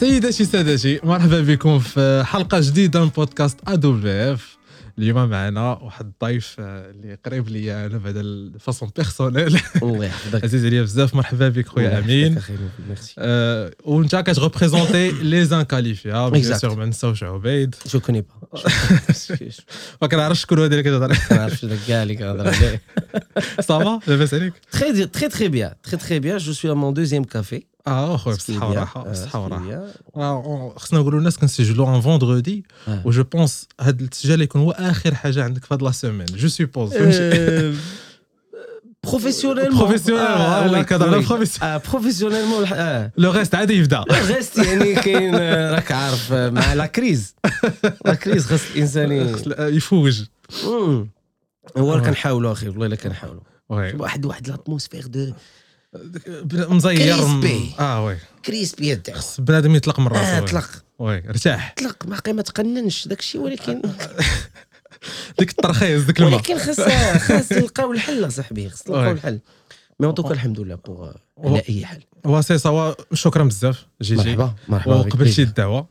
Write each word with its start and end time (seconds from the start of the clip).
سيداتي 0.00 0.44
سادتي 0.44 1.00
مرحبا 1.02 1.40
بكم 1.40 1.78
في 1.78 2.22
حلقة 2.26 2.60
جديدة 2.60 3.00
من 3.00 3.08
بودكاست 3.08 3.58
ادو 3.66 3.92
بي 3.92 4.10
اف 4.10 4.56
اليوم 4.98 5.28
معنا 5.28 5.72
واحد 5.72 6.06
الضيف 6.06 6.56
آه، 6.58 6.90
اللي 6.90 7.18
قريب 7.26 7.48
ليا 7.48 7.86
أنا 7.86 7.98
بعدا 7.98 8.52
façon 8.60 8.90
personnelle 8.96 9.60
الله 9.82 10.04
يحفظك. 10.04 10.42
عزيز 10.44 10.64
عليا 10.64 10.82
بزاف 10.82 11.14
مرحبا 11.14 11.48
بك 11.48 11.68
خويا 11.68 11.98
أمين. 11.98 12.38
ميرسي. 12.88 13.14
وانت 13.84 14.16
كت 14.16 14.30
représenter 14.30 15.10
les 15.10 15.44
Inqualifiables 15.44 16.28
bien. 16.28 16.58
sûr 16.58 16.76
ما 16.76 16.86
نساوش 16.86 17.22
عبيد. 17.22 17.74
je 17.86 18.00
connais 18.00 18.20
pas 18.20 18.60
ما 20.02 20.08
كنعرفش 20.08 20.42
شكون 20.42 20.58
هو 20.58 20.64
اللي 20.64 20.82
كتهضر 20.82 21.08
ما 21.08 21.36
نعرفش 21.36 21.64
داك 21.64 21.78
كاع 21.88 22.02
اللي 22.02 22.16
كنهضر 22.16 22.48
عليه 22.48 22.82
ça 23.60 23.80
va 23.80 24.00
لاباس 24.10 24.34
عليك؟ 24.34 24.52
Très, 24.76 25.28
très 25.28 25.48
bien. 25.48 25.70
Très, 25.88 25.96
très 25.96 26.20
bien. 26.20 26.38
Je 26.38 26.52
suis 26.52 26.68
à 26.68 26.74
mon 26.74 26.92
deuxième 26.92 27.26
café. 27.26 27.75
آه 27.86 28.16
خويا 28.16 28.36
Ce 28.36 28.38
qui 28.38 28.42
est 28.42 28.50
بصحه. 28.54 28.68
وراحة 28.70 29.04
Euh, 29.04 29.08
بصحه 29.08 29.38
وراحة 29.44 29.64
bien. 29.64 30.16
آه، 30.16 30.74
خصنا 30.76 31.00
نقولوا 31.00 31.18
الناس 31.18 31.38
كنسجلوا 31.38 31.96
un 31.96 32.00
vendredi 32.00 32.64
آه. 32.88 33.02
و 33.06 33.10
je 33.10 33.24
pense 33.24 33.68
هذا 33.80 34.02
التسجيل 34.02 34.42
يكون 34.42 34.60
هو 34.60 34.70
آخر 34.70 35.14
حاجة 35.14 35.44
عندك 35.44 35.64
في 35.64 35.74
هاد 35.74 35.82
la 35.82 35.90
semaine 35.90 36.26
je 36.26 36.48
là, 40.72 40.80
oui, 40.80 40.84
cadre 40.84 41.06
oui. 41.18 41.24
professionnel. 41.24 41.62
Ah, 41.62 41.78
professionnellement. 41.90 42.58
الح- 42.60 42.72
آه. 42.72 43.12
le 43.18 43.30
reste 43.30 43.54
عادي 43.54 43.74
يبدأ 43.74 44.02
ال 44.10 44.18
reste 44.18 44.58
يعني 44.58 44.94
كاين 44.94 45.34
آه، 45.34 45.74
راك 45.74 45.92
عارف 45.92 46.32
آه، 46.32 46.50
مع 46.50 46.72
la 46.74 46.86
crise 46.86 47.34
la 48.04 48.14
crise 48.14 48.46
خاص 48.46 48.60
الإنسان 48.74 49.12
يفوج. 49.58 50.22
هو 50.64 51.94
آه. 51.94 51.98
كنحاولوا 52.00 52.52
أخي 52.52 52.68
والله 52.68 52.86
إلا 52.86 52.96
كنحاولوا 52.96 53.40
واحد 53.68 54.24
واحد 54.26 54.48
l'atmosphère 54.48 55.06
de 55.06 55.32
مزير 56.52 57.16
crispé. 57.16 57.80
آه 57.80 58.04
oui 58.04 58.16
crispé 58.44 58.92
الدعوه 58.92 59.18
خص 59.20 59.40
بنادم 59.40 59.74
يطلق 59.74 60.00
من 60.00 60.06
آه 60.06 60.10
راسه 60.10 60.40
oui. 60.40 60.46
طلق 60.46 60.70
oui 60.98 61.28
ارتاح 61.28 61.74
طلق 61.78 62.06
ما 62.06 62.32
ما 62.32 62.42
تقننش 62.42 63.08
داك 63.08 63.18
الشيء 63.20 63.40
ولكن 63.40 63.82
ديك 65.38 65.50
الترخيص 65.50 66.02
ديك 66.04 66.18
الماء 66.20 66.34
ولكن 66.34 66.58
خاص 66.58 66.80
خاص 67.20 67.52
نلقاو 67.52 67.92
الحل 67.92 68.32
صاحبي 68.32 68.68
خاص 68.70 68.88
نلقاو. 68.88 69.12
الحل 69.12 69.40
mais 70.00 70.06
on 70.06 70.32
الحمد 70.32 70.60
لله 70.60 70.74
pour 70.74 71.12
على 71.44 71.62
أي 71.68 71.86
حال 71.86 72.02
وسي 72.24 72.58
سوا 72.58 72.94
شكرا 73.12 73.44
بزاف 73.44 73.86
جيجي 74.02 74.36
مرحبا 74.36 74.54
مرحبا 74.68 75.02
بك. 75.02 75.06
وقبلتي 75.06 75.42
الدعوة 75.42 75.88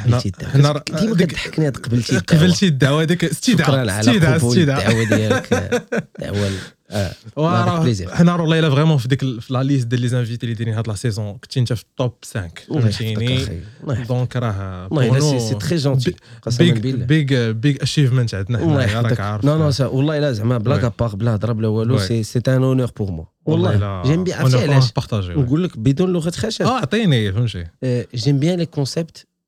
قبلتي 0.00 0.28
الدعوه 0.28 0.52
حنا 0.52 0.82
ديما 1.00 1.14
كتضحكني 1.16 1.66
هاد 1.66 1.76
قبلتي 1.76 2.16
الدعوه 2.16 2.40
قبلتي 2.40 2.66
الدعوه 2.66 3.06
شكرا 3.06 3.30
استدعاء 3.30 3.78
على 3.78 4.00
استدعاء 4.00 4.38
قبول 4.38 4.50
استدعاء 4.58 4.90
الدعوة 5.02 5.04
ديالك. 5.16 5.48
دعوة 6.20 6.50
آه 6.90 7.12
وراه. 7.36 7.94
حنا 8.12 8.34
والله 8.34 8.58
الا 8.58 8.70
vraiment 8.70 8.96
في 8.96 9.08
ديك 9.08 9.20
في 9.40 9.52
la 9.52 9.62
liste 9.62 9.86
ديال 9.86 10.00
les 10.00 10.08
invités 10.08 10.46
اللي 10.46 10.54
دايرين 10.54 10.74
هاد 10.74 10.88
la 10.88 10.94
saison. 10.94 11.32
كنتي 11.38 11.60
انت 11.60 11.72
في 11.72 11.82
ال 11.82 11.90
top 11.90 12.12
5 12.24 12.50
الله 12.70 12.88
يحفظك 12.88 13.02
فهمتيني؟ 13.02 14.04
donc 14.08 14.36
راه 14.36 14.88
والله 14.90 15.38
c'est- 15.38 15.54
très 15.54 15.76
gentil 15.76 16.14
قسما 16.42 16.72
بالله. 16.72 17.04
big 17.06 17.34
big 17.34 17.78
achievement 17.82 18.34
عندنا 18.34 18.58
حنايا 18.58 19.00
راك 19.00 19.20
عارف. 19.20 19.44
نو 19.44 19.56
نو 19.58 19.70
والله 19.80 20.18
إلا 20.18 20.32
زعما 20.32 20.58
بلا. 20.58 20.76
كابار 20.76 21.14
بلا 21.16 21.34
هضرة 21.34 21.52
بلا 21.52 21.68
والو. 21.68 21.98
c'est 21.98 22.22
c'est 22.22 22.40
un 22.48 22.62
honneur 22.62 22.90
pour 22.96 23.10
moi 23.10 23.26
والله 23.46 24.02
j'aime 24.02 24.24
bien 24.24 24.38
عرفتي 24.38 24.62
علاش؟ 24.62 24.92
نقول 25.12 25.64
لك 25.64 25.78
بدون 25.78 26.12
لغة 26.12 26.30
خشب. 26.30 26.64
آه 26.64 26.78
عطيني 26.78 27.32
فهمتي. 27.32 27.64
Euh, 27.64 28.18
j'aime 28.18 28.38
bien 28.38 28.56
les 28.56 28.66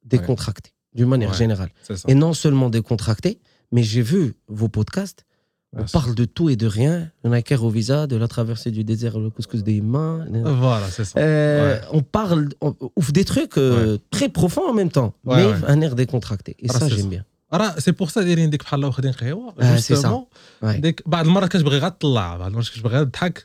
concepts 0.07 0.11
décontractés, 0.13 0.71
d'une 0.97 1.09
manière 1.13 1.31
Ouais. 1.31 1.41
générale. 1.43 1.71
سي 1.87 1.93
صح 1.95 2.09
Et 2.11 2.15
non 2.15 2.33
seulement 2.43 2.69
décontractés, 2.69 3.35
mais 3.73 3.83
j'ai 3.91 4.03
vu 4.11 4.21
vos 4.59 4.69
podcasts. 4.77 5.21
On 5.75 5.85
parle 5.97 6.13
de 6.21 6.25
tout 6.35 6.47
et 6.53 6.57
de 6.63 6.67
rien. 6.79 6.95
On 7.23 7.31
a 7.33 7.39
au 7.67 7.69
visa, 7.77 7.99
de 8.11 8.15
la 8.23 8.27
traversée 8.35 8.71
du 8.77 8.83
désert, 8.91 9.15
le 9.25 9.29
couscous 9.37 9.61
des 9.69 9.81
mains. 9.93 10.19
فوالا 10.61 10.89
سي 10.89 11.03
صح 11.03 11.13
Euh, 11.17 11.79
On 11.97 12.01
parle, 12.17 12.49
on 12.65 12.71
ouvre 12.99 13.11
des 13.19 13.25
trucs 13.33 13.57
euh, 13.57 13.97
très 14.15 14.29
profonds 14.39 14.67
en 14.71 14.75
même 14.81 14.91
temps, 14.97 15.11
Ouais, 15.25 15.35
mais 15.37 15.45
ouais. 15.45 15.73
un 15.73 15.79
air 15.85 15.93
décontracté. 16.03 16.51
Et 16.63 16.67
Ah, 16.69 16.73
ça, 16.73 16.79
c'est 16.87 16.95
j'aime 16.97 17.09
ça. 17.11 17.15
bien. 17.15 17.23
راه 17.53 17.79
سي 17.79 17.91
بور 17.91 18.07
سا 18.09 18.21
دايرين 18.21 18.49
ديك 18.49 18.63
بحال 18.63 18.85
واخدين 18.85 19.11
قهوه 19.11 19.53
آه، 19.59 19.75
سي 19.77 19.93
جوستومون 19.93 20.25
Ouais. 20.63 20.67
ديك 20.79 21.03
بعض 21.05 21.25
المرات 21.25 21.49
كتبغي 21.51 21.77
غير 21.77 21.89
تطلع 21.89 22.37
بعض 22.37 22.47
المرات 22.49 22.67
كتبغي 22.69 22.93
غير 22.97 23.03
تضحك 23.05 23.39
Je- 23.39 23.43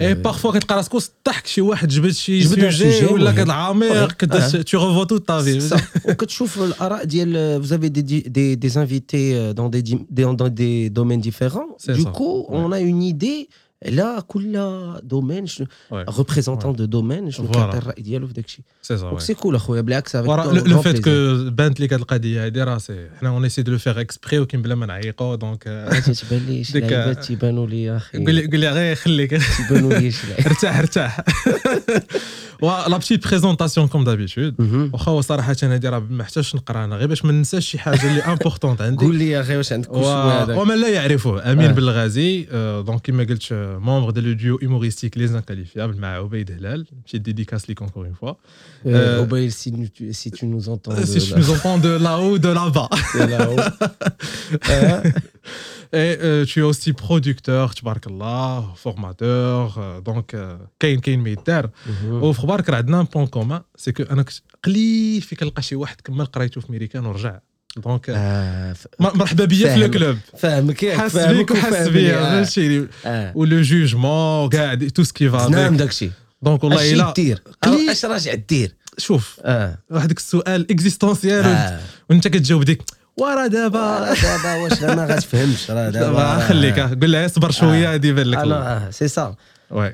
اي 0.00 0.14
بارفوا 0.14 0.52
كتلقى 0.52 0.76
راسك 0.76 0.94
وسط 0.94 1.12
الضحك 1.18 1.46
شي 1.46 1.60
واحد 1.60 1.88
جبد 1.88 2.10
شي 2.10 2.38
جبد 2.40 2.58
un 2.58 2.70
سوجي 2.70 3.00
sujet 3.00 3.12
ولا 3.12 3.32
مهم. 3.32 3.44
كتعامق 3.44 4.08
Ouais. 4.08 4.12
كداز 4.14 4.56
آه. 4.56 4.62
tu 4.62 4.76
revois 4.76 5.06
toute 5.06 5.26
ta 5.26 5.42
vie 5.44 5.60
Ça. 5.70 5.80
وكتشوف 6.08 6.62
الاراء 6.62 7.04
ديال 7.04 7.62
vous 7.64 7.72
avez 7.72 7.90
des, 7.90 8.28
des, 8.28 8.56
des 8.56 8.78
invités 8.78 9.34
euh, 9.34 9.52
dans 9.52 9.68
des, 9.68 9.82
di- 9.82 10.06
des, 10.10 10.24
dans 10.24 10.48
des 10.48 10.90
domaines 10.90 11.20
différents 11.20 11.68
C'est 11.78 11.92
Là 13.87 14.19
كل 14.27 14.53
domaine 15.03 15.45
شنو 15.47 15.67
représentant 15.93 16.73
de 16.75 16.85
domaine 16.85 17.29
شنو. 17.29 17.47
كيعطي 17.51 17.77
الراي 17.77 18.01
ديالو 18.01 18.27
في 18.27 18.33
داك 18.33 18.45
الشيء 18.45 18.63
c'est 18.81 18.97
ça 18.97 19.09
donc 19.09 19.19
c'est 19.21 19.33
cool 19.33 19.55
اخويا 19.55 19.81
بالعكس 19.81 20.15
le 20.15 20.83
plaisir. 20.83 21.01
que 21.01 21.49
بانت 21.49 21.79
لك 21.79 21.93
هاد 21.93 21.99
القضية 21.99 22.45
هادي 22.45 22.63
راه 22.63 22.77
c'est 22.77 23.07
حنا 23.19 23.29
on 23.29 23.43
essaie 23.43 23.61
de 23.61 23.71
le 23.71 23.77
faire 23.77 23.99
exprès 24.01 24.39
ولكن 24.39 24.61
بلا 24.61 24.75
ما 24.75 24.85
نعيقوا 24.85 25.35
donc 25.35 25.67
ما 25.67 26.37
ديك- 26.47 26.75
اللعيبات 26.75 27.25
تيبانوا 27.25 27.67
لي 27.67 27.97
أخي 27.97 28.25
قول 28.25 28.35
لي 28.35 28.69
غير 28.69 28.95
خليك 28.95 29.41
تيبانوا 29.57 29.93
لي 29.93 30.11
شي 30.11 30.27
لعيبات. 30.27 30.47
ارتاح 30.47 30.77
ارتاح 30.79 31.23
la 32.63 32.97
petite 32.97 33.27
présentation 33.27 33.87
comme 33.87 34.03
d'habitude. 34.03 34.55
واخا 34.93 35.11
هو 35.11 35.21
صراحة 35.21 35.55
هادي 35.63 35.89
راه 35.89 35.99
ما 35.99 36.05
محتاجش 36.17 36.55
نقرا 36.55 36.85
أنا 36.85 36.95
غير 36.95 37.07
باش 37.07 37.25
ما 37.25 37.31
ننساش 37.31 37.67
شي 37.67 37.79
حاجة 37.79 38.09
اللي 38.09 38.21
importante 38.21 38.81
عندي 38.81 39.05
قول 39.05 39.15
لي 39.15 39.29
يا 39.29 39.41
أخي 39.41 39.57
واش 39.57 39.73
عندك 39.73 39.91
ومن 39.91 40.81
لا 40.81 40.89
يعرفه 40.89 41.51
امين. 41.51 41.71
بالغازي 41.71 42.41
donc 42.85 43.01
كما 43.01 43.23
قلت 43.23 43.41
مومبر 43.68 44.10
دو 44.10 44.20
لو 44.20 44.32
ديو 44.32 44.58
هيوموريستيك 44.62 45.18
لي 45.18 45.24
انكاليفيابل 45.24 45.96
مع 46.00 46.08
عبيد 46.18 46.50
هلال 46.52 46.86
بتيت 47.06 47.20
ديديكاس 47.20 47.68
ليك 47.68 47.82
انكور 47.82 48.06
اون 48.06 48.14
فوا 48.14 48.32
Euh, 48.86 49.24
Obaïl, 49.24 49.50
si 49.60 49.68
nu- 49.78 49.88
tu- 49.96 50.12
si 50.20 50.28
tu 50.36 50.44
nous 50.52 50.64
entends 50.74 50.94
de 51.00 51.04
si 51.12 51.18
je 51.20 51.30
là- 51.34 51.38
nous 51.40 51.50
entends 51.54 51.78
de 51.86 51.92
là-haut 52.06 52.36
de 52.46 52.50
là-bas 52.58 52.88
de 53.16 53.22
là-haut. 53.32 53.60
Euh, 54.70 55.00
Et 55.92 56.16
euh, 56.20 56.44
tu 56.50 56.60
es 56.60 56.62
aussi 56.62 56.92
producteur, 56.92 57.74
تبارك 57.74 58.06
الله 58.06 58.74
formateur, 58.84 59.78
euh, 59.78 60.00
donc 60.00 60.34
euh, 60.34 60.56
كاين 60.80 61.00
كاين 61.00 61.20
ما 61.20 61.30
يدار 61.30 61.70
مهم. 61.86 62.22
وفي 62.22 62.38
اخبارك 62.38 62.70
راه 62.70 62.76
عندنا 62.76 63.02
بوان 63.02 63.26
كومان 63.26 63.62
سي 63.76 63.92
كو 63.92 64.02
انا 64.02 64.22
كنت 64.22 64.34
قليل 64.64 65.20
فيك 65.22 65.42
نلقى 65.42 65.62
شي 65.62 65.76
واحد 65.76 66.00
كمل 66.00 66.24
قرايته 66.26 66.60
في 66.60 66.72
ميريكان 66.72 67.06
ورجع 67.06 67.38
دونك 67.77 68.09
آه، 68.09 68.73
ف- 68.73 68.87
مرحبا 68.99 69.45
بيا 69.45 69.57
في 69.57 69.63
فاهم. 69.65 69.79
لو 69.79 69.89
كلوب 69.91 70.17
فاهمك 70.39 70.85
حاس 70.95 71.17
بيك 71.17 71.51
وحاس. 71.51 71.87
بيا 71.87 72.17
آه. 72.19 72.43
فهمتي 72.43 72.87
آه. 73.05 73.31
ولو 73.35 73.61
جوجمون 73.61 74.49
كاع 74.49 74.75
تو 74.75 75.03
سكي 75.03 75.29
فا 75.29 75.47
نعم 75.49 75.77
داكشي 75.77 76.11
دونك 76.41 76.63
والله 76.63 76.91
الا 76.93 77.13
دير. 77.15 77.41
اش 77.65 78.05
راجع 78.05 78.33
دير 78.33 78.71
شوف 78.97 79.39
آه 79.43 79.77
واحد 79.89 80.11
السؤال 80.11 80.71
اكزيستونسيال 80.71 81.45
آه. 81.45 81.79
وانت 82.09 82.27
كتجاوب 82.27 82.63
ديك 82.63 82.81
ورا 83.17 83.47
دابا 83.47 84.13
دابا 84.23 84.55
واش 84.55 84.81
ما 84.81 85.05
غتفهمش 85.05 85.71
راه 85.71 85.89
دابا 85.99 86.39
خليك 86.47 86.79
آه. 86.79 86.97
قول 87.01 87.11
لها 87.11 87.27
صبر 87.27 87.51
شوية 87.51 87.93
هادي 87.93 88.07
يبان 88.07 88.25
لك 88.27 88.37
آه، 88.37 88.89
سي 88.91 89.07
سا 89.07 89.35
وي 89.71 89.93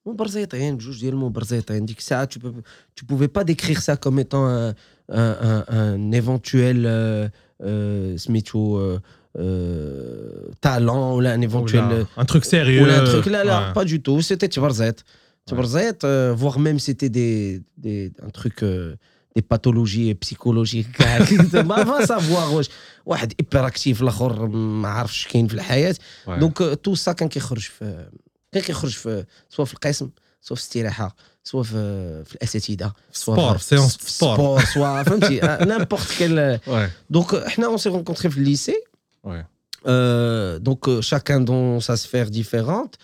fois 0.00 0.08
مبرزيطين 0.12 0.76
بجوج 0.76 1.00
ديال 1.00 1.12
المبرزيطين 1.12 1.86
ديك 1.86 1.98
الساعه 1.98 2.28
tu 2.34 2.38
peux 2.38 2.52
tu 3.00 3.04
pouvais 3.04 3.28
pas 3.28 3.44
décrire 3.44 3.82
ça 3.82 3.96
comme 3.96 4.18
étant 4.18 4.46
un, 4.46 4.68
un, 5.08 5.36
un, 5.50 5.64
un 5.68 6.12
éventuel 6.12 6.84
euh, 6.86 7.28
euh, 7.62 8.16
سميتو 8.16 8.78
euh, 8.78 8.98
euh, 9.38 10.50
talent 10.60 11.14
ولا 11.16 11.34
un 11.34 11.40
éventuel 11.42 12.06
un 12.16 12.24
truc 12.24 12.44
sérieux 12.44 12.82
ولا 12.82 13.00
un 13.00 13.04
truc 13.04 13.26
là 13.26 13.44
là 13.44 13.58
Ouais. 13.60 13.72
pas 13.74 13.84
du 13.84 13.98
tout 14.02 14.20
c'était 14.22 14.48
تبرزيط 14.48 15.04
تبرزيط 15.46 16.04
euh, 16.04 16.34
voire 16.36 16.58
même 16.58 16.78
c'était 16.78 17.08
des, 17.18 17.62
des 17.78 18.12
un 18.22 18.30
truc 18.30 18.62
euh, 18.62 18.96
دي 19.36 19.44
باثولوجي 19.50 20.14
بسيكولوجيك 20.14 20.86
كاع 20.90 21.24
كده 21.24 21.62
ما 21.62 21.84
فا 21.84 22.06
سافوار 22.06 22.54
واش 22.54 22.68
واحد 23.06 23.32
ايبر 23.40 23.66
اكتيف 23.66 24.02
الاخر 24.02 24.46
ما 24.48 24.88
عارفش 24.88 25.26
كاين 25.28 25.46
في 25.48 25.54
الحياه 25.54 25.94
Ouais. 26.26 26.30
دونك 26.30 26.58
تو 26.82 26.94
سا 26.94 27.12
كان 27.12 27.28
كيخرج 27.28 27.60
في 27.60 28.06
كان 28.52 28.62
كيخرج 28.62 28.90
في 28.90 29.24
سواء 29.50 29.66
في 29.66 29.74
القسم 29.74 30.10
سواء 30.40 30.56
في 30.58 30.64
الاستراحه 30.64 31.16
سواء 31.44 31.62
في 31.62 32.24
في 32.24 32.34
الاساتذه 32.34 32.92
سواء 33.12 33.36
سبور 33.38 33.58
في- 33.58 33.64
سيونس 33.64 33.96
في 33.96 34.10
سبور 34.12 34.34
سبور 34.36 34.64
سواء 34.64 35.02
فهمتي 35.02 35.40
نيمبورت 35.44 36.10
كيل 36.18 36.58
Ouais. 36.58 36.90
دونك 37.10 37.46
حنا 37.48 37.66
اون 37.66 37.78
سي 37.78 37.88
رونكونتري 37.88 38.30
في 38.30 38.38
الليسي 38.38 38.82
Ouais. 39.26 39.44
Euh, 39.88 40.58
donc 40.68 40.80
euh, 40.88 41.00
chacun 41.10 41.40
dans 41.50 41.78
sa 41.88 41.94
sphère 42.04 42.28
différente. 42.40 42.94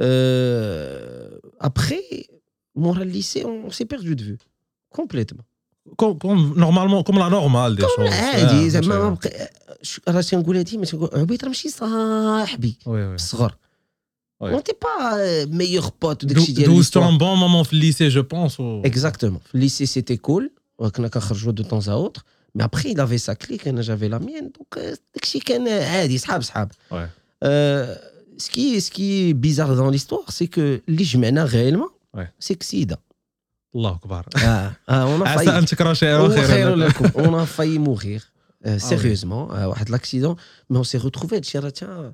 Euh, 0.00 1.38
après, 1.70 2.04
moi, 2.82 2.92
le 3.00 3.04
lycée, 3.18 3.42
on, 3.44 3.70
s'est 3.76 3.88
perdu 3.94 4.12
de 4.20 4.24
vue. 4.28 4.38
Complètement. 4.98 5.46
Comme, 6.00 6.16
comme 6.22 6.42
normalement, 6.66 7.00
comme 7.06 7.18
la 7.26 7.30
normale 7.38 7.72
des 7.76 7.82
choses. 7.96 8.12
عادي 8.12 8.64
Ouais, 8.70 8.72
زعما 8.72 8.86
ما 8.98 9.16
ouais. 9.16 9.18
بقى- 9.28 9.50
ش- 9.82 10.00
راه 10.08 10.20
تنقولها 10.20 10.62
ديما 10.62 10.84
تنقول 10.84 11.10
عبيد 11.12 11.42
راه 11.42 11.48
ماشي 11.48 11.68
صاحبي 11.68 12.78
Ouais, 12.86 13.20
On 14.39 14.57
n'était 14.57 14.73
pas 14.73 15.19
euh, 15.19 15.45
meilleur 15.49 15.93
pote. 15.93 16.25
D'où 16.25 16.83
c'était 16.83 16.99
un 16.99 17.13
bon 17.13 17.37
moment 17.37 17.61
au 17.61 17.65
lycée, 17.71 18.11
je 18.11 18.19
pense. 18.19 18.57
Exactement. 18.83 19.39
Le 19.53 19.61
lycée, 19.61 19.85
c'était 19.85 20.17
cool. 20.17 20.49
On 20.77 20.89
a 20.89 21.33
joué 21.33 21.53
de 21.53 21.63
temps 21.63 21.87
à 21.87 21.95
autre. 21.95 22.25
Mais 22.55 22.63
après, 22.63 22.91
il 22.91 22.99
avait 22.99 23.17
sa 23.17 23.35
clique, 23.35 23.65
hein, 23.65 23.75
j'avais 23.79 24.09
la 24.09 24.19
mienne. 24.19 24.51
Donc, 24.57 24.77
euh, 24.77 24.91
euh, 24.91 24.95
eh, 26.05 26.19
ouais. 26.91 27.07
euh, 27.43 27.95
ce, 28.37 28.49
qui, 28.49 28.79
ce 28.79 28.91
qui 28.91 29.29
est 29.29 29.33
bizarre 29.33 29.75
dans 29.75 29.89
l'histoire, 29.89 30.23
c'est 30.29 30.47
que 30.47 30.81
l'Ijmena, 30.87 31.45
réellement, 31.45 31.89
ouais. 32.13 32.29
c'est 32.39 32.55
que 32.55 32.63
Allah 33.75 33.99
ah, 34.05 34.21
ah, 34.35 34.71
ah, 34.87 35.01
hein, 35.01 35.07
on, 35.07 35.21
a 35.21 35.35
failli... 37.45 37.79
mourir. 37.79 38.29
Euh, 38.65 38.79
sérieusement, 38.79 39.49
ah, 39.51 39.69
oui. 39.69 39.75
euh, 39.81 39.85
l'accident. 39.89 40.37
Mais 40.69 40.77
on 40.77 40.83
s'est 40.83 40.99
retrouvés. 40.99 41.41
Tiens, 41.41 41.61
tiens 41.71 42.13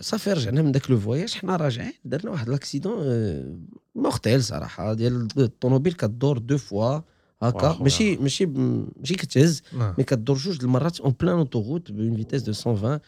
صافي 0.00 0.32
رجعنا 0.32 0.62
من 0.62 0.72
داك 0.72 0.90
le 0.90 1.00
voyage 1.00 1.32
حنا 1.34 1.56
راجعين 1.56 1.92
درنا 2.04 2.30
واحد 2.30 2.48
l'accident 2.48 2.98
آه، 3.06 3.56
mortel 3.94 4.44
صراحة 4.44 4.94
ديال 4.94 5.28
الطوموبيل 5.38 5.92
كدور 5.92 6.38
deux 6.38 6.58
fois 6.58 7.00
هكا. 7.42 7.78
ماشي 7.80 8.16
ماشي 8.16 8.46
ماشي 8.46 9.14
كتهز 9.14 9.62
Ah. 9.72 9.82
mais 9.98 10.04
كدور 10.04 10.36
جوج 10.36 10.58
المرات 10.62 11.00
en 11.00 11.14
plein 11.20 11.34
autoroute 11.38 11.92
bonne 11.92 12.16
vitesse 12.16 12.42
de 12.42 12.52
120 12.66 12.98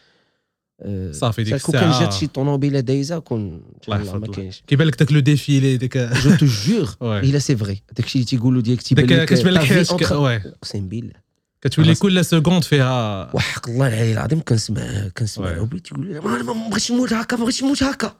آه، 0.83 1.11
صافي 1.11 1.43
ديك 1.43 1.61
كون 1.61 1.73
كان. 1.79 1.99
جات 1.99 2.13
شي 2.13 2.27
طوموبيله 2.27 2.79
دايزه 2.79 3.19
كون 3.19 3.63
الله 3.87 4.17
ما 4.17 4.27
كاينش. 4.27 4.63
كيبان 4.67 4.87
لك 4.87 4.99
داك 4.99 5.11
le 5.11 5.19
défilé 5.19 5.77
ديك 5.77 5.97
je 5.97 6.35
te 6.35 6.45
jure. 6.45 6.95
الا 7.19 7.39
c'est 7.39 7.55
vrai 7.57 7.81
داكشي 7.97 8.15
اللي 8.19 8.25
تيقولوا 8.25 8.61
ديالك 8.61 8.81
تيبان 8.81 9.05
لك 9.05 9.27
كتبان 9.33 9.53
لك 9.53 9.71
أقسم 10.45 10.89
بالله. 10.89 11.20
كتولي. 11.61 11.95
كل 11.95 12.25
seconde 12.25 12.63
فيها 12.63 13.35
وحق 13.35 13.69
الله 13.69 13.87
العلي 13.87 14.13
العظيم 14.13 14.41
كنسمع 14.41 15.07
كنسمع. 15.17 15.47
عبيد 15.47 15.81
تيقول 15.81 16.07
لي 16.07 16.19
ما 16.19 16.41
ما 16.41 16.69
بغيتش 16.69 16.91
نموت 16.91 17.13
هكا 17.13 17.37
ما 17.37 17.43
بغيتش 17.43 17.63
نموت 17.63 17.83
هكا. 17.83 18.15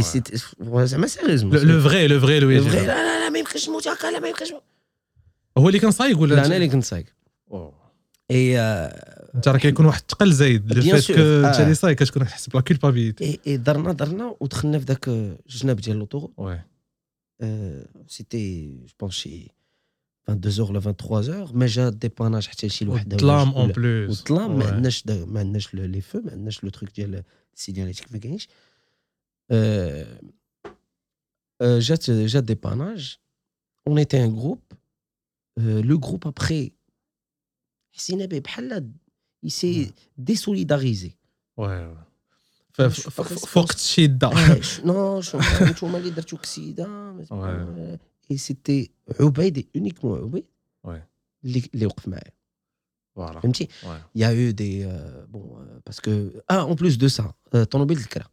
سيت 0.00 0.28
زعما 0.62 1.06
سيريوزمون 1.06 1.56
لو 1.56 1.62
لو 1.62 1.80
فغي 1.80 2.08
لو 2.08 2.20
فغي 2.20 2.20
فغي 2.20 2.40
لويجي 2.40 2.68
لا 2.68 2.86
لا 2.86 3.24
لا 3.24 3.28
ما 3.28 3.38
يمكنش 3.38 3.68
نموت 3.68 3.88
هكا 3.88 4.06
لا 4.06 4.20
ما 4.20 4.28
يمكنش 4.28 4.52
هو 5.58 5.68
اللي 5.68 5.78
كان 5.78 5.90
صايق 5.90 6.18
ولا 6.18 6.34
لا؟ 6.34 6.46
أنا 6.46 6.56
اللي 6.56 6.68
كنت 6.68 7.04
واو. 7.46 7.74
اي 8.30 8.60
أنت 9.34 9.48
راه 9.48 9.58
كيكون 9.58 9.86
واحد 9.86 10.00
الثقل 10.00 10.32
زايد 10.32 10.72
لو 10.72 10.82
Bien 10.82 10.96
فيت 10.96 11.04
sûr. 11.04 11.14
كو 11.14 11.20
انت. 11.20 11.60
اللي 11.60 11.74
صايق 11.74 11.96
كتكون 11.96 12.24
تحس 12.26 12.48
بلا 12.48 12.60
كولبابيليتي 12.60 13.24
اي 13.24 13.40
اي 13.46 13.56
درنا 13.56 13.92
درنا 13.92 14.36
ودخلنا 14.40 14.78
في 14.78 14.84
ذاك 14.84 15.08
الجناب 15.08 15.76
ديال 15.76 15.96
لوطوغ 15.96 16.28
وي 16.36 16.60
سيتي 18.06 18.66
جو 18.66 18.94
بونس 19.00 19.14
شي 19.14 19.48
22 20.29 20.69
ولا 20.69 20.79
23 20.79 21.57
ما 21.59 21.65
جا 21.65 21.89
ديباناج 21.89 22.47
حتى 22.47 22.69
شي 22.69 22.85
لوحده 22.85 23.17
ولا 23.25 23.41
الظلام 23.43 23.47
جوج 23.49 23.55
اون 23.57 23.63
ولا- 23.65 23.73
بلوس 23.73 24.09
والظلام 24.29 24.57
ما 24.59 24.63
Ouais. 24.63 24.67
عندناش 24.73 25.03
دا- 25.03 25.25
ما 25.25 25.39
عندناش 25.39 25.73
لو- 25.73 25.85
لي 25.85 26.01
فو 26.01 26.19
ما 26.21 26.31
عندناش 26.31 26.63
لو 26.63 26.69
تروك 26.69 26.89
ديال 26.95 27.23
السيناليتيك 27.53 28.11
ما 28.13 28.17
كاينش 28.17 28.47
آه، 29.51 30.19
آه، 31.61 31.79
جات 31.79 32.11
جات 32.11 32.43
ديباناج 32.43 33.17
اون 33.87 33.97
ايتي 33.97 34.23
ان 34.23 34.35
جروب 34.35 34.59
لو 35.57 35.99
جروب 35.99 36.27
ابخي 36.27 36.71
حسينا 37.93 38.25
به 38.25 38.39
بحال 38.39 38.91
يسي 39.43 39.93
ديسوليداريزي 40.17 41.11
وي 41.57 41.87
مش 41.87 41.97
ف- 42.73 42.81
ف- 42.81 43.09
فاكر 43.09 43.35
فوقت 43.35 43.75
الشده 43.75 44.27
آه، 44.27 44.61
ش- 44.61 44.79
نو 44.79 45.21
شو 45.21 45.39
نتوما 45.61 45.97
اللي 45.97 46.09
درتو 46.09 46.37
كسيده 46.37 46.85
اي 48.31 48.37
سيتي 48.37 48.91
عبيد 49.19 49.67
اونيكمون 49.75 50.19
عبيد 50.19 50.43
وي 50.83 51.01
اللي 51.45 51.63
اللي 51.73 51.85
وقف 51.85 52.07
معايا 52.07 52.31
فوالا 53.15 53.39
فهمتي 53.39 53.67
وي 53.83 53.97
Il 54.17 54.21
y 54.21 54.23
a 54.25 54.33
eu 54.33 54.53
des. 54.53 54.75
euh, 54.83 55.25
bon, 55.33 55.43
euh, 55.57 55.79
parce 55.85 55.99
que. 56.05 56.11
Ah, 56.53 56.63
en 56.71 56.75
plus 56.75 56.97
de 56.97 57.07
ça, 57.07 57.23
euh, 57.55 57.63
طوموبيل 57.63 57.97
الكرا 57.97 58.23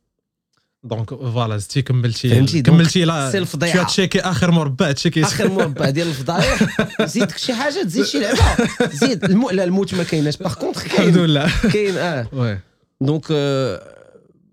دونك 0.84 1.08
فوالا 1.14 1.56
زدتي 1.56 1.82
كملتي 1.82 2.30
فهمتي؟ 2.30 2.62
كملتي 2.62 3.04
لا 3.04 3.30
سي 3.30 3.38
الفضيحة. 3.38 3.84
تشيكي 3.86 4.20
اخر 4.20 4.50
مربع 4.50 4.92
تشيكي 4.92 5.22
اخر 5.22 5.48
مربع 5.48 5.90
ديال 5.90 6.08
الفضايح 6.08 6.62
زيد 7.06 7.30
شي 7.36 7.54
حاجه 7.54 7.82
تزيد 7.82 8.04
شي 8.04 8.18
لعبه 8.20 8.68
زيد 8.92 9.24
الم... 9.24 9.50
لا 9.50 9.64
الموت 9.64 9.94
ما 9.94 10.02
كايناش 10.02 10.36
باغ 10.36 10.54
كونتر 10.54 10.80
الحمد 10.86 10.98
كاين 10.98 11.16
لله 11.16 11.50
كاين 11.72 11.96
اه 11.96 12.28
وي 12.32 12.58
دونك 13.00 13.24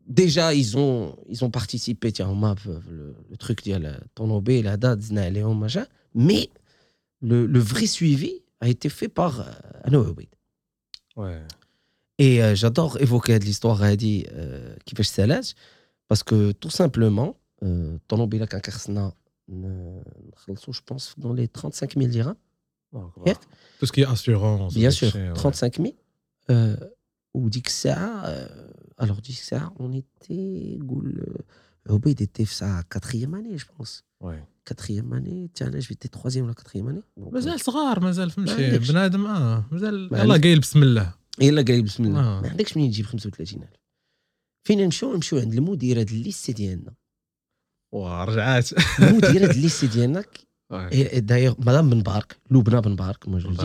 déjà, 0.06 0.54
ils 0.54 0.76
ont, 0.76 1.16
ils 1.28 1.44
ont 1.44 1.50
participé, 1.50 2.12
tiens, 2.12 2.28
on 2.28 2.34
map, 2.34 2.56
le, 2.66 3.14
le 3.30 3.36
truc, 3.36 3.64
il 3.66 3.70
y 3.70 3.74
a 3.74 3.78
la, 3.78 3.98
ton 4.14 4.42
la 4.46 4.76
date, 4.76 5.00
Léon, 5.10 5.54
machin. 5.54 5.86
Mais 6.14 6.50
le, 7.20 7.46
le, 7.46 7.58
vrai 7.58 7.86
suivi 7.86 8.42
a 8.60 8.68
été 8.68 8.88
fait 8.88 9.08
par 9.08 9.40
euh, 9.40 9.52
Ouais. 11.16 11.40
Et 12.18 12.42
euh, 12.42 12.54
j'adore 12.54 13.00
évoquer 13.00 13.38
l'histoire 13.38 13.82
Hadi 13.82 14.26
euh, 14.32 14.76
qui 14.84 14.94
fait 14.94 15.02
Salage, 15.02 15.54
parce 16.08 16.22
que 16.22 16.52
tout 16.52 16.70
simplement, 16.70 17.36
euh, 17.62 17.98
ton 18.08 18.28
la 18.28 18.46
Kankarsna, 18.46 19.12
je 19.48 20.80
pense, 20.84 21.14
dans 21.18 21.32
les 21.32 21.48
35 21.48 21.94
000 21.94 22.08
dirhams. 22.08 22.36
Ah, 22.94 22.98
oh, 23.16 23.22
ouais. 23.26 23.34
Tout 23.78 23.86
ce 23.86 23.92
qui 23.92 24.02
est 24.02 24.06
assurance. 24.06 24.74
Bien 24.74 24.90
sûr, 24.90 25.12
35 25.34 25.76
000. 25.78 25.94
Euh, 26.50 26.76
ou 27.32 27.50
dit 27.50 27.62
que 27.62 27.70
euh, 27.70 27.72
ça. 27.72 28.24
الوغ 29.02 29.16
ديك 29.18 29.28
الساعة 29.28 29.74
اون 29.80 29.92
ايتي 29.92 30.78
قول 30.88 31.22
euh, 31.26 31.92
عبيد 31.92 32.20
ايتي 32.20 32.44
في 32.44 32.54
ساعه 32.54 32.82
كاتريام 32.90 33.34
اني 33.34 33.56
جو 33.56 33.66
بونس 33.76 34.02
وي 34.20 34.44
كاتريام 34.64 35.14
اني 35.14 35.50
تاع 35.54 35.66
أنا 35.66 35.78
جيتي 35.78 36.08
تخوازيام 36.08 36.44
ولا 36.44 36.54
كاتريام 36.54 36.88
اني 36.88 37.02
مازال 37.16 37.60
صغار 37.60 38.00
مازال 38.00 38.32
ما 38.38 38.46
فهمتي. 38.46 38.92
بنادم 38.92 39.26
آه 39.26 39.64
مازال 39.72 40.08
ما 40.12 40.18
يلا. 40.18 40.36
قايل 40.36 40.60
بسم 40.60 40.82
الله 40.82 41.14
يلا 41.40 41.62
قال 41.62 41.82
بسم 41.82 42.04
الله 42.04 42.20
آه. 42.20 42.40
ما 42.40 42.48
عندكش 42.48 42.76
منين 42.76 42.90
تجيب 42.90 43.06
35000 43.06 43.68
فين 44.64 44.80
نمشيو 44.84 45.14
نمشيو 45.14 45.38
عند 45.38 45.54
المديره 45.54 46.02
ديال 46.02 46.20
ال 46.20 46.25
lycée 46.25 46.50
ديالنا 46.50 46.94
ورجعات 47.92 48.70
المديره 48.98 49.32
ديال 49.32 49.50
ال 49.50 49.56
lycée 49.56 49.84
ديالنا. 49.84 50.24
Et, 50.90 51.08
et 51.16 51.22
d'ailleurs, 51.22 51.56
Madame 51.60 51.90
Ben 51.90 52.02
Bark, 52.02 52.40
Loubna 52.50 52.80
Ben 52.80 52.94
Bark, 52.96 53.26
moi 53.26 53.38
je 53.38 53.48
le 53.48 53.54
bah 53.54 53.64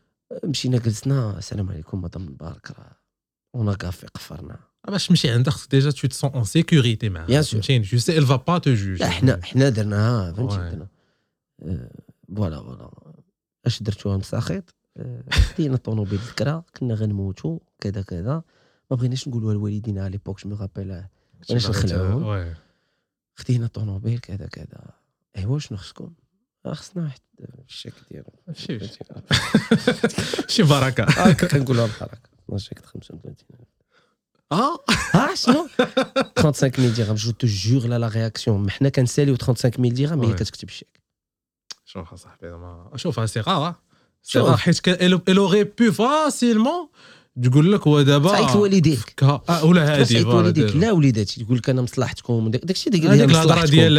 مشينا 0.43 0.77
جلسنا 0.77 1.37
السلام 1.37 1.69
عليكم 1.69 2.01
مدام 2.01 2.25
مبارك 2.25 2.71
راه 2.71 2.97
اون 3.55 3.73
كافي 3.73 4.07
قفرنا. 4.07 4.59
باش 4.87 5.07
تمشي 5.07 5.29
عندها 5.29 5.53
خصك 5.53 5.71
déjà 5.71 5.91
tu 5.91 6.07
te 6.07 6.14
sens 6.14 6.29
en 6.29 6.43
sécurité 6.43 7.09
معاها. 7.09 7.27
Bien 7.27 7.45
sûr. 7.45 7.51
فهمتيني؟ 7.51 7.83
je 7.83 7.97
sais 7.97 8.17
elle 8.17 8.25
va 8.25 8.35
pas 8.35 8.57
te 8.57 8.73
juger 8.73 9.03
حنا 9.03 9.39
حنا 9.43 9.69
درناها 9.69 10.33
فهمتي. 10.33 10.55
درنا. 10.55 10.87
آه، 11.61 11.91
voilà 12.35 12.61
voilà. 12.61 12.91
اش 13.65 13.83
درتوها 13.83 14.17
مساخيط 14.17 14.75
آه، 14.97 15.23
خدينا 15.31 15.75
الطوموبيل 15.75 16.19
ذكرى 16.19 16.63
كنا 16.79 16.93
غنموتوا 16.93 17.59
كذا 17.79 18.01
كذا. 18.01 18.43
ما 18.91 18.97
بغيناش 18.97 19.27
نقولوها 19.27 19.53
لوالدينا 19.53 20.01
على 20.01 20.11
l'époque 20.11 20.47
je 20.47 20.55
rappelle 20.55 21.03
علاش 21.49 21.69
نخلعوهم. 21.69 22.55
خدينا 23.35 23.65
الطوموبيل 23.65 24.19
كذا 24.19 24.47
كذا. 24.47 24.83
أيوا 25.37 25.59
شنو 25.59 25.77
خصكم؟ 25.77 26.13
خصنا 26.67 27.03
واحد 27.03 27.19
الشيك 27.67 27.93
ديالو. 28.11 28.29
شي 28.53 28.79
شي 30.53 30.63
بركة. 30.63 31.03
هكا 31.03 31.47
كنقولها 31.47 31.85
بحال 31.85 32.09
هكا 32.11 32.55
الشيك 32.55 32.85
35 32.85 33.35
آه؟ 34.51 34.79
آه 35.15 35.35
شنو؟ 35.35 35.67
35000 36.39 36.97
درهم 36.97 37.15
je 37.15 37.31
te 37.31 37.47
jure 37.47 37.87
la 37.87 37.99
la 37.99 38.07
réaction. 38.07 38.69
حنا 38.71 38.89
كنساليو 38.89 39.37
35000 39.41 39.93
درهم 39.93 40.23
هي. 40.23 40.33
كتكتب 40.33 40.67
الشيك 40.67 41.01
شوف 41.85 42.13
أصاحبي 42.13 42.49
زعما 42.49 42.91
شوف 42.95 43.29
c'est 43.29 43.39
rare 43.39 43.75
c'est. 44.21 44.39
rare 44.39 44.57
حيت 44.57 44.87
elle 45.29 45.43
aurait 45.43 45.63
pu 45.63 45.91
facilement 45.91 46.89
تقول 47.43 47.71
لك 47.71 47.87
هو 47.87 48.01
دابا 48.01 48.29
تعيط 48.31 48.55
لوالديك 48.55 48.99
فكها 48.99 49.41
آه 49.49 49.65
ولا 49.65 49.99
هادي 49.99 50.23
déjà. 50.51 50.79
لا 50.79 50.91
وليداتي 50.91 51.43
تقول 51.43 51.57
لك 51.57 51.69
أنا 51.69 51.81
مصلحتكم. 51.81 52.51
داك- 52.51 52.87
هذيك 52.87 53.01
ديال 53.01 53.21
الهضرة 53.31 53.65
ديال 53.65 53.93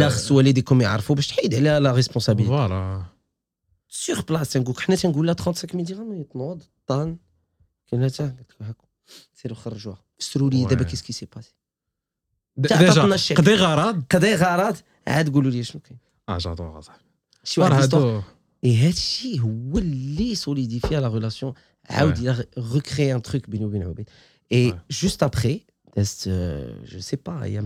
لا 0.00 0.08
خص 0.08 0.32
والديكم 0.32 0.80
يعرفوا 0.80 1.16
باش 1.16 1.26
تحيد 1.26 1.54
عليها 1.54 1.80
la 1.80 1.92
responsabilité 1.92 2.48
voilà. 2.50 3.02
sur 3.88 4.20
place 4.20 4.50
تنقول 4.50 4.76
حنا 4.80 4.96
تنقول 4.96 5.26
لها 5.26 5.34
35000 5.34 5.88
درهم 5.88 6.22
تنوض 6.22 6.62
طان 6.86 7.16
كاين 7.90 8.02
قلت 8.04 8.20
لك 8.20 8.46
هاكا 8.60 8.84
سيروا 9.34 9.56
خرجوها. 9.56 9.98
فسروا 10.18 10.50
لي 10.50 10.64
دابا. 10.64 10.82
qu'est-ce 10.84 11.02
qui 11.02 11.12
s'est 11.12 11.26
passé 11.36 11.54
déjà. 12.56 13.34
قضي 13.34 13.54
غرض. 13.54 14.02
قضاي 14.10 14.34
غارات 14.34 14.78
عاد 15.08 15.32
قولوا 15.34 15.50
لي 15.50 15.64
شنو 15.64 15.80
كاين. 15.82 15.98
آه 16.28 16.38
j'adore 16.38 16.78
اصاحبي 16.78 17.02
شي 17.44 17.60
واحد 17.60 17.72
هادو 17.72 18.20
الشيء 18.64 19.40
هو 19.40 19.78
اللي 19.78 20.34
solidifie 20.34 21.00
la 21.00 21.08
relation 21.08 21.52
Ah, 21.88 22.02
Aoudi 22.02 22.28
recréer 22.56 23.10
un 23.12 23.20
truc, 23.20 23.46
Et 24.50 24.72
juste 24.88 25.22
après, 25.22 25.62
je 25.96 26.02
euh, 26.28 26.72
je 26.84 26.98
sais 26.98 27.16
pas, 27.16 27.48
il 27.48 27.54
y 27.54 27.58
a. 27.58 27.62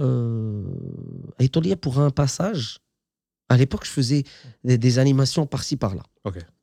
Euh, 0.00 0.62
pour 1.76 1.98
un 2.00 2.10
passage, 2.10 2.78
à 3.48 3.56
l'époque, 3.56 3.84
je 3.84 3.90
faisais 3.90 4.24
des, 4.64 4.98
animations 4.98 5.46
par-ci 5.46 5.76
par-là. 5.76 6.02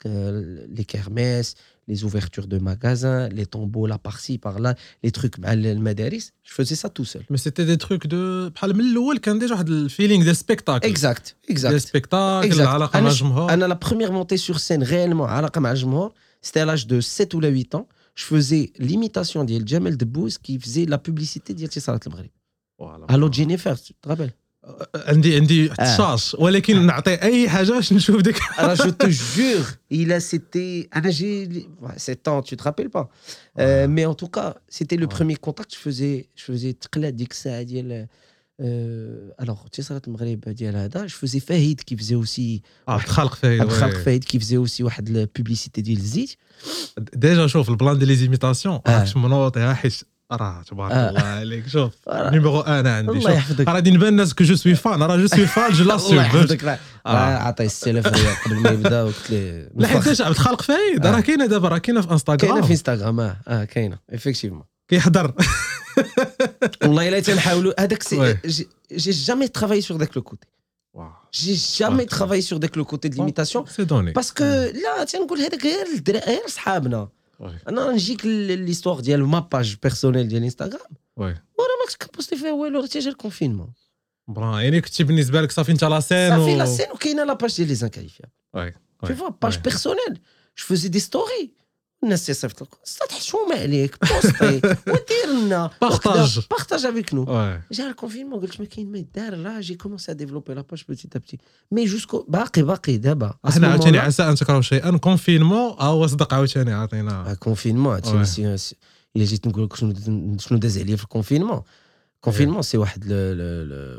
Euh, 0.06 0.66
les 0.70 0.86
kermesses, 0.86 1.56
les 1.88 2.04
ouvertures 2.04 2.48
de 2.48 2.58
magasins, 2.58 3.30
les 3.30 3.46
tombeaux 3.46 3.86
là 3.86 3.98
par-ci, 3.98 4.38
par-là, 4.38 4.76
les 5.04 5.12
trucs, 5.12 5.36
je 5.38 6.54
faisais 6.54 6.76
ça 6.76 6.90
tout 6.90 7.06
seul. 7.06 7.24
Mais 7.30 7.38
c'était 7.38 7.66
des 7.66 7.78
trucs 7.78 8.08
de. 8.08 8.52
déjà 9.40 9.64
le 9.68 9.88
feeling 9.88 10.24
des 10.24 10.34
spectacles. 10.34 10.88
Exact, 10.88 11.38
exact. 11.48 11.72
Des 11.72 11.80
spectacles, 11.80 12.48
exact. 12.48 12.80
La 13.58 13.76
première 13.76 14.12
montée 14.12 14.38
sur 14.38 14.60
scène 14.60 14.84
réellement, 14.84 15.28
à 15.28 15.42
la 15.42 15.50
Kamajmor, 15.50 16.14
c'était 16.42 16.62
à 16.62 16.66
l'âge 16.66 16.88
de 16.88 17.02
7 17.02 17.34
ou 17.34 17.42
8 17.42 17.76
ans. 17.76 17.88
Je 18.16 18.24
faisais 18.24 18.72
l'imitation 18.78 19.44
d'El 19.44 19.68
Jamel 19.68 19.98
Debbouze 19.98 20.38
qui 20.38 20.58
faisait 20.60 20.86
la 20.86 20.98
publicité 20.98 21.54
d'El 21.54 21.70
Tissarat 21.70 22.00
Al-Maghrib. 22.06 22.32
Allô 23.08 23.32
Jennifer, 23.32 23.80
tu 23.80 23.94
te 23.94 24.08
rappelles? 24.08 24.34
عندي 24.95 25.37
عندي 25.37 25.69
تشاش 25.69 26.35
ولكن 26.39 26.87
نعطي 26.87 27.15
اي 27.15 27.49
حاجه 27.49 27.71
باش 27.73 27.93
نشوف 27.93 28.21
ديك 28.23 28.37
Alors 28.39 28.77
je 28.77 28.91
te 28.91 29.09
jure, 29.09 29.67
il 29.91 30.13
a 30.13 30.21
c'était 30.21 30.89
Anna 30.93 31.11
j'ai 31.11 31.49
ouais, 31.81 31.95
7 31.99 32.29
ans, 32.29 32.43
tu 32.43 32.57
te 32.57 32.63
rappelles 32.63 32.91
pas 32.91 33.09
Euh, 33.59 33.87
mais 33.89 34.05
en 34.07 34.15
tout 34.15 34.29
cas, 34.29 34.55
c'était 34.69 34.97
le 34.97 35.07
Ouais. 35.07 35.17
premier 35.19 35.37
contact 35.37 35.75
je 35.75 35.79
faisais 35.79 36.29
je 36.37 36.45
faisais 36.45 36.73
تقلة 36.81 37.09
ديك 37.11 37.31
الساعة 37.33 37.63
ديال 37.63 38.07
euh, 38.63 39.43
alors 39.45 39.67
اتصالات 39.67 40.09
المغرب 40.09 40.41
ديال 40.49 40.77
هذا 40.77 41.07
je 41.07 41.13
faisais 41.13 41.39
فهيد 41.41 41.81
qui 41.81 41.97
faisait 41.97 42.15
aussi 42.27 42.61
اه 42.89 42.99
تخلق 42.99 43.35
فيه 43.35 43.49
عبد 43.61 43.71
الخالق 43.71 43.97
وي. 43.97 44.03
فهيد 44.05 44.25
qui 44.25 44.39
faisait 44.41 44.57
aussi 44.69 44.81
واحد 44.81 45.09
البوبليسيتي 45.09 45.81
ديال 45.81 45.99
الزيت 45.99 46.35
ديجا 47.15 47.47
شوف 47.47 47.69
البلان 47.71 47.99
ديال 47.99 48.09
لي 48.09 48.17
زيميتاسيون 48.17 48.81
آه. 48.87 48.99
راكش 48.99 49.17
منوطيها 49.17 49.75
حيت 49.75 49.95
راه 50.36 50.62
تبارك 50.64 50.92
آه. 50.92 51.10
الله 51.10 51.22
عليك. 51.22 51.68
شوف 51.68 51.92
آه. 52.08 52.30
نيميرو 52.30 52.62
أنا 52.62 52.96
عندي 52.98 53.12
الله 53.12 53.32
يحفظك. 53.32 53.68
راه 53.68 53.74
غادي 53.74 53.92
نبان 53.92 54.08
الناس 54.08 54.34
كو 54.34 54.44
جو 54.44 54.56
سوي 54.56 54.76
فان 54.76 55.04
راه 55.04 55.18
جو 55.18 55.28
سوي 55.28 55.48
فان 55.48 55.72
جو 55.74 55.82
الله 55.84 55.94
لاسيوم 55.96 56.20
يحفظك. 56.22 56.64
راه 56.64 56.80
آه. 57.06 57.38
عطيه 57.38 57.68
6000 57.68 58.08
ريال 58.08 58.36
قبل 58.46 58.56
ما 58.56 58.70
يبدأ 58.70 59.04
وقلت 59.04 59.32
له 59.32 59.68
لا 59.76 59.88
حيت 59.88 60.04
ديجا 60.04 60.26
عبد 60.26 60.36
الخالق 60.36 60.62
فايد 60.62 61.06
آه. 61.06 61.12
راه 61.12 61.20
كاينة 61.20 61.46
دابا 61.46 61.68
راه 61.68 61.78
كاينة 61.78 62.02
في 62.02 62.08
كاينة 62.08 62.14
انستغرام 62.14 62.62
في 62.62 62.72
انستغرام 62.72 63.20
آه. 63.20 63.38
آه 63.48 63.64
كاينة 63.64 63.98
ايفيكتيفمون 64.14 64.64
كيحضر. 64.88 65.34
والله 66.84 67.08
إلا 67.10 67.20
تنحاولوا. 67.20 67.82
هذاك. 67.82 68.04
سي 68.04 68.38
جي 68.92 69.12
جامي 69.12 69.48
ترافاي 69.48 69.82
سور 69.82 69.98
داك 69.98 70.18
لو 70.18 70.24
كوتي 70.24 70.48
جي 71.34 71.58
جامي. 71.80 72.06
ترافاي 72.06 72.42
سور 72.42 72.60
داك 72.60 72.78
لو 72.78 72.86
كوتي 72.86 73.08
دو 73.10 73.18
ليميتاسيون 73.18 73.66
باسكو 73.92 74.44
لا 74.44 75.04
تنقول 75.04 75.40
هذاك 75.40 75.64
غير 75.66 75.86
غير 76.28 76.42
صحابنا 76.48 77.08
انا 77.69 77.93
نجيك 77.93 78.27
ليستوار 78.27 79.01
ديال 79.01 79.25
ما 79.27 79.39
باج 79.39 79.77
بيرسونيل 79.83 80.29
ديال 80.29 80.43
انستغرام 80.43 80.91
وي 81.17 81.27
وانا 81.27 81.35
ما 81.81 81.87
كنت 81.91 82.03
كنبوستي 82.03 82.37
فيها 82.37 82.53
والو 82.53 82.81
راه 82.81 82.87
تيجي 82.87 83.09
الكونفينمون 83.09 83.73
برا 84.29 84.61
يعني 84.61 84.81
كنتي 84.81 85.05
بالنسبه 85.05 85.41
لك 85.41 85.51
صافي 85.53 85.73
انت 85.73 85.85
لا 85.85 86.01
سين 86.01 86.31
صافي 86.39 86.57
لا 86.57 86.65
سين 86.67 86.87
وكاينه 86.95 87.25
لا 87.25 87.33
باج 87.33 87.57
ديال 87.57 87.69
لي 87.69 87.75
زانكاليفيا 87.75 88.27
وي 88.55 88.75
Tu 89.07 89.13
vois, 89.13 89.33
page 89.45 89.57
Ouais. 89.57 89.63
personnelle. 89.71 90.17
Je 90.59 90.65
faisais 90.71 90.91
des 90.97 91.05
stories. 91.11 91.49
الناس 92.04 92.30
يصيفط 92.30 92.62
لك 92.62 92.70
أستاذ 92.88 93.18
حشومه 93.18 93.56
عليك 93.56 93.98
بوستي 94.02 94.56
ودير 94.92 95.44
لنا 95.46 95.70
Partage. 95.86 96.40
بارتاج 96.52 96.86
افيك 96.86 97.14
نو 97.14 97.26
جا 97.72 97.88
ال 97.90 97.94
confinement 97.94 98.40
قلت 98.40 98.60
ما 98.60 98.66
كاين 98.66 98.92
ما 98.92 98.98
يدار 98.98 99.36
là 99.36 99.62
j'ai 99.62 99.76
commencé 99.76 100.12
à 100.12 100.14
développer 100.16 100.54
la 100.54 100.62
page 100.62 100.84
petit 100.88 101.08
à 101.08 101.13
petit 101.13 101.38
mais 101.72 101.86
jusqu'au 101.86 102.26
باقي 102.30 102.62
باقي 102.62 102.98
دابا 102.98 103.34
إحنا 103.48 103.68
عاوتاني 103.68 103.98
عسى 104.00 104.24
أن 104.24 104.36
تكرهوا 104.36 104.62
شيئا. 104.62 104.98
confinement 104.98 105.76
ها 105.80 105.84
هو 105.84 106.08
صدق 106.08 106.34
عاوتاني 106.34 106.74
عطينا 106.74 107.34
confinement 107.34 108.02
Ouais. 108.02 108.40
إلا 109.18 109.26
جيت 109.26 109.48
نقول 109.48 109.64
لك 109.64 109.76
شنو 109.76 109.94
شنو 110.40 110.58
داز 110.58 110.78
عليا 110.78 110.96
في 110.96 111.04
ال 111.04 111.09
confinement 111.09 111.62
confinement 112.22 112.62
c'est 112.62 112.78
واحد 112.78 113.04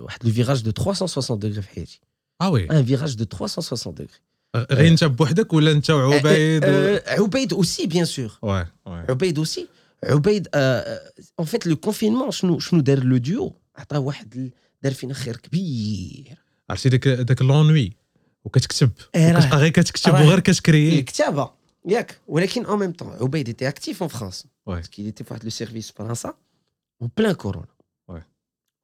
واحد 0.03 0.25
le 0.26 0.33
virage 0.33 0.62
de 0.62 0.71
360 0.71 1.38
degrés 1.38 1.62
في 1.62 1.69
حياتي. 1.69 2.00
آه 2.41 2.50
oui 2.50 2.71
un 2.71 2.85
virage 2.85 3.14
de 3.14 3.25
360 3.25 3.95
degrés 3.95 4.12
غير 4.57 4.89
انت 4.89 5.05
بوحدك 5.05 5.53
ولا 5.53 5.73
انت 5.73 5.91
وعبيد 5.91 6.65
و- 6.65 6.99
عبيد 7.07 7.53
aussi 7.52 7.87
bien 7.87 8.05
sûr 8.05 8.38
عبيد 8.87 9.39
aussi. 9.38 9.69
عبيد 10.05 10.49
en 10.55 11.47
fait 11.47 11.66
le 11.66 11.76
confinement 11.76 12.31
شنو 12.31 12.59
شنو 12.59 12.81
دار 12.81 13.05
لو 13.05 13.17
ديو 13.17 13.53
عطاه 13.77 13.99
واحد 13.99 14.51
دار 14.83 14.93
فينا 14.95 15.15
خير 15.15 15.37
كبير. 15.37 16.39
عرفتي 16.71 16.89
داك 16.89 17.09
داك 17.09 17.43
l'ennui 17.43 17.93
وكتكتب. 18.45 18.91
إيه 19.15 19.33
كتبقى 19.41 19.59
غير 19.59 19.69
كتكتب 19.69 20.13
وغير 20.15 20.41
كتكريي 20.41 20.99
الكتابة. 20.99 21.51
ياك. 21.89 22.21
ولكن 22.29 22.65
en 22.64 22.78
même 22.78 22.93
temps 22.93 23.16
عبيد 23.21 23.47
était 23.49 23.69
actif 23.69 24.02
en 24.02 24.09
France. 24.09 24.47
parce 24.66 24.89
que 24.89 25.02
il 25.03 25.13
était 25.13 25.25
في 25.25 25.27
واحد 25.31 25.45
le 25.45 25.50
service 25.50 25.90
فرنسا 25.91 26.35
en 27.02 27.11
plein 27.16 27.33
كورونا 27.33 27.67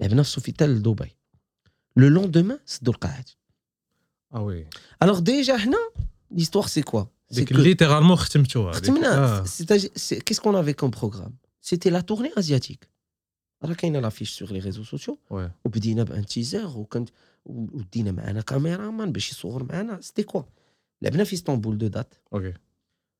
لعبنا 0.00 0.22
في 0.22 0.30
سوفيتال 0.30 0.70
لدبي 0.70 1.16
لو 1.96 2.08
لوندومان 2.08 2.58
سدوا 2.66 2.94
القاعات 2.94 3.30
اه 4.34 4.42
وي 4.42 4.66
الوغ 5.02 5.18
ديجا 5.18 5.56
حنا 5.56 5.90
ليستوار 6.30 6.66
سي 6.66 6.82
كوا 6.82 7.04
ديك 7.30 7.52
ليترالمون 7.52 8.16
ختمتوها 8.16 8.70
هذيك. 8.72 8.82
ختمنا 8.84 9.38
آه. 9.38 9.44
كيس 10.26 10.40
كون 10.40 10.56
افي 10.56 10.72
كوم 10.72 10.90
بروغرام 10.90 11.36
سيتي 11.60 11.90
لا 11.90 12.00
تورني 12.00 12.30
ازياتيك 12.38 12.88
راه 13.64 13.74
كاينه 13.74 14.00
لافيش 14.00 14.38
سوغ 14.38 14.52
لي 14.52 14.58
ريزو 14.58 14.84
سوسيو 14.84 15.18
وي 15.30 15.50
وبدينا 15.64 16.02
بان 16.02 16.26
تيزر 16.26 16.78
وكنت 16.78 17.08
ودينا 17.44 18.12
معنا 18.12 18.40
كاميرامان 18.40 19.12
باش 19.12 19.30
يصور 19.30 19.64
معنا 19.64 20.00
سيتي 20.00 20.22
كوا 20.22 20.42
لعبنا 21.02 21.24
في 21.24 21.32
اسطنبول 21.34 21.78
دو 21.78 21.86
دات 21.86 22.14
اوكي 22.32 22.54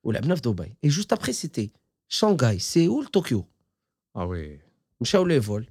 ولعبنا 0.04 0.34
في 0.34 0.40
دبي 0.40 0.76
اي 0.84 0.88
جوست 0.88 1.12
ابري 1.12 1.32
سيتي 1.32 1.70
شانغاي 2.08 2.58
سيول 2.58 3.06
طوكيو 3.06 3.46
اه 4.16 4.24
وي 4.24 4.60
مشاو 5.00 5.26
لي 5.26 5.42
فول 5.42 5.70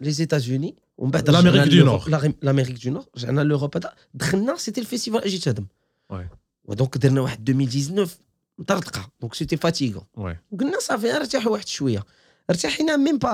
لي 0.00 0.14
ايتازوني 0.20 0.76
ومن 0.98 1.10
بعد 1.10 1.30
لامريك 1.30 1.54
رجعنا 1.54 1.70
دو 1.70 1.76
للأوروب- 1.76 2.08
نور. 2.08 2.08
لا- 2.08 2.32
لامريك 2.42 2.84
دو 2.84 2.90
نور 2.90 3.04
رجعنا 3.16 3.40
لوروب 3.40 3.76
هذا 3.76 3.92
دخلنا 4.14 4.56
سيتي 4.56 4.80
الفيستيفال 4.80 5.24
اجي 5.24 5.38
تهدم 5.38 5.66
وي. 6.10 6.28
ودونك 6.64 6.98
درنا 6.98 7.20
واحد 7.20 7.50
2019 7.50 8.10
مطرطقه 8.58 9.10
دونك 9.20 9.34
سيتي 9.34 9.56
فاتيغون 9.56 10.04
وي 10.16 10.36
قلنا 10.60 10.78
صافي 10.80 11.06
نرتاحوا 11.06 11.52
واحد 11.52 11.66
شويه 11.66 12.04
ارتاحينا 12.50 12.96
ميم 12.96 13.18
با 13.18 13.28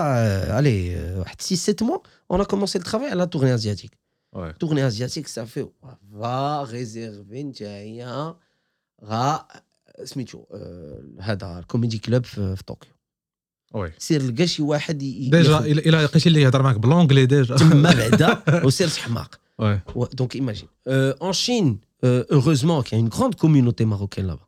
علي 0.53 0.97
واحد 1.19 1.41
6 1.41 1.57
7 1.57 1.87
موا 1.89 1.99
اون 2.31 2.43
كومونسي 2.43 2.79
الترافاي 2.79 3.11
على 3.11 3.27
تورني 3.27 3.55
ازياتيك 3.55 3.99
وي 4.33 4.53
تورني 4.53 4.87
ازياتيك 4.87 5.29
صافي 5.29 5.67
فا 6.21 6.63
ريزيرفي 6.63 7.43
نتايا 7.43 8.37
غا 9.05 9.49
سميتو 10.05 10.45
آه، 10.53 11.03
هذا 11.21 11.59
الكوميدي 11.59 11.99
كلوب 11.99 12.25
في 12.25 12.57
في 12.57 12.65
طوكيو 12.65 12.91
وي 12.91 12.97
سير 13.99 14.23
لقى 14.23 14.47
شي 14.47 14.63
واحد 14.63 15.03
ي- 15.03 15.07
ي- 15.07 15.31
ديجا 15.31 15.51
ياخد 15.53 15.65
الى 15.67 15.81
إلا 15.81 16.05
لقيتي 16.05 16.29
اللي 16.29 16.43
يهضر 16.43 16.63
معاك 16.63 16.77
بلونجلي 16.77 17.27
ديجا 17.27 17.57
تما 17.57 17.93
بعدا 17.95 18.65
وسير 18.65 18.89
حماق 18.89 19.41
وي 19.59 19.81
دونك 20.13 20.35
ايماجين 20.37 20.69
ان 20.89 21.33
شين 21.33 21.79
heureusement 22.07 22.83
qu'il 22.83 22.93
y 22.93 23.01
a 23.01 23.05
une 23.05 23.09
grande 23.17 23.35
communauté 23.37 23.85
marocaine 23.85 24.27
là-bas. 24.27 24.47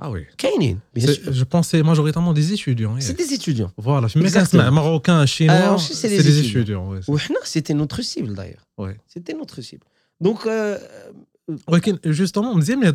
اه 0.00 0.08
وي 0.08 0.26
كاينين 0.38 0.78
bien 0.98 1.02
sûr. 1.02 1.30
جو 1.30 1.44
بونس 1.44 1.70
سي 1.70 1.82
ماجوريتامون 1.82 2.34
دي 2.34 2.50
ايتيديون 2.50 3.00
C'est 3.00 3.04
des 3.04 3.34
étudiants. 3.38 3.82
فوالا 3.84 4.08
فيما 4.08 4.28
Exactement. 4.28 4.34
كنسمع 4.38 4.70
ماروكان 4.70 5.22
Ah, 5.22 5.28
شينوا 5.28 5.78
ensuite, 5.78 5.80
c'est 5.80 5.94
سي 5.94 6.18
les 6.18 6.22
دي 6.22 6.42
étudiants. 6.42 6.56
ايتيديون 6.56 7.00
وحنا 7.08 7.36
c'était 7.44 7.74
notre 7.74 8.00
cible 8.02 8.34
d'ailleurs. 8.34 8.66
وي 8.78 8.96
C'était 9.16 9.34
notre 9.34 9.60
cible. 9.62 9.84
Donc 10.24 10.46
euh, 10.46 10.78
ولكن 11.68 11.98
جوستومون 12.06 12.56
مزيان 12.58 12.92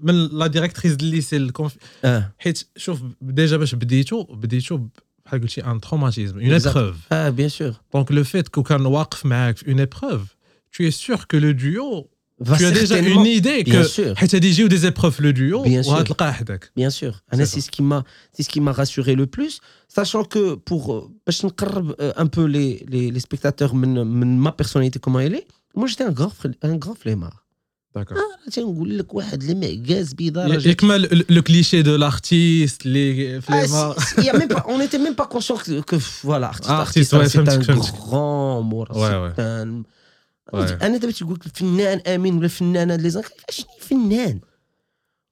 من 0.00 0.14
يهضر 0.14 0.24
مزيان 0.24 0.28
من 0.28 0.28
جبدنا 0.28 0.28
من 0.28 0.28
ال- 0.28 0.32
من 0.34 0.38
لا 0.38 0.46
ديريكتريس 0.46 0.92
ديال 0.94 1.08
الليسي 1.10 1.36
الكونف 1.36 1.74
ah, 2.06 2.08
حيت 2.38 2.66
شوف 2.76 3.00
ديجا 3.20 3.56
باش 3.56 3.74
بديتو 3.74 4.22
بديتو 4.22 4.80
بحال 5.26 5.40
قلتي 5.40 5.64
ان 5.64 5.80
تروماتيزم 5.80 6.38
اون 6.40 6.60
Exact. 6.60 6.66
ايبروف 6.76 6.96
ah 6.96 7.32
bien 7.38 7.52
sûr. 7.58 7.74
دونك 7.94 8.12
لو 8.12 8.24
فيت 8.24 8.48
كو 8.48 8.62
كان 8.62 8.86
واقف 8.86 9.26
معاك 9.26 9.56
في 9.56 9.68
اون 9.68 9.78
ايبروف 9.78 10.36
tu 10.76 10.82
es 10.88 10.94
sûr 11.06 11.18
que 11.18 11.36
le 11.40 11.52
duo 11.54 12.08
Va 12.50 12.56
tu 12.58 12.64
as 12.64 12.72
déjà 12.72 12.86
certainement- 12.86 13.20
une 13.20 13.26
idée 13.40 13.62
Bien 13.64 13.82
que 13.82 13.88
sûr. 13.88 14.14
حيت 14.16 14.34
غادي 14.34 14.48
يجيو 14.48 14.66
دي 14.66 14.76
زيبروف 14.76 15.20
لو 15.20 15.32
duo 15.32 15.64
Bien 15.66 15.86
sûr. 15.86 15.88
وغتلقاه 15.88 16.32
حداك 16.32 16.64
Bien 16.80 16.90
sûr. 16.90 17.12
Anna, 17.32 17.44
C'est 17.46 17.50
c'est 17.54 17.60
ce 17.66 17.70
qui 17.70 17.82
m'a 17.82 18.04
c'est 18.36 18.42
ce 18.42 18.48
qui 18.48 18.60
m'a 18.60 18.72
rassuré 18.72 19.14
le 19.14 19.26
plus, 19.26 19.60
sachant 19.96 20.24
que 20.24 20.54
pour 20.54 20.92
euh, 20.92 21.10
باش 21.26 21.44
نقرب 21.44 21.92
euh, 21.92 22.12
un 22.22 22.26
peu 22.26 22.44
les 22.46 22.84
les, 22.92 23.10
les 23.10 23.20
spectateurs 23.20 23.74
من 23.74 24.06
من 24.06 24.38
ma 24.46 24.52
personnalité 24.52 24.98
comment 25.04 25.20
elle 25.20 25.34
est. 25.40 25.46
Moi 25.78 25.86
j'étais 25.90 26.04
un 26.04 26.14
grand 26.20 26.32
fri- 26.40 26.58
un 26.70 26.76
grand 26.84 26.96
flemmard. 27.02 27.36
داكور 27.94 28.18
تنقول 28.52 28.98
لك 28.98 29.14
واحد 29.14 29.42
المعكاز 29.42 30.12
بيضاء 30.12 30.66
ياك 30.68 30.84
ما 30.84 30.96
لو 31.30 31.42
كليشي 31.42 31.82
دو 31.82 31.96
لارتيست 31.96 32.86
اللي 32.86 33.40
Ah, 33.40 33.44
فليما 33.44 33.94
si- 33.94 34.02
si, 34.02 34.22
y 34.24 34.30
a 34.30 34.32
même 34.32 34.48
pas, 34.56 34.64
on 34.66 34.78
n'était 34.78 34.98
même 34.98 35.14
pas 35.22 35.26
conscient 35.36 35.56
que, 35.56 35.80
que, 35.80 35.96
voilà, 36.24 36.46
artiste, 36.48 36.70
Ah, 36.70 36.80
artiste, 36.80 37.14
artiste, 37.14 37.14
ouais, 37.14 37.28
c'est 37.28 37.38
un 37.38 37.44
فهمتك، 37.44 37.62
فهمتك. 37.62 37.94
grand 37.94 38.62
mot. 38.72 38.86
Ouais, 38.94 39.16
ouais. 39.22 39.32
c'est 39.36 39.64
un- 39.64 39.82
Ouais. 40.52 40.82
انا 40.82 40.96
دابا 40.96 41.12
تيقول 41.12 41.34
لك 41.34 41.46
الفنان 41.46 41.98
امين 41.98 42.34
ولا 42.36 42.44
الفنان 42.44 42.90
هاد 42.90 43.00
لي 43.00 43.10
زان 43.10 43.22
شنو 43.50 43.66
فنان 43.80 44.40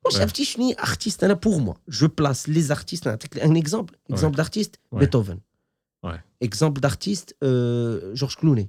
واش 0.05 0.17
Ouais. 0.17 0.21
عرفتي 0.21 0.45
شنو 0.45 0.71
ارتيست 0.71 1.25
انا 1.25 1.35
بور 1.35 1.59
موا 1.61 1.75
جو 1.89 2.09
بلاس 2.19 2.49
لي 2.49 2.67
ارتيست 2.71 3.09
نعطيك 3.09 3.39
ان 3.39 3.57
اكزومبل 3.57 3.95
اكزومبل 4.11 4.37
دارتيست 4.37 4.77
Ouais. 4.95 4.99
بيتهوفن 4.99 5.39
Ouais. 6.07 6.19
اكزومبل 6.43 6.81
دارتيست 6.81 7.35
جورج 8.15 8.35
كلوني 8.41 8.69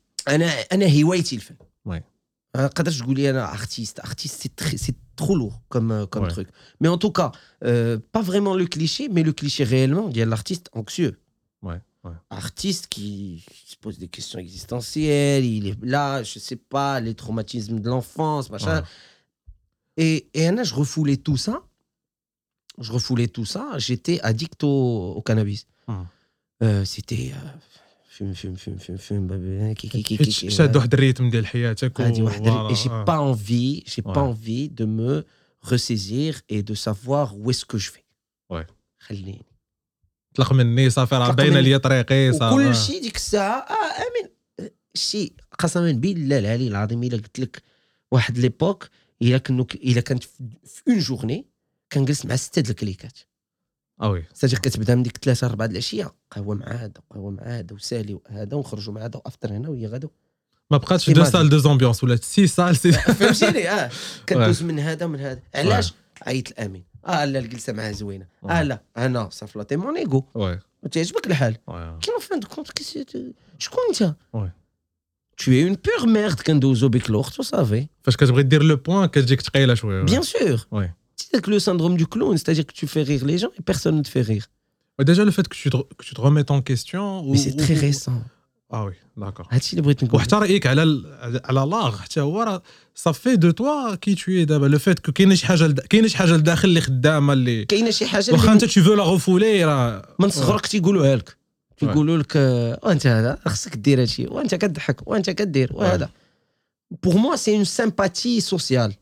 vit 0.20 0.24
que 0.24 0.32
أنا- 0.32 0.36
pour 0.36 0.36
ouais 0.36 0.44
ouais 0.44 0.72
انا 0.72 0.84
انا 0.86 1.02
هوايتي 1.02 1.36
الفن 1.36 1.56
Ouais. 1.88 2.02
ما 2.56 2.66
قدرتش 2.66 2.98
تقول 2.98 3.16
لي 3.16 3.30
انا 3.30 3.52
ارتيست 3.52 4.00
ارتيست 4.00 4.40
سي 4.42 4.48
تري 4.56 4.76
سي 4.76 4.94
ترو 5.16 5.34
لور 5.34 5.52
كوم 5.68 6.04
كوم 6.04 6.28
Ouais. 6.28 6.32
تروك 6.34 6.46
مي 6.80 6.88
ان 6.94 6.98
توكا 6.98 7.32
با 8.14 8.22
فريمون 8.22 8.58
لو 8.58 8.66
كليشي 8.66 9.08
مي 9.08 9.22
لو 9.22 9.32
كليشي 9.32 9.64
réellement 9.66 10.08
ديال 10.12 10.36
l'artiste 10.38 10.78
anxieux 10.78 11.12
Ouais, 11.66 11.80
ouais. 12.04 12.16
artiste 12.30 12.86
qui 12.94 13.44
se 13.70 13.76
pose 13.84 13.98
des 13.98 14.08
questions 14.16 14.38
existentielles 14.46 15.44
il 15.56 15.64
est 15.70 15.78
là 15.94 16.22
je 16.22 16.38
sais 16.46 16.60
pas 16.74 16.92
les 17.06 17.14
traumatismes 17.22 17.78
de 17.84 17.88
l'enfance 17.92 18.46
machin 18.50 18.78
et, 20.04 20.14
et 20.34 20.42
Anna, 20.48 20.62
je 20.70 20.74
refoulais 20.82 21.16
tout 21.26 21.38
ça 21.46 21.54
je 22.84 22.90
refoulais 22.96 23.28
tout 23.36 23.48
ça 23.54 23.64
j'étais 23.86 24.18
addict 24.30 24.60
au, 24.64 24.76
au 25.18 25.22
cannabis 25.28 25.62
Mhm. 25.88 26.06
Euh, 26.66 26.84
c'était 26.92 27.26
euh, 27.38 27.50
fume 28.35 28.57
fume 28.63 28.79
fume 28.85 28.97
fume 29.07 29.27
bah, 29.27 29.37
qui- 29.79 29.89
qui- 29.89 30.03
qui- 30.03 30.17
حيت 30.17 30.29
qui- 30.29 30.49
شاد 30.49 30.75
واحد 30.75 30.93
الريتم 30.93 31.29
ديال 31.29 31.47
حياتك 31.47 31.99
و- 31.99 32.03
هذه 32.03 32.21
واحدة 32.21 32.69
et 32.69 32.75
j'ai 32.75 32.87
voilà، 32.87 33.05
pas 33.05 33.19
envie 33.35 33.83
j'ai 33.87 34.01
pas 34.01 34.13
Ouais. 34.13 34.17
envie 34.17 34.69
de 34.69 34.85
me 34.85 35.23
ressaisir 35.71 36.41
et 36.49 36.63
de 36.63 36.73
savoir 36.73 37.35
où 37.37 37.51
est-ce 37.51 37.65
que 37.65 37.77
je 37.77 37.91
vais. 37.91 38.05
Ouais. 38.53 38.65
خليني. 38.99 39.41
طلق 40.35 40.53
مني 40.53 40.89
صافي 40.89 41.15
راه 41.15 41.31
باينة. 41.31 41.59
لي 41.59 41.79
طريقي 41.79 42.33
صافي. 42.33 42.55
وكل 42.55 42.75
شيء 42.75 43.01
ديك 43.01 43.15
الساعة 43.15 43.59
آه 43.59 43.73
آمين. 43.73 44.31
شيء 44.95 45.33
قسما 45.59 45.91
بالله 45.91 46.39
العلي 46.39 46.67
العظيم 46.67 47.03
إلا 47.03 47.17
قلت 47.17 47.39
لك 47.39 47.61
واحد 48.11 48.37
l'époque 48.37 48.89
إلا 49.21 49.37
كنو 49.37 49.67
إلا 49.75 50.01
كانت 50.01 50.23
في 50.23 50.81
une 50.87 50.99
journée 50.99 51.45
كنجلس 51.91 52.25
مع 52.25 52.35
ستة 52.35 52.61
د 52.61 52.69
الكليكات. 52.69 53.17
آه 54.01 54.09
وي 54.09 54.23
ساجي 54.33 54.55
كتبدا 54.55 54.95
من 54.95 55.03
ديك 55.03 55.17
ثلاثة 55.17 55.47
أربعة 55.47 55.67
د 55.67 55.71
العشية 55.71 56.11
قهوة 56.31 56.55
مع 56.55 56.67
هذا 56.67 56.93
قهوة 57.09 57.31
مع 57.31 57.43
هذا 57.43 57.73
وسالي 57.73 58.13
وهذا 58.13 58.55
ونخرجوا 58.55 58.93
مع 58.93 59.05
هذا 59.05 59.17
وأفطر 59.17 59.49
هنا 59.51 59.69
وهي 59.69 59.87
غدا 59.87 60.09
ما 60.71 60.77
بقاتش 60.77 61.09
deux. 61.09 61.23
salles 61.23 61.49
deux 61.49 61.57
ambiances 61.57 62.03
ولا 62.03 62.15
six 62.15 62.47
salles 62.47 62.75
six 62.75 62.91
فهمتيني؟ 63.19 63.69
آه. 63.69 63.91
كدوز 64.27 64.63
من 64.63 64.79
هذا 64.79 65.05
ومن 65.05 65.19
هذا. 65.19 65.41
علاش؟ 65.55 65.93
عيط 66.21 66.47
الامين 66.47 66.83
آه 67.05 67.25
لا 67.25 67.39
الجلسة 67.39 67.73
معاه 67.73 67.91
زوينة. 67.91 68.27
آه 68.49 68.63
لا 68.63 68.81
أنا 68.97 69.29
ça 69.29 69.38
flattait 69.38 69.75
mon 69.75 69.97
ego. 69.97 70.25
oui 70.35 70.59
تعجبك 70.91 71.27
الحال. 71.27 71.57
oui 71.67 71.97
qu'en 72.01 72.11
fin 72.21 72.39
de 72.39 72.47
compte 72.47 72.69
شكون 73.59 73.79
أنت؟ 73.89 74.15
Tu 75.41 75.49
es 75.55 75.63
une 75.63 75.77
pure 75.77 76.05
merde 76.05 76.41
كندوزو 76.43 76.89
بك 76.89 77.09
الوقت 77.09 77.39
وصافي. 77.39 77.87
فاش 78.03 78.17
كتبغي 78.17 78.43
دير 78.43 78.63
لو 78.63 78.75
بوان 78.75 79.05
كتجيك 79.05 79.41
ثقيله 79.41 79.73
شوية. 79.73 80.05
Bien 80.05 80.23
sûr. 80.23 80.59
Ouais. 81.20 81.28
C'est 81.32 81.40
que 81.44 81.50
le 81.56 81.60
syndrome 81.68 81.96
du 82.02 82.06
clown, 82.12 82.34
c'est-à-dire 82.38 82.66
que 82.70 82.76
tu 82.80 82.86
fais 82.94 83.02
rire 83.10 83.24
les 83.30 83.38
gens 83.42 83.52
et 83.58 83.62
personne 83.70 83.94
ne 84.00 84.02
te 84.02 84.10
fait 84.14 84.26
rire. 84.32 84.46
Déjà, 85.10 85.22
le 85.30 85.34
fait 85.36 85.46
que 85.50 85.56
tu 85.62 85.68
te, 85.74 85.78
que 85.98 86.04
tu 86.08 86.12
te 86.16 86.20
remettes 86.26 86.50
en 86.56 86.60
question. 86.70 87.04
Mais 87.30 87.38
c'est 87.44 87.56
très 87.64 87.76
récent. 87.88 88.18
Ah 88.70 88.84
oui, 88.86 88.94
d'accord. 89.16 89.46
هادشي 89.50 89.70
اللي 89.72 89.82
بغيت 89.82 90.04
نقول. 90.04 90.16
وحتى 90.16 90.36
رايك 90.36 90.66
على 90.66 90.82
ال- 90.82 91.40
على 91.44 91.60
لاغ 91.70 91.96
حتى 91.98 92.20
هو 92.20 92.42
راه 92.42 92.62
صافي 92.94 93.36
دو 93.36 93.50
توا 93.50 93.94
كي 93.94 94.14
تو 94.14 94.44
دابا 94.44 94.66
لو 94.66 94.78
فيت 94.78 94.98
كو 94.98 95.12
كاينه 95.12 95.34
شي 95.34 95.46
حاجه 95.46 95.66
لد- 95.66 95.80
كاينه 95.80 96.08
شي 96.08 96.16
حاجه 96.16 96.36
لداخل 96.36 96.68
اللي 96.68 96.80
خدامه 96.80 97.32
اللي 97.32 97.64
كاينه 97.64 97.90
شي 97.90 98.06
حاجه 98.06 98.32
واخا 98.32 98.42
اللي 98.44 98.52
انت 98.52 98.64
تو 98.64 98.82
فو 98.82 98.94
لا 98.94 99.02
غوفولي 99.02 99.64
راه 99.64 100.14
من 100.18 100.30
صغرك 100.30 100.66
تيقولوها 100.66 101.16
لك 101.16 101.36
تيقولوا 101.78 102.18
لك 102.18 102.32
آه، 102.36 102.80
وانت 102.82 103.06
هذا 103.06 103.38
خصك 103.46 103.76
دير 103.76 104.00
هادشي 104.00 104.26
وانت 104.26 104.54
كضحك 104.54 105.08
وانت 105.08 105.30
كدير 105.30 105.70
وهذا 105.72 106.10
Pour 107.06 107.14
moi, 107.24 107.36
c'est 107.36 107.54
une 107.60 107.64
sympathie 107.80 108.40
sociale. 108.40 108.92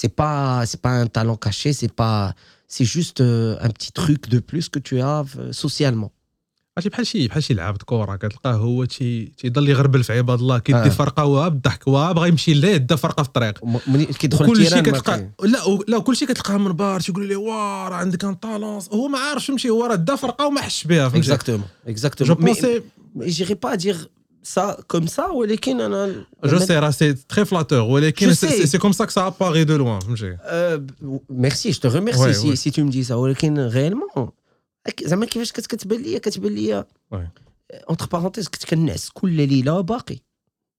C'est 0.00 0.14
pas, 0.20 0.38
c'est 0.70 0.82
pas 0.86 0.94
un 1.02 1.08
talent 1.16 1.38
caché, 1.46 1.70
c'est 1.80 1.94
pas, 2.02 2.18
c'est 2.74 2.88
juste 2.96 3.20
euh, 3.20 3.66
un 3.66 3.70
petit 3.76 3.92
truc 4.00 4.20
de 4.34 4.38
plus 4.50 4.66
que 4.72 4.80
tu 4.88 4.94
as 5.00 5.24
euh, 5.38 5.52
socialement. 5.64 6.12
عرفتي 6.76 6.88
بحال 6.88 7.06
شي 7.06 7.28
بحال 7.28 7.42
شي 7.42 7.54
لعابه 7.54 7.78
كره 7.84 8.16
كتلقاه 8.16 8.52
هو 8.52 8.84
تي 8.84 9.32
تيضل 9.38 9.68
يغربل 9.68 10.04
في 10.04 10.12
عباد 10.12 10.38
الله 10.38 10.58
كيدي 10.58 10.78
آه. 10.78 10.88
فرقه 10.88 11.24
وها 11.24 11.48
بالضحك 11.48 11.88
وها 11.88 12.12
بغا 12.12 12.26
يمشي 12.26 12.54
ليه 12.54 12.76
دا 12.76 12.96
فرقه 12.96 13.22
في 13.22 13.28
الطريق 13.28 13.64
ملي 13.86 14.04
كيدخل 14.06 14.46
كل 14.46 14.66
شيء 14.66 14.80
كتلقى. 14.82 15.28
لا 15.42 15.58
لا 15.88 15.98
كل 15.98 16.16
شيء 16.16 16.28
كتلقاه 16.28 16.56
من 16.56 16.72
بار 16.72 17.00
تيقول 17.00 17.28
لي 17.28 17.36
واه 17.36 17.88
راه 17.88 17.94
عندك 17.94 18.24
un 18.24 18.34
talent 18.34 18.82
هو 18.92 19.08
ما 19.08 19.18
عارفش 19.18 19.48
يمشي 19.48 19.70
هو 19.70 19.86
راه 19.86 19.94
دا 19.94 20.16
فرقه 20.16 20.46
وما 20.46 20.60
حش 20.60 20.84
بها 20.84 21.08
فهمتي 21.08 21.36
Exactement, 21.36 21.90
exactement. 21.90 22.22
je 22.22 22.34
pensais 22.34 22.82
j'irai 23.18 23.54
pas 23.66 23.76
dire 23.76 24.17
ça 24.44 24.76
comme 24.92 25.06
ça 25.08 25.30
ولكن 25.34 25.80
أنا 25.80 26.24
je 26.44 26.58
sais 26.58 26.78
راه 26.78 26.90
c'est 26.90 27.12
très 27.14 27.44
flatteur 27.44 27.80
ولكن 27.80 28.28
Je 28.30 28.32
c'est 28.32 28.48
sais. 28.48 28.64
c'est 28.66 28.78
comme 28.78 28.92
ça 28.92 29.04
que 29.04 29.10
ça 29.10 29.26
apparaît 29.26 29.64
de 29.64 29.76
loin 29.76 30.00
فهمتي 30.00 30.36
Euh, 30.36 30.80
merci, 31.32 31.72
je 31.72 31.80
te 31.80 31.86
remercie 31.86 32.20
Ouais, 32.20 32.34
si, 32.34 32.48
ouais. 32.50 32.56
si 32.56 32.70
tu 32.72 32.84
me 32.84 32.90
dis 32.90 33.04
ça. 33.08 33.10
ولكن 33.12 33.70
réellement 33.70 34.20
زعما 35.04 35.26
كيفاش 35.26 35.52
كت- 35.52 35.66
كتبان 35.66 36.02
ليا 36.02 36.18
كتبان 36.18 36.54
ليا. 36.54 36.84
entre 37.88 38.06
parenthèses 38.06 38.48
كنت 38.48 38.64
كنعس 38.64 39.08
كل 39.10 39.30
ليله 39.32 39.80
باقي 39.80 40.16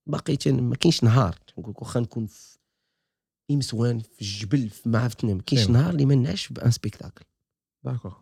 باقي 0.06 0.38
ما 0.52 0.74
كاينش 0.76 1.04
نهار 1.04 1.36
تنقول 1.56 1.70
لك 1.70 1.82
واخا 1.82 2.00
نكون 2.00 2.26
في 2.26 2.56
امسوان 3.50 3.98
في 4.00 4.22
الجبل 4.22 4.68
في 4.70 4.88
ما 4.88 4.98
عرفت 4.98 5.24
ما 5.24 5.40
كاينش. 5.46 5.68
نهار 5.70 5.90
اللي 5.90 6.04
ما 6.06 6.14
نعش 6.14 6.48
ب 6.48 6.55
un 6.55 6.70
spectacle 6.70 7.24
d'accord 7.84 8.12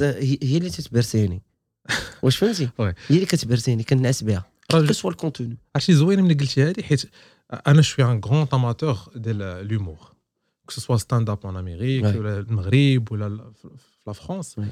هي 0.00 0.38
هي 0.42 0.56
اللي 0.56 0.70
تتبرسيني 0.70 1.42
واش 2.22 2.36
فهمتي. 2.36 2.68
هي 2.78 2.94
اللي 3.10 3.26
كتبرسيني 3.26 3.82
كنعس 3.82 4.24
بها. 4.24 4.44
que 4.70 4.83
ce 4.83 4.92
soit 4.92 5.10
الكونتوني 5.10 5.56
عرفتي 5.74 5.94
زوين 5.94 6.22
ملي 6.22 6.34
قلتي 6.34 6.62
هذه 6.62 6.82
حيت 6.82 7.02
أنا 7.66 7.82
je 7.82 7.89
suis 7.89 8.04
un 8.04 8.20
grand 8.24 8.46
amateur 8.52 8.98
ديال 9.16 9.68
l'humour 9.68 9.98
que 10.66 10.80
ce 10.80 10.96
soit 10.96 11.30
stand-up 11.30 11.46
en 11.46 11.56
Amérique. 11.56 12.04
ولا 12.04 12.38
المغرب 12.38 13.12
ولا 13.12 13.52
la 14.06 14.12
France 14.12 14.56
Ouais. 14.60 14.62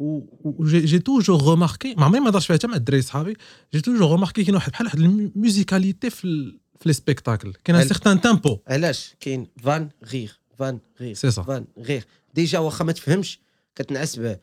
و 0.00 0.20
j'ai 0.20 0.98
toujours 0.98 1.50
remarqué 1.50 1.94
ما 1.94 2.04
عمري 2.04 2.20
ما 2.20 2.30
هضرت 2.30 2.42
فيها 2.42 2.56
حتى 2.56 2.66
مع 2.66 2.76
الدراري 2.76 3.02
صحابي 3.02 3.36
j'ai 3.74 3.80
toujours 3.80 4.10
remarqué 4.12 4.44
كاين 4.44 4.54
واحد 4.54 4.72
بحال 4.72 4.86
واحد 4.86 4.98
ال 4.98 5.08
musicalité 5.08 6.10
في 6.10 6.52
في 6.80 6.88
les 6.88 6.92
spectacles 6.92 7.52
كاين 7.64 7.78
un 7.78 7.88
certain 7.88 8.20
tempo 8.20 8.58
علاش؟ 8.66 9.14
كاين 9.20 9.46
vanne 9.62 9.88
rire 10.04 10.40
vanne 10.58 10.78
rire 11.00 11.14
c'est 11.14 11.30
vanne 11.30 11.64
rire 11.78 12.04
ديجا 12.34 12.58
واخا 12.58 12.84
ما 12.84 12.92
تفهمش 12.92 13.38
كتنعس 13.74 14.16
بها 14.16 14.40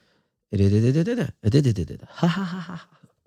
ها 0.55 2.27
ها 2.27 2.29
ها 2.29 2.61
ها 2.69 2.81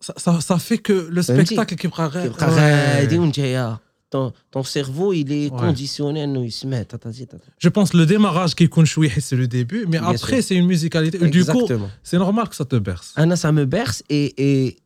ça 0.04 0.32
ça 0.42 0.58
fait 0.60 0.78
que 0.78 1.10
le 1.10 1.22
فهمتي؟ 1.22 1.56
spectacle 1.56 1.74
كيبقى 1.76 2.08
غير 2.08 2.32
كيبقى 2.32 2.48
غادي 2.50 3.18
وانت 3.20 3.78
طون 4.12 4.32
طون 4.52 4.64
سيرفو 4.64 5.14
il 5.14 5.28
est 5.28 5.52
Ouais. 5.52 5.60
conditionné 5.62 6.00
انه 6.18 6.46
يسمع 6.46 6.82
تاتاتي 6.82 7.26
تاتا 7.26 7.46
Je 7.66 7.70
pense 7.70 7.90
le 7.94 8.06
démarrage 8.06 8.54
كيكون 8.56 8.86
شوي 8.86 9.10
حيت 9.10 9.24
c'est 9.24 9.38
le 9.38 9.48
début 9.48 9.86
mais 9.86 9.90
Bien 10.00 10.04
après 10.04 10.42
sûr. 10.42 10.44
c'est 10.44 10.56
une 10.56 10.68
musicalité 10.68 11.18
du 11.18 11.30
coup 11.30 11.38
Exactement. 11.38 11.90
c'est 12.04 12.18
normal 12.18 12.50
que 12.50 12.56
ça 12.56 12.66
te 12.66 12.76
berce 12.76 13.14
Anna, 13.16 13.36
ça 13.36 13.52
me 13.52 13.66
berce 13.66 14.00
et, 14.10 14.26
et, 14.48 14.78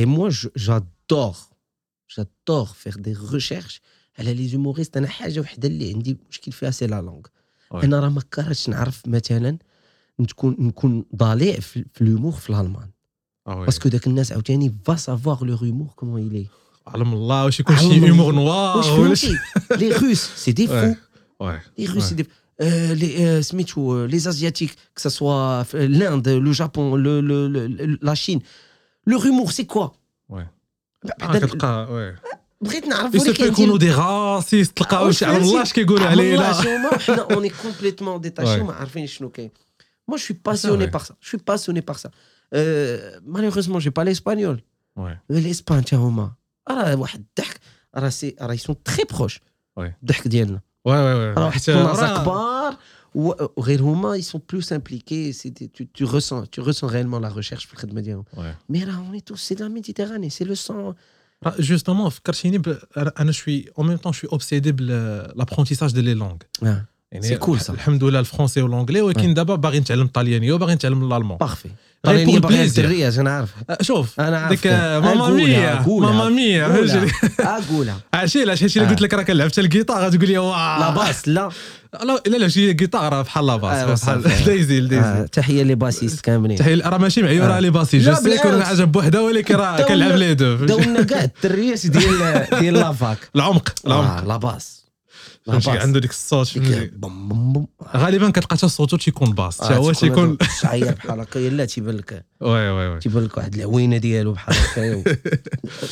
et 0.00 0.06
moi, 0.16 0.28
je- 0.38 0.48
j'adore, 0.64 1.38
j'adore 2.14 2.70
faire 2.82 2.98
des 3.06 3.14
recherches 3.34 3.78
على 4.18 4.34
les 4.34 4.54
humoristes. 4.54 4.96
أنا 4.96 5.06
حاجة 5.08 5.40
وحدة 5.40 5.68
اللي 5.68 5.92
عندي 5.92 6.16
مشكل 6.30 6.52
فيها 6.52 6.70
سي 6.70 6.86
لا 6.86 7.00
لونغ. 7.00 7.20
Ouais. 7.74 7.84
أنا 7.84 8.00
راه 8.00 8.08
ما 8.08 8.20
كرهتش 8.34 8.68
نعرف 8.68 9.02
مثلا 9.06 9.58
نكون 10.20 10.56
نكون 10.58 11.04
ضليع 11.16 11.60
في, 11.60 11.84
في 11.92 12.00
الهيومور 12.02 12.32
في 12.32 12.50
الألمان. 12.50 12.88
ah 13.48 13.52
ouais. 13.52 13.56
باسكو 13.56 13.88
داك 13.88 14.06
الناس 14.06 14.32
عاوتاني 14.32 14.74
va 14.88 14.94
savoir 14.96 15.44
leur 15.44 15.62
humour 15.64 15.94
comment 15.96 16.18
il 16.18 16.36
est. 16.36 16.48
علم 16.86 17.12
الله 17.12 17.44
واش 17.44 17.60
يكون 17.60 17.76
علم 17.76 17.88
شي 17.90 17.96
الله. 17.96 18.06
هيومور 18.06 18.34
نوار 18.34 18.76
واش 18.76 18.86
ولا 18.88 19.14
شي 19.14 19.36
فهمتي؟ 19.70 19.90
les 19.90 19.94
Russes, 19.96 20.30
c'est 20.44 20.52
des 20.52 20.66
Ouais. 20.68 20.94
fous. 20.94 20.96
ouais 21.44 21.60
Les 21.78 21.86
Russes, 21.86 21.96
Ouais. 21.96 22.08
c'est 22.08 22.14
des 22.14 22.26
euh, 22.62 22.94
les, 22.94 23.12
euh, 23.24 23.40
سميتو 23.42 24.06
les 24.06 24.28
Asiatiques, 24.28 24.74
que 24.94 25.00
ce 25.00 25.10
soit 25.10 25.66
euh, 25.74 25.88
l'Inde, 25.98 26.28
le 26.46 26.52
Japon, 26.52 26.94
le, 27.04 27.20
le, 27.30 27.38
le- 27.54 27.98
la 28.08 28.14
Chine. 28.14 28.40
Leur 29.10 29.22
humour, 29.26 29.48
c'est 29.52 29.66
quoi 29.66 29.86
Ouais. 30.30 30.46
بعدا 31.04 31.34
آه، 31.34 31.38
كتلقى 31.46 31.92
وي 31.92 32.14
بغيت 32.60 32.86
نعرف 32.86 33.14
يسو 33.14 33.24
ولكن 33.30 33.44
يكونوا 33.44 33.78
دي 33.78 33.90
راسيست 33.90 34.76
تلقاو 34.76 35.10
شي 35.10 35.24
علم 35.24 35.42
الله 35.42 35.62
اش 35.62 35.72
كيقولوا 35.72 36.06
علينا 36.06 36.52
حنا 36.98 37.22
اون 37.22 37.42
اي 37.42 37.52
كومبليتمون 37.62 38.20
ديتاشي 38.20 38.56
Ouais. 38.58 38.62
وما 38.62 38.72
عارفين 38.72 39.06
شنو 39.06 39.28
كاين 39.28 39.50
Moi, 40.08 40.16
je 40.20 40.24
suis 40.28 40.38
passionné 40.48 40.84
vrai. 40.86 40.90
par 40.96 41.02
ça. 41.08 41.12
Je 41.24 41.28
suis 41.32 41.42
passionné 41.50 41.80
par 41.90 41.98
ça. 42.02 42.08
Euh, 42.54 43.20
malheureusement, 43.34 43.78
j'ai 43.84 43.90
pas 43.98 44.04
l'espagnol. 44.04 44.56
Ouais. 44.96 45.16
الاسبان 45.30 45.84
تا 45.84 45.96
هما 45.96 46.32
راه 46.70 46.94
واحد 46.96 47.24
الضحك 47.38 47.60
راه 47.96 48.08
سي 48.08 48.36
راه 48.40 48.54
يسون 48.54 48.82
تري 48.82 49.04
بروش 49.10 49.40
Ouais. 49.80 49.82
الضحك 50.02 50.28
ديالنا 50.28 50.58
Ouais, 50.88 50.90
ouais, 50.90 50.92
ouais. 50.92 51.38
راه 51.38 51.44
واحد 51.44 51.52
حيت 51.60 51.68
الناس 51.68 51.98
راه- 51.98 52.22
كبار 52.24 52.76
و- 53.14 53.44
وغير 53.56 53.82
هما 53.82 54.18
ils 54.20 54.24
sont 54.24 54.38
plus 54.52 54.72
impliqués 54.72 55.32
c'est 55.32 55.50
des- 55.50 55.68
tu, 55.68 55.86
tu 55.98 56.04
ressens 56.04 56.46
tu 56.50 56.60
ressens 56.60 56.86
réellement 56.86 57.20
la 57.20 57.28
recherche 57.30 57.66
في 57.66 57.72
الخدمه 57.72 58.00
ديالهم 58.00 58.24
Ouais. 58.36 58.72
mais 58.76 58.84
راه 58.84 59.10
on 59.12 59.16
est 59.18 59.24
tous 59.24 59.36
c'est 59.50 59.54
de 59.58 59.64
la 59.64 59.68
Méditerranée 59.68 60.30
c'est 60.30 60.48
le 60.48 60.54
sang 60.54 60.94
راه 61.44 61.54
جوستومون 61.58 62.08
فكرتيني 62.10 62.58
ب... 62.58 62.78
انا 62.96 63.12
أنا 63.20 63.32
شوي 63.32 63.64
اون 63.78 63.86
ميم 63.86 63.96
طون 63.96 64.12
شوي 64.12 64.30
اوبسيدي 64.32 64.72
بالابرونتيساج 64.72 65.92
دي 65.92 66.00
لي 66.02 66.14
لونغ 66.14 66.36
ah, 66.64 66.66
يعني 67.11 67.27
سي 67.27 67.35
كول 67.35 67.59
صح. 67.61 67.73
الحمد 67.73 68.03
لله 68.03 68.19
الفرونسي 68.19 68.61
والانجلي 68.61 69.01
ولكن 69.01 69.33
دابا 69.33 69.55
باغي 69.55 69.79
نتعلم 69.79 70.01
الطاليانيه 70.05 70.53
وباغي 70.53 70.75
نتعلم 70.75 71.11
الالمان 71.13 71.37
بارفي 71.37 71.69
pour 72.07 72.39
باغي. 72.39 72.63
الدريه 72.65 73.09
أنا 73.21 73.31
عارف 73.35 73.49
أه، 73.69 73.77
شوف 73.81 74.19
أنا 74.19 74.39
عارف 74.39 74.49
ديك 74.49 74.67
آه، 74.67 74.99
ماما 74.99 75.29
ميا. 75.29 75.83
ماما 75.87 76.29
ميا 76.29 76.65
اقولها 77.39 77.97
عرفتي 78.13 78.41
علاش 78.41 78.77
الا 78.77 78.85
آه. 78.85 78.89
قلت 78.89 79.01
لك 79.01 79.13
راه 79.13 79.23
كنلعب 79.23 79.51
الجيتار 79.57 80.05
غتقول 80.05 80.27
لي 80.27 80.37
واه 80.37 80.79
la 80.79 80.89
basse 80.89 81.27
لا 81.27 81.49
لا 82.03 82.21
الا 82.27 82.37
لعبتي 82.37 82.71
الجيتار 82.71 83.13
راه 83.13 83.21
بحال 83.21 83.45
la 83.45 83.53
آه، 83.53 83.55
basse 83.57 83.83
بحال 83.83 83.97
صافي. 84.23 84.43
دايزي 84.45 84.77
آه، 84.77 84.81
دايزي 84.81 85.27
تحيه 85.27 85.63
les 85.63 85.75
bassistes 85.75 86.21
كاملين 86.21 86.57
تحية 86.57 86.89
راه 86.89 86.97
ماشي 86.97 87.21
معيوره 87.21 87.57
آه. 87.57 87.59
les 87.59 87.69
bassistes 87.69 87.99
je 87.99 88.11
la، 88.11 88.19
c'est 88.19 88.37
quand. 88.37 88.61
عجب 88.61 88.91
بوحده 88.91 89.23
ولكن 89.23 89.55
راه 89.55 89.81
كنلعب 89.81 90.11
les 90.11 90.33
deux؟ 90.33 90.55
داولنا 90.55 91.03
كاع 91.03 91.23
الدريات 91.43 91.87
ديال 91.87 92.45
ديال 92.59 92.73
la 92.73 92.91
fac 92.91 93.17
العمق 93.35 93.69
العمق 93.87 94.09
آه، 94.17 94.25
la 94.25 94.37
basse 94.37 94.78
la 94.78 94.78
فهمتي 95.51 95.69
عنده 95.79 95.99
ديك 95.99 96.09
الصوت 96.11 96.47
فهمتي؟ 96.47 96.79
ديك 96.79 96.93
بوم 96.93 97.27
بوم 97.29 97.53
بوم. 97.53 97.67
غالبا 97.95 98.29
كتلقى 98.29 98.57
حتى 98.57 98.67
صوتو 98.67 98.97
تيكون 98.97 99.31
basse 99.31 99.61
حتى 99.61 99.73
هو 99.73 99.91
تيكون 99.91 100.37
شعير 100.61 100.91
بحال 100.91 101.19
هكا 101.19 101.39
يلا 101.39 101.65
تيبان 101.65 101.97
لك 101.97 102.25
oui 102.41 102.69
oui 102.69 102.87
oui. 102.87 102.99
تيبان 102.99 103.23
لك 103.23 103.37
واحد 103.37 103.55
العوينة 103.55 103.97
ديالو 103.97 104.31
بحال 104.33 104.55
هكا 104.55 105.03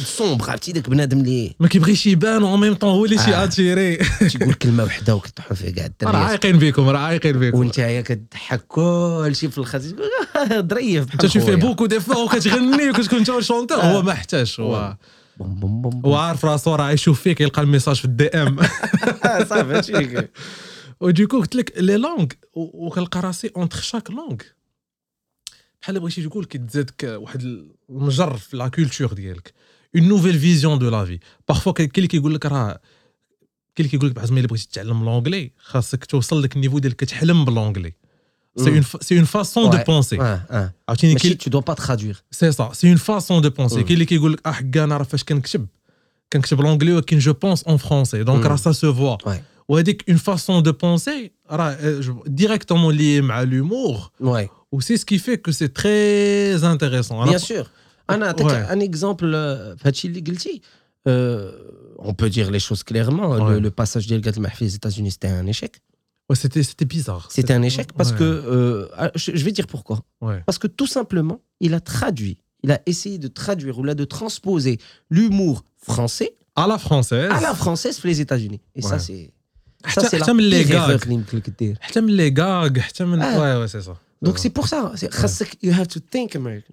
sombre 0.06 0.50
عرفتي؟ 0.50 0.72
داك 0.72 0.90
بنادم 0.90 1.20
اللي 1.20 1.56
ما 1.60 1.68
كيبغيش 1.68 2.08
يبان 2.08 2.44
en 2.44 2.60
même 2.60 2.74
temps 2.74 2.90
هو 2.90 3.06
اللي 3.06 3.18
شي 3.18 3.36
آه. 3.36 3.44
attiré 3.44 3.96
تيقول 4.30 4.54
كلمة 4.54 4.84
وحدة 4.84 5.16
وكيطيحوا 5.16 5.56
فيه 5.56 5.70
كاع 5.70 5.84
راه 5.86 5.90
الدريات 5.90 6.16
عايقين 6.16 6.60
بكم 6.60 6.90
راه 6.90 7.00
عايقين 7.00 7.40
بكم 7.40 7.58
وانت 7.60 7.80
هيا 7.80 8.02
كتضحك 8.02 8.62
كلشي 8.68 9.50
في 9.50 9.58
الخزي 9.58 9.96
ظريف 10.54 11.06
بحال 11.06 11.18
تشوف 11.18 11.46
فيه. 11.46 11.56
beaucoup 11.56 11.86
de 11.86 12.00
fois 12.00 12.24
وكتغني 12.24 12.90
وكتكون 12.90 13.20
انت 13.20 13.40
chanteur 13.40 13.78
هو 13.78 14.02
ما 14.02 14.12
احتاجش 14.12 14.60
هو 14.60 14.96
بوم 15.40 15.56
بوم 15.56 15.82
بوم 15.82 16.02
بوم. 16.02 16.14
عارف 16.14 16.46
راسو 16.46 16.76
راه 16.76 16.92
يشوف 16.92 17.22
فيك 17.22 17.42
يلقى 17.42 17.62
ال 17.62 17.66
message 17.66 17.96
في 17.96 18.06
ال 18.06 18.28
DM. 18.28 18.58
صافي 19.50 19.74
هادشي. 19.74 20.28
Et 21.02 21.11
du 21.11 21.21
coup 21.21 21.40
قلت 21.40 21.56
لك 21.56 21.74
les 21.78 21.98
langues 21.98 22.26
وكنلقى 22.54 23.20
راسي 23.20 23.52
entre 23.56 23.78
chaque 23.82 24.12
langue 24.12 24.38
بحال 25.82 26.00
بغيتي 26.00 26.24
تقول 26.24 26.46
كتزادك 26.46 27.04
واحد 27.04 27.66
المجر 27.90 28.38
في 28.38 28.58
la 28.58 28.68
culture 28.68 29.14
ديالك 29.14 29.54
une 29.96 30.08
nouvelle 30.08 30.40
vision 30.40 30.80
de 30.80 30.90
la 30.90 31.06
vie 31.06 31.20
parfois 31.48 31.72
كاين 31.74 31.90
اللي 31.98 32.08
كيقول 32.08 32.36
لك 32.36 32.46
راه 32.46 32.68
كاين 32.68 32.80
اللي 33.80 33.90
كيقول 33.90 34.10
لك 34.10 34.16
بعض 34.16 34.32
الا 34.32 34.48
بغيتي 34.48 34.68
تتعلم 34.68 35.06
l'anglais 35.06 35.52
خاصك 35.58 36.06
توصل 36.06 36.44
لك 36.44 36.56
ال 36.56 36.59
niveau 36.59 36.80
ديالك 36.80 36.96
كتحلم 36.96 37.46
ب 37.46 37.51
l'anglais 37.51 37.94
C'est 38.58 38.72
mm. 38.72 38.76
une, 38.76 39.18
une, 39.20 39.26
façon 39.26 39.70
de 39.70 39.78
penser. 39.78 40.18
Tu 40.98 41.08
ne 41.08 41.50
dois 41.50 41.62
pas 41.62 41.76
traduire. 41.76 42.24
C'est 42.32 42.52
ça, 42.52 42.70
c'est 42.74 42.88
une 42.88 42.98
façon 42.98 43.40
de 43.40 43.50
penser. 43.50 43.84
Mm. 43.84 44.38
Ah, 44.44 44.56
l'anglais 46.62 46.94
je 47.18 47.32
pense 47.32 47.64
en 47.66 47.78
français. 47.78 48.24
Donc, 48.24 48.44
mmh. 48.44 48.58
ça 48.58 48.74
se 48.74 48.86
voit. 48.86 49.18
Ou 49.70 49.78
une 50.08 50.18
façon 50.18 50.62
de 50.62 50.72
penser 50.72 51.34
euh, 51.52 52.02
directement 52.26 52.90
liée 52.90 53.22
à 53.32 53.46
l'humour. 53.46 54.12
Ou 54.72 54.82
c'est 54.82 54.98
ce 54.98 55.06
qui 55.06 55.20
fait 55.20 55.38
que 55.38 55.52
c'est 55.52 55.74
très 55.74 56.64
intéressant. 56.64 57.24
Bien 57.24 57.38
sûr. 57.38 57.72
Un 58.08 58.80
exemple, 58.80 59.30
euh, 59.34 59.76
euh, 61.08 61.52
on 62.00 62.14
peut 62.14 62.30
dire 62.30 62.52
les 62.52 62.60
choses 62.60 62.84
clairement. 62.84 63.50
Le, 63.50 63.60
le, 63.60 63.72
passage 63.72 64.08
d'Elgat 64.08 64.40
Mahfi 64.40 64.66
aux 64.66 64.68
États-Unis, 64.68 65.12
c'était 65.12 65.28
un 65.28 65.46
échec. 65.48 65.82
سيتي 66.33 66.63
سيتي 66.63 66.85
بيزار 66.85 67.29
c'était 67.31 67.53
un 67.53 67.63
échec 67.63 67.87
parce 67.99 68.13
que 68.13 68.23
euh, 68.25 69.09
je 69.23 69.31
je 69.39 69.45
vais 69.45 69.53
dire 69.53 69.67
pourquoi 69.75 69.99
Ouais. 70.27 70.41
parce 70.47 70.59
que 70.63 70.69
tout 70.79 70.87
simplement 70.97 71.39
il 71.67 71.73
a 71.75 71.81
traduit 71.81 72.37
il 72.65 72.71
a 72.77 72.79
essayé 72.93 73.19
de 73.19 73.29
traduire 73.43 73.75
ou 73.81 73.85
là 73.89 73.95
de 74.03 74.07
transposer 74.17 74.75
l'humour 75.15 75.57
français 75.89 76.31
à 76.63 76.65
la 76.73 76.79
française 76.87 77.31
à 77.39 77.41
la 77.49 77.55
française 77.63 77.95
pour 78.01 78.09
les 78.13 78.21
États-Unis 78.27 78.61
et 78.79 78.83
ça 78.91 78.97
Ouais. 78.97 78.99
c'est 79.07 79.25
ça 79.85 79.91
حتى 79.91 80.09
c'est 80.11 80.19
la 80.19 80.23
حتى 80.25 80.33
من 80.33 80.45
لي 80.51 80.65
pire 80.65 80.69
erreur 80.71 80.91
غاغ 80.91 81.03
اللي 81.03 81.15
يمكن 81.15 81.39
لك 81.39 81.51
دير 81.51 81.77
حتى 81.81 82.01
من 82.01 82.17
لي 82.17 82.35
غاغ 82.39 82.79
حتى 82.81 83.05
من 83.05 83.23
آه. 83.23 83.41
وي 83.41 83.55
وي 83.57 83.69
سي 83.69 83.81
سا 83.81 83.97
دونك 84.23 84.39
سي 84.39 84.49
بور 84.49 84.67
سا 84.67 84.95
خاصك 85.11 85.49
you 85.67 85.71
have 85.71 85.89
to 85.95 85.99
think 85.99 86.37
American 86.41 86.73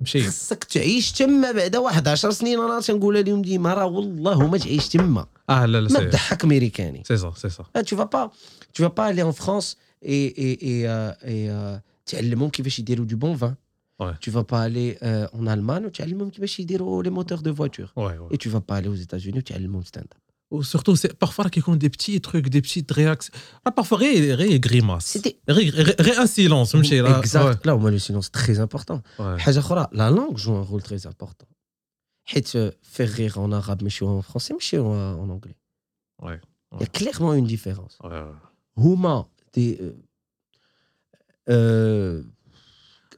مشي 0.00 0.22
خاصك 0.22 0.64
تعيش 0.64 1.12
تما 1.12 1.52
بعد 1.52 1.76
واحد 1.76 2.08
10 2.08 2.30
سنين 2.30 2.60
انا 2.60 2.80
تنقولها 2.80 3.22
لهم 3.22 3.42
ديما 3.42 3.74
راه 3.74 3.86
والله 3.86 4.46
ما 4.46 4.58
تعيش 4.58 4.88
تما 4.88 5.26
اه 5.50 5.66
لا 5.66 5.80
لا 5.80 5.92
ما 5.92 5.98
سي 5.98 6.06
تضحك 6.06 6.44
امريكاني 6.44 7.02
سي 7.08 7.16
سا 7.16 7.32
سي 7.36 7.48
سا 7.48 7.64
Ah, 7.78 7.82
tu 7.82 7.94
vas 7.96 8.06
pas 8.16 8.30
tu 8.74 8.82
vas 8.82 8.90
pas 8.98 9.06
aller 9.10 9.22
en 9.22 9.32
France 9.42 9.68
et 10.02 10.24
et 10.46 10.52
et 10.70 10.88
euh, 10.88 11.12
et 11.34 11.50
euh, 11.50 11.78
تعلمهم 12.06 12.50
كيفاش 12.50 12.78
يديروا 12.78 13.06
du 13.06 13.16
bon 13.16 13.34
vin 13.34 13.54
Ouais. 14.02 14.14
tu 14.24 14.30
vas 14.30 14.44
pas 14.52 14.60
aller 14.68 14.96
euh, 15.02 15.26
en 15.38 15.46
Allemagne 15.46 15.84
وتعلمهم 15.86 16.30
كيفاش 16.30 16.60
يديروا 16.60 17.02
les 17.04 17.10
moteurs 17.10 17.42
de 17.42 17.50
voiture 17.50 17.92
وي 17.96 18.18
وي 18.18 18.28
et 18.32 18.38
tu 18.38 18.48
vas 18.48 18.60
pas 18.60 18.76
aller 18.76 18.88
aux 18.88 18.94
États-Unis 19.06 19.36
وتعلمهم 19.36 19.82
ستاند 19.82 20.06
اب 20.14 20.20
وسورتو 20.50 20.94
سي 20.94 21.08
بارفوا 21.20 21.44
راه 21.44 21.50
كيكون 21.50 21.78
دي 21.78 21.88
بتي 21.88 22.18
تروك 22.18 22.44
دي 22.44 22.60
بتي 22.60 22.84
رياكس 22.92 23.30
راه 23.66 23.72
بارفوا 23.76 23.98
غير 23.98 24.34
غير 24.34 24.60
غريماس 24.66 25.18
C'était- 25.18 25.32
غير 25.50 25.70
غير 25.74 25.96
غير 26.02 26.20
ان 26.22 26.26
سيلونس 26.26 26.72
فهمتي 26.72 27.00
راه 27.00 27.22
exact 27.22 27.56
là 27.66 27.68
هما 27.68 27.98
le 27.98 28.02
silence 28.02 28.26
très 28.40 28.58
important 28.58 29.00
وي. 29.20 29.38
حاجه 29.38 29.58
اخرى 29.58 29.88
la 29.94 30.10
langue 30.16 30.36
joue 30.36 30.50
un 30.50 30.64
rôle 30.70 30.82
très 30.82 31.06
important 31.06 31.46
حيت 32.24 32.48
euh, 32.48 32.70
faire 32.96 33.08
rire 33.18 33.38
en 33.38 33.52
arabe 33.52 33.82
ماشي 33.82 34.04
en 34.04 34.22
français 34.22 34.52
ماشي 34.52 34.78
en 34.78 34.82
en 35.22 35.30
anglais 35.30 35.56
Ouais. 36.22 36.40
il 36.74 36.80
y 36.80 36.84
a 36.84 36.86
clairement 36.86 37.34
une 37.34 37.46
différence 37.56 37.96
وي. 38.04 38.10
وي. 38.22 38.34
هما 38.78 39.24
دي 39.54 39.76
euh, 41.50 41.52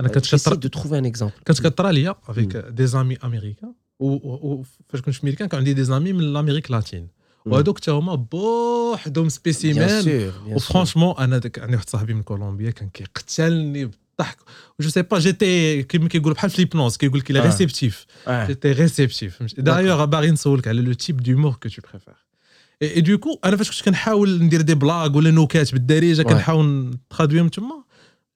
انا 0.01 0.09
كنت 0.15 0.27
j'essaie 0.27 0.35
كتر 0.49 0.57
de 0.57 0.81
trouver 0.81 1.03
un 1.05 1.11
exemple 1.13 1.43
كانت 1.45 1.61
كطرا 1.63 1.93
ليا 1.93 2.15
افيك 2.29 2.57
دي 2.57 2.87
زامي 2.87 3.17
امريكان 3.25 3.75
وفاش 3.99 5.01
كنت 5.01 5.15
في 5.15 5.23
امريكان 5.23 5.49
كان 5.49 5.59
عندي 5.59 5.75
دي 5.75 5.85
زامي 5.85 6.13
من 6.13 6.21
الامريك 6.21 6.71
لاتين 6.71 7.09
وهذوك 7.47 7.79
حتى 7.79 7.91
هما 7.91 8.15
بوحدهم 8.15 9.29
Bien 9.29 9.33
سبيسيمان 9.33 10.03
sûr, 10.03 10.05
bien 10.07 10.51
sûr. 10.51 10.53
وفرانشمون 10.57 11.15
انا 11.19 11.39
داك 11.39 11.59
عندي 11.59 11.75
واحد 11.75 11.89
صاحبي 11.89 12.15
من 12.15 12.23
كولومبيا 12.23 12.71
كان 12.71 12.89
كيقتلني 12.89 13.91
ضحك 14.21 14.37
جو 14.81 14.89
سي 14.89 15.03
با 15.03 15.19
جيتي 15.19 15.83
كيما 15.83 16.09
كيقول 16.09 16.33
بحال 16.33 16.51
في 16.51 16.63
ليبنوز 16.63 16.97
كيقول 16.97 17.19
لك 17.19 17.31
آه. 17.31 17.43
ريسيبتيف 17.45 18.07
Ouais. 18.27 18.31
جيتي 18.31 18.73
ريسيبتيف 18.73 19.43
دايوغ 19.61 20.05
باغي 20.05 20.31
نسولك 20.31 20.69
على 20.69 20.83
لو 20.83 20.93
تيب 20.93 21.17
ديمور 21.21 21.53
كو 21.53 21.69
تو 21.69 21.83
بريفير 21.91 22.15
Et 22.82 23.02
du 23.02 23.18
coup 23.18 23.40
أنا 23.46 23.58
فاش 23.58 23.70
كنت 23.82 23.86
كنحاول 23.90 24.44
ندير 24.44 24.62
des 24.62 24.76
blagues 24.76 25.18
ولا 25.18 25.32
نكات 25.32 25.74
بالدارجة. 25.74 26.22
كنحاول 26.22 26.66
نترادويهم 27.12 27.48
تما 27.50 27.84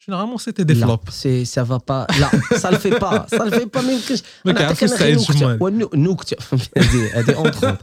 généralement 0.08 0.38
c'était 0.38 0.64
de 0.64 0.74
la 0.74 0.86
flop 0.86 1.10
c'est 1.10 1.46
ça 1.46 1.64
va 1.64 1.78
pas 1.78 2.08
là 2.20 2.58
ça 2.58 2.70
le 2.70 2.76
fait 2.76 2.90
pas 2.90 3.28
ça 3.28 3.44
le 3.44 3.51
fait 3.51 3.66
pas 3.66 3.82
ما 3.82 3.92
يمكنش 3.92 4.24
ما 4.46 4.52
أنا 4.52 4.60
كيعرفش 4.60 4.84
نعطيك 4.84 5.02
أنا 5.02 5.04
غير 5.06 5.18
سعيد 5.18 5.30
نكتة. 5.30 5.40
جمال. 5.40 5.58
ونو- 5.64 5.90
نكتة 5.94 6.38
هذه 6.78 7.20
هذه 7.20 7.36
entre 7.36 7.78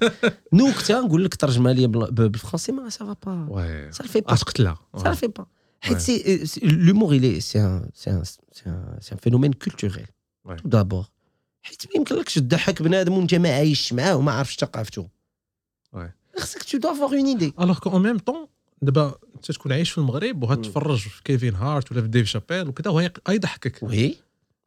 نكتة 0.52 1.00
نقول 1.00 1.24
لك 1.24 1.34
ترجمها 1.34 1.72
لي 1.72 1.86
بال- 1.86 2.10
ب- 2.10 2.14
بالفرنسي 2.32 2.72
mais 2.72 3.04
ça 3.04 3.08
va 3.08 3.12
pas 3.26 4.04
ça 4.04 4.08
le 4.08 4.12
fait 4.12 4.20
pas 4.20 4.32
عشقت 4.32 4.60
لها 4.60 4.78
Ça 4.96 5.00
le 5.12 5.14
fait 5.16 5.32
pas. 5.40 5.46
Ouais. 5.90 6.00
C'est- 6.06 6.24
c'est- 6.50 6.64
L'humour, 6.86 7.10
il 7.18 7.24
est, 7.30 7.40
c'est 7.48 7.60
un, 7.68 7.76
c'est 8.00 8.10
un, 8.16 8.22
c'est 8.56 8.66
un, 8.74 8.82
c'est 9.04 9.12
un 9.16 9.20
phénomène 9.26 9.54
culturel. 9.64 10.06
Ouais. 10.48 10.56
Tout 10.62 10.68
d'abord. 10.74 11.06
حيت 11.62 11.82
ما 11.86 11.92
يمكنلكش 11.96 12.34
تضحك 12.34 12.82
بنادم 12.82 13.12
وانت 13.12 13.34
ما 13.34 13.48
عايش 13.54 13.92
معاه 13.92 14.16
وما 14.16 14.32
عارفش 14.32 14.56
ثقافته. 14.56 15.08
Ouais. 16.37 16.41
خصك 16.41 16.63
tu 16.63 16.79
dois 16.79 16.91
avoir 16.91 17.13
une 17.13 17.27
idée. 17.39 17.53
الوغ 17.61 17.79
كو 17.79 17.97
ان 17.97 18.01
ميم 18.01 18.17
طون 18.17 18.47
دابا 18.81 19.15
انت 19.35 19.51
تكون 19.51 19.71
عايش 19.71 19.91
في 19.91 19.97
المغرب 19.97 20.43
وغتفرج 20.43 20.97
في 20.97 21.23
كيفين 21.23 21.55
هارت 21.55 21.91
ولا 21.91 22.01
في 22.01 22.07
ديف 22.07 22.27
شابيل 22.27 22.67
وكذا 22.67 22.91
وهي 22.91 23.11
يضحكك 23.29 23.79
وي 23.83 24.15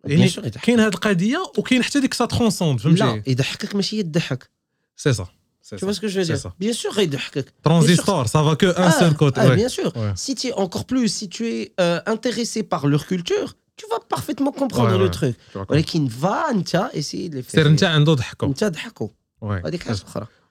يعني 0.05 0.29
bien 0.29 0.33
sûr 0.33 0.39
يضحك. 0.39 0.65
كاين 0.65 0.81
هذه 0.81 0.89
القضيه 0.89 1.43
وكاين 1.59 1.83
حتى 1.83 2.01
ديك 2.01 2.15
سا 2.15 2.25
ترونسوند 2.25 2.87
لا 2.87 2.97
فهمتي 3.07 3.31
يضحكك 3.31 3.75
ماشي 3.77 3.99
يضحك. 3.99 4.51
سي 4.97 5.13
سا 5.13 5.27
سي 5.63 5.77
Tu 5.77 5.85
vois 5.85 5.95
ce 5.95 6.01
que 6.01 6.09
je 6.09 6.21
veux 6.21 6.25
C'est 6.25 6.33
dire 6.33 6.43
ça. 6.43 6.53
Bien 6.61 6.73
sûr 6.73 6.99
يضحكك. 6.99 7.53
ترانزيستور 7.65 8.27
سا 8.27 8.43
فا 8.43 8.55
كو 8.55 8.67
ان 8.67 8.91
سول 8.91 9.11
Ah, 9.11 9.15
كوتي 9.17 9.41
ah, 9.41 9.45
ouais. 9.45 9.57
bien 9.57 9.69
sûr. 9.69 9.93
Ouais. 9.97 10.13
Si 10.27 10.35
tu 10.35 10.47
es 10.49 10.53
encore 10.53 10.85
plus, 10.85 11.09
si 11.09 11.29
tu 11.29 11.45
es 11.47 11.73
euh, 11.81 12.01
intéressé 12.07 12.63
par 12.63 12.87
leur 12.87 13.07
culture, 13.07 13.49
tu 13.77 13.85
vas 13.91 14.01
parfaitement 14.17 14.53
comprendre 14.53 14.93
Ouais, 14.93 14.99
le 14.99 15.09
ouais. 15.09 15.19
truc. 15.19 15.37
Tu 15.53 15.59
vois, 15.59 15.67
ولكن 15.71 16.09
va 16.09 16.51
انت 16.51 16.91
essayer 16.95 17.29
de 17.29 17.35
les 17.35 17.43
faire. 17.43 17.51
سير 17.51 17.67
انت 17.67 17.85
عنده 17.85 18.17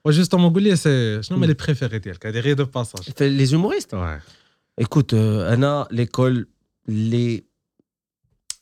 juste 0.08 0.32
en 0.34 0.38
Mongolie, 0.38 0.76
c'est. 0.76 1.22
Je 1.22 1.32
nomme 1.32 1.44
les 1.44 1.54
préférés, 1.54 2.00
des 2.00 2.40
rires 2.40 2.56
de 2.56 2.64
passage. 2.64 3.06
Les 3.18 3.52
humoristes 3.52 3.92
Ouais. 3.92 4.18
Écoute, 4.78 5.12
euh, 5.12 5.52
Anna, 5.52 5.86
l'école, 5.90 6.46
les. 6.86 7.44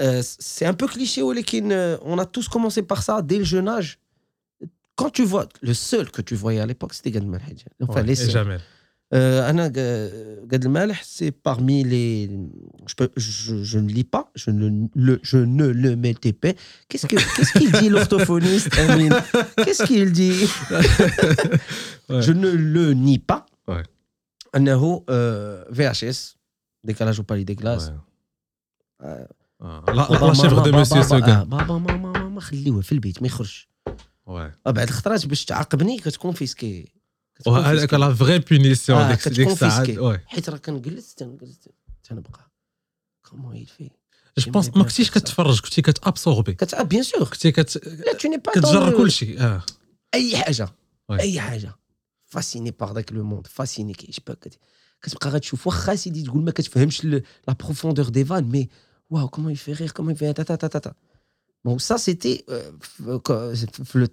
Euh, 0.00 0.22
c'est 0.22 0.66
un 0.66 0.74
peu 0.74 0.86
cliché, 0.86 1.22
Olekin. 1.22 1.70
Euh, 1.70 1.96
on 2.02 2.18
a 2.18 2.26
tous 2.26 2.48
commencé 2.48 2.82
par 2.82 3.02
ça 3.02 3.22
dès 3.22 3.38
le 3.38 3.44
jeune 3.44 3.68
âge. 3.68 3.98
Quand 4.96 5.10
tu 5.10 5.24
vois. 5.24 5.48
Le 5.60 5.74
seul 5.74 6.10
que 6.10 6.22
tu 6.22 6.34
voyais 6.34 6.60
à 6.60 6.66
l'époque, 6.66 6.94
c'était 6.94 7.12
Gad 7.12 7.24
Malhadja. 7.24 7.66
Enfin, 7.82 8.00
ouais, 8.00 8.06
les 8.06 8.14
seuls. 8.16 8.60
Euh, 9.13 9.47
Anna, 9.49 9.69
Ga- 9.69 10.09
Gad 10.49 10.63
Elmaleh, 10.65 10.99
c'est 11.03 11.31
parmi 11.31 11.77
les. 11.83 12.09
Je, 12.89 12.95
peux, 12.95 13.09
je, 13.15 13.63
je 13.71 13.77
ne 13.77 13.87
lis 13.97 14.03
pas, 14.15 14.23
je 14.41 14.49
ne 14.49 14.87
le, 14.95 15.19
je 15.21 15.37
ne 15.37 15.67
le 15.83 15.91
mettais 15.95 16.33
pas. 16.33 16.53
Qu'est-ce 16.89 17.05
que- 17.11 17.21
qu'est-ce 17.35 17.53
qu'il 17.59 17.71
dit, 17.79 17.89
l'orthophoniste 17.89 18.73
Amine 18.79 19.13
Qu'est-ce 19.63 19.83
qu'il 19.89 20.11
dit 20.21 20.39
Ouais. 22.09 22.21
Je 22.25 22.31
ne 22.31 22.49
le 22.75 22.93
nie 22.93 23.19
pas. 23.19 23.45
Ouais. 23.67 23.83
أنه 24.55 25.03
euh, 25.09 25.63
VHS, 25.71 26.19
décalage 26.83 27.19
au 27.19 27.23
palais 27.23 27.45
des 27.45 27.55
glaces. 27.55 27.91
آه. 29.01 29.27
آه. 29.61 29.83
لا 29.87 30.07
بابا، 30.09 30.25
لا 30.27 30.33
شيفر 30.33 30.49
ماما، 30.49 30.63
دو 30.63 30.71
بابا، 30.71 30.81
مسيو 30.81 30.97
آه، 30.97 31.01
سوغان 31.01 31.43
بابا 31.49 31.77
ماما 31.77 32.11
ماما 32.11 32.41
خليوه 32.41 32.81
في 32.81 32.91
البيت 32.91 33.21
ما 33.21 33.27
يخرجش 33.27 33.67
وي 34.25 34.51
آه، 34.67 34.71
بعد 34.71 34.87
الخطرات 34.87 35.25
باش 35.25 35.45
تعاقبني 35.45 35.97
كتكونفيسكي 35.99 36.91
وهذاك 37.47 37.93
لا 37.93 38.13
فري 38.13 38.39
بونيسيون 38.39 38.99
آه، 38.99 39.11
ديك 39.15 39.27
ديك 39.27 39.47
الساعات 39.47 39.73
كتكونفيسكي. 39.83 39.99
وي 39.99 40.19
حيت 40.25 40.49
راه 40.49 40.57
كنجلس 40.57 41.15
تنجلس 41.15 41.59
تنبقى 42.03 42.51
كومون 43.29 43.55
يل 43.55 43.65
في 43.65 43.89
جو 44.37 44.51
بونس 44.51 44.67
ما 44.69 44.83
كنتيش 44.83 45.11
كتفرج 45.11 45.61
كنتي 45.61 45.81
كتابسوربي 45.81 46.53
كت 46.53 46.73
اه 46.73 46.83
بيان 46.83 47.03
سور 47.03 47.23
كنتي 47.29 47.51
كت 47.51 47.87
لا 47.87 48.13
تو 48.13 48.27
ني 48.29 48.37
با 48.37 48.51
كتجرب 48.51 48.97
كل 48.97 49.11
شيء 49.11 49.41
اه 49.41 49.63
اي 50.13 50.37
حاجه 50.37 50.69
Ouais. 51.11 51.19
اي 51.19 51.39
حاجه 51.41 51.75
فاسيني 52.25 52.71
باغ 52.71 52.91
داك 52.91 53.13
لو 53.13 53.23
موند 53.23 53.47
فاسيني 53.47 53.93
كيعيش 53.93 54.19
بها 54.27 54.35
كت- 54.35 54.59
كتبقى 55.01 55.29
غتشوف 55.29 55.67
واخا 55.67 55.95
سيدي 55.95 56.23
تقول 56.23 56.43
ما 56.43 56.51
كتفهمش 56.51 57.05
لا 57.05 57.21
بروفوندور 57.59 58.09
دي 58.09 58.25
فان 58.25 58.43
مي 58.43 58.69
واو 59.09 59.27
كومون 59.27 59.51
يفي 59.51 59.73
رير 59.73 59.91
كومون 59.91 60.11
يفي 60.13 60.33
تا 60.33 60.43
تا 60.43 60.55
تا 60.55 60.67
تا 60.67 60.79
تا 60.79 60.93
بون 61.65 61.77
سا 61.79 61.97
سيتي 61.97 62.43
في 63.83 63.99
لو 63.99 64.07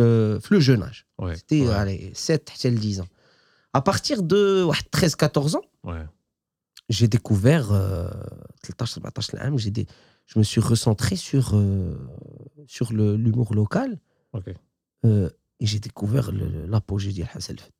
euh, 0.00 0.40
le 0.50 0.60
jeune 0.60 0.82
âge. 0.82 1.06
Ouais, 1.18 1.36
C'était 1.36 1.66
ouais. 1.66 2.10
7 2.14 2.52
10 2.66 3.00
ans. 3.00 3.08
À 3.72 3.80
partir 3.80 4.22
de 4.22 4.66
13-14 4.92 5.56
ans, 5.56 5.62
j'ai 6.88 7.08
découvert, 7.08 7.72
euh, 7.72 8.08
je 10.26 10.38
me 10.38 10.44
suis 10.44 10.60
recentré 10.60 11.16
sur, 11.16 11.54
euh, 11.54 11.96
sur 12.66 12.92
l'humour 12.92 13.54
local. 13.54 13.98
Euh, 15.04 15.30
et 15.60 15.66
j'ai 15.66 15.78
découvert 15.78 16.30
l'apogée 16.32 17.12
d'Il 17.12 17.28
Hasselfed. 17.34 17.72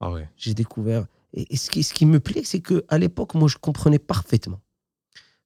Ah 0.00 0.10
ouais. 0.10 0.28
J'ai 0.36 0.54
découvert. 0.54 1.06
Et, 1.32 1.56
ce, 1.56 1.70
qui, 1.70 1.82
ce 1.82 1.94
qui 1.94 2.04
me 2.04 2.20
plaît, 2.20 2.42
c'est 2.44 2.60
qu'à 2.60 2.98
l'époque, 2.98 3.34
moi, 3.34 3.48
je 3.48 3.56
comprenais 3.56 3.98
parfaitement. 3.98 4.60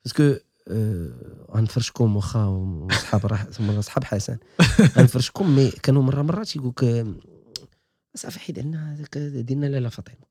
Parce 0.03 0.15
que 0.15 0.43
غنفرشكم 1.57 2.17
واخا 2.17 2.45
وصحاب 2.45 3.27
راه 3.27 3.37
ثم 3.57 3.81
صحاب 3.81 4.05
حسن. 4.05 4.39
غنفرشكم 4.99 5.57
mais 5.57 5.71
كانوا 5.71 6.03
مرة 6.03 6.23
مرات 6.23 6.57
يقول 6.57 6.69
لك 6.83 7.07
صافي 8.15 8.41
حيد 8.41 8.59
عنا 8.59 8.95
هذاك 8.95 9.19
ديرنا 9.19 9.67
لاله 9.67 9.89
فاطمة. 9.89 10.27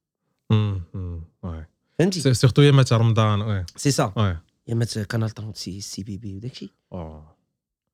فهمتي؟ 1.99 2.21
sur- 2.21 2.33
surtout 2.33 2.61
يامات 2.61 2.93
رمضان 2.93 3.41
وي 3.41 3.65
سي 3.75 3.91
سا. 3.91 4.39
يامات 4.67 4.99
Canal 4.99 5.29
36 5.29 5.79
سي 5.81 6.03
بي 6.03 6.17
بي 6.17 6.35
وداك 6.35 6.51
الشيء. 6.51 6.69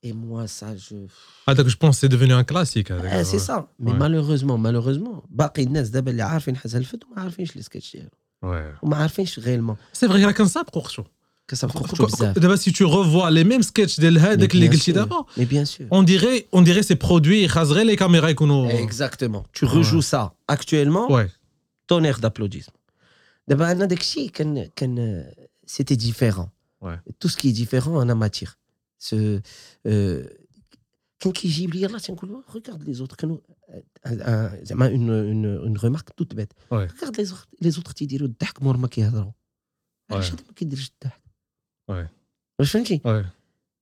et 0.06 0.13
moi 0.13 0.45
ça 0.45 0.73
je 0.75 1.08
هذاك 1.49 1.65
je 1.65 1.77
pense 1.82 2.01
c'est 2.01 2.08
devenu 2.08 2.34
un 2.36 2.41
classique 2.41 2.91
هذاك. 2.91 3.06
آه 3.06 3.23
c'est 3.23 3.39
ça. 3.39 3.67
mais 3.80 3.91
Ouais. 3.91 3.95
malheureusement 3.95 4.60
malheureusement 4.60 5.21
باقي 5.30 5.63
الناس 5.63 5.89
دابا 5.89 6.12
اللي 6.12 6.21
عارفين 6.23 6.58
حسن 6.58 6.77
الفت 6.77 7.04
وما 7.04 7.21
عارفينش 7.21 7.56
les 7.56 7.62
sketchs 7.62 7.93
ديالو. 7.95 8.10
وما 8.84 8.97
عارفينش 8.97 9.39
vraiment 9.39 9.75
c'est 9.93 10.08
vrai 10.08 10.25
راه 10.25 10.32
كنسابقوا 10.32 10.82
خشو 10.82 11.04
D'abord, 12.36 12.58
si 12.58 12.71
tu 12.71 12.84
revois 12.86 13.30
les 13.30 13.43
mêmes 13.43 13.63
sketchs 13.63 13.99
de 13.99 14.45
que 14.47 14.91
d'avant, 14.93 15.25
mais 15.38 15.45
bien 15.45 15.65
sûr. 15.65 15.86
On 15.91 16.04
dirait, 16.04 16.47
on 16.51 16.62
dirait 16.62 16.84
ces 16.84 16.95
produits, 16.95 17.47
raseraient 17.47 17.86
les 17.86 17.95
caméras 17.95 18.32
Exactement. 18.69 19.45
Tu 19.54 19.65
rejoues 19.65 20.01
ça 20.01 20.34
actuellement. 20.47 21.12
Ouais. 21.12 21.27
Tonnerre 21.88 22.19
d'applaudissements. 22.19 22.73
D'abord, 23.47 23.67
c'était 25.65 25.97
différent. 25.97 26.49
Tout 27.19 27.30
ce 27.30 27.38
qui 27.38 27.49
est 27.49 27.54
différent 27.54 28.01
en 28.01 28.15
matière. 28.15 28.58
Ce, 28.97 29.41
euh, 29.88 30.23
regarde 32.47 32.84
les 32.84 33.01
autres. 33.01 33.15
Euh, 34.06 34.49
une, 34.69 35.62
une, 35.65 35.77
remarque 35.77 36.10
toute 36.15 36.36
bête. 36.36 36.54
Regarde 36.69 37.17
les 37.17 37.32
autres. 37.32 37.47
Les 37.60 37.77
autres, 37.77 37.93
ils 37.99 38.08
disent, 38.08 38.19
le 38.19 38.27
dak, 38.27 38.62
moi, 38.62 38.75
ma 38.77 38.88
Ouais. 40.10 40.21
واش 42.60 42.72
فهمتي؟ 42.72 43.02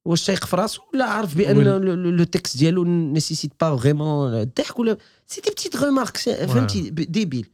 واش 0.05 0.25
تايق 0.25 0.45
في 0.45 0.55
راسو 0.55 0.81
ولا 0.93 1.05
عارف 1.05 1.37
بأن 1.37 1.57
le- 1.63 1.77
le 1.77 1.93
le 2.09 2.23
texte 2.23 2.57
ديالو 2.57 2.83
nécessite 2.83 3.51
pas 3.61 3.77
vraiment 3.77 4.33
الضحك 4.33 4.79
ولا 4.79 4.97
c'est 5.27 5.41
des 5.41 5.49
petites 5.51 5.75
remarques 5.75 6.17
فهمتي؟ 6.17 6.89
débiles 6.89 7.49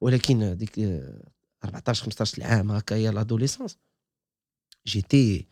ولكن 0.00 0.56
ديك 0.56 0.78
آه، 0.78 1.22
14 1.64 2.04
15 2.04 2.42
عام 2.44 2.70
هكايا 2.72 3.10
l'adolescence 3.10 3.76
j'étais 4.86 5.46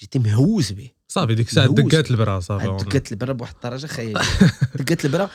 j'étais 0.00 0.18
مهووس 0.18 0.72
به 0.72 0.90
صافي 1.08 1.34
ديك 1.34 1.48
الساعة. 1.48 1.66
دقات 1.66 2.10
البرا 2.10 2.40
صافي 2.40 2.66
دقات 2.84 3.12
البرا 3.12 3.32
بواحد 3.32 3.54
الدرجة 3.54 3.86
خيالية. 3.86 4.14
دقات 4.80 5.04
البرا. 5.04 5.30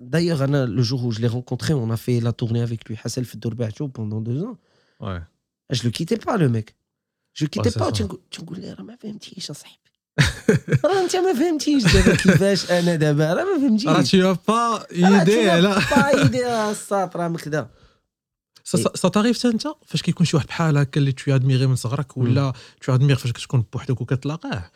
دايوغ 0.00 0.44
أنا 0.44 0.66
le 0.66 0.82
jour 0.82 1.14
l'ai 1.14 1.26
rencontré 1.32 1.72
on 1.74 1.90
a 1.90 1.96
fait 1.96 2.20
la 2.24 2.32
tournée 2.32 2.62
avec 2.68 2.88
lui 2.90 2.96
حسن 2.96 3.22
في 3.22 3.34
الدور 3.34 3.54
بعتو 3.54 3.88
pendant 3.88 4.20
deux 4.28 4.42
ans. 4.44 4.56
oui. 5.00 5.22
Je 5.72 5.82
le 5.82 5.90
quittais 5.90 6.18
pas 6.26 6.36
le 6.36 6.48
c'est 7.34 7.78
pas. 7.78 7.92
ça. 7.92 8.18
تنقول 8.30 8.60
ليه 8.60 8.74
راه 8.74 8.82
ما 8.82 8.96
فهمتيش 8.96 9.50
اصاحبي 9.50 9.78
راه 10.84 11.04
انت 11.04 11.16
ما 11.16 11.34
فهمتيش 11.34 11.82
دابا 11.82 12.14
كيفاش 12.14 12.70
أنا 12.70 12.96
دابا 12.96 13.32
راه 13.32 13.44
ما 13.44 13.58
فهمتيش 13.58 13.86
راه 13.86 14.02
t'as 14.02 14.36
pas 14.48 14.86
idée 14.92 15.70
pas 15.80 16.14
idée 16.14 16.46
راه 16.46 16.70
الساط 16.70 17.16
راه 17.16 17.28
مكدا 17.28 17.68
ça 18.64 19.08
t'arrive 19.08 19.38
حتى 19.38 19.48
انت 19.48 19.68
فاش 19.86 20.02
كيكون 20.02 20.26
شي 20.26 20.36
واحد 20.36 20.46
بحال 20.46 20.78
هكا 20.78 21.00
اللي 21.00 21.12
tu 21.12 21.34
admirais 21.34 21.66
من 21.66 21.76
صغرك 21.76 22.16
ولا 22.16 22.52
tu 22.80 22.94
admires 22.94 23.16
فاش 23.16 23.32
كتكون 23.32 23.64
بوحدك 23.72 24.00
وكتلاقاه 24.00 24.70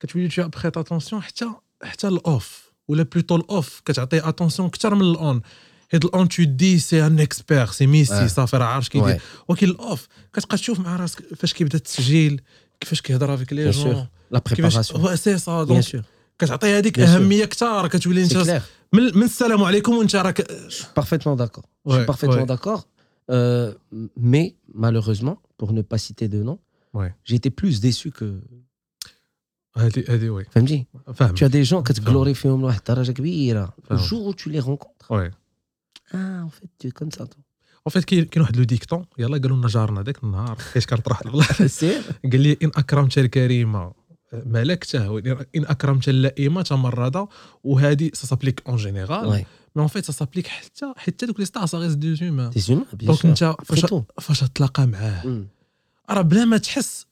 كتولي 0.00 0.28
tu 0.28 0.48
prêtes 0.48 0.76
attention 0.76 1.22
حتى 1.22 1.50
حتى 1.82 2.08
l'off 2.08 2.72
ولا 2.88 3.02
plutôt 3.02 3.36
l'off 3.36 3.80
كتعطي 3.84 4.28
attention 4.28 4.68
أكثر 4.68 4.94
من 4.94 5.02
l'on 5.02 5.42
حيت 5.91 6.05
الاون 6.05 6.27
تو 6.29 6.43
دي 6.43 6.79
سي 6.79 7.05
ان 7.05 7.19
اكسبير 7.19 7.65
سي 7.65 7.87
ميسي 7.87 8.27
Ouais. 8.27 8.31
صافي 8.31 8.57
راه 8.57 8.65
عارف 8.65 8.87
كيدير 8.87 9.21
ولكن 9.47 9.67
الاوف 9.69 10.07
كتبقى 10.33 10.57
تشوف 10.57 10.79
مع 10.79 10.95
راسك 10.95 11.33
فاش 11.35 11.53
كيبدا 11.53 11.77
التسجيل 11.77 12.41
كيفاش 12.79 13.01
كيهضر 13.01 13.33
افيك 13.33 13.53
لي 13.53 13.71
Bien 13.71 13.75
sûr. 13.75 13.79
جون 13.79 14.07
لا 14.31 14.39
كيفاش 14.39 14.53
بريباراسيون 14.61 15.01
هو 15.01 15.15
سي 15.15 15.37
سا 15.37 15.51
بيان 15.55 15.67
دونك 15.67 15.81
سور 15.83 16.01
كتعطي 16.39 16.67
هذيك 16.77 16.97
Bien 16.99 17.03
sûr. 17.03 17.07
اهميه 17.09 17.43
اكثر 17.43 17.87
كتولي 17.87 18.25
سي 18.25 18.35
انت 18.39 18.45
كلير 18.47 18.61
من, 18.93 19.17
من 19.17 19.23
السلام 19.23 19.63
عليكم 19.63 19.93
وانت 19.93 20.15
راك 20.15 20.41
parfaitement 20.99 21.35
d'accord 21.41 21.65
je 21.87 21.91
Ouais, 21.91 21.97
suis 21.97 22.05
parfaitement 22.05 22.43
ouais. 22.43 22.45
d'accord 22.55 22.81
Euh, 23.31 23.69
mais 24.33 24.47
malheureusement 24.85 25.37
pour 25.59 25.69
ne 25.77 25.81
pas 25.91 25.99
citer 26.05 26.27
de 26.35 26.39
nom 26.49 26.57
Ouais. 26.99 27.11
j'ai 27.27 27.35
été 27.41 27.49
plus 27.59 27.75
déçu 27.87 28.09
que 28.17 28.25
هذه 29.77 30.03
هذه 30.09 30.29
وي 30.29 30.43
فهمتي 30.51 30.85
فاهم 31.13 31.35
tu 31.35 31.39
as 31.39 31.49
des 31.49 31.69
gens 31.69 31.83
كتغلوري 31.83 32.33
فيهم 32.33 32.61
لواحد 32.61 32.77
الدرجه 32.77 33.11
كبيره 33.11 33.73
فاهم. 33.89 33.99
الجور 33.99 34.33
où 34.33 34.35
tu 34.35 34.49
les 34.49 34.59
rencontres 34.65 35.11
وي 35.11 35.31
ah 36.14 36.46
en 36.46 36.50
fait 36.56 36.70
tu 36.78 36.88
es 36.88 36.92
comme 37.00 37.10
ça 37.18 37.24
toi. 37.26 37.40
en 37.86 37.92
fait 37.92 38.04
كاين 38.04 38.28
واحد 38.42 38.56
le 38.56 38.64
dicton 38.64 39.04
يلا 39.18 39.38
قالوا 39.38 39.56
لنا 39.56 39.68
جارنا 39.68 40.02
ذاك 40.02 40.24
النهار 40.24 40.58
حيت 40.74 40.84
كانت 40.84 41.04
طرح 41.06 41.20
البلاصه 41.20 42.02
قال 42.32 42.40
لي 42.40 42.56
إن 42.62 42.70
أكرمت 42.76 43.18
الكريمة. 43.18 43.92
ملكته 44.32 45.10
وان 45.10 45.36
أكرمت 45.54 46.08
اللئيمة 46.08 46.62
تمرد 46.62 47.28
وهذه 47.64 48.10
s'applique 48.14 48.62
en 48.68 48.76
général 48.76 49.30
mais 49.30 49.46
en 49.76 49.86
fait 49.86 50.10
s'applique 50.10 50.46
حتى 50.46 50.92
حتى 50.96 51.26
دوك 51.26 51.40
les 51.40 51.46
stars 51.46 51.66
ça 51.66 51.78
reste 51.78 51.96
des 51.96 52.14
humains 52.14 52.50
humains 52.52 52.54
bien 52.56 52.94
دونك 53.04 53.26
انت 53.26 53.54
فاش. 53.64 53.86
فاش 54.20 54.40
تلاقى 54.54 54.86
معاه. 54.86 55.22
Mm. 55.22 56.10
راه 56.10 56.20
بلا 56.22 56.44
ما 56.44 56.56
تحس 56.58 57.06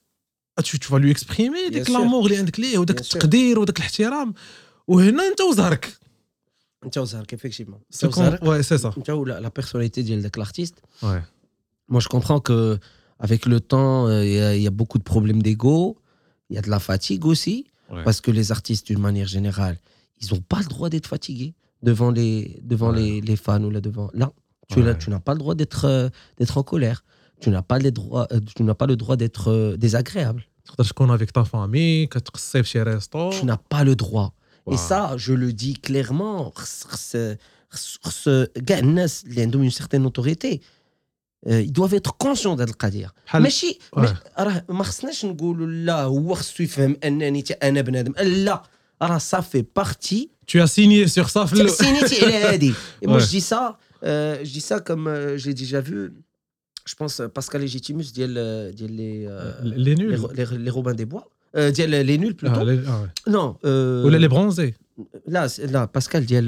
vas 0.60 0.64
lui 0.98 1.14
exprimer 1.14 1.70
Bien 1.70 1.72
ديك. 1.72 1.90
l'amour 1.90 2.26
اللي 2.26 2.36
عندك 2.36 2.60
ليه 2.60 2.78
وداك. 2.78 3.00
التقدير 3.00 3.58
وداك 3.58 3.78
الاحترام. 3.78 4.34
وهنا 4.88 5.28
أنت 5.28 5.40
وزهرك. 5.40 5.92
effectivement. 7.32 7.80
Ouais, 8.42 8.62
c'est 8.62 8.78
ça. 8.78 8.92
La, 9.26 9.40
la 9.40 9.50
personnalité 9.50 10.02
de 10.02 10.30
l'artiste. 10.36 10.82
Ouais. 11.02 11.20
Moi, 11.88 12.00
je 12.00 12.08
comprends 12.08 12.40
que 12.40 12.78
avec 13.22 13.46
le 13.46 13.60
temps, 13.60 14.08
euh, 14.08 14.24
il 14.24 14.62
y, 14.62 14.66
a 14.66 14.70
beaucoup 14.70 14.98
de 14.98 15.04
problèmes 15.04 15.42
d'ego, 15.42 15.96
il 16.50 16.56
y 16.56 16.58
a 16.58 16.62
de 16.62 16.68
la 16.68 16.80
fatigue 16.80 17.24
aussi, 17.24 17.66
ouais. 17.90 18.02
parce 18.02 18.20
que 18.20 18.32
les 18.32 18.50
artistes, 18.50 18.88
d'une 18.88 18.98
manière 18.98 19.28
générale, 19.28 19.78
ils 20.20 20.34
n'ont 20.34 20.40
pas 20.40 20.58
le 20.58 20.66
droit 20.66 20.88
d'être 20.88 21.06
fatigués 21.06 21.54
devant 21.82 22.10
les, 22.10 22.60
devant 22.64 22.90
les, 22.90 23.20
les, 23.20 23.36
fans 23.36 23.62
ou 23.62 23.70
là 23.70 23.80
devant. 23.80 24.10
Là, 24.12 24.32
tu, 24.68 24.80
n'as 24.80 25.20
pas 25.20 25.34
le 25.34 25.38
droit 25.38 25.54
euh, 25.84 26.10
d'être 26.38 26.58
en 26.58 26.62
colère. 26.64 27.04
Tu 27.40 27.50
n'as 27.50 27.62
pas, 27.62 27.78
les 27.78 27.92
droits, 27.92 28.26
euh, 28.32 28.40
tu 28.56 28.64
n'as 28.64 28.74
pas 28.74 28.86
le 28.86 28.96
droit 28.96 29.16
d'être 29.16 29.76
désagréable. 29.76 30.44
Tu 33.30 33.46
n'as 33.46 33.56
pas 33.56 33.84
le 33.84 33.94
droit. 33.94 34.34
Wow. 34.65 34.73
Et 34.73 34.77
ça, 34.89 35.01
je 35.25 35.33
le 35.33 35.49
dis 35.53 35.75
clairement. 35.87 36.51
خص- 36.55 36.83
خص- 36.83 37.35
خص- 37.71 37.97
خص- 38.03 38.47
كاع 38.67 38.79
الناس 38.79 39.23
اللي 39.25 39.41
عندهم 39.41 39.69
une 39.69 39.73
certaine 39.73 40.05
autorité, 40.05 40.59
euh, 41.47 41.61
ils 41.67 41.71
doivent 41.71 41.93
être 42.01 42.13
conscients 42.17 42.55
de 42.57 42.61
هذه 42.61 42.69
القضيه. 42.69 43.13
بحال 43.25 43.41
ماشي 43.43 43.79
Ouais. 43.95 43.99
ماشي- 43.99 44.13
راه 44.39 44.63
ما 44.69 44.83
خصناش 44.83 45.25
نقولوا 45.25 45.67
لا 45.67 46.01
هو 46.03 46.33
خصو 46.35 46.63
يفهم 46.63 46.97
انني 47.03 47.41
تا 47.41 47.67
انا 47.69 47.81
بنادم 47.81 48.13
لا 48.21 48.63
راه 49.01 49.17
صافي 49.17 49.65
بارتي 49.75 50.29
tu 50.51 50.59
as 50.59 50.67
signé 50.67 51.07
sur 51.07 51.29
ça 51.29 51.45
في 51.45 51.53
ال- 51.61 51.69
سينيتي 51.71 52.25
على 52.25 52.33
هادي 52.35 52.73
مو 53.03 53.19
Ouais. 53.19 53.21
جو 53.21 53.27
دي 53.31 53.39
سا 53.39 53.75
جو 54.43 54.43
دي 54.53 54.59
سا 54.59 54.77
كوم 54.77 55.09
جي 55.35 55.53
ديجا 55.53 55.81
فو 55.81 55.91
جو 56.87 56.95
بونس 56.99 57.21
باسكال 57.21 57.61
ليجيتيموس 57.61 58.11
ديال 58.11 58.33
ديال 58.75 58.91
لي 58.91 59.27
لي 59.63 59.95
نول 59.95 60.35
لي 60.63 60.69
روبان 60.69 60.95
دي 60.95 61.05
بوا 61.05 61.21
ديال 61.55 61.89
لي 62.05 62.17
نول 62.17 62.35
آه، 62.43 62.47
بلوتو 62.47 62.63
لي- 62.63 62.87
آه، 62.87 63.01
وي. 63.01 63.09
نو 63.33 63.57
ولا 64.05 64.17
لي 64.17 64.27
برونزي 64.27 64.73
لا 65.27 65.47
س- 65.47 65.59
لا 65.59 65.85
باسكال 65.85 66.25
ديال 66.25 66.47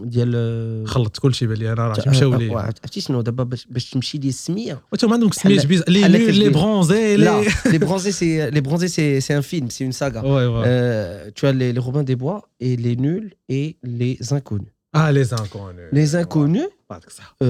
ديال 0.00 0.88
خلطت 0.88 1.18
كل 1.18 1.34
شيء 1.34 1.48
بان 1.48 1.56
لي 1.58 1.72
انا 1.72 1.86
راه 1.88 2.08
مشاو 2.08 2.34
لي 2.34 2.54
عرفتي 2.54 3.00
شنو 3.00 3.20
دابا 3.20 3.44
باش 3.44 3.66
باش 3.70 3.90
تمشي 3.90 4.18
لي 4.18 4.28
السميه 4.28 4.80
وانت 4.92 5.04
ما 5.04 5.12
عندهم 5.12 5.30
سميت 5.30 5.56
بحال- 5.58 5.68
بيز 5.68 5.82
لي 5.88 5.98
بحال 6.00 6.12
نول 6.12 6.20
لي 6.20 6.32
كتبين. 6.32 6.52
برونزي 6.52 7.16
لا 7.16 7.40
لي 7.42 7.48
les 7.50 7.82
bronzés 7.82 8.12
c'est 8.12 8.54
les 8.54 8.60
bronzés 8.68 8.88
c'est 8.88 9.20
c'est 9.26 9.34
un 9.34 9.42
film 9.42 9.68
c'est 9.70 9.84
une 9.84 9.92
saga 9.92 10.24
وي 10.24 10.46
وي 10.46 10.64
Euh, 10.66 11.30
tu 11.34 11.46
as 11.46 11.52
les, 11.52 11.72
les 11.72 11.80
Robins 11.86 12.04
des 12.10 12.16
Bois 12.16 12.40
et 12.60 12.76
les 12.76 12.96
nuls 12.96 13.30
et 13.50 13.76
les 13.98 14.32
inconnus. 14.32 14.72
اه 14.94 15.10
لي 15.10 15.24
زانكوني 15.24 15.90
Les 15.92 16.10
inconnus, 16.24 16.70
بعدك 16.90 17.10
صح 17.10 17.36
euh, 17.44 17.46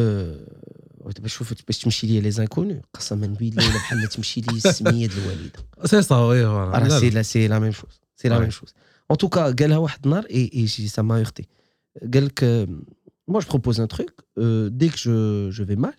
دابا 1.06 1.28
شوف 1.28 1.54
باش 1.66 1.78
تمشي 1.78 2.06
لي 2.06 2.20
لي 2.20 2.30
زانكونو 2.30 2.80
قسما 2.94 3.26
بالله 3.26 3.66
الا 3.68 3.74
بحال 3.74 4.08
تمشي 4.08 4.40
لي 4.40 4.56
السميه 4.56 5.06
ديال 5.06 5.18
الوالده 5.18 5.52
سي 5.84 6.02
سا 6.02 6.16
وي 6.16 6.44
راه 6.44 6.70
فوالا 6.78 6.98
سي 7.00 7.10
لا 7.10 7.22
سي 7.22 7.48
لا 7.48 7.58
ميم 7.58 7.72
شوز 7.72 8.00
سي 8.16 8.28
لا 8.28 8.36
Ouais. 8.36 8.40
ميم 8.40 8.50
شوز 8.50 8.74
ان 9.10 9.16
توكا 9.16 9.40
قالها 9.54 9.76
واحد 9.78 10.04
النهار 10.04 10.24
اي 10.24 10.50
اي 10.54 10.64
جي 10.64 10.88
سا 10.88 11.02
ما 11.02 11.20
يختي 11.20 11.46
قال 12.14 12.24
لك 12.26 12.68
moi 13.30 13.40
je 13.40 13.46
propose 13.46 13.80
un 13.80 13.86
truc 13.96 14.10
euh, 14.38 14.68
dès 14.70 14.88
que 14.88 14.96
je, 15.04 15.48
je 15.56 15.62
vais 15.68 15.76
mal 15.86 15.96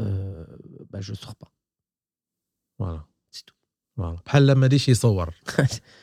euh, 0.00 0.44
bah 0.92 1.00
je 1.00 1.14
sors 1.14 1.34
pas 1.34 1.50
فوالا 2.78 3.04
c'est 3.36 3.42
tout 3.46 3.54
فوالا 3.96 4.18
بحال 4.26 4.46
لما 4.46 4.66
ديش 4.66 4.88
يصور 4.88 5.34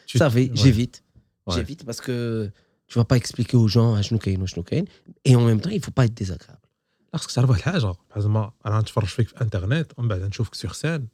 Tu- 0.07 0.17
صافي 0.17 0.49
Ouais. 0.49 0.55
j'évite 0.55 1.03
Ouais. 1.49 1.55
j'évite 1.55 1.85
parce 1.85 2.01
que 2.01 2.49
tu 2.87 2.99
vas 2.99 3.05
pas 3.05 3.17
expliquer 3.17 3.57
aux 3.57 3.67
gens 3.67 4.01
شنو 4.01 4.19
كاين 4.19 4.41
وشنو 4.41 4.63
كاين 4.63 4.85
et 5.29 5.35
en 5.35 5.39
même 5.41 5.61
temps 5.65 5.69
il 5.71 5.81
faut 5.85 5.95
pas 5.99 6.05
être 6.05 6.13
désagréable 6.23 6.58
لا 7.12 7.18
خصك 7.18 7.30
تعرف 7.30 7.50
واحد 7.50 7.58
الحاجة 7.60 7.94
بحال 8.10 8.22
زعما 8.22 8.50
أنا 8.66 8.76
غنتفرج 8.78 9.04
فيك 9.06 9.28
في 9.28 9.40
انترنت 9.40 9.92
ومن 9.98 10.08
بعد 10.08 10.20
نشوفك 10.22 10.54
سيغ 10.54 10.72
سين 10.72 11.06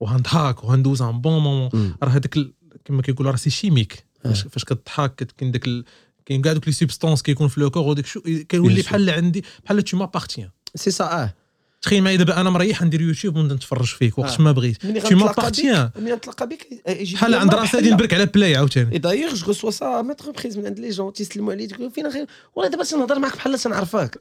وغنضحك 0.00 0.64
وغندوز 0.64 1.02
un 1.02 1.20
bon 1.20 1.42
moment. 1.42 1.94
راه 2.02 2.08
هذاك 2.08 2.38
كما 2.84 3.02
كيقولوا 3.02 3.30
راه 3.30 3.36
c'est 3.36 3.50
chimique 3.50 4.04
فاش 4.24 4.42
فاش 4.42 4.64
كتضحك 4.64 5.14
كت- 5.14 5.32
كاين 5.32 5.50
داك 5.50 5.66
ال- 5.66 5.84
كاين 6.26 6.42
كاع 6.42 6.52
دوك 6.52 6.66
les 6.66 6.72
substances 6.72 7.22
كيكون 7.22 7.48
في 7.48 7.60
le 7.60 7.70
corps 7.70 7.82
وداك 7.82 8.06
شو 8.06 8.20
كيولي. 8.48 8.82
بحال 8.82 9.10
عندي 9.10 9.44
بحال 9.64 9.82
tu 9.82 9.96
m'appartiens 9.96 10.50
c'est 10.74 10.90
ça 10.90 11.04
آه 11.04 11.34
تخيل 11.82 12.02
معايا 12.02 12.16
دابا 12.16 12.40
أنا 12.40 12.50
مريح 12.50 12.82
ندير 12.82 13.00
يوتيوب 13.00 13.36
ونبدا 13.36 13.54
نتفرج 13.54 13.86
فيك 13.86 14.18
وقت 14.18 14.32
آه. 14.40 14.42
ما 14.42 14.52
بغيت 14.52 14.86
غنتلاقى 14.86 15.34
m'appartiens. 15.50 15.78
بك 15.96 15.96
ملي 15.98 16.12
نتلاقى 16.14 16.48
بك 16.48 16.66
يجي 16.88 17.14
بحال 17.14 17.34
عند 17.34 17.54
راسي 17.54 17.76
غادي. 17.76 17.90
نبرك 17.90 18.14
على 18.14 18.26
play 18.26 18.56
عاوتاني 18.56 18.92
et 18.92 18.98
d'ailleurs 18.98 19.34
je 19.34 19.46
reçois 19.46 19.70
ça 19.70 20.02
maintes 20.02 20.22
reprises 20.22 20.58
من 20.58 20.66
عند 20.66 20.78
les 20.78 20.90
gens 20.90 21.12
تيسلموا 21.12 21.52
عليا 21.52 21.88
فين 21.94 22.06
غير 22.06 22.26
والله 22.56 22.70
دابا 22.70 22.84
تنهضر 22.84 23.18
معاك 23.18 23.36
بحال 23.36 23.58
تنعرفك 23.58 24.20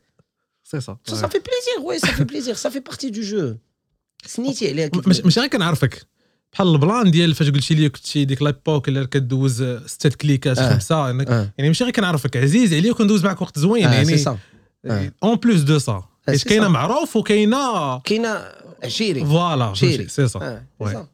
سي 0.71 0.80
سا 0.82 0.97
Ça, 1.10 1.15
ça 1.15 1.27
fait 1.30 1.43
plaisir, 1.49 1.75
ouais, 1.88 1.99
ça 1.99 2.12
fait 2.17 2.30
plaisir, 2.34 2.58
ça 2.58 2.69
fait 2.71 2.82
partie 2.89 3.12
du 3.12 3.23
jeu. 3.23 3.58
سنيتي 4.25 4.69
عليها 4.69 4.89
ماشي 5.06 5.39
غير 5.39 5.49
كنعرفك 5.49 6.08
بحال 6.53 6.67
البلان 6.67 7.12
ديال 7.12 7.36
فاش 7.36 7.49
قلتي 7.49 7.73
لي 7.73 7.89
كنتي 7.89 8.25
ديك 8.25 8.41
l'époque 8.41 8.88
اللي 8.88 9.08
كدوز 9.08 9.63
ستة 9.86 10.10
كليكات 10.10 10.58
آه. 10.60 10.73
خمسه 10.73 11.06
يعني 11.08 11.30
آه 11.30 11.53
يعني 11.58 11.69
ماشي 11.69 11.84
غير 11.84 11.93
كنعرفك 11.93 12.38
عزيز 12.38 12.73
عليا 12.73 12.91
وكندوز 12.91 13.23
معك 13.25 13.41
وقت 13.41 13.60
زوين 13.60 13.86
آه 13.88 13.93
يعني 13.93 14.17
سا 14.17 14.38
آه. 14.86 15.12
en 15.23 15.36
plus 15.36 15.62
de 15.62 15.80
ça 15.80 16.03
حيت 16.27 16.43
كاينة 16.47 16.63
سا. 16.63 16.69
معروف 16.69 17.15
وكاينه 17.15 17.99
كاينة 17.99 18.43
عشيري 18.84 19.25
voilà 19.25 19.73
chéri. 19.73 20.08
c'est 20.08 20.27
ça 20.27 20.39
آه 20.82 20.91
ça 20.91 21.08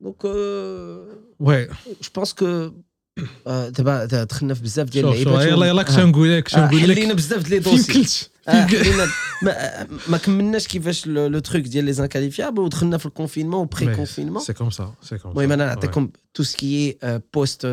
donc 0.00 0.24
oui 1.40 1.66
je 1.66 2.10
pense 2.16 2.32
que 2.34 2.70
دابا 3.46 4.04
دا 4.04 4.24
دخلنا 4.24 4.54
في 4.54 4.62
بزاف 4.62 4.90
ديال 4.90 5.04
اللعيبات 5.04 5.42
شوف 5.42 5.52
يلا 5.52 5.66
يلا 5.66 5.82
كنت 5.82 5.98
آه. 5.98 6.04
نقول 6.04 6.36
لك 6.36 6.54
آه، 6.54 6.66
نقول 6.66 6.80
حلينا 6.80 7.12
لك 7.12 7.16
بزاف 7.16 7.42
ديال 7.48 7.62
لي 7.64 7.70
دوسي 7.70 8.28
كلت 8.45 8.49
آه، 8.55 8.65
فين 8.67 8.77
كلت 8.79 8.87
حلينا 8.87 9.07
ما, 9.41 9.87
ما 10.07 10.17
كملناش 10.17 10.67
كيفاش 10.67 11.07
لو 11.07 11.27
لو 11.27 11.39
تروك 11.39 11.63
ديال 11.63 11.85
لي 11.85 11.93
زانكاليفيابل 11.93 12.59
ودخلنا 12.59 12.97
في 12.97 13.05
الكونفينمون 13.05 13.61
وبري 13.61 13.95
كونفينمون 13.95 14.41
سي 14.43 14.53
كوم 14.53 14.69
سا 14.69 14.93
سي 15.01 15.17
كوم 15.17 15.31
المهم 15.31 15.51
انا 15.51 15.65
نعطيكم 15.65 16.09
تو 16.33 16.43
سكي 16.43 16.97
بوست 17.33 17.65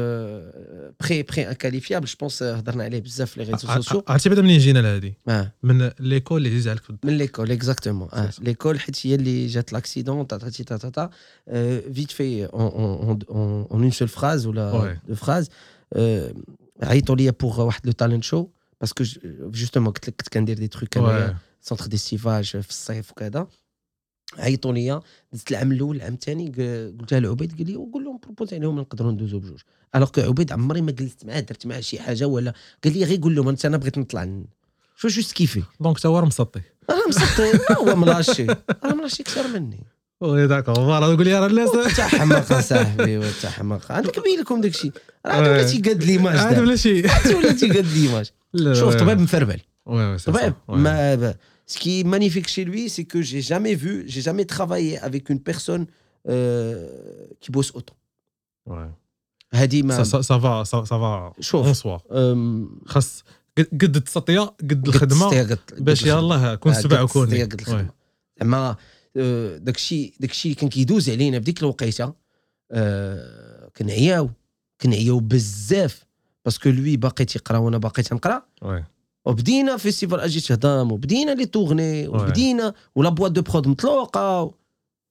بري 1.01 1.22
بري 1.22 1.48
انكاليفيابل 1.48 2.07
جو 2.07 2.14
بونس 2.20 2.42
هضرنا 2.42 2.85
عليه 2.85 3.01
بزاف 3.01 3.31
في 3.31 3.44
لي 3.44 3.51
ريزو 3.53 3.68
سوسيو 3.74 4.03
عرفتي 4.09 4.29
بعدا 4.29 4.42
منين 4.42 4.59
جينا 4.59 4.79
لهادي 4.79 5.14
آه. 5.29 5.53
من 5.62 5.90
ليكول 6.01 6.38
اللي 6.38 6.48
عزيز 6.48 6.68
عليك 6.68 6.83
في 6.83 6.90
الدار 6.90 7.11
من 7.12 7.18
ليكول 7.18 7.53
اكزاكتومون 7.53 8.09
اه 8.12 8.31
C'est 8.31 8.35
ça. 8.35 8.42
ليكول 8.42 8.81
حيت 8.81 9.07
هي 9.07 9.14
اللي 9.14 9.46
جات 9.46 9.72
لاكسيدون 9.72 10.27
تا 10.27 10.37
تا 10.38 10.51
تا 10.51 10.77
تا 10.77 10.88
تا 10.90 11.11
فيت 11.92 12.11
في 12.11 12.44
اون 12.44 13.18
اون 13.31 13.90
سول 13.90 14.09
فراز 14.09 14.46
ولا 14.46 14.72
Ouais. 14.72 15.09
دو 15.09 15.14
فراز 15.14 15.48
عيطوا 16.83 17.16
ليا 17.16 17.31
بوغ 17.40 17.61
واحد 17.62 17.81
لو 17.87 17.92
تالنت 17.92 18.24
شو 18.24 18.46
باسكو 18.84 19.04
جوستومون 19.52 19.93
قلت 19.93 20.08
لك 20.10 20.15
كنت 20.15 20.30
كندير 20.30 20.58
des 20.58 20.67
trucs 20.67 20.97
انايا 20.98 21.38
centre 21.62 21.86
d'estivage 21.86 22.45
في 22.46 22.69
الصيف 22.69 23.12
وكذا 23.12 23.48
عيطوا 24.38 24.74
ليا 24.74 25.02
دزت 25.34 25.52
العام 25.52 25.72
الأول 25.72 25.96
العام 25.96 26.13
الثاني 26.13 26.48
قلتها 27.00 27.19
لعبيد 27.19 27.58
قال 27.58 27.67
لي 27.67 27.76
وقول 27.76 28.04
لهم 28.04 28.19
propose 28.23 28.54
عليهم 28.54 28.80
نقدروا 28.80 29.12
ندوزو 29.12 29.39
بجوج 29.39 29.60
alors 29.95 30.09
que 30.09 30.22
عبيد 30.22 30.51
عمري 30.51 30.82
ما 30.82 30.91
جلست 30.91 31.26
معاه 31.26 31.39
درت 31.39 31.66
معاه 31.66 31.80
شي 31.80 31.99
حاجة 31.99 32.28
ولا 32.28 32.53
قال 32.84 32.93
لي 32.93 33.03
غير 33.03 33.22
قول 33.22 33.36
لهم 33.36 33.49
انت 33.49 33.66
أنا 33.66 33.78
بغيت 33.78 33.97
نطلع 33.97 34.41
chaud 34.97 35.07
juste 35.07 35.32
كيفي 35.32 35.64
donc 35.80 35.99
تا 35.99 36.10
هو 36.10 36.26
مسطي 36.26 36.62
أنا 36.89 37.07
مسطي 37.07 37.60
هو 37.78 37.95
ملاشي 37.95 38.45
أنا 38.84 38.93
ملاشي 38.95 39.24
أكثر 39.24 39.47
مني 39.47 39.84
oui 40.24 40.47
d'accord 40.47 40.76
voilà 40.76 41.16
تقول 41.15 41.26
لي 41.26 41.39
راه 41.39 41.47
الناس 41.47 41.71
تا 41.95 42.03
حماق 42.03 42.59
صاحبي 42.59 43.32
تا 43.41 43.49
حماق 43.49 43.99
كبين 44.01 44.39
لكم 44.39 44.61
داكشي 44.61 44.91
راه 45.26 45.34
Ouais. 45.34 45.47
ولاتي 45.47 45.82
قاد 45.82 46.03
l'image 46.03 46.38
عاد. 46.38 46.59
ولا 46.59 46.76
شي 46.76 47.07
عاد 47.09 47.34
ولاتي 47.34 47.67
قاد 47.67 47.86
l'image 47.86 48.32
شوف. 48.74 48.95
طبيب 48.95 49.19
مفربل 49.19 49.59
طبيب. 50.26 50.53
ما 50.69 51.36
ce 51.74 51.78
qui 51.78 52.01
est 52.01 52.07
magnifique 52.15 52.49
chez 52.55 52.65
lui 52.65 52.89
c'est 52.89 53.05
que 53.13 53.21
j'ai 53.21 53.41
jamais 53.51 53.76
vu 53.84 53.93
j'ai 54.07 54.21
jamais 54.30 54.45
travaillé 54.55 54.93
avec 55.07 55.24
une 55.34 55.39
personne 55.39 55.86
euh, 56.30 56.88
qui 57.41 57.51
bosse 57.51 57.71
autant 57.74 57.97
oui 58.66 58.91
هذه 59.53 59.84
ما 59.84 60.03
ça 60.03 60.22
ça 60.22 60.39
va 60.39 60.64
ça 60.64 60.84
ça 60.84 60.97
va 60.97 61.34
شوف. 61.39 61.65
en 61.66 61.74
soi 61.74 61.97
أم، 62.11 62.69
خاص 62.86 63.24
قد 63.57 63.95
التسطيه 63.95 64.41
قد 64.41 64.88
الخدمة 64.88 65.57
باش. 65.78 66.05
يلاه 66.05 66.55
كون 66.55 66.74
سبع 66.74 67.03
السطية، 67.03 67.45
قد 67.45 67.59
الخدمة. 67.61 67.89
زعما 68.39 68.76
داكشي 69.57 70.14
داكشي 70.20 70.47
اللي 70.49 70.55
كان 70.59 70.70
كيدوز 70.70 71.09
علينا 71.09 71.39
في 71.39 71.45
ديك 71.45 71.59
الوقيتة 71.61 72.14
آه، 72.72 73.70
كنعياو 73.78 74.30
كنعياو 74.82 75.20
بزاف 75.20 76.05
parce 76.45 76.61
que 76.61 76.70
lui 76.70 76.97
باقي 76.97 77.26
تيقرا 77.26 77.57
وأنا 77.57 77.78
باقي 77.78 78.03
تنقرا. 78.03 78.43
وبدينا 79.26 79.78
festival 79.78 80.20
أجي 80.20 80.39
تهضم 80.41 80.91
وبدينا 80.91 81.32
les 81.32 81.45
tournées 81.45 82.07
وبدينا 82.07 82.74
و 82.95 83.00
la 83.00 83.09
boîte 83.09 83.32
de 83.32 83.41
prod 83.41 83.68
مطلوقة 83.68 84.53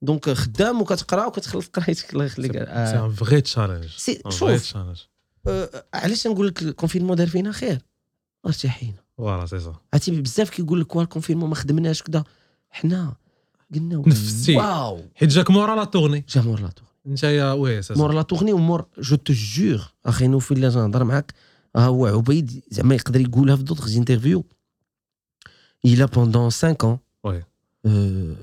donc 0.02 0.30
خدام 0.30 0.80
وكتقرا 0.82 1.26
وكتخلص 1.26 1.66
قرايتك 1.68 2.12
الله 2.12 2.24
يخليك 2.24 2.52
سي. 2.52 2.58
ان 2.60 3.10
فغي 3.10 3.40
تشالنج 3.40 3.86
سي 3.96 4.22
شوف 4.28 4.76
آه، 5.46 5.84
علاش 5.94 6.26
نقول 6.26 6.46
لك 6.48 6.62
ال 6.62 6.67
confinement 6.67 7.16
دار 7.16 7.26
فينا 7.26 7.52
خير؟ 7.52 7.78
أرتاحينا. 8.46 9.04
voilà 9.16 9.46
c'est 9.46 9.60
ça 9.60 9.74
عرفتي 9.94 10.20
بزاف 10.20 10.50
كيقول 10.50 10.80
لك 10.80 10.96
ال 10.96 11.01
confinement 11.01 11.48
ما 11.48 11.54
خدمناش 11.54 12.02
كذا 12.02 12.24
حنا 12.70 13.14
قلنا 13.74 14.02
نفستي. 14.06 14.56
واو. 14.56 15.00
حيت 15.14 15.28
جاك 15.28 15.50
مورا 15.50 15.76
لا 15.76 15.84
تورني 15.84 16.24
جا 16.28 16.40
مور 16.42 16.60
لا 16.60 16.68
تور 16.68 16.86
انت 17.06 17.22
يا 17.22 17.52
وي 17.52 17.82
سي 17.82 17.94
مور 17.94 18.10
سا 18.10 18.14
لا 18.16 18.22
تورني 18.22 18.52
ومور 18.52 18.86
جو 18.98 19.16
تو 19.16 19.32
جور 19.32 19.92
أخي 20.06 20.26
نوفي 20.26 20.54
اللي 20.54 20.66
نهضر 20.68 21.04
معاك 21.04 21.34
ها 21.76 21.86
هو 21.86 22.06
عبيد 22.06 22.62
زعما 22.70 22.94
يقدر 22.94 23.20
يقولها 23.20 23.56
في 23.56 23.62
دوطخ 23.62 23.96
انترفيو 23.96 24.44
il 25.86 26.00
a 26.02 26.06
pendant 26.06 26.48
5 26.50 26.84
ans. 26.84 26.98
Ouais. 27.26 27.42
euh, 27.86 28.34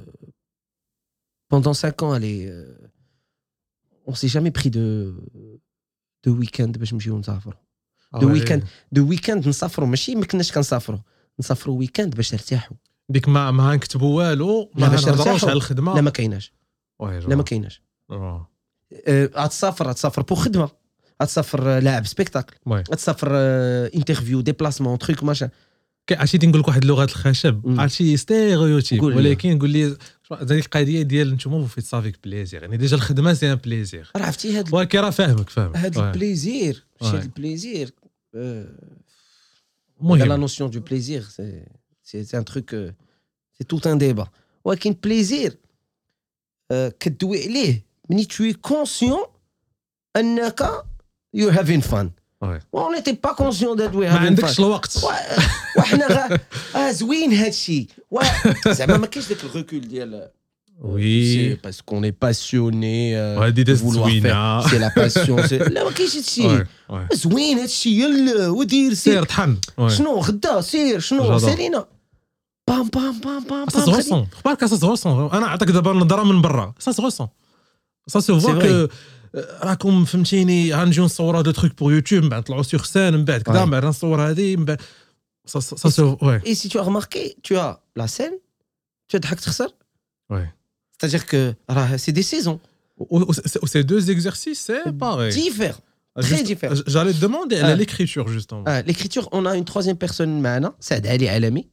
pendant 1.50 1.74
5 1.74 2.04
ans 2.04 2.12
allez 2.12 2.48
euh, 2.50 2.76
on 4.06 4.14
s'est 4.16 4.28
jamais 4.28 4.52
pris 4.52 4.70
de 4.70 5.14
de 6.26 6.30
week-end 6.32 6.72
باش 6.78 6.94
نمشيو 6.94 7.18
نسافروا 7.20 7.54
آه 8.16 8.20
دو 8.20 8.28
وي. 8.28 8.34
ويكاند 8.34 8.64
دو 8.92 9.08
ويكاند 9.10 9.48
نسافروا 9.48 9.88
ماشي 9.88 10.16
ما 10.16 10.26
كناش 10.26 10.52
كنسافروا 10.52 11.00
نسافروا 11.40 11.78
week-end 11.80 12.16
باش 12.16 12.34
نرتاحوا 12.34 12.78
ديك 13.10 13.30
ما 13.30 13.52
ما 13.52 13.76
نكتبوا 13.76 14.18
والو 14.18 14.72
لا 14.76 14.90
ما 14.90 14.96
نهضروش. 14.96 15.44
على 15.44 15.54
الخدمة. 15.54 15.96
لا 15.96 16.02
ما 16.02 16.10
كايناش. 16.10 16.54
لا 17.02 17.36
ما 17.36 17.44
كايناش. 17.44 17.82
كايناش 18.10 18.44
أه، 19.08 19.30
غتسافر 19.38 19.88
غتسافر 19.88 20.22
pour 20.22 20.36
خدمة. 20.36 20.70
غتسافر 21.24 21.78
آه، 21.78 21.80
لاعب 21.80 22.06
spectacle. 22.06 22.56
غتسافر 22.68 23.30
interview 23.96 24.42
déplacement 24.42 24.98
truc 24.98 25.24
machin 25.24 25.50
عرفتي 26.12 26.38
تنقول 26.38 26.60
لك 26.60 26.68
واحد 26.68 26.82
اللغة 26.82 27.04
الخشب. 27.04 27.62
عرفتي 27.80 28.18
stéréotype. 28.18 29.04
ولكن 29.04 29.60
قول 29.60 29.70
لي 29.70 29.98
هذيك 30.32 30.66
القضية 30.66 31.02
ديال 31.02 31.34
نتوما 31.34 31.62
vous 31.62 31.68
faites 31.68 31.84
ça 31.84 31.96
avec 31.96 32.20
plaisir 32.24 32.62
يعني 32.62 32.78
déjà 32.78 32.96
الخدمة 32.96 33.34
c'est 33.34 33.52
un 33.52 33.56
plaisir 33.56 34.12
عرفتي 34.16 34.58
هاد 34.58 34.74
ولكن 34.74 35.00
راه 35.00 35.10
فاهمك 35.10 35.50
فاهمك. 35.50 35.78
هاد. 35.78 35.98
ال 35.98 36.09
plaisir 36.09 36.86
ماشي 37.02 37.18
البليزير 37.18 37.94
المهم 40.02 40.48
notion 40.48 40.70
du 40.72 40.80
plaisir, 40.80 41.32
c'est, 41.32 41.42
c'est, 41.42 41.79
c'est 42.09 42.35
un 42.35 42.43
truc, 42.43 42.73
euh, 42.75 42.91
c'est 43.57 43.67
tout 43.69 43.81
un 43.89 43.97
débat. 43.97 44.29
ولكن 44.65 44.95
plaisir 45.07 45.51
euh, 46.73 46.91
كدوي 47.01 47.43
عليه 47.45 47.85
ملي 48.11 48.25
tu 48.25 48.51
es 48.51 48.55
conscient 48.55 49.29
انك 50.17 50.85
you're 51.37 51.53
having 51.53 51.83
fun. 51.83 52.11
Ouais. 52.43 52.61
On 52.73 52.91
n'était 52.93 53.17
pas 53.27 53.35
conscient 53.35 53.75
that 53.77 53.91
we're 53.95 54.11
ما 54.11 54.19
having 54.19 54.27
عندكش 54.27 54.57
fun. 54.57 54.61
الوقت 54.61 55.05
و- 55.05 55.09
وحنا 55.79 56.07
غا 56.07 56.39
اه 56.77 56.91
زوين 56.93 57.33
هادشي 57.33 57.89
و- 58.11 58.21
زعما 58.69 58.97
ما 58.97 59.07
كاينش 59.07 59.29
داك 59.29 59.45
الريكول 59.45 59.81
ديال 59.89 60.31
وي 60.81 61.57
parce 61.57 61.81
qu'on 61.87 62.03
est 62.03 62.13
passionné 62.27 63.15
euh, 63.15 63.39
وهادي 63.39 63.63
دازت 63.63 63.85
vouloir 63.85 63.93
زوينه 63.95 64.63
c'est 64.63 64.79
la 64.79 64.91
passion 64.91 65.49
c'est- 65.49 65.53
لا 65.71 65.85
ما 65.85 65.91
كاينش 65.91 66.17
هادشي 66.17 66.47
وي، 66.47 66.67
وي. 66.89 67.07
زوين 67.13 67.59
هادشي 67.59 68.01
يلا 68.03 68.49
ودير 68.49 68.95
سير 68.95 69.15
سير 69.15 69.25
طحن 69.25 69.57
وي. 69.79 69.91
شنو 69.91 70.19
غدا 70.19 70.61
سير 70.61 70.99
شنو 71.01 71.39
جادور. 71.39 71.87
سالينا 72.71 72.89
بام 72.89 72.89
بام 72.89 73.21
بام 73.21 73.45
بام 73.45 73.69
سا 73.69 73.85
بام 73.85 73.95
se 73.95 74.05
ressent 74.05 74.35
خبارك 74.35 74.65
سا 74.65 74.77
se 74.77 74.97
ressent 75.01 75.07
انا 75.35 75.47
عطاك 75.47 75.69
دابا 75.71 75.91
النظره 75.93 76.23
من 76.25 76.43
برا 76.43 76.75
سا 76.79 76.93
se 76.93 76.97
ressent 76.97 77.29
سا 78.09 78.21
سو 78.21 78.41
C'est 78.41 78.43
فوا 78.43 78.61
vrai. 78.61 78.63
كو 78.63 78.89
راكم 79.63 80.05
فهمتيني 80.05 80.75
غنجيو 80.75 81.05
نصوروا 81.05 81.43
دو 81.43 81.51
تروك 81.51 81.79
بور 81.79 81.93
يوتيوب 81.93 82.23
من 82.23 82.29
بعد 82.29 82.41
نطلعوا 82.41 82.63
سيغ 82.63 82.83
سان 82.85 83.15
من 83.15 83.25
بعد 83.25 83.43
كذا 83.43 83.55
Ouais. 83.55 83.65
من 83.65 83.71
بعد 83.71 83.85
نصور 83.85 84.31
هذه 84.31 84.57
من 84.57 84.65
بعد 84.65 84.81
سا 85.47 85.61
سا 85.61 85.89
سو 85.89 86.17
وي 86.23 86.41
Et 86.41 86.55
si 86.55 86.69
tu 86.69 86.79
as 86.79 86.83
remarqué, 86.83 87.35
tu 87.43 87.57
as 87.57 87.81
la 87.97 88.07
scène, 88.09 88.35
tu 89.09 89.17
as 89.17 89.21
ضحك 89.21 89.41
تخسر. 89.41 89.69
وي 90.31 90.49
C'est-à-dire 90.99 91.27
que 91.27 91.55
راه 91.71 91.97
c'est 91.97 92.13
des 92.13 92.23
saisons 92.23 92.59
و 92.99 93.33
سي 93.67 93.83
دو 93.83 94.01
exercices 94.01 94.71
c'est 94.71 94.93
pareil 94.99 95.33
différents. 95.33 95.81
très 96.21 96.43
différents. 96.43 96.75
J'allais 96.87 97.13
te 97.13 97.21
demander 97.27 97.57
à 97.61 97.67
Ah. 97.67 97.75
l'écriture 97.81 98.27
justement. 98.37 98.63
Ah, 98.67 98.83
L'écriture, 98.89 99.25
on 99.33 99.43
a 99.47 99.53
une 99.61 99.65
troisième 99.73 99.97
personne 100.05 100.41
معنا, 100.41 100.73
Saad 100.81 101.07
Ali 101.07 101.27
Alami, 101.29 101.67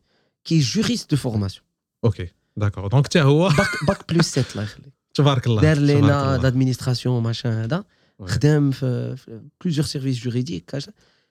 qui 0.45 0.57
est 0.59 0.61
juriste 0.75 1.09
de 1.11 1.15
formation. 1.15 1.63
Ok, 2.03 2.19
d'accord. 2.57 2.89
Donc 2.89 3.09
tu 3.09 3.17
هو 3.19 3.49
Bac, 3.49 3.67
bac 3.87 3.99
plus 4.11 4.21
7 4.23 4.51
الله 4.51 4.63
يخليك. 4.63 4.93
تبارك 5.13 5.47
الله 5.47 5.61
دار 5.61 5.75
تبارك 5.75 5.89
لنا 6.03 6.35
الله. 6.35 6.49
d'administration 6.51 7.23
machin 7.33 7.45
هذا. 7.45 7.83
Ouais. 8.21 8.25
خدام 8.25 8.71
في 8.71 9.15
في 9.15 9.41
plusieurs 9.63 9.87
services 9.87 10.19
juridiques 10.23 10.65
كاش- 10.71 10.89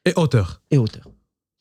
Et 0.09 0.13
auteur. 0.17 0.61
et 0.75 0.79
auteur. 0.79 1.09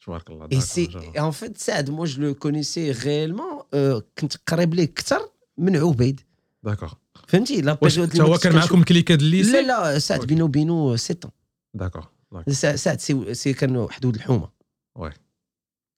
تبارك 0.05 0.30
الله. 0.30 0.45
Et 0.45 0.49
d'accord, 0.49 0.63
c'est 0.63 0.91
je 0.91 0.97
vois. 0.97 1.11
et 1.15 1.20
en 1.20 1.32
fait 1.32 1.57
Saad, 1.59 1.89
moi 1.89 2.05
je 2.05 2.20
le 2.22 2.34
connaissais 2.34 2.91
réellement 2.91 3.65
euh, 3.76 4.01
كنت 4.20 4.34
قريب 4.47 4.74
ليه 4.74 4.84
اكثر 4.84 5.20
من 5.57 5.78
عبيد. 5.78 6.22
D'accord. 6.67 6.95
فهمتي 7.28 7.61
لا 7.61 7.78
واش 7.82 7.99
période 7.99 8.11
تا 8.17 8.24
هو 8.24 8.38
كان 8.38 8.55
معكم 8.55 8.84
كليكا 8.84 9.15
د 9.15 9.22
لا 9.22 9.26
الليسي؟ 9.28 9.61
لا 9.61 9.99
سعد 9.99 10.20
أوكي. 10.20 10.28
بينو 10.34 10.45
وبينو 10.45 10.95
7 10.95 11.32
D'accord. 11.78 12.05
d'accord. 12.36 12.51
سعد 12.51 12.76
سعد 12.76 12.99
سي, 12.99 13.34
سي 13.34 13.53
كان 13.53 13.76
واحد 13.76 14.05
ولد 14.05 14.15
الحومه 14.15 14.49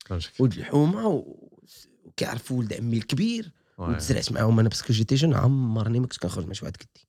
فهمتك. 0.05 0.31
ولد 0.39 0.53
الحومه 0.53 1.25
وكيعرف 2.16 2.52
ولد 2.52 2.72
عمي 2.72 2.96
الكبير. 2.96 3.52
وتزرعت 3.78 4.32
معاهم 4.32 4.60
أنا 4.60 4.68
باسكو 4.68 4.92
جيتي 4.92 5.14
جون 5.14 5.34
عمرني 5.34 6.00
ما 6.00 6.06
كنت 6.06 6.18
كنخرج 6.18 6.46
مع 6.46 6.52
شي 6.52 6.64
واحد 6.64 6.76
قدي 6.76 7.06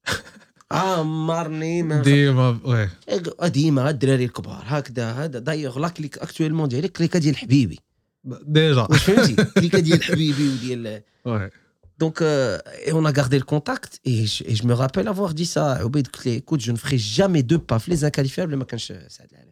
عمرني 0.71 1.83
ما 1.83 2.01
ديما 2.01 2.59
وي 2.63 2.89
ديما 3.49 3.89
الدراري 3.89 4.25
الكبار 4.25 4.63
هكذا 4.65 5.11
هذا 5.11 5.39
دايوغ 5.39 5.79
لا 5.79 5.89
كليك 5.89 6.17
أكتويلمون 6.17 6.69
ديالي 6.69 6.87
كليكا 6.87 7.19
ديال 7.19 7.37
حبيبي 7.37 7.79
ديجا 8.23 8.81
واش 8.81 9.03
فهمتي 9.03 9.35
كليكا 9.59 9.79
ديال 9.79 10.03
حبيبي 10.03 10.49
وديال 10.49 11.01
وي 11.25 11.49
Donc, 11.99 12.21
euh, 12.21 12.59
et 12.85 12.93
on 12.93 13.05
a 13.05 13.11
gardé 13.11 13.37
le 13.39 13.47
contact. 13.53 13.99
Et 14.05 14.27
je, 14.27 14.43
et 14.49 14.53
je 14.59 14.63
me 14.67 14.73
rappelle 14.83 15.07
avoir 15.07 15.33
dit 15.33 15.47
ça 15.47 15.63
à 15.71 15.83
Obeid 15.83 16.09
Kle, 16.11 16.29
écoute, 16.41 16.61
je 16.61 16.71
ne 16.71 16.77
ferai 16.77 16.99
jamais 16.99 17.41
deux 17.41 17.57
pas 17.57 17.79
les 17.87 18.03
inqualifiables. 18.05 18.55
ما 18.55 18.63
كانش 18.63 18.93
سعد 19.07 19.27
العالم. 19.31 19.46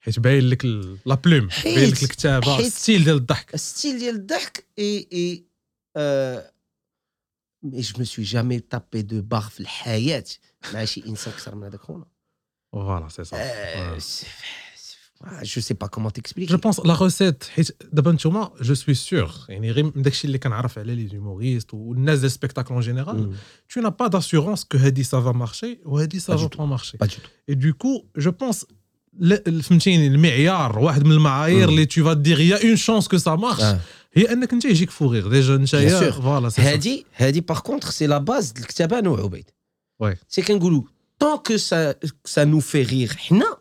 حيت 0.00 0.18
باين 0.18 0.48
لك 0.48 0.64
ال- 0.64 0.98
لا 1.06 1.14
بلوم 1.14 1.50
حيت- 1.50 1.74
باين 1.74 1.90
لك 1.90 2.02
الكتابه 2.02 2.56
حيت- 2.56 2.66
الستيل 2.66 3.04
ديال 3.04 3.16
الضحك 3.16 3.56
style 3.56 3.82
ديال 3.98 4.14
الضحك 4.14 4.64
et 4.80 5.06
et 5.14 5.42
euh, 5.98 6.40
mais 7.66 7.82
je 7.82 7.98
me 7.98 8.04
suis 8.04 8.24
jamais 8.34 8.60
tapé 8.60 9.02
de 9.02 9.20
barre 9.20 9.50
في 9.50 9.60
الحياة 9.60 10.24
مع 10.74 10.84
شي 10.84 11.04
انسان 11.06 11.32
اكثر 11.32 11.54
من 11.54 11.64
هذاك 11.64 11.80
خونا 11.80 12.06
فوالا 12.72 13.08
سي 13.08 13.24
سا 13.24 13.36
Euh, 13.36 14.00
c'est- 14.00 14.26
c'est- 14.76 15.44
je 15.44 15.60
sais 15.60 15.74
pas 15.74 15.88
comment 15.88 16.10
t'expliquer 16.10 16.50
جو 16.50 16.56
بونس 16.58 16.80
لا 16.80 16.94
روسيت 16.94 17.44
حيت 17.44 17.82
دابا 17.94 18.12
نتوما 18.12 18.52
جو 18.60 18.74
سوي 18.74 18.94
سيغ 18.94 19.36
يعني 19.48 19.70
غير 19.70 19.84
من 19.84 20.02
داكشي 20.02 20.26
اللي 20.26 20.38
كنعرف 20.38 20.78
على 20.78 20.94
لي 20.94 21.08
زوموريست 21.08 21.74
والناس 21.74 22.18
ديال 22.18 22.30
سبيكتاكل 22.30 22.74
اون 22.74 22.82
جينيرال 22.82 23.34
Mm. 23.34 23.72
tu 23.74 23.80
n'as 23.80 23.90
pas 24.04 24.08
d'assurance 24.08 24.60
que 24.64 24.76
هادي 24.76 25.04
ça 25.04 25.08
va 25.16 25.32
marcher 25.32 25.86
وهادي 25.86 26.20
ça 26.20 26.24
Pas 26.26 26.36
du 26.36 26.42
va 26.42 26.48
tout. 26.48 26.58
pas 26.58 26.66
marcher 26.66 26.98
pas 26.98 27.06
du 29.20 29.28
tout 29.28 29.34
et 29.34 29.38
du 29.38 29.42
coup 29.42 29.50
je 29.50 29.50
pense 29.50 29.58
ل- 29.58 29.62
فهمتيني 29.62 30.06
المعيار 30.06 30.78
واحد 30.78 31.04
من 31.04 31.12
المعايير 31.12 31.66
Mm. 31.66 31.70
اللي 31.70 31.86
tu 31.86 32.00
vas 32.04 32.14
dire 32.14 32.40
il 32.40 32.48
y 32.48 32.54
a 32.54 32.62
une 32.62 32.76
chance 32.76 33.08
que 33.08 33.18
ça 33.18 33.36
marche 33.36 33.62
آه. 33.62 33.80
هي 34.14 34.32
انك 34.32 34.52
انت 34.52 34.64
يجيك 34.64 34.90
فوغيغ 34.90 35.28
ديجا 35.28 35.54
انت 35.54 35.68
Bien 35.76 36.02
sûr. 36.12 36.20
فوالا 36.22 36.48
سي 36.48 36.62
هادي 36.62 37.06
هادي 37.16 37.40
باغ 37.40 37.58
كونتر 37.60 37.90
سي 37.90 38.06
لا 38.06 38.18
باز 38.18 38.50
ديال 38.50 38.62
الكتابه 38.64 38.98
انا 38.98 39.08
وعبيد 39.08 39.50
Ouais. 40.04 40.16
سي 40.28 40.42
كنقولوا 40.42 40.82
طون 41.18 41.36
كو 41.36 41.56
سا 41.56 41.94
سا 42.24 42.44
نو 42.44 42.60
في 42.60 42.82
ريغ 42.82 43.12
حنا 43.12 43.56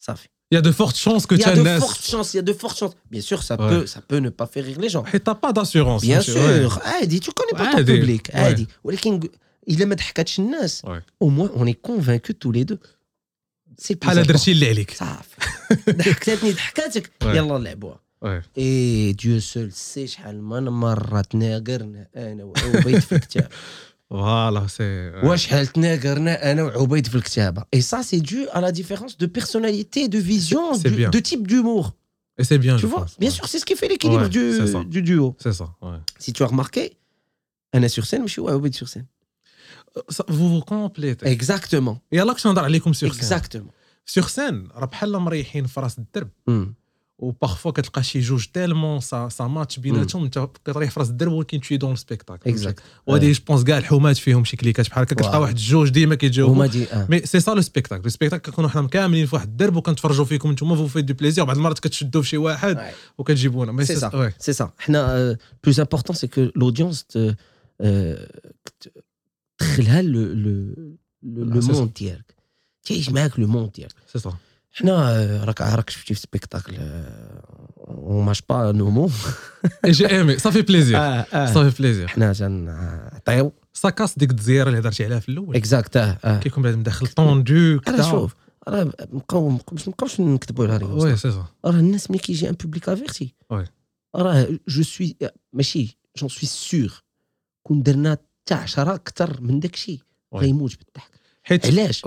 صافي 0.00 0.28
il 0.54 0.58
y 0.58 0.58
a 0.58 0.62
de 0.62 0.72
fortes 0.72 0.98
chances 1.06 1.24
que 1.26 1.34
Il 1.34 1.40
y 1.40 1.44
tu 1.44 1.48
a 1.48 1.52
as 1.52 1.54
de 1.54 1.58
الناس 1.58 1.82
fortes 1.82 2.06
chances, 2.12 2.34
il 2.34 2.36
y 2.36 2.40
a 2.40 2.42
de 2.42 2.52
fortes 2.62 2.78
chances. 2.82 2.94
Bien 3.14 3.22
sûr, 3.30 3.38
ça, 3.48 3.54
Ouais. 3.58 3.70
peut, 3.70 3.84
ça 3.94 4.00
peut 4.10 4.20
ne 4.26 4.30
pas 4.40 4.46
faire 4.52 4.64
rire 4.70 4.80
les 4.84 4.90
gens. 4.94 5.02
حيت 5.04 5.24
t'as 5.24 5.34
pas 5.34 5.52
d'assurance 5.52 6.02
Bien 6.04 6.20
فهمتي؟ 6.20 6.34
Ouais. 6.34 6.70
sûr, 6.70 6.78
عادي, 6.86 7.20
tu 7.20 7.30
connais 7.30 7.58
pas 7.58 7.72
ton 7.72 7.76
عادي. 7.76 8.02
public. 8.02 8.32
Ouais. 8.32 8.36
عادي. 8.36 8.66
ولكن 8.84 9.20
إلا 9.68 9.84
ما 9.84 9.94
ضحكتش 9.94 10.38
الناس, 10.38 10.82
Ouais. 10.86 11.24
au 11.24 11.28
moins 11.28 11.50
on 11.56 11.66
est 11.66 11.80
convaincus 11.90 12.36
tous 12.38 12.52
les 12.52 12.64
deux. 12.64 12.78
C'est 13.78 13.94
le 13.94 13.98
plus 13.98 14.06
بحال 14.06 14.18
important. 14.24 14.28
درتي 14.28 14.52
اللي 14.52 14.68
عليك 14.68 14.90
صافي 14.94 15.36
ضحكتني 15.90 16.52
ضحكاتك 16.52 17.06
Ouais. 17.24 17.26
يلا 17.26 17.58
نلعبوها 17.58 18.00
Ouais. 18.24 18.42
اي 18.58 19.12
ديو 19.12 19.40
سول 19.40 19.72
سي 19.72 20.06
شحال 20.06 20.42
من 20.42 20.64
مره 20.64 21.20
تناقرنا 21.20 22.08
انا 22.16 22.44
وعبيد 22.44 22.98
في 22.98 23.12
الكتاب 23.14 23.48
فوالا 24.10 24.66
سي 24.66 25.10
وشحال 25.24 25.66
تناقرنا 25.66 26.52
انا 26.52 26.62
وعبيد 26.62 27.06
في 27.06 27.14
الكتابه 27.14 27.64
اي 27.74 27.80
سا 27.80 28.02
سي 28.02 28.20
دو 28.20 28.46
à 28.50 28.58
la 28.60 28.72
différence 28.80 29.12
de 29.22 29.26
personnalité 29.26 30.08
de 30.08 30.18
vision 30.18 30.74
C'est 30.74 30.90
du- 30.90 30.96
bien. 30.96 31.10
de 31.10 31.18
type 31.20 31.46
d'humour 31.48 31.86
et 32.40 32.44
c'est 32.44 32.58
bien 32.58 32.76
tu 32.76 32.82
je 32.82 32.86
vois 32.86 33.00
pense. 33.04 33.18
bien 33.18 33.30
Ouais. 33.30 33.34
sûr 33.36 33.44
c'est 33.48 33.58
ce 33.62 33.66
qui 33.68 33.76
fait 33.80 33.88
l'équilibre 33.92 34.26
Ouais, 34.28 34.56
c'est 34.58 34.72
ça. 34.74 34.80
du, 34.84 34.90
du 34.96 35.02
duo 35.10 35.26
c'est 35.44 35.54
ça 35.60 35.66
ouais. 35.86 36.00
si 36.24 36.32
tu 36.32 36.40
as 36.44 36.50
remarqué 36.54 36.84
انا 37.74 37.88
sur 37.88 38.04
scène 38.06 38.20
ماشي 38.20 38.40
هو 38.40 38.48
عبيد 38.48 38.74
sur 38.74 38.88
scène 38.88 39.06
Ça- 40.11 40.25
vous 40.29 40.49
vous 40.59 40.65
complétez 40.65 41.25
exactement. 41.37 41.95
يلا 42.11 42.33
كنت 42.33 42.47
نهضر 42.47 42.63
عليكم 42.63 42.93
sur 42.93 43.13
scène 43.13 43.37
exactement. 43.39 43.71
sur 44.05 44.27
scène 44.27 44.67
راه 44.75 44.85
بحال 44.85 45.19
مريحين 45.19 45.65
في 45.65 45.79
راس 45.79 45.97
الدرب. 45.99 46.29
و 47.19 47.26
parfois 47.26 47.71
كتلقى 47.71 48.03
شي 48.03 48.19
جوج 48.19 48.45
tellement 48.53 48.99
ça 48.99 49.29
ça 49.29 49.43
matche 49.43 49.79
بيناتهم 49.79 50.23
انت 50.23 50.49
كتريح 50.65 50.91
في 50.91 50.99
راس 50.99 51.09
الدرب 51.09 51.31
ولكن 51.31 51.61
t'es 51.61 51.77
dans 51.77 51.93
ال 51.93 51.99
spectacle 51.99 52.57
exact. 52.57 52.75
وهادي 53.07 53.31
je 53.31 53.41
pense 53.47 53.63
كاع 53.63 53.77
الحومات 53.77 54.17
فيهم 54.17 54.43
شي 54.45 54.57
كليكات 54.57 54.89
بحال 54.89 55.03
هكا 55.03 55.15
كتلقى. 55.15 55.41
واحد 55.41 55.55
الجوج 55.55 55.89
ديما 55.89 56.15
كيتجاوبوا 56.15 56.55
هما 56.55 56.65
دي 56.67 56.91
آه. 56.91 57.07
mais 57.09 57.39
c'est 57.39 57.51
ça 57.51 57.56
le 57.56 57.61
spectacle 57.61 58.05
ال 58.05 58.09
spectacle 58.09 58.45
كنكونوا 58.51 58.69
حنا 58.69 58.87
كاملين 58.87 59.25
في 59.25 59.35
واحد 59.35 59.47
الدرب 59.47 59.75
وكنتفرجوا 59.75 60.25
فيكم 60.25 60.51
نتوما 60.51 60.75
vous 60.75 60.87
faites 60.87 61.05
de 61.05 61.13
plaisir 61.13 61.43
بعض 61.43 61.57
المرات 61.57 61.79
كتشدوا 61.79 62.21
في 62.21 62.27
شي 62.29 62.37
واحد. 62.37 62.79
وكتجيبونا. 63.17 63.71
mais 63.71 63.85
ça. 63.85 64.13
oui 64.15 64.31
C'est 64.31 64.57
ça. 64.61 64.65
حنا, 64.79 65.07
euh, 65.33 65.35
le 65.35 65.69
plus 65.69 65.79
important, 65.79 66.13
c'est 66.13 66.29
تدخلها 69.57 70.01
le 70.01 70.75
monde 71.23 71.93
ديالك. 71.93 72.35
تعيش 72.83 73.09
معاك 73.09 73.39
le 73.39 73.47
monde 73.47 73.71
ديالك. 73.71 73.95
سي 74.13 74.19
سا 74.19 74.33
حنا 74.71 74.91
آه، 74.91 75.43
راك 75.43 75.61
راك 75.61 75.89
شفتي 75.89 76.13
في 76.13 76.19
سبيكتاكل 76.19 76.75
اون 77.87 78.25
ماش 78.25 78.41
با 78.49 78.71
نو 78.71 78.89
مو 78.89 79.09
اي 79.85 79.91
جي 79.91 80.09
ايمي 80.11 80.37
صافي 80.37 80.61
plaisir 80.61 80.97
صافي 81.31 81.81
plaisir 81.81 82.07
حنا 82.07 82.33
تنعطيو 82.33 83.51
ça 83.73 83.89
casse 83.89 84.17
ديك 84.17 84.31
الزياره 84.31 84.67
اللي 84.69 84.79
هضرتي 84.79 85.05
عليها 85.05 85.19
في 85.19 85.29
الأول. 85.29 85.55
exact 85.55 85.97
آه 85.97 86.17
آه. 86.23 86.39
كيكون 86.39 86.63
بعد 86.63 86.75
مداخل 86.75 87.07
tendu 87.07 87.79
كدا 87.79 88.01
شوف 88.11 88.35
راه 88.67 88.91
نبقاو 89.13 89.59
باش 89.71 89.87
نبقاوش 89.87 90.19
نكذبوا 90.21 90.67
على 90.67 90.77
ريوس 90.77 91.03
oui 91.03 91.15
c'est 91.17 91.29
راه 91.65 91.71
الناس 91.71 92.11
ملي 92.11 92.19
كيجي 92.19 92.49
un 92.49 92.53
public 92.55 92.89
averti 92.89 93.33
oui. 93.49 93.65
راه 94.15 94.47
je 94.67 94.83
suis 94.83 95.15
ماشي 95.53 95.97
j'en 96.17 96.29
suis 96.29 96.49
sûr 96.49 97.03
كون 97.63 97.83
درنا 97.83 98.17
حتى 98.47 98.53
10 98.53 98.95
أكثر 98.95 99.41
من 99.41 99.59
داك 99.59 99.73
الشيء. 99.73 99.99
غيموت 100.33 100.77
بالضحك. 100.77 101.11
حيت 101.43 101.65
علاش. 101.65 102.05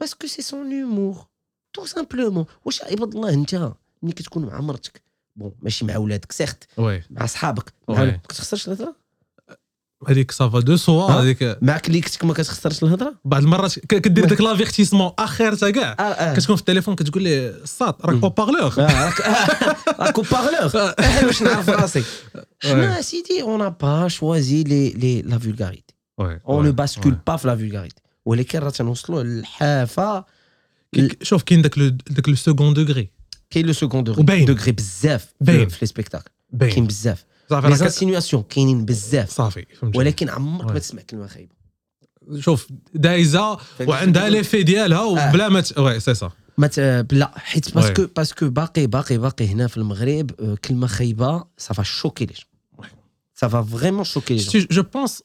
parce 0.00 0.16
que 0.16 0.26
c'est 0.26 0.42
son 0.42 0.72
humour 0.72 1.26
tout 1.72 1.86
simplement 1.86 2.46
واش 2.64 2.82
عباد 2.82 3.14
الله 3.14 3.30
أنت 3.34 3.72
ملي 4.02 4.12
كتكون 4.12 4.44
مع 4.46 4.60
مرتك؟ 4.60 5.02
bon 5.36 5.52
ماشي 5.62 5.84
مع 5.84 5.96
ولادك 5.96 6.32
surtout 6.32 6.64
oui. 6.76 7.02
مع 7.10 7.26
صحابك. 7.26 7.72
ما 7.88 8.10
كتخسرش 8.28 8.68
الهضرة؟ 8.68 8.96
هذيك 10.07 10.31
سافا 10.31 10.59
دو 10.59 10.77
سوا 10.77 11.03
ها؟ 11.03 11.21
هذيك 11.21 11.57
مع 11.61 11.77
كليكتك 11.77 12.23
ما 12.25 12.33
كتخسرش 12.33 12.83
الهضره 12.83 13.15
بعض 13.25 13.41
المرات 13.43 13.79
ك- 13.79 14.01
كدير 14.01 14.25
داك 14.25 14.41
لافيرتيسمون 14.41 15.11
اخر 15.19 15.55
تا 15.55 15.69
كاع 15.69 15.95
اه 15.99 16.01
اه 16.03 16.35
كتكون 16.35 16.55
في 16.55 16.61
التليفون 16.61 16.95
كتقول 16.95 17.23
لي 17.23 17.49
الساط 17.49 18.05
راك 18.05 18.15
مم. 18.15 18.23
او 18.23 18.29
بارلور 18.29 18.73
آه، 18.79 19.05
راك 19.05 19.21
راك 19.99 20.31
بارلور 20.31 20.93
باش 21.25 21.41
نعرف 21.43 21.69
راسي 21.69 22.03
حنا 22.63 23.01
سيدي 23.01 23.41
اون 23.41 23.59
n'a 23.69 23.71
با 23.81 24.07
شوازي 24.07 24.63
لي 24.63 24.89
لي 24.89 25.21
لا 25.21 25.39
فولغاريتي 25.39 25.93
اون 26.19 26.65
نو 26.65 26.71
باسكول 26.71 27.15
با 27.27 27.35
في 27.37 27.47
لا 27.47 27.55
فولغاريتي 27.55 28.01
ولكن 28.25 28.59
راه 28.59 28.69
تنوصلوا 28.69 29.23
للحافه 29.23 30.25
شوف 31.21 31.43
كاين 31.43 31.61
داك 31.61 31.77
لو 31.77 31.87
داك 31.89 32.29
لو 32.29 32.35
سكون 32.35 32.73
دوغري 32.73 33.09
كاين 33.49 33.65
لو 33.65 33.73
سكون 33.73 34.09
وباين. 34.09 34.45
دوغري 34.45 34.71
بزاف 34.71 35.25
باين. 35.41 35.69
في 35.69 35.77
لي 35.81 35.87
سبيكتاكل 35.87 36.23
كاين 36.59 36.69
باين 36.71 36.87
بزاف 36.87 37.23
صافي 37.50 37.68
les 37.68 37.84
insinuations 37.84 38.42
كاينين 38.42 38.84
بزاف. 38.84 39.30
صافي 39.30 39.66
فهمتي 39.80 39.98
ولكن 39.98 40.28
عمرك. 40.28 40.72
ما 40.72 40.78
تسمع 40.78 41.02
كلمة 41.02 41.26
خايبة. 41.26 41.52
شوف 42.38 42.68
دايزة 42.94 43.58
وعندها 43.86 44.28
l'effet 44.28 44.62
ديالها 44.62 44.98
آه. 44.98 45.06
وبلا 45.30 45.48
ما 45.48 45.60
ت- 45.60 45.78
وي 45.78 46.00
سي 46.00 46.14
سا 46.14 46.30
ما 46.58 46.66
ت... 46.66 46.80
بلا 46.80 47.32
حيت 47.38 47.74
parce 47.74 47.94
que 47.94 48.06
parce 48.16 48.36
que 48.36 48.48
باقي 48.50 48.86
باقي 48.86 49.18
باقي 49.18 49.46
هنا 49.46 49.66
في 49.66 49.76
المغرب 49.76 50.30
آه، 50.40 50.54
كلمة 50.64 50.86
خايبة 50.86 51.44
ça 51.56 51.69
va 51.69 51.82
choquer 51.82 52.26
les 52.26 52.34
oui. 52.78 52.86
ça 53.34 53.48
va 53.48 53.62
vraiment 53.62 54.04
choquer 54.04 54.34
les 54.34 54.42
Si- 54.42 54.66
je 54.74 54.80
pense, 54.80 55.20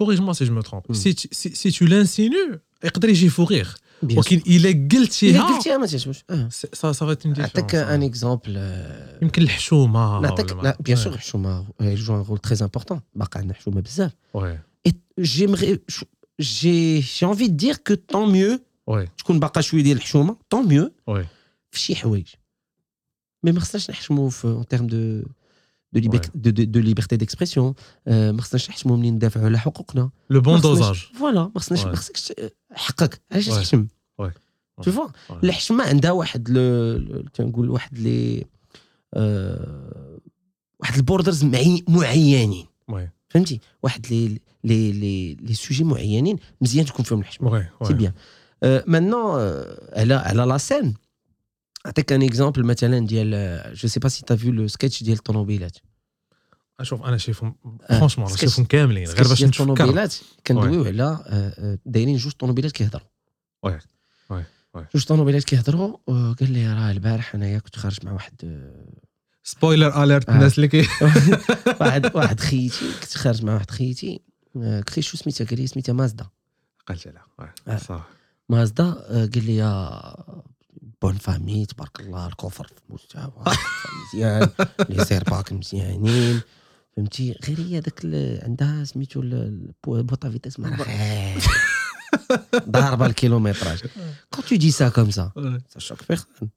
corrige-moi 0.00 0.34
si 0.34 0.44
je 0.46 0.52
me 0.52 0.62
trompe, 0.62 0.86
Mm. 0.88 0.94
si, 0.94 1.14
tu- 1.14 1.28
si, 1.32 1.48
si 1.56 1.72
tu 1.78 1.86
l'insinues, 1.86 2.58
يقدر 2.84 3.08
يجي 3.08 3.28
فوغيغ 3.28 3.70
Bien 4.03 4.09
sûr. 4.09 4.17
ولكن 4.17 4.41
الا 4.47 4.69
الا 4.69 4.97
قلتيها 4.99 5.55
قلتيها 5.57 5.77
ما 5.77 5.85
تشوفش 5.85 6.23
اه 6.29 6.49
سي- 6.49 6.67
ça 6.67 6.93
ça 6.93 7.05
va 7.05 7.13
être 7.15 7.25
une 7.25 7.39
نعطيك 7.39 7.71
différence 7.71 7.75
ان 7.75 8.03
اكزومبل 8.03 8.57
يمكن 9.21 9.41
الحشومه 9.41 10.19
نعطيك 10.19 10.45
ولا 10.45 10.55
ما- 10.55 10.61
لا، 10.61 10.77
بيان 10.79 10.97
Ouais. 10.97 10.99
سور 10.99 11.17
حشومه 11.17 11.65
جو 11.81 12.15
ان 12.15 12.21
رول 12.21 12.37
تري 12.37 12.57
امبورتون 12.61 13.01
باقي 13.15 13.39
عندنا 13.39 13.53
حشومه 13.53 13.81
بزاف 13.81 14.11
Ouais, 14.37 14.57
Et 14.89 14.91
j'aimerais 15.21 15.77
j'ai 16.39 17.01
j'ai 17.15 17.25
envie 17.33 17.49
de 17.49 17.57
dire 17.65 17.77
que 17.83 17.93
tant 17.93 18.27
mieux 18.35 18.59
ouais, 18.89 19.07
تكون 19.17 19.39
باقا 19.39 19.61
شويه 19.61 19.83
ديال 19.83 19.97
الحشومه 19.97 20.35
tant 20.55 20.63
mieux 20.67 20.91
ouais. 21.15 21.25
في 21.71 21.79
شي 21.79 21.95
حوايج 21.95 22.27
مي 23.43 23.51
ما 23.51 23.59
خصناش 23.59 23.89
نحشموا 23.89 24.29
في 24.29 24.45
اون 24.47 24.67
تيرم 24.67 24.87
دو 24.87 25.23
دو 25.94 26.80
ليبرتي 26.80 27.16
ديكسبرسيون 27.16 27.74
ما 28.06 28.42
خصناش 28.42 28.70
نحشموا 28.70 28.96
ملي 28.96 29.10
ندافعوا 29.10 29.46
على 29.46 29.58
حقوقنا 29.58 30.10
Le 30.32 30.36
bon 30.36 30.48
ما 30.48 30.58
خصناش- 30.60 30.96
dosage. 30.96 31.18
فوالا 31.18 31.42
ما 31.54 31.60
خصناش. 31.60 31.84
ما 31.84 31.94
خصكش 31.96 32.32
حقك 32.72 33.20
علاش. 33.32 33.46
تحشم. 33.46 33.86
tu 34.82 34.92
vois. 34.92 35.06
الحشمه 35.44 35.84
عندها 35.84 36.10
واحد 36.10 36.50
le 36.50 36.96
le- 36.96 37.22
تنقول 37.34 37.70
واحد 37.70 37.98
les 37.98 38.44
واحد 40.80 40.94
ال 40.96 41.02
borders 41.02 41.44
معي- 41.44 41.84
معينين 41.88 42.66
فهمتي 43.30 43.60
واحد 43.82 44.06
لي 44.10 44.28
لي 44.64 44.92
لي 44.92 45.34
لي 45.34 45.54
سوجي 45.54 45.84
معينين 45.84 46.36
مزيان 46.60 46.86
تكون 46.86 47.04
فيهم 47.04 47.20
الحشمه 47.20 47.68
c'est. 47.82 47.94
bien 47.94 48.12
maintenant 48.86 49.40
على 49.92 50.14
على 50.14 50.42
la 50.42 50.58
scène 50.58 50.94
نعطيك 51.86 52.12
un 52.12 52.22
exemple 52.22 52.64
مثلا 52.64 52.98
ديال 53.06 53.62
je 53.76 53.88
sais 53.88 54.00
pas 54.00 54.08
si 54.08 54.24
t'as 54.24 54.36
vu 54.36 54.52
le 54.52 54.68
sketch 54.68 55.02
ديال 55.02 55.16
الطوموبيلات. 55.18 55.76
شوف 56.82 57.02
أنا 57.02 57.16
شايفهم 57.16 57.56
آه، 57.90 57.96
franchement 57.98 58.28
sketch- 58.28 58.40
شايفهم 58.40 58.64
كاملين 58.64 59.06
غير 59.08 59.28
باش 59.28 59.44
نتفكر 59.44 59.62
الطوموبيلات 59.72 60.14
كندويو 60.46 60.84
على 60.84 61.02
آه، 61.02 61.18
آه، 61.26 61.78
دايرين 61.86 62.16
جوج 62.16 62.32
طوموبيلات 62.32 62.72
كيهضروا. 62.72 63.06
oui، 63.62 63.78
oui،. 64.30 64.44
جوج 64.94 65.04
طوموبيلات 65.04 65.44
كيهضروا 65.44 65.96
آه، 66.08 66.32
قال 66.40 66.52
لي 66.52 66.72
راه 66.72 66.90
البارح 66.90 67.34
أنايا 67.34 67.58
كنت 67.58 67.76
خارج 67.76 67.98
مع 68.04 68.12
واحد 68.12 68.34
آه، 68.44 68.92
spoiler 69.44 70.02
alert 70.04 70.28
آه. 70.28 70.34
الناس 70.34 70.56
اللي 70.56 70.68
كي 70.68 70.88
واحد 71.80 72.16
واحد 72.16 72.40
خيتي 72.40 72.92
كنت 73.00 73.14
خارج 73.16 73.44
مع 73.44 73.54
واحد 73.54 73.70
خيتي 73.70 74.20
آه، 74.56 74.80
قلت 74.80 75.00
شو 75.00 75.16
سميتها؟ 75.16 75.44
قال 75.46 75.60
لي 75.60 75.66
سميتها 75.66 75.92
مازدا. 75.92 76.26
قلت 76.86 77.06
آه. 77.06 77.22
oui، 77.68 77.78
صافي 77.78 78.02
مازدا 78.48 78.84
آه، 78.84 79.26
قال 79.34 79.46
لي 79.46 79.62
bonne 81.02 81.14
famille 81.14 81.66
تبارك 81.66 82.00
الله 82.00 82.26
ال 82.26 82.32
coffre 82.32 82.66
في 82.66 82.72
المستوى 82.90 83.32
مزيان 84.14 84.48
les 84.88 85.04
airbags 85.04 85.52
مزيانين 85.52 86.40
فهمتي؟ 86.96 87.36
غير 87.48 87.58
هي 87.60 87.80
داك 87.80 88.00
عندها 88.44 88.84
سميتو 88.84 89.22
boîte 89.86 90.30
à 90.30 90.33
vitesses 90.33 90.60
ما. 90.60 90.76
ضاربة 92.68 93.06
ال 93.06 93.11
kilométrage. 93.11 93.78
quand 94.34 94.44
tu 94.44 94.56
dis 94.56 94.70
ça 94.70 94.88
comme 94.88 95.10
ça. 95.10 95.30
ça 95.68 95.78
choque 95.78 95.98
personne 96.08 96.48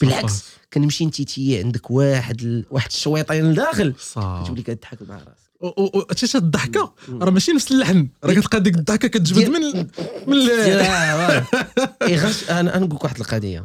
بالعكس 0.00 0.44
كنمشي 0.72 1.06
نتيتي 1.06 1.58
عندك 1.58 1.90
واحد. 1.90 2.64
واحد 2.70 2.88
الشويطين 2.90 3.52
لداخل. 3.52 3.94
صافي 3.98 4.46
تولي 4.48 4.62
كتضحك 4.62 5.02
مع 5.02 5.14
راسك. 5.16 5.50
و- 5.60 5.66
و- 5.82 5.98
و- 5.98 6.02
تشات 6.02 6.42
الضحكة؟ 6.42 6.94
راه 7.08 7.30
ماشي 7.30 7.52
نفس 7.52 7.72
اللحن. 7.72 8.08
راه 8.24 8.32
كتلقى 8.34 8.60
ديك 8.60 8.74
الضحكة 8.74 9.08
كتجبد 9.08 9.48
من 9.48 9.86
من 10.26 10.36
أنا 12.50 12.60
أنا 12.60 12.78
نقول 12.78 12.94
لك 12.94 13.04
واحد 13.04 13.20
القضية. 13.20 13.64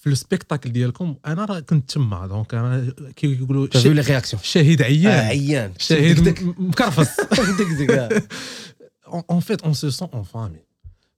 في 0.00 0.06
ال 0.06 0.13
spectacle 0.13 0.72
ديالكم 0.72 1.16
أنا 1.26 1.44
راه 1.44 1.60
كنت 1.60 1.90
تما 1.92 2.26
donc 2.26 2.54
أنا 2.54 2.92
كي 3.16 3.32
يقولوا 3.32 3.66
t'as 3.66 3.77
vu 3.77 3.82
شه- 3.82 3.94
les 3.94 4.00
réactions 4.00 4.42
شهيد 4.44 4.82
عيان. 4.82 5.06
عيان. 5.26 5.72
شهيد 5.78 6.28
مكرفص. 6.58 7.20
donc 7.58 8.28
en 9.30 9.40
fait 9.40 9.62
on 9.62 9.74
se 9.74 9.90
sent 9.90 10.08
en 10.14 10.22
famille 10.22 10.58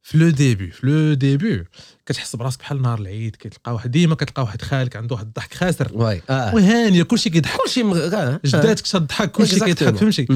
في 0.02 0.18
le 0.18 0.30
début 0.30 0.70
في 0.70 0.86
le 0.86 1.14
début 1.14 1.64
كتحس 2.06 2.36
براسك 2.36 2.58
بحال 2.60 2.82
نهار 2.82 2.98
العيد 2.98 3.36
كتلقى 3.36 3.74
واحد 3.74 3.90
ديما 3.90 4.14
كتلقى 4.14 4.42
واحد 4.42 4.62
خالك 4.62 4.96
عنده 4.96 5.14
واحد 5.14 5.26
الضحك 5.26 5.54
خاسر. 5.54 5.90
واي 5.94 6.22
آه. 6.30 6.54
وهانيه 6.54 7.02
كلشي 7.02 7.30
كيضحك. 7.30 7.60
كلشي 7.64 7.82
مغ... 7.82 7.96
آه. 8.14 8.40
جداتك 8.44 8.86
تضحك 8.86 9.30
كلشي 9.32 9.60
كيضحك 9.60 9.96
فهمتي. 9.96 10.26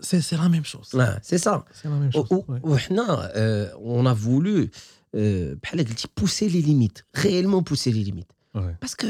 c'est 0.00 0.20
c'est 0.20 0.36
la 0.36 0.48
même 0.48 0.64
chose 0.64 0.96
c'est 1.22 1.38
ça 1.38 1.64
c'est 1.82 1.88
la 1.88 1.94
même 1.94 2.10
chose 2.10 2.26
وحنا 2.48 3.30
اون 3.72 4.06
ا 4.06 4.14
فولو 4.14 4.68
بحال 5.63 5.79
قلتي 5.87 6.07
بوسي 6.17 6.47
لي 6.47 6.61
ليميت 6.61 6.99
ريالمون 7.17 7.61
بوسي 7.63 7.91
لي 7.91 8.03
ليميت 8.03 8.31
باسكو 8.55 9.07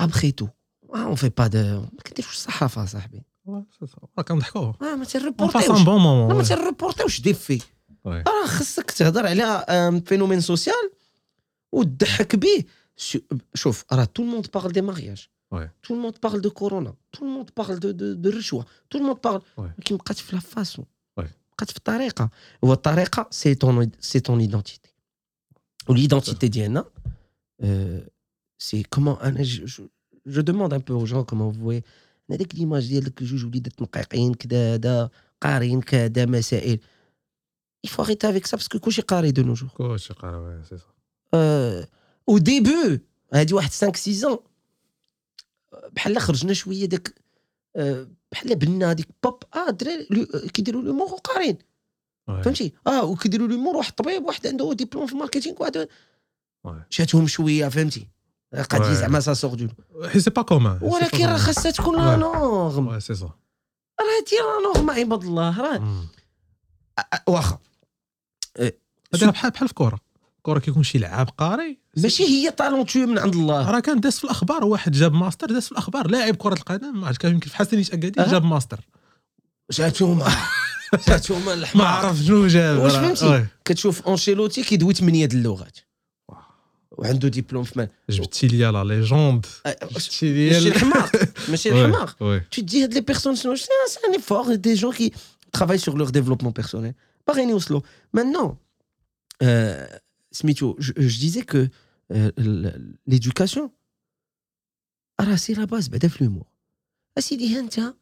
ابخي 0.00 0.32
تو 0.32 0.48
اون 0.94 1.14
في 1.14 1.28
با 1.28 1.46
دو 1.46 1.58
ما 1.80 1.88
كديروش 2.04 2.32
الصحافه 2.34 2.84
اصاحبي 2.84 3.22
راه 3.48 4.22
كنضحكوا 4.28 4.60
اه 4.62 4.74
ما 4.80 4.88
اون 4.90 5.04
فاس 5.04 5.12
تيريبورتيوش 5.12 5.70
ان 5.80 5.84
بون 5.84 5.96
لا 5.96 6.02
ما 6.02 6.26
مومون 6.28 6.44
تيريبورتيوش 6.44 7.20
دي 7.20 7.34
في 7.34 7.62
راه 8.06 8.46
خصك 8.46 8.90
تهضر 8.90 9.26
على 9.26 9.42
ان 9.44 10.00
فينومين 10.00 10.40
سوسيال 10.40 10.90
وتضحك 11.72 12.36
به 12.36 12.64
شو- 12.96 13.18
شوف 13.54 13.84
راه 13.92 14.04
تو 14.04 14.22
الموند 14.22 14.46
بارل 14.54 14.72
دي 14.72 14.80
مارياج 14.82 15.26
Ouais. 15.54 15.68
تو 15.82 15.94
الموند 15.94 16.14
بارل 16.22 16.40
دو 16.40 16.50
كورونا 16.50 16.94
تو 17.12 17.24
الموند 17.24 17.50
بارل 17.56 17.78
دو 17.78 17.90
دو 17.90 18.12
دو 18.12 18.28
الرشوه 18.30 18.66
تو 18.90 18.98
الموند 18.98 19.18
بارل 19.24 19.40
Ouais. 19.40 19.58
ولكن 19.60 19.96
بقات 19.96 20.16
في 20.18 20.36
لا 20.36 20.40
فاسون 20.42 20.84
Ouais. 21.20 21.24
بقات 21.56 21.70
في 21.70 21.76
الطريقه 21.76 22.30
هو 22.64 22.72
الطريقه 22.72 23.26
سي 23.30 23.54
تون 23.54 23.90
سي 24.00 24.20
تون 24.20 24.40
ايدونتيتي 24.40 24.90
وليدونتيتي 25.88 26.48
ديالنا 26.48 26.84
سي 28.58 28.82
كومون 28.82 29.16
انا 29.16 29.42
جو 30.26 30.40
دوموند 30.42 30.72
ان 30.74 30.78
بو 30.80 30.94
او 31.00 31.04
جون 31.04 31.24
كومون 31.24 31.52
فوي 31.52 31.82
انا 32.30 32.38
ديك 32.38 32.54
ليماج 32.54 32.88
ديال 32.88 33.04
ديك 33.04 33.22
جوج 33.22 33.44
وليدات 33.44 33.82
نقيقين 33.82 34.34
كذا 34.34 34.74
هذا 34.74 35.10
قارين 35.40 35.80
كذا 35.80 36.26
مسائل 36.26 36.78
il 37.86 37.90
faut 37.90 38.02
arrêter 38.02 38.26
avec 38.26 38.46
ça 38.46 38.56
parce 38.58 38.68
que 38.68 38.78
كلشي 38.78 39.02
قاري 39.02 39.30
دو 39.30 39.42
نو 39.42 39.54
جور 39.54 39.68
كلشي 39.68 40.14
قرا 40.14 40.36
وي 40.36 40.62
سي 40.64 40.76
سا 40.78 41.88
او 42.28 42.38
ديبو 42.38 42.98
هادي 43.34 43.54
واحد 43.54 43.70
5 43.70 43.96
6 43.96 44.34
ans 44.34 44.38
بحال 45.92 46.18
خرجنا 46.20 46.52
شويه 46.52 46.84
داك 46.86 47.14
آه، 47.76 48.06
بحال 48.32 48.56
بنا 48.56 48.90
هذيك 48.90 49.08
بوب 49.22 49.42
اه 49.54 49.68
الدراري 49.68 50.06
لو- 50.10 50.48
كيديروا 50.48 50.82
لومور 50.82 51.06
وقارين 51.12 51.54
وي. 51.54 51.58
فهمتي؟ 52.27 52.73
آه 52.87 53.03
وكيديروا 53.03 53.47
l'humour 53.47 53.75
واحد 53.75 53.93
طبيب 53.93 54.25
واحد 54.25 54.47
عنده 54.47 54.73
ديبلوم 54.73 55.07
في 55.07 55.13
ال 55.13 55.17
marketing 55.17 55.55
واحد. 55.59 55.87
شاتهم 56.89 57.27
شوية 57.27 57.67
فهمتي؟ 57.67 58.07
oui. 58.53 58.95
زعما 58.95 59.19
ça 59.19 59.33
sort 59.33 59.55
de. 59.55 59.67
حيت 60.07 60.21
c'est 60.21 60.29
pas 60.29 60.41
commun 60.41 60.79
ولكن 60.81 61.25
راه 61.25 61.37
خاصها 61.37 61.71
تكون 61.71 62.05
la. 62.05 62.15
norme 62.15 62.99
c'est 62.99 63.15
ça 63.15 63.25
راه 63.99 64.25
دير 64.29 64.39
la 64.39 64.63
norme 64.63 64.89
عباد 64.89 65.23
الله 65.23 65.61
راه. 65.61 66.03
واخا. 67.27 67.57
هذا 69.13 69.29
بحال 69.29 69.51
بحال 69.51 69.67
في 69.67 69.73
كره 69.73 69.99
كره 70.41 70.59
كيكون 70.59 70.83
شي 70.83 70.97
لعاب 70.97 71.29
قاري. 71.29 71.77
ماشي 71.97 72.23
هي 72.23 72.51
talentueux 72.51 73.07
من 73.07 73.19
عند 73.19 73.35
الله. 73.35 73.71
راه 73.71 73.79
كان 73.79 73.99
داز 73.99 74.17
في 74.17 74.23
الأخبار 74.23 74.65
واحد 74.65 74.91
جاب 74.91 75.13
ماستر 75.13 75.47
داز 75.47 75.65
في 75.65 75.71
الأخبار. 75.71 76.07
لاعب 76.07 76.35
كرة 76.35 76.53
القدم 76.53 77.01
ما 77.01 77.07
عرفت 77.07 77.21
كان 77.21 77.31
يمكن 77.31 77.49
في 77.49 77.55
حسن 77.55 77.79
اكادير. 77.79 78.27
جاب 78.27 78.45
ماستر. 78.45 78.79
جاتهم. 79.71 80.23
ما 81.46 81.54
الحمار 81.54 81.86
عرف 81.86 82.18
شنو 82.18 82.46
جاب 82.46 82.78
واش 82.78 82.92
راه- 82.92 83.00
فهمتي؟ 83.00 83.26
وي. 83.26 83.46
كتشوف 83.64 84.08
انشيلوتي 84.08 84.62
كيدوي 84.62 84.94
ثمانيه 84.94 85.26
د 85.26 85.32
اللغات 85.32 85.78
وعنده 86.90 87.28
ديبلوم 87.28 87.64
في 87.64 87.78
مان 87.78 87.88
جبتي 88.10 88.46
ليا 88.46 88.70
لا 88.72 88.84
ليجوند 88.84 89.46
أ- 89.46 89.84
جبتي 89.92 90.32
ليا 90.32 90.52
ماشي 90.52 90.68
ال- 90.68 90.72
الحماق 90.74 91.10
ماشي 91.48 91.70
وي. 91.70 91.84
الحماق 91.84 92.16
وي 92.22 92.40
tu 92.40 92.60
te 92.62 92.64
dis 92.64 92.74
هاد 92.76 92.94
لي 92.94 93.00
بيرسون 93.00 93.34
شنو 93.36 93.56
c'est 93.56 93.60
un- 93.60 93.90
c'est 93.90 94.10
un 94.10 94.12
effort 94.18 94.46
des 94.58 94.76
gens 94.76 94.92
qui 94.98 95.12
travaillent 95.56 95.84
sur 95.88 95.96
leur 95.96 96.10
développement 96.12 96.52
personnel 96.62 96.92
باغيين 97.28 97.48
يوصلوا 97.50 97.80
maintenant 98.16 98.54
euh, 99.44 99.98
سميتو 100.32 100.76
je, 100.80 100.92
je 100.96 101.18
disais 101.18 101.42
que 101.44 101.58
euh, 102.12 102.32
ال- 102.38 102.94
l'éducation 103.10 103.70
راه 105.20 105.36
سي 105.36 105.52
لا 105.54 105.64
باز 105.64 105.88
بعدا 105.88 106.08
في 106.08 106.24
لومور 106.24 106.44
اسيدي 107.18 107.56
ها 107.56 107.60
انت 107.60 107.94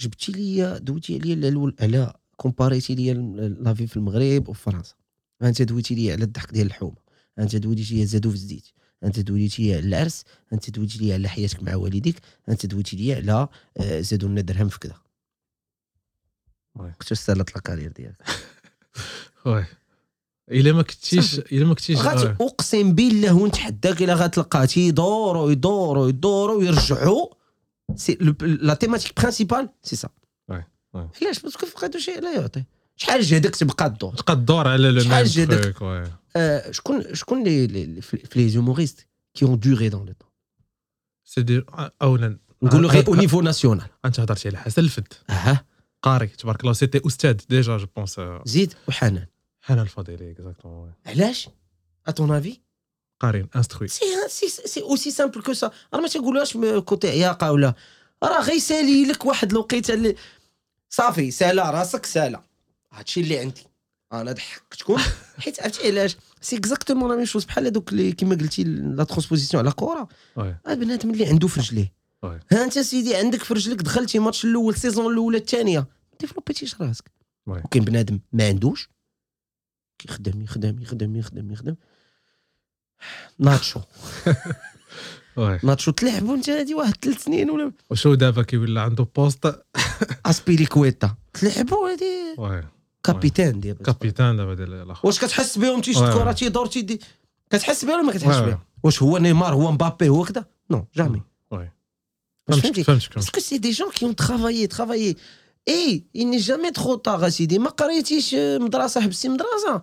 جبتي 0.00 0.32
لي 0.32 0.78
دويتي 0.78 1.14
عليا 1.14 1.36
على 1.36 1.50
الأول- 1.50 1.82
على 1.82 2.14
كومباريتي 2.36 2.94
لي 2.94 3.12
la 3.60 3.70
vie 3.70 3.86
في 3.86 3.96
المغرب 3.96 4.48
وفي 4.48 4.62
فرنسا. 4.62 4.94
انت 5.42 5.62
دويتي 5.62 5.94
لي 5.94 6.12
على 6.12 6.24
الضحك 6.24 6.52
ديال 6.52 6.66
الحومة. 6.66 6.96
انت 7.38 7.56
دويتي 7.56 7.94
لي 7.94 8.06
زادو 8.06 8.28
في 8.30 8.34
الزيت. 8.34 8.64
انت 9.04 9.20
دويتي 9.20 9.62
لي 9.62 9.74
على 9.74 9.86
العرس. 9.86 10.24
انت 10.52 10.70
دويتي 10.70 10.98
لي 10.98 11.12
على 11.12 11.28
حياتك 11.28 11.62
مع 11.62 11.74
والديك. 11.74 12.16
انت 12.48 12.66
دويتي 12.66 12.96
لي 12.96 13.14
على 13.14 13.48
آه، 13.76 14.00
زادوا 14.00 14.28
لنا 14.28 14.40
درهم 14.40 14.68
في 14.68 14.78
كذا. 14.78 14.94
كنت 16.98 17.12
سالت 17.14 17.54
la 17.54 17.60
carrière 17.60 17.92
ديالك. 17.92 18.16
oui. 19.46 19.64
إلا 20.50 20.72
ما 20.72 20.82
كنتيش. 20.82 21.38
إلا 21.38 21.64
ما 21.66 21.74
كنتيش 21.74 21.98
oui. 21.98 22.36
اقسم 22.40 22.92
بالله 22.94 23.34
ونتحداك 23.34 24.02
إلا 24.02 24.14
غتلقى 24.14 24.66
تيدوروا 24.66 25.50
يدوروا 25.52 26.08
يدوروا 26.08 26.56
ويرجعوا 26.58 27.26
سي 27.95 28.17
لو- 28.21 28.35
لا 28.41 28.73
تيماتيك 28.73 29.19
برينسيبال 29.21 29.69
سي 29.83 29.95
سا 29.95 30.09
وي، 30.49 30.63
وي. 30.93 31.09
علاش 31.21 31.39
باسكو 31.39 31.65
فقدوا 31.65 31.99
شيء 31.99 32.21
لا 32.21 32.33
يعطي 32.33 32.63
شحال 32.95 33.21
جهدك 33.21 33.55
تبقى 33.55 33.85
الدور 33.85 34.15
تبقى 34.15 34.35
تدور 34.35 34.67
على 34.67 34.91
لو 34.91 34.99
شحال 34.99 35.23
ميم 35.23 35.33
جهدك؟ 35.33 35.63
تروك 35.63 35.81
وي 35.81 36.11
آه، 36.35 36.71
شكون 36.71 37.15
شكون 37.15 37.43
لي 37.43 37.67
لي 37.67 38.01
في 38.01 38.27
لي 38.35 38.49
زوموريست 38.49 39.07
كي 39.33 39.45
اون 39.45 39.59
دوري 39.59 39.89
دون 39.89 40.05
لو 40.07 40.13
طون 40.13 40.29
سي 41.25 41.41
دي 41.41 41.63
اولا 42.01 42.37
نقولوا 42.61 42.89
غير 42.91 42.99
هاد- 43.01 43.09
او 43.09 43.15
نيفو 43.15 43.41
ناسيونال 43.41 43.87
انت 44.05 44.19
هضرتي 44.19 44.47
على 44.49 44.57
حسن 44.57 44.81
الفد 44.81 45.13
اها 45.29 45.65
قاري 46.01 46.27
تبارك 46.27 46.61
الله 46.61 46.73
سيتي 46.73 47.01
استاذ 47.07 47.33
ديجا 47.49 47.77
جو 47.77 47.87
بونس 47.95 48.21
زيد 48.45 48.73
وحنان 48.87 49.25
حنان 49.61 49.79
الفضيلي 49.83 50.31
اكزاكتومون 50.31 50.93
علاش 51.05 51.49
ا 52.07 52.11
طون 52.11 52.31
افي 52.31 52.59
قارين 53.20 53.48
instruits 53.56 53.88
c'est 53.88 54.04
c'est 54.28 54.48
c'est 54.48 54.82
aussi 54.82 55.10
simple 55.10 55.42
que 55.42 55.52
ça 55.52 55.70
راه 55.94 56.00
ما 56.00 56.08
تنقولوهاش 56.08 56.56
م- 56.56 56.78
côté 56.78 57.08
عياقة 57.08 57.52
ولا. 57.52 57.74
راه 58.22 58.40
غير 58.40 58.58
سالي 58.58 59.04
لك 59.04 59.24
واحد 59.26 59.50
الوقيتة 59.52 59.94
اللي 59.94 60.14
صافي 60.90 61.30
سالا 61.30 61.70
راسك 61.70 62.06
سالا 62.06 62.42
هادشي 62.92 63.20
اللي 63.20 63.38
عندي. 63.38 63.62
أنا 64.12 64.32
ضحكتكم 64.32 64.96
حيت 65.42 65.62
عرفتي 65.62 65.86
علاش؟ 65.88 66.16
c'est 66.40 66.56
exactement 66.56 67.10
la 67.10 67.16
même 67.16 67.24
chose 67.24 67.44
بحال 67.44 67.66
هذوك 67.66 67.92
اللي 67.92 68.12
كيما 68.12 68.34
قلتي 68.34 68.64
la 68.64 69.04
transposition 69.04 69.62
على 69.64 69.72
كره 69.74 70.08
oui 70.36 70.56
آه 70.66 70.74
بنادم 70.74 71.10
اللي 71.10 71.26
عنده 71.26 71.48
في 71.48 71.60
رجليه. 71.60 71.92
ها 72.52 72.64
أنت 72.64 72.78
سيدي 72.78 73.16
عندك 73.16 73.42
في 73.42 73.54
رجلك 73.54 73.82
دخلتي 73.82 74.18
ماتش 74.18 74.44
الأول 74.44 74.74
saison 74.76 75.12
الأولى 75.12 75.38
الثانية. 75.38 75.86
ديفلوبيتيش 76.20 76.80
راسك. 76.80 77.10
وكاين 77.46 77.84
بنادم 77.84 78.20
ما 78.32 78.46
عندوش. 78.48 78.88
كيخدم 79.98 80.42
يخدم 80.42 80.82
يخدم 80.82 81.16
يخدم 81.16 81.52
يخدم. 81.52 81.74
ناتشو. 83.38 83.80
ناتشو 85.62 85.90
تلعب 85.90 86.28
وانت 86.28 86.50
هادي 86.50 86.74
واحد 86.74 86.94
ثلاث 87.02 87.24
سنين 87.24 87.50
ولا 87.50 87.72
وشو 87.90 88.14
دابا 88.14 88.42
كيولي 88.42 88.80
عنده 88.80 89.06
بوست؟ 89.16 89.46
اسبيليكويتا 90.26 91.14
تلعبوا 91.32 91.88
وي. 92.38 92.64
كابيتان 93.02 93.60
ديال 93.60 93.78
كابيتان 93.78 94.36
دابا 94.36 94.54
ديال 94.54 94.74
الآخر. 94.74 95.06
واش 95.06 95.18
كتحس 95.18 95.58
بهم؟ 95.58 95.80
تيشت 95.80 96.00
وي. 96.00 96.12
كرة 96.12 96.32
تيدور 96.32 96.66
تيدي 96.66 97.00
كتحس 97.50 97.84
بهم 97.84 97.94
ولا 97.94 98.02
ما 98.02 98.12
كتحسش. 98.12 98.38
بهم؟ 98.38 98.58
واش 98.82 99.02
هو 99.02 99.18
نيمار 99.18 99.54
هو 99.54 99.72
مبابي 99.72 100.08
هو 100.08 100.24
كذا 100.24 100.44
نو 100.70 100.86
جامي. 100.96 101.22
c'est 103.38 103.58
des 103.58 103.72
gens 103.72 103.90
qui 103.96 104.04
ont 104.04 104.14
travaillé, 104.26 104.68
travaillé. 104.68 105.16
Et 105.66 106.04
il 106.12 106.28
n'est 106.30 106.44
jamais 106.50 106.72
trop 106.72 106.96
tard, 106.96 107.24
أسيدي. 107.24 107.58
ما 107.58 107.70
قريتيش 107.70 108.34
مدرسة 108.34 109.00
حبستي 109.00 109.28
مدرسة. 109.28 109.82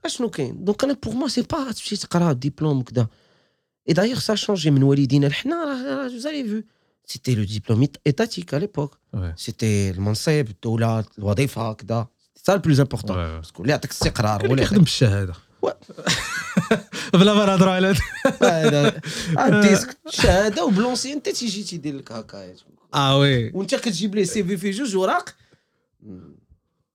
ها 0.04 0.08
شنو 0.08 0.30
كاين 0.30 0.64
دونك 0.64 0.84
انا 0.84 0.96
بوغ 1.04 1.14
موا 1.14 1.28
سي 1.28 1.42
با 1.42 1.72
تمشي 1.72 1.96
تقرا 1.96 2.32
ديبلوم 2.32 2.78
وكذا 2.78 3.06
اي 3.88 3.94
دايوغ 3.94 4.18
سا 4.18 4.34
شونجي 4.34 4.70
من 4.70 4.82
والدينا 4.82 5.26
لحنا 5.26 5.56
راه 5.64 6.08
زالي 6.08 6.48
فو 6.48 6.62
سيتي 7.06 7.34
لو 7.34 7.44
ديبلوم 7.44 7.88
ايتاتيك 8.06 8.54
ا 8.54 8.58
ليبوك 8.58 8.98
وي. 9.14 9.34
سيتي 9.36 9.90
المنصب 9.90 10.46
الدوله 10.50 11.04
الوظيفه 11.18 11.72
كذا 11.72 12.06
سا 12.34 12.54
البلوز 12.54 12.80
امبورطون 12.80 13.16
وي. 13.18 13.36
باسكو 13.36 13.62
اللي 13.62 13.70
يعطيك 13.72 13.90
استقرار 13.90 14.38
كاين 14.38 14.50
ولا 14.50 14.52
اللي 14.52 14.62
كيخدم 14.68 14.82
بالشهاده 14.82 15.34
و- 15.62 15.70
بلا 17.14 17.34
ما 17.34 17.46
نهضروا 17.46 17.72
على 17.72 17.86
هاد- 17.88 18.42
هذا 18.42 19.00
الديسك 19.38 19.96
شهاده 20.10 20.64
وبلونسي 20.64 21.12
انت 21.12 21.28
تيجي 21.28 21.62
تيدير 21.62 21.96
لك 21.96 22.12
هكا 22.12 22.54
اه 22.94 23.18
وي 23.18 23.50
وانت 23.54 23.74
كتجيب 23.74 24.14
ليه 24.14 24.24
سي 24.24 24.44
في 24.44 24.56
في 24.56 24.70
جوج 24.70 24.96
وراق 24.96 25.34
مم. 26.02 26.18
آه، 26.18 26.39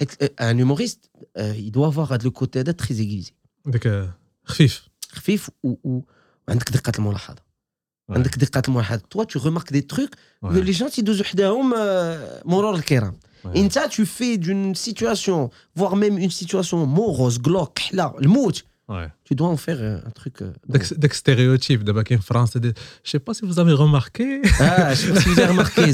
حيت 0.00 0.40
ان 0.40 0.56
هيوموريست 0.56 1.10
يدوا 1.38 1.88
افوار 1.88 2.14
هذا 2.14 2.24
لو 2.24 2.30
كوتي 2.30 2.60
هذا 2.60 2.72
تري 2.72 2.98
ايغيزي 3.00 3.32
ديك 3.66 3.86
آه، 3.86 4.14
خفيف 4.44 4.88
خفيف 5.10 5.50
و- 5.62 5.74
و- 5.84 6.00
وعندك 6.48 6.70
دقه 6.70 6.92
الملاحظه 6.98 7.46
Ouais. 8.10 8.14
عندك 8.16 8.38
دقه 8.38 8.62
الملاحظه 8.68 9.02
توا 9.10 9.24
tu 9.24 9.38
remarques 9.38 9.72
des 9.76 9.82
trucs 9.96 10.14
Ouais. 10.44 10.52
لي 10.52 10.70
جون 10.70 10.90
تيدوزو 10.90 11.24
حداهم 11.24 11.74
آه، 11.74 12.42
مرور 12.44 12.74
الكرام 12.74 13.16
Ouais. 13.44 13.56
انت 13.56 13.78
tu 13.78 14.02
fais 14.04 14.36
d'une 14.46 14.74
situation 14.74 15.50
voire 15.78 15.96
même 15.96 16.18
une 16.18 16.30
situation 16.30 16.86
morose 16.96 17.38
glauque 17.48 17.78
حلا 17.78 18.18
الموت 18.18 18.64
tu 19.23 19.35
dois 19.35 19.47
en 19.47 19.57
faire 19.57 19.77
euh, 19.79 19.99
un 20.05 20.09
truc. 20.11 20.41
Euh, 20.41 20.51
Des 20.67 21.09
stéréotypes, 21.09 21.83
d'abord 21.83 22.03
qu'en 22.03 22.19
France, 22.21 22.51
je 22.55 22.67
ne 22.67 22.73
sais 23.03 23.19
pas 23.19 23.33
si 23.33 23.45
vous 23.45 23.59
avez 23.59 23.73
remarqué. 23.73 24.41
Ah, 24.59 24.93
je 24.93 25.11
ne 25.11 25.13
sais 25.13 25.13
pas 25.13 25.21
si 25.21 25.29
vous 25.29 25.39
avez 25.39 25.51
remarqué, 25.51 25.93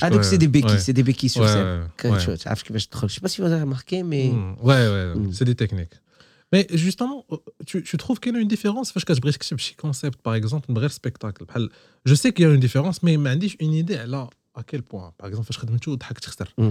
Ah, 0.00 0.10
donc 0.10 0.24
c'est 0.24 0.38
des 0.38 0.48
béquilles, 0.48 0.80
c'est 0.80 0.92
des 0.92 1.02
béquilles 1.02 1.28
sur 1.28 1.42
ouais, 1.42 1.48
scène. 1.48 1.88
Ouais, 2.04 2.10
ouais. 2.10 2.36
Ah, 2.44 2.54
je 2.54 2.72
ne 2.72 3.08
sais 3.08 3.20
pas 3.20 3.28
si 3.28 3.40
vous 3.40 3.46
avez 3.46 3.60
remarqué, 3.60 4.02
mais. 4.02 4.28
Mmh. 4.28 4.56
Ouais, 4.62 4.88
ouais, 4.88 5.14
hmm. 5.14 5.32
c'est 5.32 5.44
des 5.44 5.54
techniques. 5.54 5.94
Mais 6.52 6.66
justement, 6.72 7.24
euh, 7.30 7.36
tu, 7.64 7.82
tu 7.82 7.96
trouves 7.96 8.18
qu'il 8.18 8.34
y 8.34 8.36
a 8.36 8.40
une 8.40 8.48
différence? 8.48 8.92
Parce 8.92 9.04
que 9.04 9.14
je 9.14 9.20
brisque 9.20 9.44
ce 9.44 9.54
concept, 9.76 10.20
par 10.20 10.34
exemple, 10.34 10.66
un 10.70 10.74
bref 10.74 10.92
spectacle. 10.92 11.44
Je 12.04 12.14
sais 12.14 12.32
qu'il 12.32 12.44
y 12.44 12.48
a 12.48 12.52
une 12.52 12.60
différence, 12.60 13.02
mais 13.02 13.14
je 13.14 13.18
n'ai 13.18 13.56
une 13.60 13.72
idée 13.72 14.00
là, 14.06 14.28
à 14.54 14.62
quel 14.64 14.82
point? 14.82 15.12
Par 15.16 15.28
exemple, 15.28 15.46
je 15.50 15.58
ne 15.58 15.60
sais 15.60 15.66
pas 15.66 15.72
si 15.74 15.80
tu 15.80 15.90
as 15.92 16.70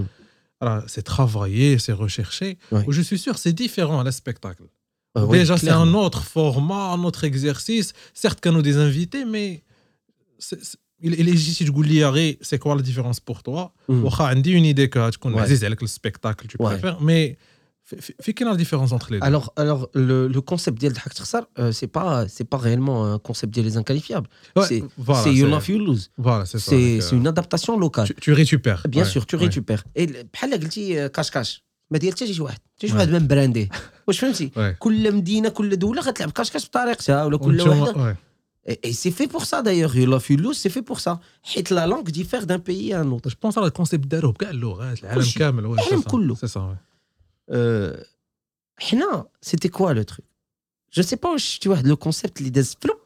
c'est 0.88 1.04
travaillé, 1.04 1.80
c'est 1.80 1.94
recherché. 1.94 2.58
Je 2.88 3.02
suis 3.02 3.18
sûr, 3.18 3.38
c'est 3.38 3.54
différent 3.54 4.00
à 4.00 4.04
la 4.04 4.12
spectacle. 4.12 4.64
Ah 5.16 5.26
Déjà, 5.26 5.58
c'est 5.58 5.70
un 5.70 5.94
autre 5.94 6.22
format, 6.22 6.92
un 6.92 7.04
autre 7.04 7.24
exercice. 7.24 7.94
Certes, 8.14 8.42
qu'on 8.42 8.58
a 8.60 8.62
des 8.62 8.78
invités, 8.78 9.26
mais 9.26 9.64
il 11.02 11.30
est 11.30 11.38
juste 11.38 11.66
je 11.66 11.72
c'est 12.42 12.60
quoi 12.60 12.76
la 12.76 12.82
différence 12.82 13.20
pour 13.20 13.42
toi? 13.42 13.74
Mm. 13.88 14.06
On 14.06 14.10
a 14.10 14.34
une 14.58 14.66
idée 14.66 14.90
que 14.90 15.10
tu 15.10 15.18
connais 15.18 15.36
ouais. 15.36 15.48
le 15.82 15.88
spectacle, 15.88 16.48
tu 16.48 16.58
préfères, 16.58 17.02
mais 17.02 17.38
في- 17.89 18.01
في 18.01 18.15
في 18.21 18.33
كاين 18.33 18.55
la 18.55 18.57
différence 18.57 18.93
entre 18.93 19.09
les 19.11 19.19
deux 19.21 19.25
Alors, 19.27 19.53
alors 19.57 19.89
le, 19.95 20.29
le 20.29 20.41
concept 20.41 20.71
ديال 20.79 20.93
ضحك 20.93 21.13
تخسر 21.13 21.43
euh, 21.43 21.63
c'est 21.73 21.87
pas 21.99 22.27
c'est 22.29 22.49
pas 22.55 22.59
réellement 22.59 23.15
un 23.15 23.19
concept 23.19 23.47
ديال 23.51 23.67
les 23.73 23.77
inqualifiables. 23.77 24.29
Ouais, 24.59 24.67
c'est 24.69 24.83
voilà, 24.99 25.23
c'est 25.25 25.35
you 25.35 25.47
c'est- 25.47 25.51
love 25.51 25.69
you 25.71 25.79
lose. 25.87 26.11
voilà 26.19 26.45
c'est 26.47 26.59
ça 26.59 26.71
C'est 26.71 26.95
donc, 26.95 27.03
c'est 27.03 27.15
euh, 27.15 27.19
une 27.21 27.27
adaptation 27.35 27.79
locale. 27.79 28.07
tu, 28.09 28.15
tu 28.27 28.33
récupères 28.33 28.83
Bien 28.89 29.03
ouais, 29.05 29.09
sûr, 29.15 29.23
tu 29.27 29.37
ouais. 29.37 29.45
récupères. 29.47 29.83
Et 29.99 30.03
ال- 30.05 30.27
بحال 30.33 30.51
قلتي 30.53 31.05
آه، 31.05 31.07
كاش 31.07 31.31
كاش 31.31 31.65
ما 31.91 31.99
ديال 31.99 32.13
حتى 32.13 32.35
شي 32.35 32.43
واحد 32.43 32.59
حتى 32.77 32.87
شي 32.89 32.93
Ouais. 32.93 32.97
واحد 32.97 33.09
ما 33.11 33.19
مبرانديه 33.19 33.69
واش 34.09 34.19
فهمتي 34.19 34.51
Ouais. 34.57 34.79
كل 34.79 35.13
مدينه 35.15 35.49
كل 35.49 35.77
دوله 35.79 36.03
غتلعب 36.03 36.31
كاش 36.31 36.51
كاش 36.51 36.67
بطريقتها 36.69 37.25
ولا 37.25 37.37
كل 37.39 37.61
ونتوما- 37.61 37.69
واحده 37.83 38.13
ouais. 38.15 38.17
Et, 38.73 38.77
et 38.89 38.93
c'est 39.03 39.15
fait 39.21 39.29
pour 39.35 39.45
ça 39.51 39.59
d'ailleurs. 39.67 39.95
You 40.01 40.07
love 40.15 40.27
you 40.31 40.37
lose, 40.45 40.59
c'est 40.63 40.73
fait 40.77 40.85
pour 40.91 40.99
ça. 41.07 41.13
حيت 41.43 41.71
la 41.73 41.87
langue 41.87 42.11
diffère 42.11 42.47
d'un 42.47 42.59
pays 42.69 42.93
à 42.95 43.01
un 43.01 43.11
autre. 43.11 43.29
je 43.31 43.35
pense 43.49 43.59
على 43.59 43.67
الكونسيبت 43.67 44.07
داروه 44.07 44.33
بكاع 44.33 44.51
اللغات 44.51 45.01
العالم 45.05 45.21
كلشي. 45.21 45.39
كامل 45.39 45.63
ouais, 45.63 45.81
العالم 45.81 46.35
c'est 46.35 46.49
ça. 46.49 46.61
Euh, 47.51 48.05
حنا 48.79 49.29
c'était 49.47 49.69
quoi 49.71 49.95
le 49.95 50.05
truc 50.05 50.25
Je 50.99 51.03
sais 51.03 51.17
pas 51.17 51.27
واش 51.27 51.45
شتي 51.45 51.69
واحد 51.69 51.87
لو 51.87 51.97
كونسيبت 51.97 52.39
اللي 52.39 52.51
داز 52.51 52.77
فلوب 52.81 52.99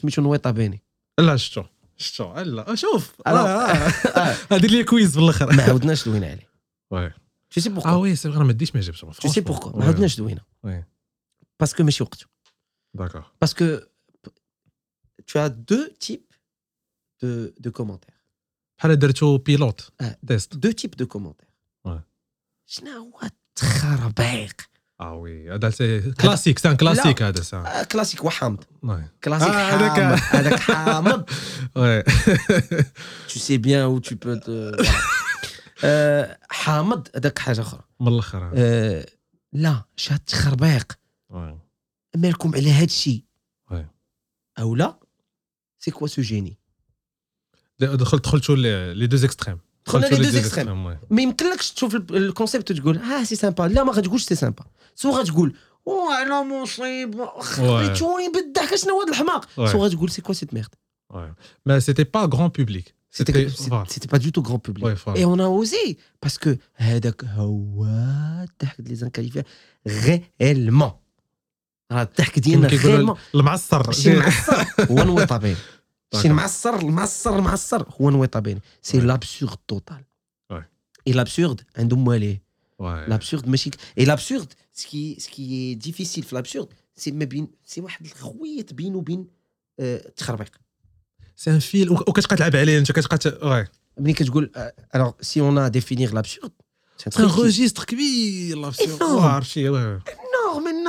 سميتو 0.00 0.22
نويطه 0.22 0.50
بيني 0.50 0.82
لا 1.20 1.36
شتو 1.36 1.64
شتو 1.96 2.34
لا 2.40 2.74
شوف 2.74 3.12
Alors- 3.16 3.26
آه، 3.28 3.30
آه. 3.36 4.36
هذه 4.52 4.66
لي 4.66 4.84
كويز 4.84 5.16
بالاخر 5.18 5.52
ما 5.52 5.62
عاودناش 5.62 6.08
دوينا 6.08 6.26
عليه 6.26 6.52
Ouais. 6.94 7.12
Tu 7.54 7.60
sais 7.62 7.66
اه 7.70 7.80
pourquoi 7.80 7.86
وي 7.86 8.16
سي 8.16 8.32
فري 8.32 8.44
ما 8.44 8.52
ديش 8.52 8.74
ما 8.74 8.80
جبتش 8.80 9.00
Tu 9.04 9.28
sais 9.28 9.44
pourquoi 9.44 9.76
ما 9.76 9.84
عاودناش 9.84 10.16
دوينا 10.16 10.40
Ouais. 10.66 10.84
باسكو 11.60 11.82
ماشي 11.82 12.02
وقته 12.02 12.26
D'accord. 12.98 13.26
Parce 13.44 13.54
que 13.54 13.88
tu 15.28 15.38
as 15.38 15.48
deux 15.70 15.88
types 16.06 16.32
de, 17.22 17.54
de 17.60 17.70
commentaires. 17.70 18.18
بحال 18.78 18.98
درتو 18.98 19.38
بيلوت 19.38 19.90
آه. 20.00 20.16
تيست 20.28 20.54
Deux 20.54 20.72
types 20.72 20.96
de 21.02 21.06
commentaires. 21.06 21.88
Ouais. 21.88 22.00
شنو 22.66 22.90
هو 22.90 23.20
التخربيق 23.63 24.53
آه 25.01 25.13
وي. 25.13 25.53
هذا 25.53 25.69
سي 25.69 26.11
كلاسيك 26.11 26.59
سان 26.59 26.75
كلاسيك 26.75 27.21
هذا 27.21 27.41
سان. 27.41 27.65
آه 27.65 27.83
كلاسيك 27.83 28.23
وحامض. 28.23 28.63
كلاسيك 29.23 29.49
آه، 29.49 29.71
حامض 29.71 30.19
هذاك 30.29 30.59
حامض. 30.59 31.29
bien 33.67 33.87
où 33.87 33.99
tu 33.99 34.15
peux 34.15 34.39
te 34.39 34.75
voilà. 34.81 34.99
آه، 35.83 36.37
حامض 36.49 37.07
هذاك 37.15 37.39
حاجة 37.39 37.61
أخرى. 37.61 37.81
من 37.99 38.07
الآخر 38.07 38.51
آه، 38.55 39.05
لا 39.53 39.83
شاد 39.95 40.19
تخربيق. 40.19 40.91
مالكم 42.15 42.55
على 42.55 42.71
هذا 42.71 42.85
الشيء. 42.85 43.23
أو 44.59 44.75
لا؟ 44.75 44.99
سي 45.79 45.91
كوا 45.91 46.07
سو 46.07 46.21
جيني 46.21 46.57
دخلت 47.79 48.23
دخلتو 48.23 48.55
لي 48.55 48.93
لي 48.93 49.07
دو 49.07 49.17
اكستريم 49.17 49.59
دخلنا 49.86 50.06
لي 50.06 50.30
دو 50.30 50.38
اكستريم 50.38 50.84
ما 51.10 51.22
يمكنلكش 51.22 51.70
تشوف 51.72 51.94
ال- 51.94 52.16
الكونسيبت 52.16 52.70
وتقول 52.70 52.98
اه 52.98 53.24
سي 53.24 53.36
سامبا 53.36 53.62
لا 53.62 53.84
ما 53.84 53.92
غتقولش 53.92 54.24
سي 54.24 54.34
سامبا 54.34 54.64
سو 54.94 55.10
غتقول 55.10 55.54
او 55.88 56.10
انا 56.22 56.42
مصيبه 56.42 57.26
خريتوني 57.40 58.28
بالضحك 58.34 58.74
شنو 58.74 58.90
هو 58.94 59.00
هذا 59.02 59.10
الحماق 59.10 59.44
Ouais. 59.44 59.72
سو 59.72 59.84
غتقول 59.84 60.10
سي 60.10 60.22
كوا 60.22 60.34
سيت 60.34 60.54
ميرد 60.54 60.68
Ouais. 61.12 61.32
Mais 61.68 61.78
c'était 61.86 62.08
pas 62.16 62.24
grand 62.34 62.50
public. 62.58 62.86
C'était. 63.18 63.32
C'était 63.50 63.68
voilà. 63.72 63.84
c'était 63.94 64.10
pas 64.14 64.20
du 64.26 64.30
tout 64.34 64.42
grand 64.48 64.58
public. 64.66 64.82
Ouais, 64.86 64.96
voilà. 65.04 65.16
Et 65.20 65.24
on 65.32 65.38
a 65.46 65.48
osé 65.60 65.84
parce 66.26 66.38
que 66.38 66.56
هذاك 66.76 67.24
هو 67.24 67.84
الضحك 67.84 68.80
ديال 68.80 68.96
زنكاليفيا 68.96 69.44
réellement 69.88 70.92
راه 71.92 72.02
الضحك 72.02 72.38
غيرمون 76.15 76.31
المعصر 76.39 76.75
ماشي 76.75 76.81
معصر 76.81 76.81
هو 76.81 76.89
نويطه 76.89 76.89
بين 76.89 77.29
ماشي 77.33 77.33
D'accord. 77.35 77.35
المعصر 77.35 77.35
المعصر 77.35 77.35
المعصر 77.35 77.83
هو 78.01 78.09
نويطه 78.09 78.39
بين 78.39 78.59
سي. 78.81 78.99
لابسورد 78.99 79.57
توتال. 79.67 80.03
اي 81.07 81.13
لابسورد 81.13 81.61
عندهم 81.77 82.03
مواليه. 82.03 82.41
لابسورد 82.79 83.47
ماشي 83.47 83.69
اي 83.97 84.05
لابسورد 84.05 84.53
سكي 84.73 85.15
سكي 85.19 85.73
ديفيسيل 85.75 86.23
في 86.23 86.35
لابسورد 86.35 86.67
سي 86.95 87.11
ما 87.11 87.25
بين 87.25 87.47
سي 87.65 87.81
واحد 87.81 88.05
الخويط 88.05 88.73
بينه 88.73 88.97
وبين 88.97 89.27
آه، 89.79 90.05
التخربيق 90.07 90.51
un 91.49 91.61
fil. 91.61 91.91
وك- 91.91 92.07
وكتبقى 92.09 92.35
تلعب 92.35 92.55
عليه 92.55 92.79
انت 92.79 92.91
كتبقى. 92.91 93.67
ملي 93.99 94.13
كتقول 94.13 94.51
alors 94.95 95.11
si 95.21 95.41
on 95.41 95.57
a 95.57 95.67
à 95.67 95.73
définir 95.73 96.13
l'absurde 96.13 96.51
c'est 96.97 97.09
un 97.09 97.29
registre 97.31 97.83
كبير. 97.85 98.71
Ouais, 98.71 98.83
عرفتي. 99.23 99.99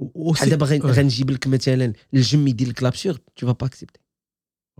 غن- 0.00 0.80
Ouais. 0.82 0.84
غنجيب 0.84 1.30
لك 1.30 1.46
مثلا 1.46 1.92
الجم 2.14 2.48
يدير 2.48 2.68
لك 2.68 2.80
tu 3.40 3.46
vas 3.46 3.54
pas 3.54 3.66
accepter 3.68 4.00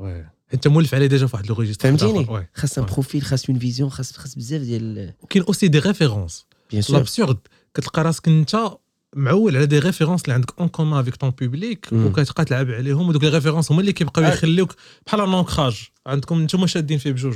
Ouais. 0.00 0.26
انت 0.54 0.68
مولف 0.68 0.94
عليه 0.94 1.06
déjà 1.06 1.26
في 1.26 1.36
واحد 1.36 1.46
le 1.48 1.54
registre 1.54 1.88
فهمتيني. 1.88 2.46
خاص 2.54 2.78
ان. 2.78 2.84
profil 2.84 3.22
خاص 3.22 3.50
une 3.50 3.58
vision 3.58 3.90
خاص 3.90 4.12
خاص 4.12 4.34
بزاف 4.34 4.60
ديال 4.62 5.12
وكاين 5.22 5.44
aussi 5.44 5.68
des 5.68 5.78
références 5.78 6.46
bien 6.70 6.82
sûr 6.82 6.96
l'absurde 6.96 7.38
كتلقى 7.74 8.02
راسك 8.04 8.28
انت 8.28 8.70
معول 9.16 9.56
على 9.56 9.66
des 9.66 9.78
références 9.78 10.22
اللي 10.22 10.34
عندك 10.34 10.60
en 10.60 10.68
commun 10.68 10.98
avec 10.98 11.16
ton 11.16 11.30
public. 11.30 11.88
وكتبقى 11.92 12.44
تلعب 12.44 12.70
عليهم 12.70 13.08
ودوك 13.08 13.22
les 13.24 13.28
références 13.28 13.72
هما 13.72 13.80
اللي 13.80 13.92
كيبقاو 13.92 14.24
آه. 14.24 14.28
يخليوك 14.28 14.74
بحال 15.06 15.20
l'ancrage 15.20 15.88
عندكم 16.06 16.42
نتوما 16.42 16.66
شادين 16.66 16.98
فيه 16.98 17.12
بجوج 17.12 17.34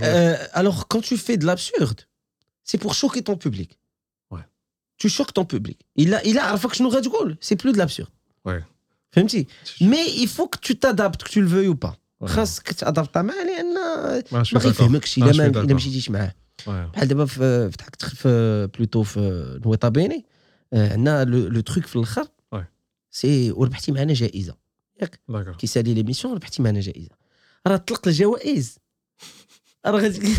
quand 0.94 1.00
tu 1.00 1.16
fais 1.16 1.36
de 1.36 1.46
l'absurde, 1.46 2.00
c'est 2.68 2.78
pour 2.84 2.94
choquer 2.94 3.22
ton 3.22 3.36
public. 3.46 3.68
Ouais. 3.70 3.83
Tu 5.03 5.09
choques 5.09 5.33
ton 5.33 5.45
public. 5.45 5.77
Il 5.99 6.13
a, 6.13 6.23
il 6.25 6.37
a, 6.37 6.41
عرفك 6.41 6.73
شنو 6.73 6.89
غتقول 6.89 7.37
C'est 7.41 7.55
plus 7.55 7.71
de 7.73 7.77
l'absurde. 7.77 8.09
Ouais. 8.47 8.63
فهمتي 9.11 9.47
Mais 9.81 10.09
il 10.23 10.27
faut 10.27 10.47
que 10.47 10.59
tu 10.67 10.75
t'adaptes, 10.75 11.23
que 11.23 11.29
tu 11.29 11.41
le 11.41 11.47
veuilles 11.47 11.67
ou 11.67 11.75
pas. 11.87 11.95
Ouais. 12.23 12.27
خاصك 12.29 12.71
تادابتا 12.73 13.21
معاه 13.21 13.43
لان 13.43 13.73
ما 13.73 14.23
ما 14.31 14.43
شوي 14.43 14.59
داكور. 14.59 14.71
غيفهمكش 14.71 15.19
Ah, 15.19 15.23
الا 15.23 15.31
je 15.33 15.35
ما 15.37 15.43
suis 15.43 15.55
الا 15.57 15.67
d'accord. 15.67 15.73
مشيتيش 15.75 16.09
معاه 16.11 16.35
Ouais. 16.65 16.69
بحال 16.69 17.07
دابا 17.07 17.25
في 17.25 17.69
في 17.71 17.77
ضحك 17.77 17.95
في 18.03 18.69
بلوتو 18.75 19.03
في 19.03 19.59
نويطه 19.65 19.89
بيني 19.89 20.25
آه، 20.73 20.91
عندنا 20.93 21.23
لو 21.23 21.47
لو 21.47 21.61
تروك 21.61 21.85
في 21.85 21.95
الاخر 21.95 22.27
Ouais. 22.55 22.63
سي 23.11 23.51
وربحتي 23.51 23.91
معنا 23.91 24.13
جائزه 24.13 24.55
داكور 25.01 25.53
كيسالي 25.53 25.93
ليميسيون 25.93 26.33
ربحتي 26.33 26.61
معنا 26.61 26.79
جائزه 26.79 27.09
راه 27.67 27.77
طلقت 27.77 28.07
الجوائز 28.07 28.77
راه 29.85 29.99
غادي 29.99 30.35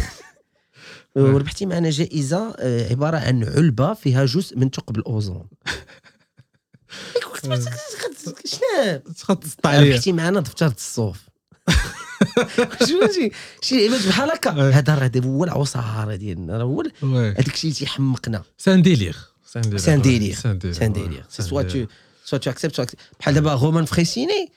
وربحتي 1.15 1.65
معنا 1.65 1.89
جائزة 1.89 2.55
آه، 2.59 2.89
عبارة 2.89 3.17
عن 3.17 3.43
علبة 3.43 3.93
فيها 3.93 4.25
جزء 4.25 4.57
من 4.57 4.69
ثقب 4.69 4.97
الأوزون 4.97 5.47
شنو 8.45 9.35
تسطع 9.35 9.69
عليا 9.69 9.91
ربحتي 9.93 10.11
معنا 10.11 10.39
دفتر 10.39 10.67
الصوف 10.67 11.17
شنو 12.87 13.07
شي 13.11 13.31
شي 13.61 13.87
لعبات 13.87 14.07
بحال 14.07 14.31
هكا 14.31 14.51
Ouais. 14.51 14.75
هذا 14.75 14.95
راه 14.95 15.11
هو 15.25 15.43
العصاره 15.43 16.15
ديالنا 16.15 16.57
راه 16.57 16.63
هو. 16.63 16.83
هذاك 17.03 17.47
الشيء 17.47 17.63
اللي 17.71 17.79
تيحمقنا 17.79 18.43
C'est 18.61 18.71
un 18.71 18.79
délire. 18.81 19.35
C'est 19.53 19.59
un 19.59 19.67
délire. 19.69 19.79
C'est 19.79 19.91
un 19.91 19.97
ouais. 19.97 20.03
délire. 20.03 20.37
C'est 20.39 20.49
un 20.49 20.55
délire. 20.55 20.75
c'est 20.75 20.85
un 20.85 20.93
ouais. 20.93 20.97
délire 20.97 21.23
C'est 21.29 21.41
سي 21.41 21.41
un 21.41 21.45
soit. 21.49 21.61
tu 21.61 21.85
soit 22.25 22.37
tu 22.39 22.49
acceptes 22.49 22.95
بحال 23.19 23.33
دابا 23.33 23.53
Roman 23.53 23.85
Frayssinet 23.85 24.51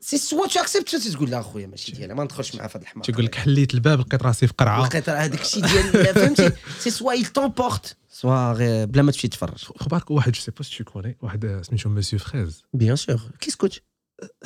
c'est 0.00 0.18
soit 0.18 0.46
tu 0.46 0.60
acceptes 0.60 0.88
soit 0.88 1.12
تقول 1.12 1.30
لا 1.30 1.40
اخويا 1.40 1.66
ماشي 1.66 1.92
ديالها 1.92 2.14
ما 2.14 2.24
ندخلش 2.24 2.54
معاه 2.54 2.66
في 2.66 2.78
هذا 2.78 2.82
الحمار. 2.82 3.04
تيقول 3.04 3.24
لك 3.24 3.34
حليت 3.34 3.74
الباب 3.74 4.00
لقيت 4.00 4.22
راسي 4.22 4.46
في 4.46 4.52
قرعة. 4.58 4.86
لقيت 4.86 5.08
هذاك 5.08 5.40
الشيء 5.40 5.66
ديال 5.66 6.14
فهمتي؟ 6.14 6.52
c'est 6.78 6.90
soit 6.90 7.12
il 7.12 7.26
t'emporte 7.26 7.96
soit 8.10 8.84
بلا 8.84 9.02
ما 9.02 9.12
تمشي 9.12 9.28
تفرج. 9.28 9.64
خبارك 9.64 10.10
واحد 10.10 10.32
je 10.32 10.40
sais 10.40 10.50
pas 10.50 10.62
c'est 10.62 10.84
connu 10.84 11.16
واحد 11.22 11.60
سميتو 11.62 11.88
Monsieur 11.88 12.18
Fraize 12.18 12.62
bien 12.74 12.96
sûr 12.96 13.20
كيسكوت 13.40 13.82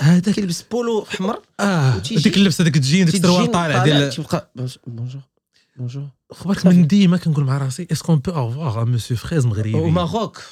هذاك 0.01 0.35
كيلبس 0.35 0.63
بولو 0.63 1.05
حمر 1.05 1.43
آه 1.61 1.99
ديك 1.99 2.37
اللبسة 2.37 2.65
ديك 2.65 2.77
الجين 2.77 3.07
ديك 3.07 3.15
السروال 3.15 3.51
طالع 3.51 3.85
ديال 3.85 4.11
تيبقى 4.11 4.51
bonjour 4.87 5.23
bonjour 5.77 6.09
خبارك 6.33 6.61
صافي. 6.61 6.77
من 6.77 6.87
ديما 6.87 7.17
كنقول 7.17 7.45
مع 7.45 7.59
راسي 7.59 7.89
est-ce 7.93 8.07
qu'on 8.07 8.19
peut 8.19 8.31
avoir 8.31 8.85
Monsieur 8.85 9.17
Fraize 9.17 9.47
مغربي؟ 9.47 9.75
au 9.75 9.89
Maroc 9.89 10.43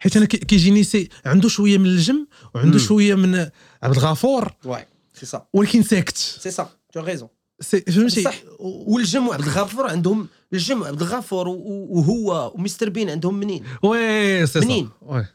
حيت 0.00 0.16
أنا 0.16 0.26
كي- 0.26 0.36
كيجيني 0.38 0.84
c'est 0.84 1.08
عنده 1.26 1.48
شوية 1.48 1.78
من 1.78 1.86
الجم 1.86 2.26
وعنده. 2.54 2.78
شوية 2.78 3.14
من 3.14 3.34
عبد 3.82 3.96
الغفور. 3.96 4.52
Ouais 4.64 4.86
c'est 5.14 5.26
ça 5.26 5.46
ولكن 5.52 5.82
ساكت. 5.82 6.16
c'est 6.16 6.50
ça 6.50 6.68
tu 6.92 7.00
as 7.00 7.07
raison 7.07 7.28
c'est 7.60 7.80
فهمتي؟ 7.80 8.22
صح. 8.22 8.34
والجم 8.60 9.28
وعبد 9.28 9.42
الغفور 9.44 9.86
عندهم 9.90 10.28
الجم 10.52 10.82
وعبد 10.82 11.02
الغفور 11.02 11.48
وهو 11.48 12.52
ومستر 12.54 12.88
بين 12.88 13.10
عندهم 13.10 13.34
منين؟ 13.34 13.64
وي 13.82 14.46
سي 14.46 14.60
منين؟ 14.60 14.88
سا 15.00 15.06
وي. 15.14 15.26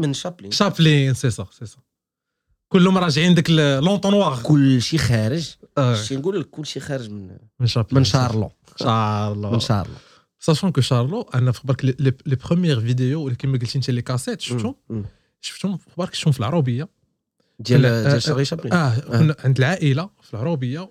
من 0.00 0.14
شابلين. 0.14 0.50
شابلين 0.50 1.14
سي 1.14 1.30
سا 1.30 1.46
سي 1.58 1.66
سا 1.66 1.76
كلهم 2.68 2.98
راجعين 2.98 3.34
داك 3.34 3.50
l'entonnoir 3.50 4.40
كل 4.42 4.82
شيء 4.82 4.98
خارج. 4.98 5.50
آه، 5.78 6.02
شي 6.02 6.16
نقول 6.16 6.40
لك 6.40 6.50
كل 6.50 6.66
شيء 6.66 6.82
خارج 6.82 7.10
من 7.10 7.36
من 7.60 7.66
شابلين 7.66 7.98
من 7.98 8.04
شارلو. 8.04 8.50
شارلو. 8.76 9.50
من 9.50 9.60
شارلو. 9.60 9.94
sachant 10.44 10.72
que 10.72 10.80
شارلو 10.80 11.20
أنا 11.34 11.52
في 11.52 11.60
بالك 11.64 11.84
les- 11.84 12.36
premières 12.46 12.80
vidéos 12.80 13.24
اللي 13.26 13.36
كما 13.36 13.58
قلتي 13.58 13.78
انت 13.78 13.90
les 13.90 14.02
cassettes 14.02 14.40
شفتهم. 14.40 14.74
شفتهم 15.40 15.76
في 15.76 15.86
بالك 15.98 16.14
شفتهم 16.14 16.32
في 16.32 16.40
العروبية 16.40 16.88
ديال 17.58 17.82
ديال 17.82 18.46
شابلين 18.46 18.72
آه 18.72 18.98
كنا 18.98 19.36
عند 19.44 19.58
العائله 19.58 20.10
في 20.22 20.34
العروبية 20.34 20.80
و- 20.80 20.90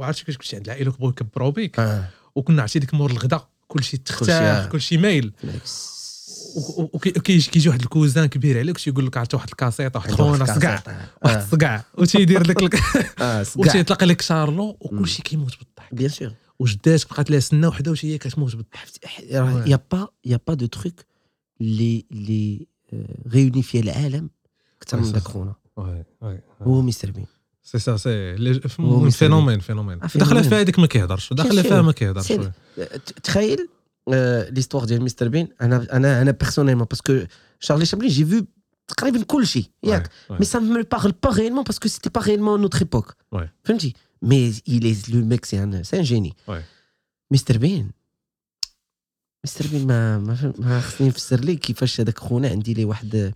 وعرفتي 0.00 0.20
كيفاش 0.24 0.36
كنتي 0.36 0.56
عند 0.56 0.64
العائله 0.64 0.90
كيبغيو 0.92 1.10
يكبروا 1.10 1.50
بك 1.50 2.02
وكنا 2.34 2.62
عرفتي 2.62 2.78
ديك 2.78 2.94
مور 2.94 3.10
الغدا 3.10 3.40
كلشي. 3.68 3.96
تختاح 3.96 4.66
كلشي 4.66 4.96
مايل 4.98 5.32
وكيجي 6.76 7.50
كيجي 7.50 7.68
واحد 7.68 7.80
ال 7.82 7.88
cousin 7.88 8.26
كبير 8.26 8.58
عليك 8.58 8.78
تيقول 8.78 9.06
لك 9.06 9.16
عرفتي 9.16 9.36
واحد 9.36 9.48
الكاسيط 9.48 9.96
واحد 9.96 10.10
خونا 10.10 10.44
صقع 10.44 10.82
واحد 11.24 11.36
الصقع 11.42 11.80
وتيدير 11.94 12.46
لك 12.46 12.74
آه 13.22 13.44
وتيطلق 13.56 14.04
لك 14.04 14.20
شارلو 14.22 14.76
وكلشي 14.80 15.22
كيموت 15.22 15.54
بالضحك 15.58 15.94
bien 15.94 16.08
sûr 16.10 16.32
وجدات 16.58 17.04
بقات 17.10 17.30
لها 17.30 17.40
سنة 17.40 17.68
وحدة 17.68 17.90
وشي 17.90 18.12
هي 18.12 18.18
كتموت 18.18 18.56
بالضحك 18.56 19.04
يا 19.30 19.80
با 19.92 20.08
y 20.24 20.40
a 20.46 20.48
pas 20.48 20.54
de 20.54 20.66
truc 20.66 21.04
اللي 21.60 22.04
اللي 22.12 22.66
réunifié 23.32 23.80
العالم 23.80 24.30
أكثر 24.82 25.00
من 25.00 25.12
ça. 25.12 25.18
خونا 25.18 25.54
هو 26.62 26.82
مستر 26.82 27.10
بين 27.10 27.26
سي 27.62 27.78
سا 27.78 27.96
c'est. 27.96 28.36
phénomène 29.10 29.60
phénomène 29.60 30.02
آه، 30.02 30.10
داخله. 30.14 30.42
فيها 30.42 30.60
هذيك 30.60 30.78
ما 30.78 30.86
كيهضرش 30.86 31.32
داخله. 31.32 31.62
فيها 31.62 31.82
ما 31.82 31.92
كيهضرش. 31.92 32.32
تخيل 33.22 33.68
l'histoire 34.50 34.84
ديال 34.84 35.02
مستر 35.02 35.28
بين 35.28 35.48
أنا 35.60 35.86
أنا 35.92 36.22
أنا 36.22 36.30
personnellement 36.30 36.84
parce 36.84 37.06
que 37.06 37.20
Charlie 37.60 37.86
Chaplin 37.86 38.10
j'ai 38.10 38.24
vu 38.24 38.44
تقريبا 38.88 39.22
كل 39.22 39.46
شيء 39.46 39.64
ياك 39.84 40.10
me 40.32 40.82
parle 40.96 41.12
pas 41.12 41.30
réellement 41.30 41.64
parce 41.64 41.78
que 41.78 41.88
c'était 41.88 42.10
pas 42.10 42.20
réellement 42.20 42.58
notre 42.58 42.82
époque. 42.82 43.12
Ouais. 43.34 43.48
فهمتي 43.64 43.94
Mais 44.22 44.50
il 44.66 44.86
est, 44.86 45.08
le 45.08 45.22
mec, 45.24 45.46
c'est 45.46 45.58
un, 45.58 45.82
c'est 45.84 45.98
un 45.98 46.02
génie. 46.02 46.34
Ouais. 46.48 46.62
مستر 47.30 47.58
بين 47.58 47.90
مستر 49.44 49.66
بين 49.66 49.86
ما 49.86 50.18
ما, 50.58 50.80
خصني 50.80 51.08
نفسر 51.08 51.40
لك 51.44 51.58
كيفاش 51.58 52.00
هذاك 52.00 52.18
خونا 52.18 52.48
عندي 52.48 52.74
ليه 52.74 52.84
واحد 52.84 53.32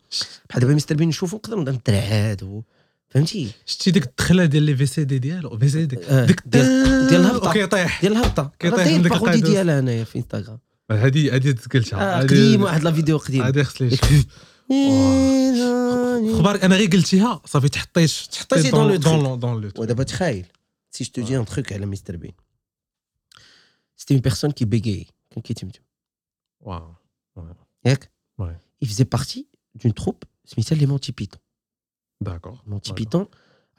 بحال 0.50 0.60
دابا 0.62 0.74
مستر 0.74 0.94
بين 0.94 1.08
نشوفو 1.08 1.36
نقدر 1.36 1.58
نبدا 1.58 1.72
نترعاد 1.72 2.62
فهمتي 3.08 3.50
شتي 3.66 3.90
ديك 3.90 4.04
الدخله 4.06 4.44
ديال 4.44 4.62
لي 4.62 4.76
في 4.76 4.86
سي 4.86 5.04
دي 5.04 5.18
ديالو 5.18 5.58
في 5.58 5.68
سي 5.68 5.84
دي 5.86 5.98
آه، 6.08 6.24
ديك 6.26 6.42
ديال- 6.46 7.14
الهبطة. 7.14 7.50
وكيطيح 7.50 8.00
ديال 8.00 8.12
الهبطه 8.12 8.50
كيطيح 8.58 8.86
من 8.86 9.02
ديك 9.02 9.12
القاعدة. 9.12 9.40
ديالها 9.48 9.78
انايا 9.78 10.04
في 10.04 10.18
انستغرام 10.18 10.58
هذه 10.90 11.34
هذه 11.36 11.54
قلتها 11.74 12.00
آه 12.00 12.20
هذه- 12.20 12.26
قديم 12.26 12.62
واحد 12.62 12.82
la 12.82 12.92
vidéo 12.92 13.16
قديم 13.18 13.42
هذه 13.42 13.62
خص 13.62 13.82
لي 13.82 13.90
خبارك 16.38 16.64
أنا 16.64 16.76
غير 16.76 16.90
قلتيها 16.90 17.40
صافي 17.46 17.68
تحطيت 17.68 18.10
تحطيتي 18.32 18.70
dans 18.70 18.74
le 18.74 18.98
truc. 19.00 19.04
donc 19.04 19.38
دون 19.40 19.60
لو 19.60 19.70
ودابا 19.78 20.02
تخيل 20.02 20.44
Si 20.92 21.04
je 21.04 21.10
te 21.10 21.20
dis 21.20 21.34
un 21.34 21.44
truc 21.44 21.72
à 21.72 21.78
la 21.78 21.86
Mr. 21.86 22.16
B, 22.18 22.26
c'était 23.96 24.14
une 24.14 24.20
personne 24.22 24.52
qui 24.52 24.66
bégayait. 24.66 25.08
Wow. 26.60 26.94
Ouais. 28.38 28.56
Il 28.80 28.88
faisait 28.88 29.04
partie 29.04 29.48
d'une 29.74 29.92
troupe, 29.94 30.24
c'est 30.44 30.74
les 30.74 30.86
Monty 30.86 31.12
Python. 31.12 31.38
D'accord. 32.20 32.62
Monty 32.66 32.92
Python. 32.92 33.28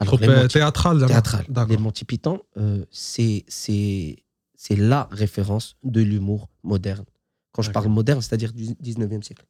Alors, 0.00 0.18
euh, 0.22 0.48
Les 1.68 1.76
Monty 1.76 2.04
Python, 2.04 2.40
euh, 2.56 2.84
c'est 2.90 3.44
la 4.70 5.08
référence 5.12 5.76
de 5.84 6.00
l'humour 6.02 6.48
moderne. 6.62 7.04
Quand 7.52 7.62
je 7.62 7.70
parle 7.70 7.88
moderne, 7.88 8.20
c'est-à-dire 8.20 8.52
du 8.52 8.64
19e 8.64 9.22
siècle. 9.22 9.46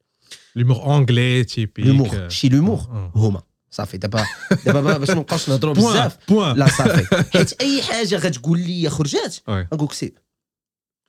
L'humour 0.53 0.87
anglais 0.87 1.43
typique. 1.45 1.83
L'humour. 1.85 2.13
Euh, 2.13 2.29
Chez 2.29 2.49
l'humour, 2.49 2.89
Homer. 3.15 3.39
Oh, 3.39 3.41
oh. 3.41 3.54
صافي. 3.75 3.97
دابا 3.97 4.25
دابا 4.65 4.97
باش 4.97 5.09
ما 5.09 5.15
نبقاوش 5.15 5.49
نهضروا 5.49 5.73
بزاف. 5.91 6.17
لا 6.31 6.67
صافي. 6.67 7.05
حيت 7.37 7.61
أي 7.61 7.81
حاجة 7.83 8.15
غتقول 8.15 8.59
لي 8.59 8.89
خرجات. 8.89 9.35
نقول 9.49 9.85
لك 9.85 9.93
c'est 9.93 10.13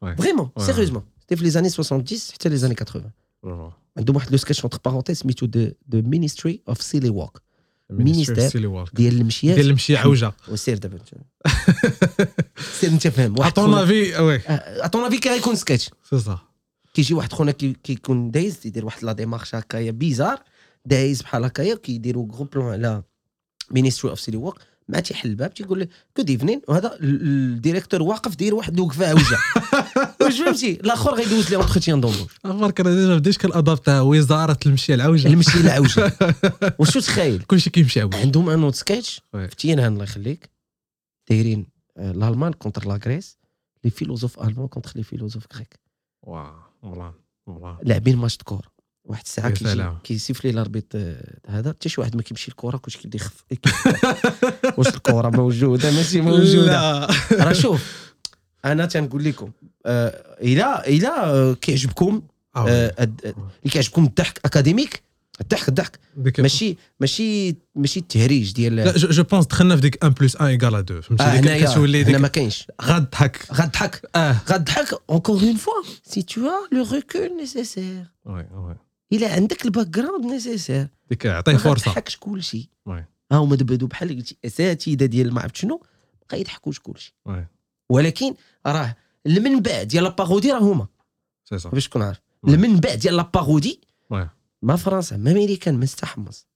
Ouais. 0.05 0.09
vraiment. 0.18 0.51
sérieusement 0.59 1.03
c'était 1.20 1.37
في 1.37 1.45
les 1.45 1.51
années 1.51 1.68
70 1.69 2.05
حتى 2.33 2.49
les 2.49 2.57
années 2.57 2.74
80 2.75 3.73
عندهم 3.97 4.17
واحد 4.17 4.31
le 4.30 4.37
sketch 4.37 4.61
entre 4.61 4.78
parenthèses 4.84 5.18
سميتو 5.19 5.47
the 5.47 5.70
the 5.87 6.03
Ministry 6.03 6.62
of 6.68 6.82
Silly 6.82 7.09
Walks 7.09 7.43
ministère 7.91 8.84
ديال 8.95 9.14
المشيات 9.21 9.55
ديال 9.57 9.69
المشي 9.71 9.97
عوجه 9.97 10.33
وسير 10.53 10.79
دابا 10.79 10.99
سير 12.81 12.91
انت 12.91 13.09
فاهم. 13.09 13.39
واحد 13.39 13.51
à 13.53 13.58
ton 13.58 13.74
avis 13.74 14.18
oui. 14.20 14.41
à 14.49 14.62
ton 14.62 15.05
avis 15.05 15.18
كي 15.19 15.29
غيكون 15.29 15.57
sketch 15.57 15.91
c'est 16.11 16.18
ça 16.18 16.39
كيجي 16.95 17.14
واحد 17.14 17.33
خونا 17.33 17.53
كي- 17.53 17.77
كيكون 17.85 18.31
دايز 18.31 18.59
تيدير 18.61 18.85
واحد 18.85 19.05
la 19.05 19.12
démarche 19.12 19.55
هكايا 19.55 19.91
bizarre 19.91 20.43
دايز 20.87 21.22
بحال 21.22 21.45
هكايا 21.45 21.74
كيديروا 21.74 22.26
gros 22.32 22.45
plan 22.45 22.72
على 22.72 23.03
Ministry 23.70 24.11
of 24.11 24.20
Silly 24.20 24.37
Walks 24.37 24.59
مع 24.89 25.01
تيحل 25.01 25.28
الباب 25.28 25.55
تيقول 25.55 25.80
له 25.80 25.89
good 26.18 26.30
evening 26.30 26.62
وهذا 26.68 26.95
ال- 27.01 27.22
ال 27.22 27.30
directeur 27.30 28.03
واقف 28.03 28.37
داير 28.37 28.55
واحد 28.55 28.74
الوقفة 28.74 29.09
عوجه 29.09 29.39
واش 30.20 30.39
فهمتي؟ 30.41 30.72
الآخر 30.72 31.14
غيدوز 31.14 31.51
les 31.51 31.57
entretiens 31.57 32.01
d'embauche 32.01 32.32
عمرك 32.45 32.80
أنا 32.80 32.91
déjà 32.95 33.16
بديت 33.16 33.37
كنادابتا 33.37 34.01
وزارة 34.01 34.59
المشي 34.66 34.95
العوجه 34.95 35.28
المشي 35.28 35.61
العوجه 35.61 36.12
وشو 36.78 37.01
تخيل؟ 37.01 37.43
كلشي 37.43 37.70
كيمشي 37.70 38.01
عوج 38.01 38.14
عندهم 38.14 38.49
un 38.51 38.62
autre 38.62 38.74
sketch 38.74 39.20
تينان 39.59 39.93
الله 39.93 40.05
يخليك 40.05 40.51
دايرين 41.30 41.66
l'Allemagne 41.99 42.53
contre 42.53 42.89
la 42.89 42.95
Grèce 43.05 43.39
les 43.84 43.91
philosophes 43.91 44.41
allemands 44.43 44.68
contre 44.68 44.93
les 44.97 45.03
philosophes 45.03 45.45
grecs 45.55 45.80
واو 46.22 46.53
والله 46.82 47.14
والله 47.47 47.78
لاعبين 47.82 48.16
ماتش 48.16 48.37
كوره 48.37 48.76
واحد 49.07 49.22
الساعة 49.24 49.50
كيجي 49.50 49.70
سلام. 49.70 49.98
كيسيفلي 50.04 50.52
l'arbitre 50.53 50.84
آه، 50.94 51.38
هذا. 51.48 51.70
حتى 51.70 51.88
شي 51.88 52.00
واحد 52.00 52.16
ما 52.16 52.22
كيمشي 52.22 52.48
الكره 52.50 52.76
كلشي 52.76 52.98
كيبدا 52.98 53.16
يخف 53.22 53.44
واش 54.78 54.88
الكره 54.88 55.28
موجودة؟ 55.30 55.90
ماشي 55.90 56.20
موجودة. 56.20 57.07
راه 57.32 57.52
شوف 57.52 58.12
أنا 58.64 58.86
تنقول 58.86 59.24
لكم 59.24 59.50
آه، 59.86 60.36
الا 60.42 60.88
إلا 60.88 61.24
آه، 61.26 61.52
كيعجبكم 61.54 62.22
اللي 62.57 63.14
كيعجبكم 63.70 64.04
الضحك 64.04 64.40
académique 64.45 65.03
الضحك 65.40 65.68
الضحك. 65.68 65.98
ديك- 66.16 66.40
ماشي 66.40 66.76
ماشي 67.00 67.57
ماشي 67.74 68.00
التهريج 68.00 68.52
ديال 68.52 68.76
لا 68.76 68.92
جو 68.96 69.22
بونس 69.22 69.46
دخلنا 69.46 69.74
في 69.76 69.82
ديك 69.82 69.98
1 70.04 70.14
plus 70.14 70.34
1 70.36 70.46
égal 70.47 70.74
2 70.74 71.00
فهمتي؟ 71.00 71.40
ديك 71.40 71.64
كتولي 71.70 72.04
هنا 72.04 72.18
ما 72.18 72.28
ديك 72.28 72.30
كاينش 72.34 72.66
غضحك 72.82 73.46
غضحك 73.52 74.02
غضحك 74.50 74.94
une 75.12 75.59
fois 75.59 75.86
si 76.12 76.20
tu 76.24 76.40
as 76.40 76.74
le 76.74 76.82
recul 76.94 77.30
nécessaire. 77.42 78.07
oui 78.24 78.47
oui 78.55 78.76
إلا 79.12 79.34
عندك 79.34 79.64
ال 79.64 79.87
background 79.87 80.24
nécessaire. 80.24 80.89
ديك 81.11 81.26
عطيه 81.26 81.57
فرصة. 81.57 81.90
غتضحكش 81.90 82.16
كلشي. 82.16 82.70
oui. 82.87 83.05
ها 83.32 83.36
هما 83.36 83.57
دابا 83.57 83.86
بحال 83.86 84.09
قلتي 84.09 84.36
أساتذة 84.44 85.07
ديال 85.07 85.34
ما 85.34 85.40
عرفت 85.40 85.57
شنو 85.57 85.82
بقى 86.28 86.40
يضحكوش 86.40 86.80
كلشي. 86.80 87.16
ولكن 87.90 88.34
راه 88.66 88.96
المنبع 89.26 89.82
ديال 89.82 90.04
la 90.05 90.15
parodie 90.15 90.53
راه 90.52 90.59
هما. 90.59 90.86
باش 91.50 91.88
تكون 91.88 92.02
عارف. 92.02 92.20
المنبع 92.48 92.94
ديال 92.94 93.16
la 93.16 93.29
parodie. 93.29 93.80
ما 94.62 94.76
فرنسا 94.76 95.16
ما 95.16 95.30
أمريكان 95.30 95.78
ما 95.78 95.84
استحمص. 95.84 96.46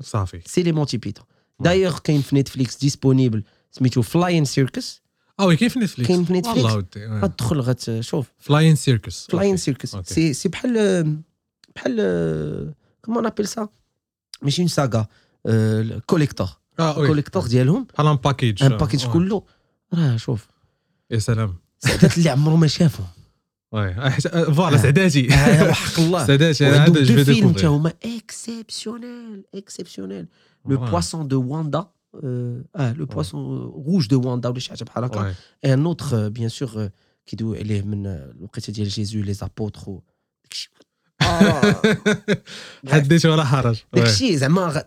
صافي. 0.00 0.40
سي 0.46 0.62
لي 0.62 0.72
مونتي 0.72 0.96
بيتون 0.96 1.24
دايوغ 1.60 1.98
كاين 1.98 2.22
في 2.22 2.36
نتفليكس 2.36 2.76
ديسپونيبل 2.76 3.44
سميتو 3.70 4.02
فلاين 4.02 4.44
سيركس 4.44 5.02
آه 5.40 5.46
وي 5.46 5.56
كاين 5.56 5.70
في 5.70 5.78
نتفليكس 5.78 6.08
كاين 6.08 6.24
في 6.24 6.32
نتفليكس. 6.32 6.58
والله 6.58 6.76
ودي 6.76 7.06
غتدخل 7.06 7.60
غتشوف 7.60 8.32
فلاين 8.38 8.76
سيركس 8.76 9.26
فلاين 9.26 9.56
سيركس. 9.56 9.96
سي 9.96 10.32
سي 10.32 10.48
بحال 10.48 11.22
بحال 11.75 12.73
كومون 13.01 13.25
ابيل 13.25 13.47
سا 13.47 13.67
ماشي 14.41 14.61
اون 14.61 14.67
ساغا 14.67 15.05
كوليكتور 16.05 16.47
اه 16.79 16.97
وي 16.97 17.03
الكوليكتور 17.03 17.47
ديالهم 17.47 17.83
بحال 17.93 18.07
ان 18.07 18.15
باكيج 18.15 18.63
ان 18.63 18.77
باكيج 18.77 19.05
كله 19.07 19.43
راه 19.93 20.17
شوف 20.17 20.47
يا 21.11 21.19
سلام 21.19 21.55
سعدات 21.79 22.17
اللي 22.17 22.29
عمرو 22.29 22.55
ما 22.55 22.67
شافهم 22.67 23.07
Ouais. 23.75 23.77
Ah, 23.97 23.99
حيت- 24.09 24.25
آه، 24.27 24.51
فوالا 24.51 24.77
آه. 24.77 24.81
سعداتي 24.81 25.33
آه، 25.33 25.69
وحق 25.69 25.99
الله 25.99 26.27
سعداتي 26.27 26.67
انا 26.67 26.77
وعندهم 26.77 26.95
هذا 26.97 27.03
جو 27.05 27.15
دو 27.15 27.23
في 27.23 27.33
فيلم 27.33 27.39
تا 27.39 27.47
ديكوفير 27.47 27.69
هما 27.69 27.93
اكسبسيونيل 28.49 29.43
اكسبسيونيل 29.55 30.27
لو 30.65 30.77
Ouais. 30.77 30.89
بواسون 30.89 31.27
دو 31.27 31.41
واندا 31.43 31.85
اه 32.75 32.93
لو 32.93 33.05
بواسون 33.05 33.59
روج 33.87 34.07
دو 34.07 34.29
واندا 34.29 34.49
ولا 34.49 34.59
شي 34.59 34.69
حاجه 34.69 34.83
بحال 34.83 35.03
هكا 35.03 35.31
Ouais. 35.33 35.35
اي 35.65 35.73
ان 35.73 35.85
اوتر 35.85 36.29
بيان 36.29 36.49
سور 36.49 36.89
كيدوي 37.25 37.59
عليه 37.59 37.81
من 37.81 38.07
آه، 38.07 38.31
الوقيته 38.31 38.73
ديال 38.73 38.87
جيزو 38.87 39.19
لي 39.19 39.33
زابوتر 39.33 39.99
داكشي 40.43 40.71
آه. 40.81 40.85
حدث 42.92 43.26
ولا 43.26 43.44
حرج. 43.44 43.78
داكشي 43.92 44.36
زعما 44.36 44.84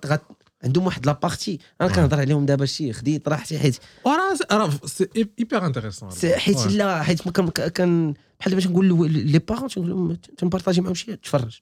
عندهم 0.63 0.85
واحد 0.85 1.05
la 1.05 1.19
partie 1.19 1.59
أنا 1.81 1.89
Ouais. 1.89 1.95
كنهضر 1.95 2.19
عليهم 2.19 2.45
دابا 2.45 2.65
شي 2.65 2.93
خديت 2.93 3.27
راحتي 3.29 3.59
حيت 3.59 3.77
وراه 4.05 4.37
راه 4.51 4.69
c'est 4.85 5.07
hyper 5.39 5.65
intéressant 5.65 6.09
حيت 6.35 6.65
لا 6.67 7.03
حيت 7.03 7.29
كان 7.29 8.13
بحال 8.39 8.55
باش 8.55 8.67
نقول 8.67 8.89
له- 8.89 9.07
les 9.07 9.39
parents 9.39 9.69
تنقول 9.69 9.89
لهم 9.89 10.15
تنبارطاجي 10.37 10.81
معاهم 10.81 10.93
شي 10.95 11.15
تفرج. 11.15 11.59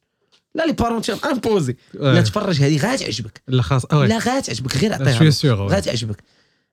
لا 0.56 0.66
les 0.66 0.74
parents 0.74 1.02
imposent 1.26 1.76
لا 1.94 2.22
تفرج 2.22 2.62
هذه 2.62 2.78
غاتعجبك 2.78 3.42
لا 3.48 3.62
خاص 3.62 3.86
آه 3.86 4.06
لا 4.06 4.18
غاتعجبك 4.18 4.78
غير 4.78 4.94
عطيها 4.94 5.56
غاتعجبك 5.56 6.24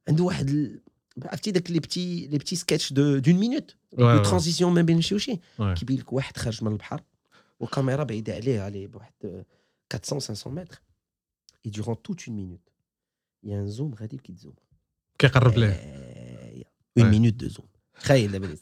عنده 0.08 0.24
واحد 0.24 0.78
عرفتي 1.24 1.50
داك 1.50 1.70
les 1.70 1.78
petits 1.78 2.28
les 2.32 2.38
petits 2.38 2.56
sketchs 2.56 2.92
de 2.92 3.18
deux 3.18 3.34
minutes 3.34 3.74
transition 3.98 4.74
ما 4.74 4.82
بين 4.82 5.00
شي 5.02 5.14
وشي. 5.14 5.38
كيبين 5.74 5.98
لك 5.98 6.12
واحد 6.12 6.36
خارج 6.36 6.64
من 6.64 6.72
البحر. 6.72 7.00
والكاميرا 7.60 8.04
بعيدة 8.04 8.34
عليه 8.34 8.60
عليه 8.60 8.86
بواحد 8.86 9.12
400 9.24 10.20
500 10.20 10.54
متر. 10.64 10.80
Une 11.66 12.34
minute. 12.36 12.68
Il 13.42 13.50
y 13.50 13.54
a 13.54 13.58
un 13.58 13.68
zoom 13.68 14.00
غادي 14.00 14.18
كيتزوم 14.18 14.54
كيقرب 15.18 15.58
ليه 15.58 15.72
une. 16.98 17.10
minute 17.10 17.34
de 17.34 17.48
zoom 17.48 17.68
تخيل 18.00 18.32
دابا. 18.32 18.56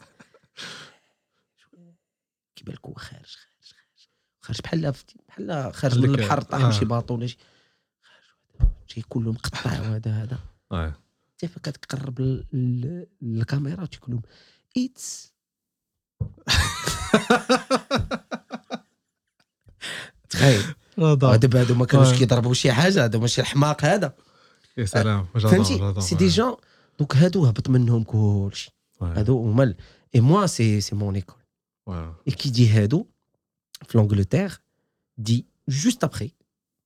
كيبان 2.55 2.75
لك 2.75 2.85
هو 2.85 2.93
خارج 2.93 3.35
خارج 3.35 3.71
خارج 4.41 4.61
خارج 4.61 4.61
بحال 4.61 4.93
بحال 5.27 5.73
خارج 5.73 5.99
من 5.99 6.09
البحر 6.09 6.41
طاح 6.41 6.61
آه. 6.61 6.71
شي 6.71 6.85
باطو 6.85 7.13
ولا 7.15 7.27
شي 7.27 7.37
خارج 8.01 8.69
شي 8.87 9.01
كله 9.01 9.31
مقطع 9.31 9.71
وهذا 9.81 10.11
هذا. 10.11 10.39
حتى 10.71 11.47
فاش 11.47 11.61
كتقرب 11.73 12.21
للكاميرا 13.21 13.85
تيقول 13.85 14.11
لهم 14.11 14.21
اتس 14.77 15.33
تخيل 20.30 20.62
رضا. 20.98 21.36
دابا 21.36 21.60
هادو 21.60 21.74
ما 21.74 21.84
كانوش 21.86 22.10
Ouais. 22.12 22.18
كيضربوا 22.18 22.54
شي 22.54 22.72
حاجه 22.72 23.04
هذا 23.04 23.18
ماشي 23.18 23.40
الحماق 23.40 23.84
هذا 23.84 24.14
يا 24.76 24.84
سلام 24.84 25.26
فهمتي 25.34 26.00
سي 26.00 26.14
دي 26.14 26.28
جون 26.28 26.54
دوك 26.98 27.16
هادو 27.16 27.46
هبط 27.46 27.68
منهم 27.70 28.02
كلشي 28.04 28.70
هادو 29.02 29.38
هما 29.50 29.62
ال- 29.64 29.76
اي 30.14 30.20
موا 30.20 30.46
سي 30.46 30.80
سي 30.80 30.94
مون 30.96 31.14
ايكول 31.14 31.36
اي 32.28 32.32
كي 32.32 32.50
دي 32.50 32.68
هادو 32.68 33.06
في 33.88 33.98
لانجلتير 33.98 34.60
دي 35.18 35.46
جوست 35.68 36.04
ابخي 36.04 36.30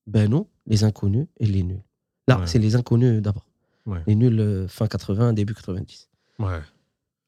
بانوا 0.07 0.44
لي 0.66 0.86
انكونو 0.86 1.26
اي 1.40 1.47
لي 1.47 1.62
نول 1.62 1.80
لا 2.28 2.42
Ouais. 2.42 2.49
سي 2.49 2.59
لي 2.59 2.74
انكونو 2.76 3.18
دابور 3.18 3.42
Ouais. 3.88 4.09
لي 4.09 4.14
نول 4.14 4.68
fin 4.68 4.86
80 4.86 5.34
début 5.36 5.55
90 5.62 5.86
Ouais. 6.42 6.62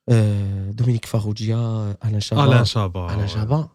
آه، 0.09 0.71
دومينيك 0.71 1.05
فاروجيا 1.05 1.91
الان 2.05 2.21
شابا 2.21 2.45
الان 2.45 2.65
شابا 2.65 3.15
الان 3.15 3.29
شابا 3.29 3.69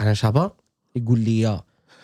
الان 0.00 0.14
شابا 0.14 0.52
يقول 0.96 1.18
لي 1.20 1.46
آه، 1.46 1.64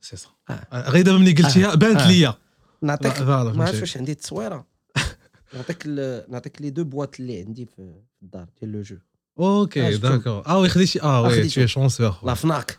سي 0.00 0.16
آه. 0.50 0.90
غير 0.90 1.04
دابا 1.04 1.18
ملي 1.18 1.32
قلتيها؟ 1.32 1.74
بانت 1.74 2.00
آه. 2.00 2.08
ليا. 2.08 2.34
نعطيك 2.82 3.20
ما. 3.20 3.64
عرفتش 3.64 3.80
واش 3.80 3.96
عندي 3.96 4.12
التصويره 4.12 4.66
نعطيك 5.54 5.82
ال- 5.86 6.30
نعطيك 6.32 6.62
les 6.62 6.70
deux 6.70 6.84
boîtes 6.84 7.20
اللي 7.20 7.40
عندي 7.40 7.66
في 7.66 7.94
الدار 8.22 8.46
ديال 8.60 8.72
le 8.72 8.82
jeu. 8.82 8.96
آه، 9.38 9.60
أوكي 9.60 9.92
شفتهم. 9.94 10.12
d'accord. 10.16 10.46
آه 10.46 10.58
oui 10.58 10.68
خديتي 10.68 11.02
آه 11.02 11.04
آه، 11.18 11.22
oui 11.22 11.30
خديتهم. 11.30 11.48
t'es 11.48 11.66
chanceux 11.68 12.14
la 12.22 12.34
Fnac 12.34 12.78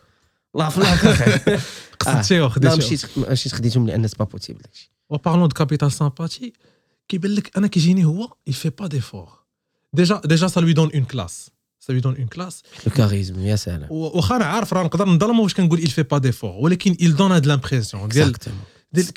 la 0.54 0.68
Fnac 0.68 1.04
أخي. 1.04 1.58
قصدتي 2.00 2.38
لا 2.38 2.76
مشيت 2.76 3.18
مشيت 3.18 3.54
خديتهم 3.54 3.86
لأن 3.86 4.08
c'est 4.08 4.16
pas 4.18 4.24
possible 4.24 4.60
داكشي. 4.62 4.92
و 5.10 5.15
parlant 5.15 5.48
de 5.48 5.54
capital 5.54 5.92
sympathie 5.92 6.52
كيبان 7.08 7.30
لك 7.34 7.56
أنا 7.56 7.66
كيجيني 7.66 8.04
هو 8.04 8.28
il 8.50 8.52
fait 8.54 8.84
pas 8.84 8.88
d'effort. 8.88 9.44
déjà 9.92 10.20
déjà 10.24 10.48
ça 10.48 10.60
lui 10.60 10.74
donne 10.74 10.90
une 10.94 11.06
classe. 11.06 11.50
Lui 11.92 12.00
donne 12.00 12.16
une 12.18 12.28
classe 12.38 12.62
لو 12.86 12.92
كاريزم 12.96 13.40
يا 13.40 13.56
سلام 13.56 13.86
واخا 13.92 14.36
أنا 14.36 14.44
عارف 14.44 14.74
راه 14.74 14.82
نقدر 14.84 15.08
نظلمه 15.08 15.40
واش 15.40 15.54
كنقول 15.54 15.80
il 15.80 15.90
fait 15.90 16.16
pas 16.16 16.20
d'effort 16.20 16.44
ولكن 16.44 16.94
il 16.94 17.16
donne 17.16 17.20
هاد 17.32 17.46
l'impression 17.52 18.06
ديال 18.06 18.34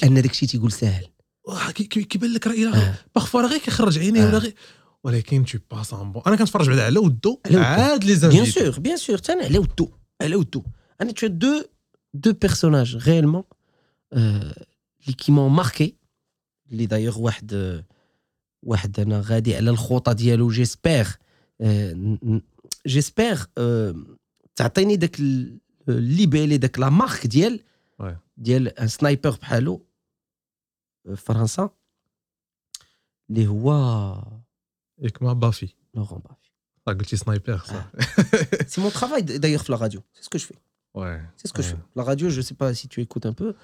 أن 0.04 0.22
داكشي 0.22 0.48
تيقول 0.48 0.72
ساهل 0.72 1.06
واه 1.48 1.72
كي- 1.72 1.84
كي- 1.84 2.04
كيبان 2.04 2.34
لك 2.34 2.48
راه 2.48 2.54
إلا 2.54 2.78
آه. 2.90 2.96
باغفوا 3.16 3.42
راه 3.42 3.48
غير 3.48 3.60
كيخرج 3.60 4.00
عينيه 4.00 4.26
ولا 4.26 4.36
آه. 4.36 4.40
غير 4.40 4.56
ولكن 5.04 5.46
tu 5.46 5.58
passes 5.78 5.88
un 5.94 6.18
bon 6.18 6.28
أنا 6.28 6.36
كنتفرج 6.36 6.70
بعدا 6.70 6.84
على 6.86 7.00
ودو 7.00 7.40
على 7.46 7.56
ودو. 7.58 7.66
عاد 7.66 8.04
لي 8.04 8.14
Bien 8.16 8.18
زانفيتي 8.18 8.72
sûr, 8.72 8.76
bien 8.76 8.98
sûr. 8.98 9.22
Tiens, 9.22 9.38
elle 9.42 9.56
est 9.56 9.60
au 9.60 9.68
tout. 9.82 9.92
Elle 10.24 10.34
est 10.34 10.42
au 10.44 10.44
tout. 10.56 10.64
Anna, 11.02 11.14
tu 11.14 11.26
as 11.26 11.30
deux, 11.30 11.66
deux 12.14 12.34
personnages 12.46 12.96
réellement 12.96 13.46
euh, 14.16 14.18
اللي 15.04 15.16
qui 15.24 15.32
m'ont 15.32 15.50
marqué. 15.64 15.94
اللي 16.72 16.88
d'ailleurs 16.88 17.18
واحد 17.18 17.82
واحد 18.64 19.00
أنا 19.00 19.22
غادي 19.26 19.56
على 19.56 19.70
الخطى 19.70 20.14
ديالو 20.14 20.50
جيسبيغ 20.50 21.10
جيسبيغ 22.87 23.45
تعطيني 24.57 24.97
داك 24.97 25.21
ال- 25.21 25.59
الليبيلي 25.89 26.57
داك 26.59 26.79
لا 26.79 26.89
مارك 26.89 27.27
ديال 27.27 27.61
Ouais. 28.03 28.15
ديال 28.37 28.69
ان 28.79 28.89
سنايبر 28.89 29.31
بحالو 29.31 29.87
آه، 31.07 31.15
في 31.15 31.23
فرنسا 31.25 31.71
اللي 33.31 33.47
هو 33.47 33.73
ياك 34.99 35.23
ما 35.23 35.33
بافي 35.33 35.69
لورون 35.95 36.21
بافي 36.21 36.51
راه 36.89 36.95
قلتي 36.95 37.17
سنايبر 37.17 37.59
صح 37.59 37.91
سي 38.67 38.81
مون 38.81 38.91
ترافاي 38.93 39.23
d'ailleurs 39.23 39.63
في 39.63 39.73
لا 39.73 39.79
راديو 39.79 40.03
سي 40.15 40.23
سكو 40.23 40.39
جو 40.39 40.45
في 40.47 40.55
وي 40.95 41.21
C'est 41.39 41.49
ce 41.49 41.53
que 41.53 41.63
je 41.63 41.69
fais. 41.75 41.83
La 41.99 42.03
radio, 42.11 42.29
je 42.31 42.41
sais 42.41 42.55
pas 42.63 42.73
si 42.75 42.89
tu 42.89 43.01
écoutes 43.03 43.27
un 43.27 43.33
peu. 43.43 43.55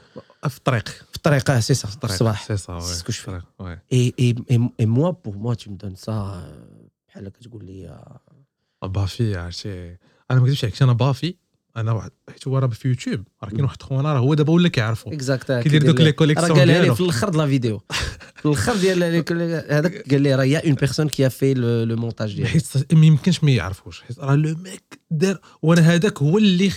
في 0.48 0.56
الطريق 0.58 0.88
في 0.88 1.16
الطريق 1.16 1.50
c'est 1.60 1.74
ça. 1.74 1.86
في 1.86 1.94
الطريق 1.94 2.12
الصباح. 2.12 2.44
سي 2.46 2.56
سا 2.56 2.80
C'est 2.80 2.98
ce 3.00 3.04
que 3.04 3.12
je 3.12 3.20
fais. 3.20 3.42
وي 3.58 3.78
Et, 3.90 4.14
et, 4.18 4.34
et, 4.54 4.58
et 4.78 4.86
moi, 4.86 5.12
pour 5.22 5.34
moi, 5.36 5.56
tu 5.56 5.70
me 5.70 5.76
donnes 5.76 5.96
ça. 5.96 6.10
euh, 6.34 7.22
آه، 8.83 8.87
Baffie 8.87 9.35
عرفتي 9.35 9.97
أنا 10.31 10.39
ما 10.39 10.45
كنتش 10.45 10.63
عليك 10.63 10.81
أنا 10.81 10.93
Baffie 10.93 11.35
أنا 11.77 11.91
واحد 11.91 12.11
حيت 12.29 12.47
هو 12.47 12.57
راه 12.57 12.67
في 12.67 12.87
يوتيوب. 12.87 13.23
راه 13.43 13.49
كاين 13.49 13.63
واحد 13.63 13.81
خونا 13.81 14.13
راه 14.13 14.19
هو 14.19 14.33
دابا 14.33 14.53
ولا 14.53 14.69
كيعرفو 14.69 15.11
exact 15.11 15.51
كيدير 15.51 15.85
دوك 15.85 16.01
les 16.01 16.11
collections 16.11 16.51
راه 16.51 16.59
قالها 16.59 16.75
لي 16.75 16.81
ديالو. 16.81 16.95
في 16.95 17.01
الأخر 17.01 17.29
د 17.29 17.35
la 17.35 17.47
vidéo 17.47 17.81
في 18.35 18.45
الأخر 18.45 18.75
ديال 18.75 19.03
هذاك 19.69 20.11
قال 20.11 20.21
لي 20.21 20.35
راه 20.35 20.43
y 20.43 20.65
a 20.65 20.67
une 20.67 20.73
personne 20.73 21.09
qui 21.09 21.29
fait 21.29 21.53
le 21.53 21.95
montage 21.95 22.35
ديالو. 22.35 22.49
حيت 22.49 22.93
ما 22.93 23.05
يمكنش 23.05 23.43
ما 23.43 23.51
يعرفوش. 23.51 24.01
حيت 24.01 24.19
راه 24.19 24.35
لو 24.35 24.55
ميك 24.55 24.99
دار 25.11 25.39
وأنا 25.61 25.81
هذاك 25.81 26.21
هو 26.21 26.37
اللي 26.37 26.71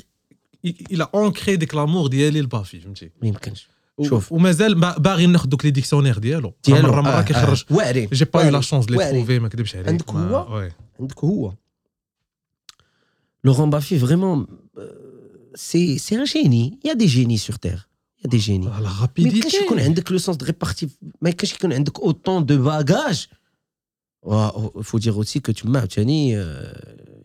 إلى 0.65 1.07
ancré 1.15 1.57
ديك 1.57 1.75
l'amour 1.75 2.07
ديالي 2.07 2.41
ل 2.41 2.46
Baffie 2.46 2.81
فهمتي؟ 2.81 3.11
ما 3.23 3.29
يمكنش. 3.29 3.69
شوف. 4.03 4.33
ومازال 4.33 4.75
با- 4.81 4.99
باغي 4.99 5.27
ناخذ 5.27 5.49
دوك 5.49 5.65
لي 5.65 5.71
ديكسيونير 5.71 6.19
ديالو. 6.19 6.55
ديالو 6.65 6.89
مره 6.89 7.01
مرة 7.01 7.11
آه، 7.11 7.23
كيخرج. 7.23 7.65
آه. 7.71 7.75
واعرين. 7.77 8.09
جي 8.13 8.25
با 8.25 8.51
لا. 8.51 8.61
شونس 8.61 8.91
لي. 8.91 9.11
تروفي 9.11 9.39
ما 9.39 9.49
كذبش 9.49 9.75
عليك. 9.77 9.89
عندك 9.89 10.11
هو؟ 10.11 10.71
عندك 11.01 11.25
هو. 11.25 11.53
Laurent 13.43 13.67
Baffy, 13.67 13.97
vraiment, 13.97 14.47
euh, 14.79 14.91
c'est, 15.55 15.99
un 16.13 16.25
génie. 16.25 16.79
Il 16.83 16.89
y 16.89 16.91
a 16.91 16.95
des 16.95 17.09
génies 17.09 17.39
sur 17.39 17.59
Terre. 17.59 17.89
Il 18.19 18.25
y 18.25 18.27
a 18.27 18.31
des 18.31 18.39
génies. 18.39 18.69
Ah, 18.73 18.81
la 18.83 18.89
rapidité. 18.89 19.37
Mais 19.37 19.41
qu'est-ce 19.43 19.65
qu'on 19.67 19.79
a 19.79 20.13
le 20.13 20.19
sens 20.19 20.37
de 20.39 20.45
répartir 20.45 20.89
Mais 21.23 21.33
qu'est-ce 21.33 21.59
qu'on 21.59 21.71
a 21.71 21.79
autant 22.03 22.41
de 22.41 22.57
bagages? 22.57 23.29
Il 24.27 24.33
oh, 24.33 24.73
faut 24.83 24.99
dire 24.99 25.17
aussi 25.17 25.41
que 25.41 25.51
tu 25.51 25.67
m'as, 25.67 25.87
euh, 25.97 26.73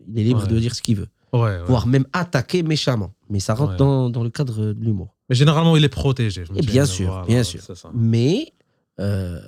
il 0.08 0.18
est 0.18 0.22
libre 0.22 0.46
de 0.46 0.58
dire 0.58 0.74
ce 0.74 0.80
qu'il 0.80 0.96
veut. 0.96 1.08
Ouais. 1.32 1.58
Voire 1.66 1.86
même 1.86 2.06
attaquer 2.14 2.62
méchamment. 2.62 3.12
Mais 3.28 3.40
ça 3.40 3.54
rentre 3.54 3.76
dans, 3.76 4.22
le 4.22 4.30
cadre 4.30 4.72
de 4.72 4.84
l'humour. 4.84 5.14
Mais 5.28 5.34
généralement, 5.34 5.76
il 5.76 5.84
est 5.84 5.90
protégé. 5.90 6.44
Et 6.54 6.62
bien 6.62 6.86
sûr, 6.86 7.08
voilà, 7.08 7.26
bien 7.26 7.40
euh, 7.40 7.44
sûr. 7.44 7.60
Mais, 7.92 8.52
euh, 9.00 9.40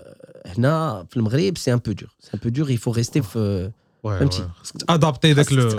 c'est 1.57 1.71
un 1.71 1.79
peu 1.79 1.95
dur. 1.95 2.16
C'est 2.19 2.35
un 2.35 2.39
peu 2.39 2.51
dur, 2.51 2.71
il 2.71 2.79
faut 2.79 2.91
rester. 2.91 3.23
Euh, 3.37 3.71
فهمتي. 4.19 4.49
adapter 4.89 5.35
داك 5.35 5.53
le 5.53 5.71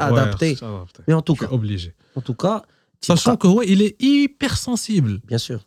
mais 1.10 1.14
en 1.14 1.22
tout 1.22 1.36
cas. 1.36 1.48
obligé 1.50 1.94
en 2.18 2.22
tout 2.22 2.46
cas 2.46 2.62
sachant 3.06 3.36
que 3.38 3.46
هو 3.46 3.64
il 3.64 3.82
est 3.82 3.96
hyper 4.04 4.58
sensible 4.58 5.20
bien 5.32 5.38
sûr. 5.38 5.60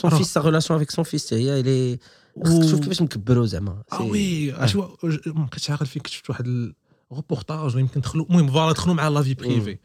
Son 0.00 0.10
fils 0.18 0.30
sa 0.36 0.40
relation 0.40 0.74
avec 0.78 0.90
son 0.92 1.04
fils 1.04 1.32
هي 1.32 1.62
il 1.62 1.66
est 1.66 2.00
خاصك 2.46 2.62
تشوف 2.64 2.80
كيفاش 2.80 3.02
مكبروا 3.02 3.46
زعما 3.46 3.82
آه 3.92 4.02
oui 4.02 4.52
ما 4.52 4.86
بقيتش 5.26 5.70
عاقل 5.70 5.86
فين 5.86 6.02
كنت 6.02 6.12
شفت 6.12 6.30
واحد 6.30 6.46
ال- 6.46 6.74
روبورتاج 7.12 7.72
ولا 7.72 7.80
يمكن 7.80 8.00
دخلوا 8.00 8.26
المهم 8.26 8.50
voilà 8.52 8.72
دخلوا 8.72 8.94
مع 8.94 9.08
la 9.08 9.22
vie 9.22 9.34
privée. 9.34 9.78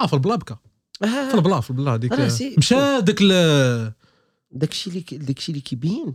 آه 0.00 0.06
في 0.06 0.12
البلا 0.14 0.36
بكا 0.36 0.58
في 1.00 1.34
البلا 1.34 1.60
في 1.60 1.70
البلا 1.70 1.96
ديك 1.96 2.28
سي- 2.28 2.54
مشى 2.58 3.00
داك 3.00 3.18
ال 3.20 3.92
داكشي 4.50 4.90
اللي 4.90 5.00
داكشي 5.12 5.52
اللي 5.52 5.60
كيبين 5.62 6.14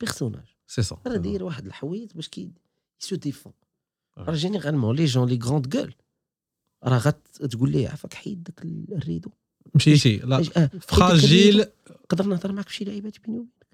بيرسوناج 0.00 0.42
سي 0.66 0.82
سا 0.82 0.96
راه 1.06 1.16
داير 1.16 1.44
واحد 1.44 1.66
الحويط 1.66 2.14
باش 2.14 2.28
كي 2.28 2.50
سو 2.98 3.16
ديفون. 3.16 3.52
راه 4.17 4.33
جينيرالمون 4.35 4.95
لي 4.95 5.05
جون 5.05 5.29
لي 5.29 5.39
غروند 5.43 5.69
جول 5.69 5.93
راه 6.83 6.97
غتقول 6.97 7.71
ليه 7.71 7.89
عافاك 7.89 8.13
حيد 8.13 8.43
داك 8.43 8.61
الريدو 8.91 9.29
مشيتي 9.75 10.17
لا 10.17 10.35
آه، 10.37 10.41
حيد 10.41 10.53
داك 10.53 10.83
فراجيل 10.83 11.53
الريدو. 11.61 11.71
نقدر 12.03 12.25
نهضر 12.25 12.51
معاك 12.51 12.65
بشي 12.65 12.83
لعيبات 12.85 13.19
بيني 13.25 13.37
وبينك 13.39 13.67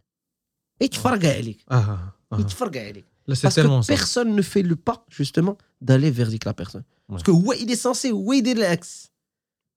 يتفرقع 0.82 1.34
عليك 1.36 1.58
اه 1.72 2.14
اه 2.34 2.40
يتفرقع 2.40 2.82
عليك 2.88 3.06
لا 3.28 3.36
سي 3.36 3.48
Parce 3.50 3.54
تيلمون 3.56 3.82
que 3.82 3.86
سا 3.86 3.96
personne 3.96 4.36
ne 4.36 4.42
fait 4.42 4.64
le 4.64 4.76
pas, 4.76 5.06
justement, 5.10 5.58
d'aller 5.82 6.12
vers 6.12 6.30
dik 6.30 6.46
la 6.46 6.54
personne. 6.54 6.84
Parce 7.10 7.24
que 7.24 7.32
ouais, 7.32 7.58
il 7.64 7.70
est 7.72 7.82
censé, 7.88 8.12
ouais, 8.12 8.38
il 8.40 8.48
est 8.48 8.54
l'axe. 8.64 9.12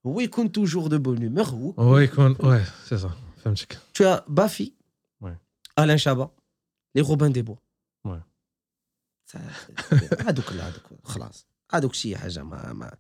Ouais, 0.05 0.25
il 0.25 0.31
compte 0.31 0.53
toujours 0.61 0.89
de 0.89 0.99
bonne 0.99 1.23
humeur. 1.23 1.55
ouais. 1.55 1.75
هو 1.79 1.99
يكون 1.99 2.37
وي 2.41 2.65
سي 2.89 2.97
سا 2.99 3.11
فهمتك 3.45 3.79
Tu 3.99 4.05
as 4.05 4.25
Bafi, 4.29 4.73
Ouais. 5.25 5.37
Alain 5.77 5.97
Chabat, 5.97 6.31
les 6.95 7.03
Robin 7.03 7.31
des 7.31 7.43
Bois. 7.43 7.61
هذوك 10.20 10.54
هذوك 10.54 10.82
خلاص. 11.04 11.46
هذوك 11.72 11.94
شي 11.94 12.18
حاجة 12.18 12.44
ما 12.44 12.74
ما 12.74 12.92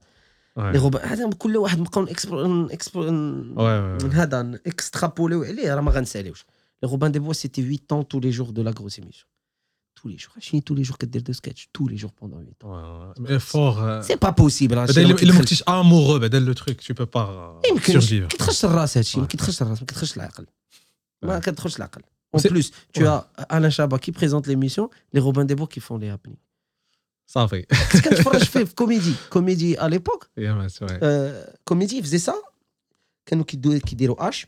لي 0.57 0.91
هذا 1.03 1.29
كل 1.29 1.57
واحد 1.57 1.79
نبقاو 1.79 2.03
oui 2.03 3.09
oui 3.55 4.09
هذا 4.11 4.59
إكسترابوليو 4.67 5.43
عليه 5.43 5.75
راه 5.75 5.81
ما 5.81 5.91
غنساليوش. 5.91 6.45
les 6.83 6.89
Robins 6.89 7.11
des 7.11 7.19
Bois 7.19 7.33
c'était 7.33 7.61
8 7.61 7.93
ans 7.93 8.03
tous 8.03 8.19
les 8.19 8.31
jours 8.31 8.51
de 8.53 8.61
la 8.61 8.71
grosse 8.71 8.99
émission. 8.99 9.27
Tous 9.95 10.07
les 10.07 10.17
jours. 10.17 10.35
شنو 10.39 10.61
tous 10.61 10.75
les 10.75 10.87
jours 10.87 10.97
كدير 10.97 11.21
des 11.21 11.33
sketchs 11.33 11.69
tous 11.77 11.87
les 11.87 11.97
jours 11.97 12.11
pendant 12.21 12.39
8 12.39 12.63
ans. 12.63 13.19
mais 13.19 13.39
frère 13.39 14.01
c'est 14.01 14.15
pas 14.15 14.29
possible 14.29 14.75
بعدا 14.75 15.01
الا 15.01 15.33
ما 15.33 15.39
كنتيش 15.39 15.63
amoureux 15.63 16.19
بعدا 16.19 16.39
le 16.39 16.53
truc 16.53 16.81
tu 16.81 16.93
peux 16.93 17.05
pas 17.05 17.61
يمكن. 17.69 17.93
ما 17.93 17.99
survivre 17.99 18.27
كيدخلش 18.27 18.65
الراس 18.65 18.97
هادشي 18.97 19.19
ما. 19.19 19.25
كيدخلش 19.25 19.61
الراس 19.61 19.79
ما 19.79 19.87
كيدخلش 19.87 20.17
العقل. 20.17 20.47
ما. 21.23 21.39
كتدخلش 21.39 21.77
العقل. 21.77 22.01
اون 22.34 22.42
C'est- 22.42 22.48
بلوس 22.50 22.70
tu 22.70 23.00
Ouais. 23.02 23.06
as 23.06 23.56
Alain 23.56 23.70
Chabat 23.70 23.98
qui 23.98 24.12
présente 24.12 24.46
l'émission 24.46 24.90
les 25.14 25.20
Robin 25.20 25.44
des 25.44 25.54
Bois 25.54 25.68
qui 25.74 25.80
font 25.80 25.98
les 25.98 26.10
happenings 26.16 26.40
صافي 27.26 27.62
كنت 27.62 28.08
كنتفرج 28.08 28.44
فيه 28.44 28.64
في 28.64 28.74
كوميدي 28.74 29.14
كوميدي 29.30 29.76
à 29.78 29.88
l'époque 29.90 30.26
يا 30.36 30.52
مات 30.52 30.82
وي 30.82 30.88
آه، 31.02 31.54
كوميدي 31.64 32.02
فزي 32.02 32.18
سا 32.18 32.34
كانوا 33.26 33.44
كيدو- 33.44 33.78
كيديروا 33.86 34.28
اش 34.28 34.46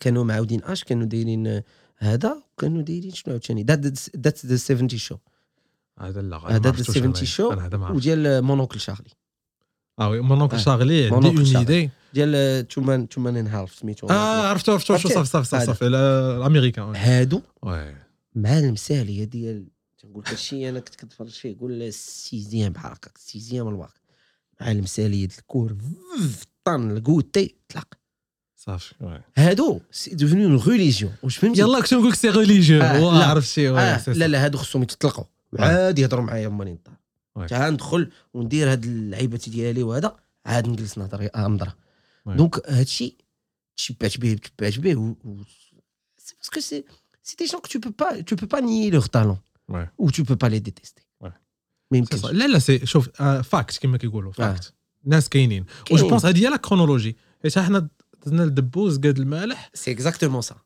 كانوا 0.00 0.24
معاودين 0.24 0.64
اش 0.64 0.84
كانوا 0.84 1.06
دايرين 1.06 1.46
آه، 1.46 1.64
هذا 1.96 2.42
وكانوا 2.56 2.82
دايرين 2.82 3.10
شنو 3.10 3.32
عاوتاني 3.32 3.62
ذات 3.62 4.46
ذا 4.46 4.56
70 4.56 4.88
شو 4.88 5.16
هذا 5.98 6.22
لا 6.22 6.36
هذا 6.36 6.70
ذا 6.70 6.82
70 6.82 7.14
شو 7.14 7.52
انا 7.52 7.66
هذا 7.66 7.76
ما 7.78 7.86
عرفتش 7.86 7.98
وديال 8.06 8.42
مونوكل 8.44 8.80
شارلي 8.80 9.10
آه 9.99 10.09
وي 10.09 10.21
مون 10.21 10.39
اونكل 10.41 10.57
Mon 10.59 10.67
عندي 11.13 11.27
اون. 11.27 11.55
ايدي 11.57 11.89
ديال 12.13 12.67
تومان 12.67 13.09
تومان 13.09 13.37
ان 13.37 13.47
هالف 13.47 13.73
سميتو 13.75 14.07
آه 14.07 14.47
عرفتو 14.47 14.71
عرفتو؟ 14.71 14.97
صافي 14.97 15.25
صافي 15.25 15.49
صافي. 15.49 15.65
صافي 15.65 15.85
لا- 15.89 16.37
الامريكان 16.37 16.95
هادو 16.95 17.41
مع 18.35 18.59
المثاليه 18.59 19.23
ديال 19.23 19.65
تنقول 20.01 20.23
لك 20.23 20.29
هادشي 20.29 20.69
أنا 20.69 20.79
كنت 20.79 20.95
كنتفرج 20.95 21.29
فيه 21.29 21.55
قول 21.59 21.81
السيزيام 21.83 22.73
بحال 22.73 22.91
هكاك 22.91 23.15
السيزيام 23.15 23.67
الواقع 23.67 23.93
مع 24.61 24.71
المثاليه 24.71 25.25
ديال 25.25 25.39
الكور 25.39 25.75
طن 26.63 26.91
الكوتي 26.91 27.55
طلق 27.73 27.87
صافي 28.55 28.93
هادو 29.37 29.79
سي 29.91 30.15
ديفنو 30.15 30.43
اون 30.43 30.63
ريليجيون 30.67 31.13
واش 31.23 31.37
فهمتي 31.37 31.61
يلا 31.61 31.79
كنت 31.81 31.93
نقول 31.93 32.09
لك 32.09 32.15
سي 32.15 32.29
آه، 32.81 32.99
لا. 33.19 33.25
عرفتي 33.25 33.69
آه 33.69 34.09
لا 34.09 34.27
لا 34.27 34.45
هادو 34.45 34.57
خصهم 34.57 34.83
يتطلقوا 34.83 35.23
عاد 35.59 35.99
يهضروا 35.99 36.23
معايا 36.25 36.47
هما 36.47 36.63
اللي 36.63 36.77
تا 37.47 37.69
ندخل 37.69 38.11
وندير 38.33 38.71
هاد 38.71 38.83
اللعيبات 38.85 39.49
ديالي 39.49 39.83
وهذا 39.83 40.15
عاد 40.45 40.67
نجلس 40.67 40.97
نهضر 40.97 41.29
آه، 41.35 41.47
نضرة 41.47 41.85
Ouais. 42.27 42.31
دونك 42.31 42.69
هادشي 42.69 43.17
تشبعت 43.77 44.17
به 44.17 44.33
تشبعت 44.33 44.79
به. 44.79 45.15
سي 46.17 46.35
باسكو 46.37 46.59
سي 46.59 46.83
سي 47.23 47.35
دي 47.39 47.45
جون 47.45 47.61
كو 47.61 47.67
تو 47.67 47.79
بو 47.79 47.89
با 47.89 48.21
تو 48.21 48.35
بو 48.35 48.45
با 48.45 48.59
نيي 48.59 48.89
لوغ 48.89 49.05
تالون. 49.05 49.37
و 49.97 50.09
تو 50.09 50.23
بو 50.23 50.35
با 50.35 50.47
لي 50.47 50.59
ديتيستي. 50.59 51.01
ما 51.21 51.97
يمكنش 51.97 52.25
لا 52.25 52.47
لا 52.47 52.59
سي 52.59 52.85
شوف 52.85 53.21
آه، 53.21 53.41
فاكت 53.41 53.77
كما 53.77 53.97
كيقولوا 53.97 54.31
فاكت 54.31 54.73
ناس 55.03 55.29
كاينين 55.29 55.61
و 55.91 55.95
جو 55.95 55.97
كاين. 55.97 56.09
بونس 56.09 56.25
هذه 56.25 56.37
هي 56.45 56.49
لا 56.49 56.57
كرونولوجي 56.57 57.17
حيت 57.43 57.59
حنا 57.59 57.87
دزنا 58.25 58.43
الدبوس 58.43 58.97
قاد 58.97 59.19
المالح 59.19 59.71
سي 59.73 59.91
اكزاكتومون 59.91 60.41
سا 60.41 60.55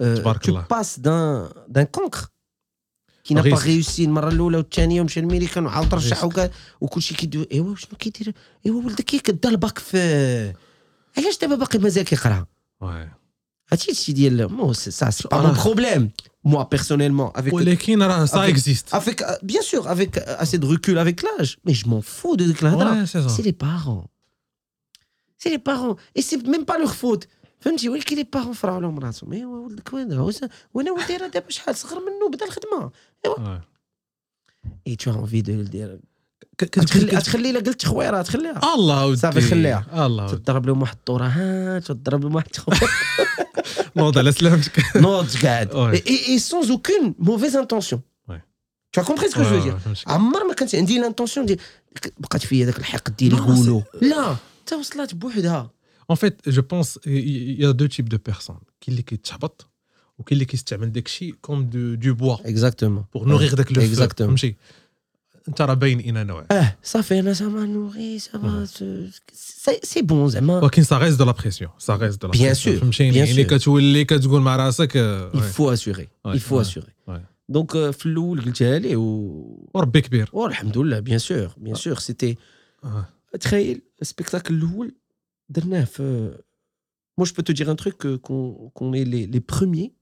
euh, 0.00 0.16
تبارك 0.18 0.42
tu 0.42 0.48
الله. 0.50 0.64
passes 0.68 0.98
d'un 1.00 1.48
d'un 1.68 1.84
cancre 1.86 2.32
qui 3.24 3.34
n'a 3.34 3.42
pas 3.42 3.48
Risque. 3.56 3.66
réussi 3.66 4.00
المره 4.00 4.28
الاولى 4.28 4.56
والثانيه 4.56 5.00
ومشى 5.00 5.20
الميريكان 5.20 5.66
وعاود 5.66 5.94
رجع 5.94 6.16
Risque. 6.16 6.24
وكا 6.24 6.50
وكل 6.80 7.02
شيء 7.02 7.16
كيدير 7.16 7.48
ايوا 7.52 7.74
شنو 7.76 7.96
كيدير 7.98 8.34
ايوا 8.66 8.82
ولدك 8.82 9.04
كي 9.04 9.18
كدا 9.18 9.48
الباك 9.48 9.78
في 9.78 10.52
علاش 11.18 11.38
دابا 11.38 11.54
باقي 11.54 11.78
مازال 11.78 12.04
كيقرا 12.04 12.46
وي 12.80 13.08
هادشي 13.72 13.90
الشيء 13.90 14.14
ديال 14.14 14.52
مو 14.52 14.72
سا 14.72 15.10
سي 15.10 15.28
با 15.28 15.36
آه. 15.38 15.42
مون 15.46 15.52
بروبليم 15.64 16.10
moi 16.48 16.64
personnellement 16.76 17.32
avec 17.40 17.52
ولكن 17.52 18.02
راه 18.02 18.24
سا 18.24 18.36
Avec- 18.36 18.48
اكزيست 18.48 18.94
avec 18.94 19.22
euh, 19.22 19.36
bien 19.42 19.62
sûr 19.62 19.88
avec 19.88 20.16
euh, 20.18 20.36
assez 20.42 20.58
de 20.58 20.66
recul 20.66 20.98
avec 20.98 21.22
l'âge 21.22 21.58
mais 21.66 21.74
je 21.74 21.86
m'en 21.88 22.00
fous 22.02 22.36
de 22.36 22.42
ديك 22.44 22.62
الهضره 22.62 22.90
وي 23.00 23.06
سي 23.06 23.22
c'est 23.22 23.28
صا 23.28 23.42
les 23.42 23.52
parents 23.52 24.06
c'est 25.42 25.50
les 25.50 25.58
parents 25.70 25.96
et 26.18 26.22
c'est 26.22 26.46
même 26.54 26.64
pas 26.64 26.78
leur 26.78 26.94
faute 26.94 27.24
فهمتي؟ 27.61 27.89
ولكن 27.89 28.15
les 28.15 28.23
parents 28.33 28.53
فرعوا 28.53 28.81
لهم 28.81 28.99
راسهم. 28.99 29.33
ايوا 29.33 29.65
ولدك 29.65 29.89
س- 30.31 30.41
وأنا 30.73 30.91
ولدي 30.91 31.17
راه 31.17 31.27
دابا 31.27 31.49
شحال؟ 31.49 31.75
صغر 31.75 31.99
منه 31.99 32.29
بدا 32.33 32.45
الخدمة. 32.45 32.91
Oui. 33.27 33.61
Et 34.87 34.95
t'as 34.95 35.11
envie 35.11 35.41
de 35.41 35.61
dire. 35.61 35.99
تخلي 36.57 37.21
تخلي 37.21 37.49
الا 37.49 37.59
قلت 37.59 37.85
خويره 37.85 38.21
تخليها 38.21 38.73
الله 38.75 39.05
ودي. 39.07 39.17
صافي 39.19 39.41
خليها. 39.41 40.05
الله 40.05 40.27
تضرب 40.27 40.65
لهم 40.65 40.81
واحد 40.81 40.95
الطورة. 40.95 41.23
ها 41.25 41.79
تضرب 41.79 42.21
لهم 42.23 42.35
واحد 42.35 42.47
الطورة. 42.57 42.79
نوض 43.97 44.17
على 44.17 44.31
سلامتك. 44.31 44.83
نوض 44.95 45.35
قاعد. 45.43 45.75
Et 46.29 46.39
sans 46.39 46.71
aucune 46.71 47.15
mauvaise 47.19 47.55
intention 47.55 48.01
Ouais. 48.31 48.41
Tu 48.97 48.99
as 49.01 49.05
compris 49.09 49.27
ce 49.31 49.35
que 49.35 49.43
je 49.43 49.53
veux 49.55 49.63
dire 49.67 50.07
عمر 50.07 50.43
ما 50.47 50.53
كانت 50.53 50.75
عندي 50.75 50.99
l'intention 50.99 51.45
ديال 51.45 51.57
بقات 52.19 52.45
فيا 52.45 52.65
داك 52.65 52.77
الحقد 52.79 53.15
ديال 53.15 53.33
يقولوا. 53.33 53.81
لا. 54.01 54.35
حتى 54.65 54.75
وصلت 54.75 55.15
بوحدها. 55.15 55.69
En 56.12 56.16
fait, 56.22 56.36
je 56.56 56.60
pense 56.72 56.90
il 57.06 57.60
y 57.62 57.64
a 57.64 57.72
deux 57.72 57.88
types 57.96 58.08
de 58.14 58.18
personnes. 58.30 58.62
كاين 58.80 58.88
اللي 58.88 59.02
كيتحبط 59.02 59.66
وكاين 60.18 60.32
اللي 60.36 60.44
كيستعمل 60.44 60.92
داك 60.92 61.06
الشيء 61.06 61.34
كوم 61.42 61.64
دو 61.70 62.14
بوا 62.14 62.36
اكزاكتومون 62.48 63.04
بور 63.14 63.28
نوريغ 63.28 63.54
داك 63.54 63.72
لو 63.72 63.82
Exactement. 63.94 64.18
فهمتي 64.18 64.54
انت 65.48 65.62
راه 65.62 65.74
باين 65.74 65.98
اين 65.98 66.26
نوع 66.26 66.46
اه 66.50 66.76
صافي 66.82 67.20
انا 67.20 67.32
زعما 67.32 67.64
نوغي 67.66 68.18
زعما 68.18 68.64
سي- 68.64 69.80
سي 69.82 70.02
بون 70.02 70.28
زعما 70.28 70.58
ولكن 70.60 70.82
سا 70.82 70.96
غيز 70.96 71.16
دو 71.16 71.24
لا 71.24 71.32
بريسيون 71.32 71.70
سا 71.78 71.94
غيز 71.94 72.16
دو 72.16 72.28
لا 72.28 72.34
Bien 72.34 72.36
بريسيون 72.38 72.76
sûr, 72.76 72.80
فهمتيني 72.80 73.12
bien 73.12 73.28
يعني 73.28 73.44
sûr. 73.44 73.46
كتولي 73.50 74.04
كتقول 74.04 74.40
مع 74.42 74.56
راسك 74.56 74.96
آه، 74.96 75.30
il 75.32 75.36
وي. 75.36 75.52
faut 75.52 75.78
assurer 75.78 75.98
Ouais, 76.28 76.36
il 76.36 76.40
faut 76.40 76.62
ouais, 76.62 76.66
assurer 76.68 77.10
ouais. 77.10 77.20
دونك 77.48 77.76
آه، 77.76 77.90
في 77.90 78.06
الاول 78.06 78.40
قلتها 78.44 78.78
ليه 78.78 78.96
و 78.96 79.68
وربي 79.74 80.00
كبير 80.00 80.28
والحمد 80.32 80.78
لله 80.78 80.98
بيان 81.00 81.18
سور 81.18 81.48
بيان 81.56 81.74
سور 81.74 81.98
سيتي 81.98 82.36
آه. 82.84 83.06
تخيل 83.40 83.80
السبيكتاكل 84.02 84.54
الاول 84.54 84.94
درناه 85.50 85.84
في 85.84 86.02
مو 87.18 87.24
جو 87.24 87.34
بو 87.34 87.42
تو 87.42 87.52
دير 87.52 87.70
ان 87.70 87.76
تروك 87.76 88.06
كون 88.06 88.70
كون 88.74 88.94
لي 88.94 89.26
لي 89.26 89.42
بروميي 89.48 89.92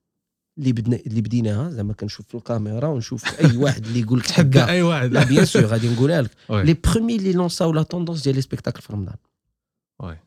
اللي 0.58 0.72
بدنا 0.72 0.96
اللي 0.96 1.20
بديناها 1.20 1.70
زعما 1.70 1.92
كنشوف 1.92 2.26
في 2.28 2.34
الكاميرا 2.34 2.88
ونشوف 2.88 3.40
اي 3.40 3.56
واحد 3.56 3.86
اللي 3.86 4.00
يقول 4.00 4.18
لك 4.18 4.26
تحدى 4.26 4.58
تحدى 4.58 4.72
اي 4.72 4.82
واحد 4.82 5.12
لا 5.12 5.24
بيان 5.24 5.44
سور 5.44 5.64
غادي 5.64 5.88
نقولها 5.94 6.22
لك 6.22 6.30
وي. 6.48 6.64
لي 6.64 6.74
بروميي 6.74 7.16
اللي 7.16 7.32
لونساو 7.32 7.72
لا 7.72 7.82
توندونس 7.82 8.22
ديال 8.22 8.34
لي 8.36 8.42
سبيكتاكل 8.42 8.82
في 8.82 8.92
رمضان 8.92 9.16
وي 10.00 10.18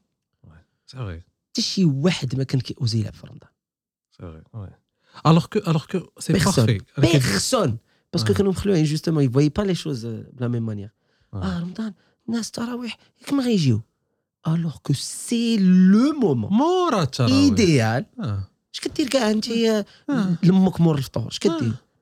وي 0.43 0.55
سي 0.87 0.97
فري 0.97 1.21
حتى 1.51 1.61
شي 1.61 1.85
واحد 1.85 2.35
ما 2.35 2.43
كان 2.43 2.61
كيوزي 2.61 2.99
يلعب 2.99 3.13
في 3.13 3.27
رمضان 3.27 3.49
سي 4.11 4.17
فري 4.17 4.43
وي 4.53 4.69
الوغ 5.27 5.45
كو 5.45 5.59
الوغ 5.59 5.85
كو 5.85 5.99
سي 6.19 6.33
Personne. 6.39 6.83
بارفي 6.97 7.17
بيرسون 7.29 7.77
باسكو 8.13 8.33
Ouais. 8.33 8.37
كانوا 8.37 8.51
مخلوعين 8.51 8.83
جوستومون 8.85 9.23
يفوي 9.23 9.49
با 9.49 9.61
لي 9.61 9.75
شوز 9.75 10.05
بلا 10.05 10.47
ميم 10.47 10.65
مانيير 10.65 10.89
اه 11.33 11.59
رمضان 11.59 11.93
الناس 12.29 12.51
تراويح 12.51 12.97
ياك 13.21 13.33
ما 13.33 13.43
غيجيو 13.43 13.81
alors 14.48 14.76
que 14.82 14.92
c'est 14.92 15.56
le 15.56 16.12
moment 16.12 16.52
مورا 16.52 17.02
التراويح 17.02 17.34
idéal 17.34 18.04
آه. 18.20 18.48
اش 18.74 18.80
كدير 18.80 19.08
كاع 19.08 19.30
انت 19.30 19.48
آه. 19.48 19.84
لمك 20.42 20.80
مور 20.80 20.98
الفطور 20.98 21.28
اش 21.28 21.38
كدير 21.38 21.62
آه. 21.62 21.92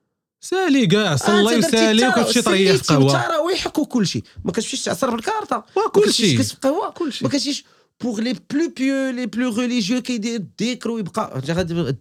سالي 0.41 0.87
كاع 0.87 1.15
صلي 1.15 1.57
وسالي 1.57 2.07
وكتمشي 2.07 2.41
تريح 2.41 2.75
في 2.75 2.83
قهوه 2.83 3.27
تراويحك 3.27 3.79
وكل 3.79 4.07
شيء 4.07 4.23
ما 4.45 4.51
كتمشيش 4.51 4.83
تعصر 4.83 5.09
بالكارطه 5.09 5.65
شيء 6.09 6.37
تكس 6.37 6.51
في 6.51 6.57
قهوه 6.61 6.93
ما 7.21 7.29
كتمشيش 7.29 7.65
pour 8.01 8.21
les 8.21 8.35
plus 8.51 8.73
pieux 8.77 9.09
les 9.09 9.25
plus 9.25 9.55
religieux 9.55 10.01
كيدير 10.01 10.43
ديكر 10.59 10.91
ويبقى 10.91 11.35
انت 11.35 11.51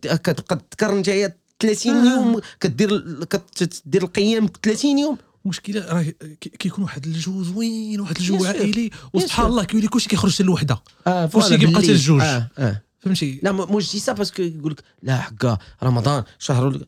كتبقى 0.06 0.60
تذكر 0.70 0.98
انت 0.98 1.34
30 1.60 1.92
آه. 1.96 2.14
يوم 2.14 2.40
كدير 2.60 3.24
كدير 3.24 4.02
القيام 4.02 4.48
30 4.62 4.98
يوم 4.98 5.18
المشكلة 5.44 5.92
راه 5.92 6.02
كي- 6.40 6.50
كيكون 6.58 6.84
واحد 6.84 7.06
الجو 7.06 7.42
زوين 7.42 8.00
واحد 8.00 8.16
الجو. 8.16 8.44
عائلي 8.44 8.90
وسبحان. 9.12 9.46
الله 9.46 9.64
كيولي 9.64 9.88
كلشي 9.88 10.08
كيخرج 10.08 10.34
حتى 10.34 10.42
الوحده 10.42 10.82
آه 11.06 11.26
كلشي 11.26 11.56
كيبقى 11.58 11.82
حتى 11.82 11.92
الجوج. 11.92 12.20
آه 12.20 12.50
آه 12.58 12.82
فهمتي 12.98 13.40
là 13.42 13.52
moi 13.52 13.66
je 13.78 13.92
dis 13.92 14.12
ça 14.12 14.18
parce 14.18 14.33
que 14.33 14.42
يقول 14.42 14.72
لك 14.72 14.82
لا 15.02 15.16
حقا 15.16 15.58
رمضان 15.82 16.22
شهر 16.38 16.78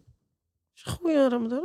خويا 0.87 1.29
رمضان 1.29 1.61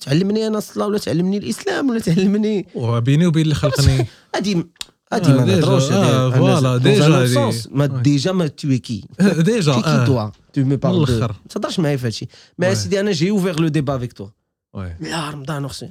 تعلمني 0.00 0.46
أنا 0.46 0.58
الصلاة 0.58 0.86
ولا 0.86 0.98
تعلمني 0.98 1.36
الإسلام 1.36 1.90
ولا 1.90 1.98
تعلمني 2.00 2.66
وبيني 2.74 3.26
وبين 3.26 3.42
اللي 3.42 3.54
خلقني 3.54 4.06
هادي 4.34 4.64
هادي 5.12 5.28
آه، 5.30 5.34
ما 5.36 5.44
نهضروش 5.44 5.82
آه، 5.92 6.30
voilà، 6.30 6.76
déjà. 6.76 7.52
ما. 7.70 7.86
déjà 8.06 8.32
ما 8.32 8.50
qui 8.90 9.22
déjà 9.40 9.72
آه. 9.72 10.32
tu 10.56 10.60
me 10.60 10.76
parles 10.76 11.06
de 11.06 11.10
الأخر 11.10 11.32
ما 11.32 11.48
تهضرش 11.50 11.78
معايا 11.80 11.96
في 11.96 12.06
هادشي 12.06 12.26
Ouais. 12.72 12.72
سيدي 12.72 13.00
أنا 13.00 13.12
j'ai 13.12 13.30
ouvert 13.30 13.60
le 13.60 13.68
débat 13.68 13.96
avec 13.96 14.12
toi 14.12 14.28
oui 14.74 14.96
لا 15.00 15.30
رمضان 15.30 15.64
اخسي 15.64 15.90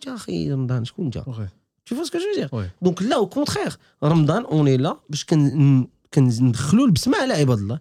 شكون 0.00 0.12
انت 0.12 0.20
أخي 0.20 0.52
رمضان 0.52 0.84
شكون 0.84 1.04
انت 1.04 1.18
tu 1.90 1.94
vois 1.94 2.04
ce 2.06 2.10
que 2.10 2.18
je 2.18 2.26
veux 2.26 2.48
dire? 2.48 3.02
لا 3.02 3.16
au 3.16 3.26
contraire 3.26 3.74
رمضان 4.04 4.44
on 4.44 4.76
est 4.76 4.88
là 4.88 4.96
باش 5.10 5.24
كن 5.24 5.86
كندخلوا 6.14 6.86
البسمه 6.86 7.18
على 7.18 7.34
عباد 7.34 7.58
الله 7.58 7.78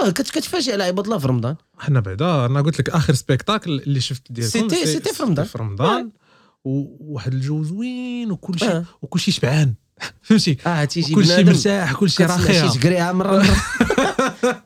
كت- 0.00 0.30
كتفاجئ 0.30 0.72
على 0.72 0.84
عباد 0.84 1.04
الله 1.04 1.18
في 1.18 1.28
رمضان 1.28 1.56
حنا 1.78 2.00
بعدا 2.00 2.46
أنا 2.46 2.60
قلت 2.60 2.78
لك 2.78 2.90
اخر 2.90 3.14
spectacle 3.14 3.70
اللي 3.80 4.00
شفت 4.00 4.32
ديالكم 4.32 4.50
c'était- 4.68 4.76
c'- 4.86 4.92
c'était 4.92 5.14
في 5.14 5.22
رمضان. 5.22 5.44
في 5.46 5.58
رمضان 5.58 6.10
وواحد 6.64 7.32
الجو 7.34 7.62
زوين 7.64 8.30
وكل 8.32 8.58
شيء. 8.58 8.84
وكل 9.02 9.20
شيء 9.20 9.34
شبعان 9.34 9.74
فهمتي 10.21 10.57
اه 10.65 10.85
تيجي 10.85 11.13
كل 11.15 11.25
شيء 11.25 11.35
بنادم 11.35 11.51
مرتاح 11.51 11.93
كل 11.93 12.09
شيء 12.09 12.25
كتسمع 12.25 12.51
شي 12.51 12.59
راخيه 12.61 12.79
تقريعه 12.79 13.11
مره 13.11 13.43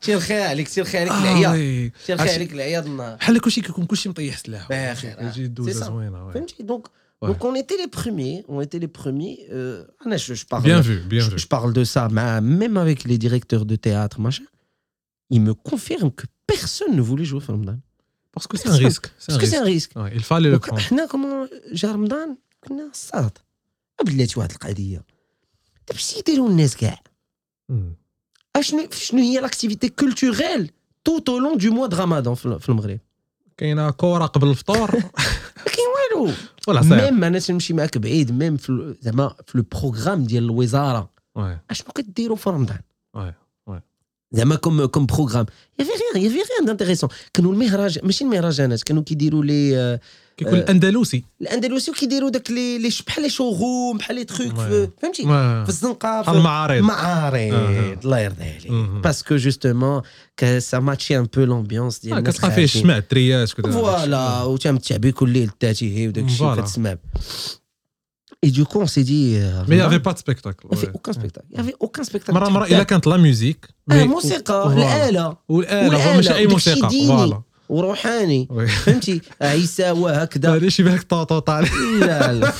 تير 0.00 0.20
خير 0.20 0.42
عليك 0.42 0.68
تير 0.68 0.84
خير 0.84 1.00
عليك 1.00 1.12
آه، 1.12 1.18
العيا 1.22 1.48
وي. 1.48 1.88
تير 1.88 2.16
خير 2.16 2.18
عرفتي- 2.20 2.34
عليك 2.34 2.52
العيا 2.52 2.80
د 2.80 2.86
النهار 2.86 3.16
بحال 3.16 3.40
كل 3.40 3.52
شيء 3.52 3.64
كيكون 3.64 3.86
كل 3.86 3.96
شيء 3.96 4.10
مطيح 4.12 4.38
سلاح 4.38 4.62
بخير، 4.70 5.12
آه. 5.12 5.14
كيجي 5.14 5.32
سي 5.32 5.46
دوزه 5.46 5.72
سا. 5.72 5.86
زوينه 5.86 6.26
وي 6.26 6.32
فهمتي 6.34 6.62
دونك 6.62 6.86
Ouais. 6.86 7.26
دونك 7.26 7.42
اون 7.44 7.56
ايتي 7.56 7.74
لي 7.76 7.90
بروميي 8.02 8.44
اون 8.48 8.60
ايتي 8.60 8.78
لي 8.78 8.86
بروميي 8.86 9.46
انا 10.06 10.16
جو 10.16 10.34
جو 10.34 10.44
بيان 10.52 10.80
بارل 10.80 10.84
فو 11.02 11.08
بيان 11.08 11.30
فو 11.30 11.36
je 11.36 11.40
parle 11.46 11.72
de 11.72 11.88
ça 11.94 12.12
مع 12.12 12.40
même 12.40 12.76
avec 12.76 13.08
les 13.08 13.18
directeurs 13.18 13.64
de 13.64 13.76
théâtre 13.76 14.20
machin 14.20 14.44
ils 15.34 15.40
me 15.40 15.52
confirment 15.70 16.12
que 16.20 16.26
personne 16.52 16.96
ne 16.96 17.02
voulait 17.02 17.24
jouer 17.32 17.40
في 17.40 17.52
رمضان 17.52 17.80
باسكو 18.34 18.56
سي 18.56 18.68
ان 18.68 18.74
ريسك 18.74 19.06
parce 19.30 19.34
que 19.36 19.46
c'est 19.46 19.56
un 19.56 19.64
risque 19.64 19.90
il 20.14 20.22
fallait 20.22 20.40
le 20.40 20.50
دونك 20.50 20.66
prendre 20.66 20.78
حنا 20.78 21.06
كومون 21.06 21.48
جا 21.72 21.92
رمضان 21.92 22.36
كنا 22.60 22.90
صاد 22.92 23.38
بلاتي 24.06 24.38
واحد 24.38 24.50
القضيه 24.50 25.02
دابا 25.87 25.99
شنو 25.99 26.19
يديروا 26.19 26.49
الناس 26.49 26.75
كاع. 26.77 26.99
اشنو 28.55 28.87
شنو 28.91 29.19
هي 29.19 29.39
l'activité 29.39 29.89
culturelle 29.89 30.71
tout 31.05 31.29
au 31.29 31.37
long 31.37 31.57
du 31.57 31.71
mois 31.73 31.87
د 31.87 31.93
رمضان 31.95 32.35
في 32.35 32.69
المغرب 32.69 32.99
كاينة 33.57 33.91
كره 33.91 34.25
قبل 34.25 34.47
الفطور 34.49 34.91
ما 34.95 35.01
كاين 35.73 35.87
والو. 36.17 36.31
même 37.11 37.23
أنا 37.23 37.39
تنمشي 37.39 37.73
معاك 37.73 37.97
بعيد 37.97 38.31
même 38.31 38.57
زعما 39.01 39.35
في 39.47 39.57
le 39.57 39.63
programme 39.71 40.23
ديال 40.23 40.43
الوزارة. 40.43 41.09
اشنو 41.69 41.91
كديروا 41.95 42.37
في 42.37 42.49
رمضان؟ 42.49 42.79
زعما 44.31 44.55
comme 44.55 44.85
comme 44.85 45.05
programme 45.05 45.45
y 45.79 45.81
avait 45.81 45.91
rien 45.91 46.25
y 46.25 46.27
avait 46.27 46.35
rien 46.35 46.65
d'intéressant 46.65 47.09
كانوا 47.33 47.53
المهرجان 47.53 48.05
ماشي 48.05 48.23
المهرجانات 48.23 48.83
كانوا 48.83 49.03
كيديروا 49.03 49.43
لي 49.43 49.77
آه، 49.77 49.99
كيكون 50.37 50.53
آه. 50.53 50.59
الأندلسي. 50.59 51.23
الأندلسي 51.41 51.91
وكيديروا 51.91 52.29
داك 52.29 52.51
les 52.51 52.77
les 52.77 52.89
بحال 53.07 53.23
les 53.23 53.29
forums 53.29 53.97
بحال 53.97 54.15
les 54.15 54.23
trucs. 54.23 54.55
فهمتي؟ 55.01 55.23
في 55.23 55.65
الزنقة 55.69 56.21
في 56.21 56.31
المعارض 56.31 56.81
معارض. 56.83 57.53
آه. 57.53 57.97
الله 58.03 58.19
يرضي 58.19 58.43
عليك. 58.43 58.71
parce 59.03 59.23
que 59.23 59.35
justement 59.35 60.01
ça 60.57 60.79
matchait 60.79 61.17
un 61.17 61.23
peu 61.23 61.41
l'ambiance 61.43 61.99
ديال 61.99 62.17
الناس 62.17 62.37
كتلقى 62.37 62.51
فيه. 62.51 62.63
الشمع 62.63 62.97
الدريات 62.97 63.51
كذا. 63.51 63.71
voilà 63.71 64.43
وتمتع 64.43 65.09
كل 65.09 65.29
ليل 65.29 65.47
التاتيه 65.49 66.07
وداك 66.07 66.25
الشيء. 66.25 66.55
كتسمع. 66.55 66.95
et 68.43 68.49
donc 68.49 68.65
on 68.65 68.85
s'est 68.85 69.03
dit 69.03 69.39
mais 69.67 69.75
y 69.75 69.79
avait 69.79 69.97
pas 69.97 70.15
spectacle 70.15 70.69
mais 70.71 70.75
y 70.75 70.77
avait 70.77 70.87
aucun 70.87 71.13
spectacle 71.13 71.47
y 71.51 71.55
avait 71.55 71.73
aucun 71.81 72.03
spectacle 72.03 72.39
مره 72.39 72.49
مره 72.49 72.65
الا 72.65 72.83
كانت 72.83 73.07
la 73.07 73.17
musique 73.17 73.69
موسيقى 73.87 74.73
الاله 74.73 75.37
والاله 75.49 76.09
هو 76.09 76.15
ماشي 76.15 76.33
اي 76.33 76.45
وداك 76.45 76.57
الشيء 76.57 76.73
موسيقى 76.73 76.89
ديني. 76.89 77.07
voilà 77.07 77.41
وروحاني. 77.73 78.47
oui. 78.51 78.67
فهمتي؟ 78.67 79.21
عيسى 79.41 79.91
وهكذا. 79.91 80.55
هذا 80.55 80.69
شي 80.69 80.83
بهك 80.83 81.03
طوطو 81.03 81.39
طالع 81.39 81.69
لا 81.99 82.33
لا. 82.33 82.53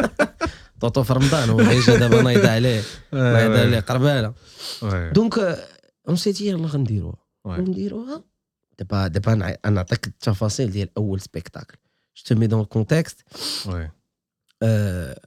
طوطو 0.80 1.02
في 1.02 1.12
رمضان 1.12 1.50
هو 1.50 1.60
غيجي 1.60 1.96
دابا 1.96 2.22
نايض 2.22 2.46
عليه. 2.46 2.82
نايض 3.12 3.50
عليه 3.56 3.80
قربالة. 3.80 4.32
oui. 4.82 5.10
donc 5.10 5.38
on 6.08 6.16
s'est 6.16 6.32
dit 6.32 6.46
يلاه 6.48 6.66
غنديروها. 6.66 7.16
oui. 7.44 7.56
نديروها 7.58 8.24
دابا 8.78 9.06
دابا 9.06 9.58
نعطيك 9.70 10.06
التفاصيل 10.06 10.70
ديال 10.70 10.88
أول 10.96 11.20
spectacle 11.20 11.76
je 12.26 12.62
le 12.62 12.66
contexte. 12.66 13.22
oui. 13.66 13.90
euh, 14.64 15.18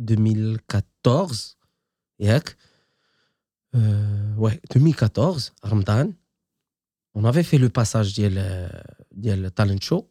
2014 0.00 1.56
ياك؟ 2.20 2.56
euh, 3.76 3.78
ouais 4.40 4.58
2014 4.76 5.52
رمضان. 5.66 6.12
On 7.16 7.24
avait 7.24 7.42
fait 7.42 7.58
le 7.58 7.68
passage 7.68 8.14
ديال 8.16 8.70
ديال 9.12 9.54
talent 9.54 9.82
show. 9.82 10.04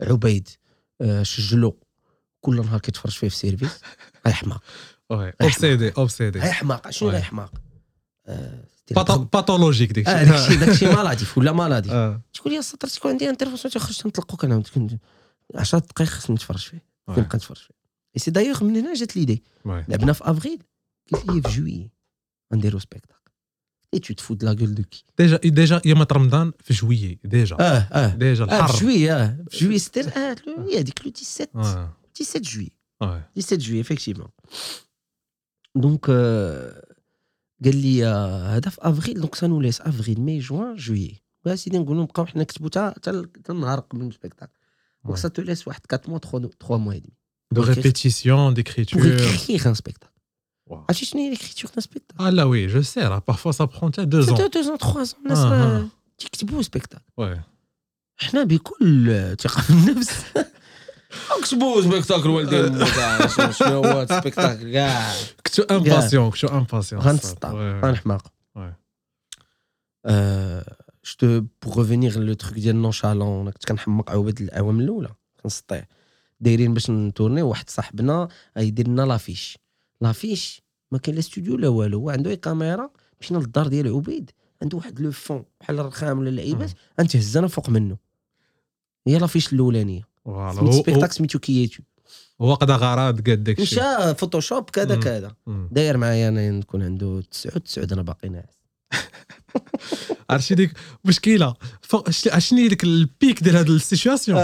عبيد 0.00 0.48
سجلو 1.22 1.78
كل 2.40 2.56
نهار 2.56 2.80
كيتفرج 2.80 3.12
فيه 3.12 3.28
في 3.28 3.36
service 3.36 3.80
هاي 4.26 4.32
حماق. 4.32 4.62
obsédé 5.42 5.90
obsédé 5.90 6.40
هاي 6.40 6.52
حماق 6.52 6.90
شنو. 6.90 7.08
هاي 7.08 7.22
حماق 7.22 7.52
patho- 8.94 9.18
pathologique 9.32 9.92
ديك 9.92 10.08
آه 10.08 10.24
داكشي 10.24 10.56
داكشي 10.56 10.86
maladif 10.86 11.38
ولا 11.38 11.52
maladif 11.52 11.92
آه. 11.92 12.20
تقول 12.34 12.52
لي 12.52 12.58
السطر 12.58 12.88
تكون 12.88 13.10
عندي 13.10 13.30
intervention 13.30 13.72
تخرج 13.72 14.06
نطلقوك 14.06 14.44
أنا 14.44 14.62
كنت 14.74 14.92
10 15.54 15.78
دقائق 15.78 16.08
خصني 16.10 16.34
نتفرج 16.36 16.58
فيه 16.58 16.82
وي. 17.08 17.14
نبقى 17.16 17.36
نتفرج 17.36 17.56
فيه 17.56 17.74
اي 18.16 18.20
سي 18.20 18.30
دايوغ 18.30 18.64
من 18.64 18.76
هنا 18.76 18.94
جات 18.94 19.16
ليدي. 19.16 19.42
لعبنا 19.64 20.12
في 20.12 20.30
افريل 20.30 20.58
قلت 21.12 21.26
لي 21.30 21.42
في 21.42 21.60
جويي 21.60 21.90
غنديرو 22.52 22.78
سبيكتاكل 22.78 23.23
tu 24.00 24.14
te 24.14 24.22
fous 24.22 24.34
de 24.34 24.44
la 24.44 24.54
gueule 24.54 24.74
de 24.74 24.82
qui? 24.82 25.04
Déjà, 25.16 25.38
déjà 25.38 25.80
il 25.84 25.90
y 25.90 25.94
a 25.94 26.06
Ramadan 26.08 26.48
en 26.48 26.52
juillet, 26.72 27.18
déjà. 27.24 27.56
Ah, 27.58 27.86
ah, 27.90 28.12
juillet, 28.76 29.10
ah, 29.10 29.34
juillet 29.50 29.76
ah. 29.76 29.78
c'était 29.78 30.06
ah, 30.16 30.34
le, 30.46 30.70
il 30.70 30.78
a 30.78 30.82
dit 30.82 30.92
que 30.92 31.04
le 31.04 31.10
17, 31.10 31.50
ouais. 31.54 31.62
17 32.14 32.48
juillet. 32.48 32.72
Ouais. 33.00 33.20
17 33.36 33.60
juillet, 33.60 33.80
effectivement. 33.80 34.30
Donc, 35.74 36.06
il 36.08 37.86
y 37.86 38.02
a 38.02 38.60
avril, 38.80 39.20
donc 39.20 39.36
ça 39.36 39.48
nous 39.48 39.60
laisse 39.60 39.80
avril, 39.84 40.20
mai, 40.20 40.40
juin, 40.40 40.74
juillet. 40.76 41.24
Donc 45.04 45.18
ça 45.18 45.30
te 45.30 45.40
laisse 45.40 45.64
4 45.88 46.08
mois, 46.08 46.20
3 46.20 46.78
mois 46.78 46.96
et 46.96 47.00
demi. 47.00 47.12
De 47.52 47.60
répétition, 47.60 48.50
d'écriture. 48.52 48.98
Pour 48.98 49.06
écrire 49.06 49.66
un 49.66 49.74
spectacle. 49.74 50.13
Wow. 50.70 50.74
عرفتي 50.88 51.04
شنو 51.06 51.20
هي 51.22 51.36
l'écriture 51.36 51.68
d'un 51.70 51.80
spectacle 51.82 52.18
Ah 52.18 52.30
là 52.30 52.44
oui, 52.48 52.68
je 52.74 52.80
sais, 52.92 53.02
là, 53.12 53.20
parfois 53.20 53.52
ça 53.52 53.66
prend 53.66 53.90
deux 53.90 54.30
ans. 54.30 54.34
2 54.34 54.70
ans 54.70 54.76
3 54.78 55.04
ans 55.04 55.16
الناس 55.24 55.38
آه، 55.38 55.50
راه 55.50 55.76
آه. 55.78 55.86
تيكتبوا 56.18 56.62
spectacle 56.62 57.04
Ouais. 57.20 57.38
حنا 58.16 58.44
بكل 58.44 59.36
ثقه 59.40 59.62
في 59.62 59.70
النفس 59.70 60.24
كتبوا 61.42 61.82
spectacle 61.82 62.50
كاع 62.50 63.26
شنو- 63.50 63.66
هو 63.84 64.06
spectacle 64.10 64.72
كاع 64.72 65.12
كنتو 65.46 65.62
impatients 65.62 66.30
كنتو 66.30 66.48
impatients 66.48 67.02
غنتسطع 67.02 67.52
غنحماق 67.80 68.32
جو 71.20 71.40
بوغ 71.62 71.78
ريفينيغ 71.80 72.18
لو 72.18 72.34
تروك 72.34 72.54
ديال 72.54 72.76
نونشالون 72.76 73.40
أنا 73.40 73.50
كنت 73.50 73.64
كنحمق 73.64 74.10
عوبات 74.10 74.40
الاعوام 74.40 74.80
الاولى 74.80 75.08
كنسطيع 75.42 75.84
دايرين 76.40 76.74
باش 76.74 76.90
نتورني 76.90 77.42
واحد 77.42 77.70
صاحبنا 77.70 78.28
غيدير 78.58 78.88
لنا 78.88 79.02
لافيش 79.02 79.58
لافيش 80.06 80.62
ما 80.92 80.98
كاين 80.98 81.14
لا 81.14 81.20
استوديو 81.20 81.56
لا 81.56 81.68
والو. 81.68 81.98
هو 81.98 82.10
عنده 82.10 82.34
كاميرا 82.34 82.90
مشينا 83.20 83.38
للدار 83.38 83.66
ديال 83.68 83.94
عبيد 83.94 84.30
عنده 84.62 84.76
واحد 84.76 85.00
لو 85.00 85.12
فون 85.12 85.44
بحال 85.60 85.80
الرخام 85.80 86.18
ولا 86.18 86.28
اللعيبات 86.28 86.70
غنتهز 87.00 87.38
فوق 87.38 87.70
منه. 87.70 87.96
هي 89.06 89.18
لافيش 89.18 89.52
الأولانية. 89.52 90.08
فوالا. 90.24 90.52
سميت 90.52 90.74
هو- 90.74 90.82
سبيكتاك 90.82 91.12
سميتو 91.12 91.38
كياتو. 91.38 91.82
هو 92.40 92.54
قدا 92.54 92.74
غرض 92.76 93.28
قاد 93.28 93.44
داك 93.44 93.60
الشيء 93.60 93.78
مشى 93.82 94.14
فوتوشوب 94.14 94.70
كذا. 94.70 94.96
كذا. 94.96 95.34
داير 95.70 95.96
معايا 95.96 96.28
أنا 96.28 96.50
نكون 96.50 96.82
عنده 96.82 97.22
تسعود 97.30 97.60
تسعود 97.60 97.92
أنا 97.92 98.02
باقي 98.02 98.28
ناعس. 98.28 98.54
عرفتي 100.30 100.54
ديك 100.54 100.72
مشكلة؟ 101.04 101.54
شنو 102.38 102.58
هي 102.58 102.68
ديك 102.68 102.84
ال 102.84 102.98
pic 102.98 103.42
ديال 103.42 103.56
هاد 103.56 103.70
ال 103.70 103.76
situation؟ 103.76 104.38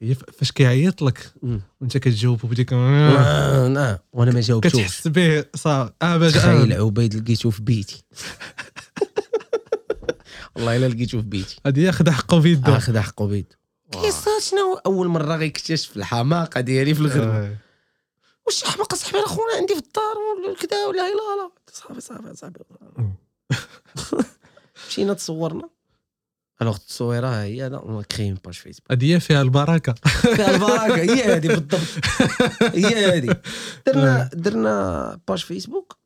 هي 0.00 0.14
ف- 0.14 0.24
فاش 0.38 0.52
كيعيط 0.52 1.02
لك. 1.02 1.32
وانت 1.80 1.96
كتجاوب 1.98 2.46
بديك 2.46 2.72
آه، 2.72 4.00
وأنا 4.12 4.32
ما 4.32 4.40
جاوبتوش. 4.40 4.72
كتحس 4.72 5.08
به 5.08 5.44
صافي 5.56 5.92
آه 6.02 6.16
باش 6.16 6.32
تخيل 6.32 6.72
آه. 6.72 6.86
عبيد 6.86 7.14
لقيته 7.14 7.50
في 7.50 7.62
بيتي. 7.62 8.02
والله 10.56 10.76
إلا 10.76 10.88
لقيته 10.88 11.20
في 11.20 11.26
بيتي. 11.26 11.56
هادي 11.66 11.86
هي 11.86 11.92
خدا 11.92 12.12
حقه 12.12 12.40
في 12.40 12.48
يده 12.52 12.76
أخذ 12.76 12.98
حق 12.98 13.22
عبيد 13.22 13.52
كيصات 13.92 14.42
شنو 14.42 14.74
أول 14.86 15.08
مرة 15.08 15.36
غيكتشف 15.36 15.96
الحماقة 15.96 16.60
ديالي 16.60 16.94
في 16.94 17.00
الغرب 17.00 17.28
آه. 17.28 17.56
واش 18.46 18.64
حماقه 18.64 18.94
صاحبي 18.94 19.22
خونا 19.22 19.56
عندي 19.60 19.74
في 19.74 19.80
الدار 19.80 20.14
ولا 20.46 20.54
كذا 20.56 20.86
ولا 20.86 20.96
لا 20.96 21.42
لا 21.42 21.50
صافي 21.72 22.00
صافي 22.00 22.34
صافي. 22.36 22.60
مشينا 24.88 25.14
تصورنا. 25.14 25.68
alors 26.62 26.76
التصويرة 26.76 27.42
هي 27.42 27.68
là 27.68 27.76
on 27.76 28.02
crée 28.02 28.34
page 28.44 28.54
Facebook. 28.54 28.90
هادي 28.90 29.14
هي 29.14 29.20
فيها 29.20 29.42
البركة. 29.42 29.94
فيها 30.36 30.54
البركة. 30.54 30.94
هي 30.94 31.22
هذه 31.22 31.48
بالضبط. 31.48 31.80
هي 32.76 33.16
هذه. 33.16 33.36
درنا 33.86 34.30
درنا 34.32 35.20
page 35.28 35.38
Facebook. 35.38 35.98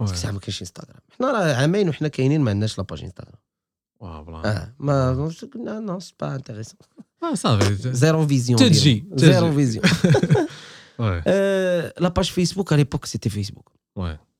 ديك 0.00 0.10
الساعة 0.10 0.32
ما 0.32 0.38
كاينش 0.38 0.60
انستغرام. 0.60 1.00
حنا 1.18 1.32
راه 1.32 1.54
عامين 1.54 1.88
وحنا 1.88 2.08
كاينين 2.08 2.40
ما 2.40 2.50
عندناش 2.50 2.78
la 2.78 2.86
page 2.86 3.02
Instagram. 3.02 3.38
واه 4.00 4.22
بلا. 4.22 4.36
آه 4.36 4.74
ما 4.78 5.30
قلنا 5.54 5.80
non 5.80 6.00
c'est 6.00 6.14
pas 6.20 6.34
intéressant 6.34 6.78
آه، 7.22 7.34
صافي. 7.34 7.74
zéro 7.74 8.26
vision 8.26 8.58
تجي،. 8.58 9.04
zéro 9.12 9.52
vision 9.52 9.84
واه 10.98 11.22
آه، 11.26 11.94
la 11.98 12.08
page 12.08 12.30
Facebook 12.30 12.72
à 12.72 12.82
l'époque 12.82 13.04
c'était 13.04 13.30
Facebook 13.30 13.72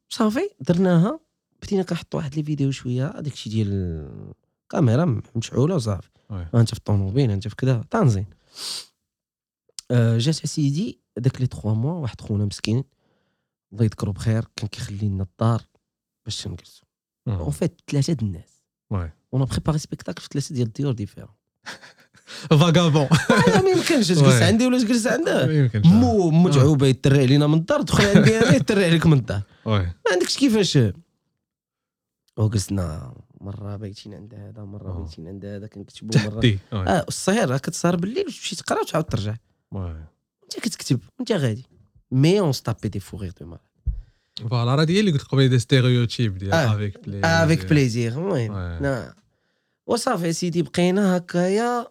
صافي 0.08 0.50
درناها. 0.60 1.20
بدينا 1.62 1.82
كنحطوا 1.82 2.20
واحد 2.20 2.34
les 2.34 2.42
vidéos 2.42 2.70
شوية 2.70 3.06
هذاك 3.06 3.32
الشيء 3.32 3.52
ديال 3.52 3.68
الكاميرا 4.64 5.22
مشعولة 5.36 5.74
وصافي. 5.74 6.08
انت 6.54 6.68
في 6.68 6.76
الطوموبيل 6.78 7.30
انت 7.30 7.48
في 7.48 7.56
كذا 7.56 7.84
تنزين 7.90 8.26
آه، 9.90 10.18
جات 10.18 10.44
اسيدي 10.44 11.00
داك 11.16 11.40
les 11.40 11.46
3 11.46 11.74
mois 11.74 11.92
واحد 11.92 12.20
خونا 12.20 12.44
مسكين. 12.44 12.84
الله 13.72 13.84
يذكرو 13.84 14.12
بخير 14.12 14.44
كان 14.56 14.68
كيخلي 14.68 15.08
لنا 15.08 15.22
الدار 15.22 15.62
باش 16.24 16.46
نجلسو. 16.48 16.84
en 17.28 17.50
fait 17.50 17.80
ثلاثة 17.90 18.12
د 18.12 18.22
الناس. 18.22 18.62
on 19.34 19.44
préparait 19.44 19.78
spectacle 19.78 20.22
في 20.22 20.28
ثلاثة 20.32 20.54
ديال 20.54 20.66
الديور 20.66 20.92
différents 20.92 21.34
vagabond 22.50 23.08
لا 23.48 23.62
ما 23.62 23.70
يمكنش 23.70 24.08
تجلس. 24.08 24.42
عندي 24.42 24.66
ولا 24.66 24.78
تجلس 24.78 25.06
عنده؟ 25.06 25.70
مو 25.84 26.30
متعوبة 26.30 26.86
يجري 26.86 27.22
علينا 27.22 27.46
من 27.46 27.58
الدار 27.58 27.82
دخل 27.82 28.04
عندي 28.04 28.38
أنا 28.38 28.56
يجري 28.56 28.84
عليك 28.84 29.06
من 29.06 29.18
الدار. 29.18 29.42
ما 29.66 30.12
عندكش 30.12 30.38
كيفاش 30.38 30.78
وجلسنا 32.44 33.14
مرة 33.40 33.76
بايتين 33.76 34.14
عند 34.14 34.34
هذا 34.34 34.64
مرة. 34.64 35.02
بايتين 35.02 35.28
عند 35.28 35.44
هذا 35.44 35.66
كنكتبوا 35.66 36.20
مرة. 36.20 36.30
تحدي 36.30 36.58
آه 36.72 37.04
السهير 37.08 37.50
راه 37.50 37.58
كتسهر 37.58 37.96
بالليل 37.96 38.26
وتمشي 38.26 38.56
تقرا 38.56 38.80
وتعاود 38.80 39.04
ترجع. 39.04 39.36
انت 40.42 40.60
كتكتب 40.62 41.00
وانت 41.18 41.32
غادي. 41.32 41.66
mais 42.10 42.40
on 42.40 42.52
s'tapait 42.52 42.88
des 42.88 43.00
fous 43.00 43.32
rires 43.40 43.45
de 43.45 43.46
malade 43.46 43.58
voilà 44.50 44.74
راه 44.74 44.84
ديال 44.84 45.00
اللي 45.00 45.10
قلت 45.10 45.22
قبيلة 45.22 45.50
des 45.50 45.58
stéréotypes 45.58 46.38
ديال. 46.38 46.54
avec 46.54 46.98
pl- 46.98 47.20
avec 47.24 47.64
plaisir 47.64 48.12
المهم 48.12 49.14
وصافي 49.86 50.26
يا 50.26 50.32
سيدي 50.32 50.62
بقينا 50.62 51.16
هكايا. 51.16 51.86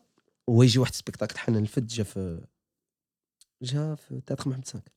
ويجي 0.48 0.80
واحد 0.80 0.94
سبيكتاكل 0.94 1.38
حنا 1.38 1.60
الفد 1.60 1.88
جا 1.88 2.04
في 2.04 2.42
جا 3.62 3.96
في 3.96 4.22
تياتر 4.22 4.50
محمد 4.50 4.68
سانك. 4.68 4.92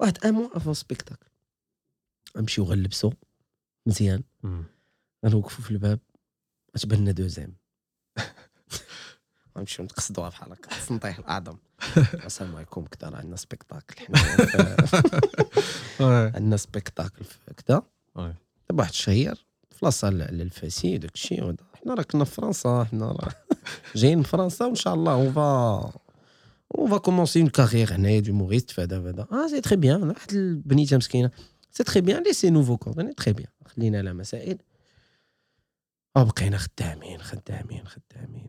واحد 0.00 0.24
ان 0.24 0.34
موا 0.34 0.56
افون 0.56 0.74
سبيكتاكل 0.74 1.26
نمشيو 2.36 2.64
غنلبسو. 2.64 3.12
مزيان. 3.86 4.22
مم. 4.42 4.64
غنوقفو 5.26 5.62
في 5.62 5.70
الباب 5.70 5.98
غتبان 6.76 6.98
لنا 7.00 7.10
دوزيام 7.12 7.56
غنمشيو 9.56 9.84
نتقصدوها 9.84 10.28
بحال 10.28 10.52
هكا. 10.52 10.76
السنطيح 10.76 11.18
الأعظم. 11.18 11.56
السلام 12.26 12.56
عليكم. 12.56 12.84
كذا 12.84 13.08
راه 13.10 13.16
عندنا 13.18 13.36
سبيكتاكل. 13.36 14.06
حنا 15.98 16.32
عندنا 16.34 16.56
spectacle 16.56 17.24
في 17.24 17.38
كذا. 17.66 17.82
دابا 18.16 18.80
واحد 18.82 18.90
الشهير 18.90 19.46
في 19.70 19.84
la 19.84 19.95
salle 19.95 20.22
علال 20.22 20.42
الفاسي 20.42 20.98
داك 20.98 21.14
الشيء. 21.14 21.56
حنا 21.84 21.94
راه 21.94 22.02
كنا 22.02 22.24
في 22.24 22.34
فرنسا 22.34 22.84
حنا 22.84 23.06
راه 23.06 23.28
جايين 23.94 24.18
من 24.18 24.24
فرنسا 24.24 24.64
وإن 24.66 24.74
شاء 24.74 24.94
الله 24.94 25.12
on 25.14 25.32
va 25.32 25.92
on 26.74 26.90
va 26.90 26.98
commencer 26.98 27.40
une 27.40 27.48
carrière 27.48 27.94
هنايا 27.94 28.20
d'humoriste 28.20 28.70
في 28.70 28.82
هذا 28.82 29.00
فهذا 29.02 29.26
آه 29.32 29.46
c'est 29.48 29.60
très 29.60 29.76
bien 29.76 30.02
واحد 30.02 30.32
البنيتة 30.32 30.96
مسكينة. 30.96 31.30
c'est 31.76 31.84
très 31.84 32.00
bien 32.00 32.22
laissez-nous 32.22 32.50
vos 32.50 32.76
coordonnées 32.76 33.14
très 33.14 33.32
bien 33.32 33.50
خلينا 33.66 33.98
على 33.98 34.12
مسائل 34.12 34.58
آه 36.16 36.22
بقينا 36.22 36.58
خدامين 36.58 37.22
خدامين 37.22 37.86
خدامين 37.86 38.48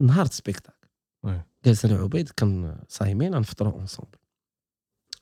نهار 0.00 0.26
spectacle. 0.26 0.88
جالس 1.64 1.84
أنا 1.84 2.00
وعبيد 2.00 2.28
كان 2.28 2.78
صايمين 2.88 3.34
غنفطروا 3.34 3.72
ensemble 3.72 4.18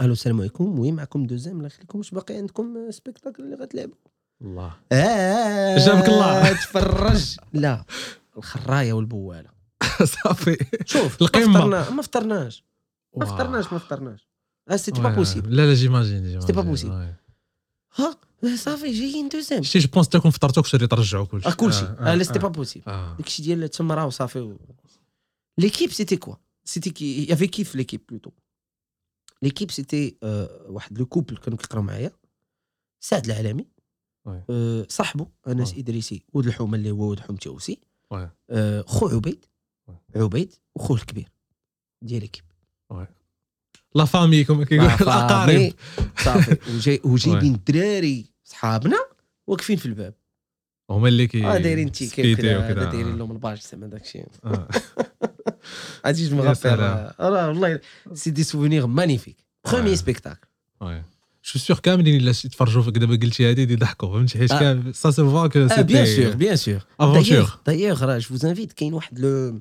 ألو 0.01 0.13
السلام 0.13 0.41
عليكم 0.41 0.79
oui 0.79 0.93
معكم 0.93 1.27
2M 1.27 1.57
الله 1.57 1.67
يخليكم 1.67 1.99
واش 1.99 2.11
باقي 2.11 2.37
عندكم 2.37 2.91
spectacle 2.91 3.43
اللي 3.43 3.57
غتلعبوا 3.57 3.95
الله 4.43 4.77
آه 4.93 5.77
جابك 5.79 6.09
الله. 6.09 6.53
تفرج 6.53 7.37
لا 7.53 7.85
الخرايه 8.37 8.93
والبواله 8.93 9.51
صافي 10.05 10.57
شوف 10.85 11.23
القمة. 11.23 11.47
ما 11.47 11.53
فطرنا 11.53 11.91
ما 11.91 12.03
فطرناش 12.03 12.65
ما. 13.17 13.27
فطرناش 13.27 13.73
ما 13.73 13.79
فطرناش 13.79 14.29
آه 14.69 14.77
c'était 14.77 15.01
Ouais, 15.01 15.03
pas. 15.03 15.15
possible 15.15 15.57
لا 15.57 15.67
لا 15.67 15.75
j'imagine 15.75 16.41
C'était 16.41 16.53
pas 16.53 16.65
possible. 16.65 17.15
ها 17.95 18.19
صافي 18.57 18.93
جايين 18.93 19.29
2M 19.29 19.63
شتي 19.63 19.79
je 19.79 19.89
pense 19.89 20.09
تاكم 20.09 20.31
فطرتو 20.31 20.63
كنتو 20.63 20.87
ترجعوا 20.87 21.25
كلشي 21.25 21.53
كلشي 21.53 21.85
لا 22.01 22.23
c'était 22.23 22.39
pas 22.39 22.49
possible. 22.49 22.85
داكشي 23.19 23.43
ديال 23.43 23.65
التمره 23.65 24.07
وصافي 24.07 24.41
و... 24.41 24.59
l'équipe 25.59 25.91
c'était 25.91 26.17
quoi 26.17 26.35
c'était 26.65 26.91
qui 26.91 27.25
y 27.25 27.28
avait 27.28 27.47
qui 27.47 27.68
ف 27.68 27.75
l'équipe 27.75 28.01
plutôt 28.09 28.31
l'équipe 29.43 29.71
c'était 29.71 30.17
واحد 30.67 30.99
le 30.99 31.07
couple 31.07 31.37
كانوا 31.37 31.59
كيقراو 31.59 31.83
معايا. 31.83 32.13
سعد 33.01 33.25
العالمي. 33.25 33.67
آه 34.27 34.87
صاحبه 34.89 35.29
أنس. 35.49 35.75
إدريسي 35.75 36.23
ولد 36.33 36.47
الحومة 36.47 36.77
اللي 36.77 36.91
هو 36.91 37.11
ولد 37.11 37.21
حومتي 37.21 37.49
aussi. 37.49 37.79
آه 38.51 38.85
خو 38.87 39.09
عبيد. 39.09 39.45
عبيد 40.17 40.55
وخوه 40.75 40.97
الكبير 40.97 41.29
ديال 42.03 42.21
l'équipe 42.21 42.45
la 43.95 44.05
famille 44.05 44.45
كما 44.45 44.65
كيقول 44.65 44.87
الأقارب. 44.87 45.73
صافي 46.25 46.57
وجاي 46.75 47.01
وجايبين 47.05 47.51
oui. 47.51 47.57
الدراري 47.57 48.27
صحابنا 48.45 48.97
واقفين 49.47 49.77
في 49.77 49.87
الباب 49.87 50.15
هما 50.91 51.09
اللي 51.09 51.27
كي 51.27 51.47
آه 51.47 51.59
دايرين 51.59 51.93
tickets 51.93 52.33
وكذا. 52.33 52.91
دايرين 52.91 53.19
لهم 53.19 53.33
الباج 53.33 53.61
زعما 53.61 53.87
داكشي 53.87 54.23
آه. 54.45 54.69
عرفتي 56.05 56.29
جو 56.29 56.37
يا 56.37 56.43
مغفر. 56.43 56.79
راه 56.79 57.49
والله 57.49 57.81
c'est 58.15 58.31
des 58.31 58.43
souvenirs 58.45 58.87
magnifiques 58.87 59.37
Ouais. 59.69 59.95
سبيكتاكل. 59.95 60.49
جو 60.83 61.61
سور 61.61 61.79
كاملين 61.79 62.17
إلا 62.21 62.31
يتفرجوا 62.31 62.83
فيك 62.83 62.99
دابا 62.99 63.17
قلتي 63.17 63.51
هذه 63.51 63.61
يضحكوا 63.73 64.09
فهمتي 64.13 64.39
حيت. 64.39 64.51
quand 64.51 64.93
ça 64.93 65.11
se 65.11 65.31
voit 65.31 65.47
que 65.47 65.59
آه 65.59 65.81
bien 65.81 66.07
sûr 66.07 66.31
bien 66.37 66.57
sûr 66.57 66.85
aventure 67.01 67.59
دايوغ 67.67 68.05
راه 68.05 68.19
je 68.19 68.29
vous 68.29 68.45
invite 68.47 68.73
كاين 68.73 68.95
واحد 68.95 69.19
le 69.19 69.61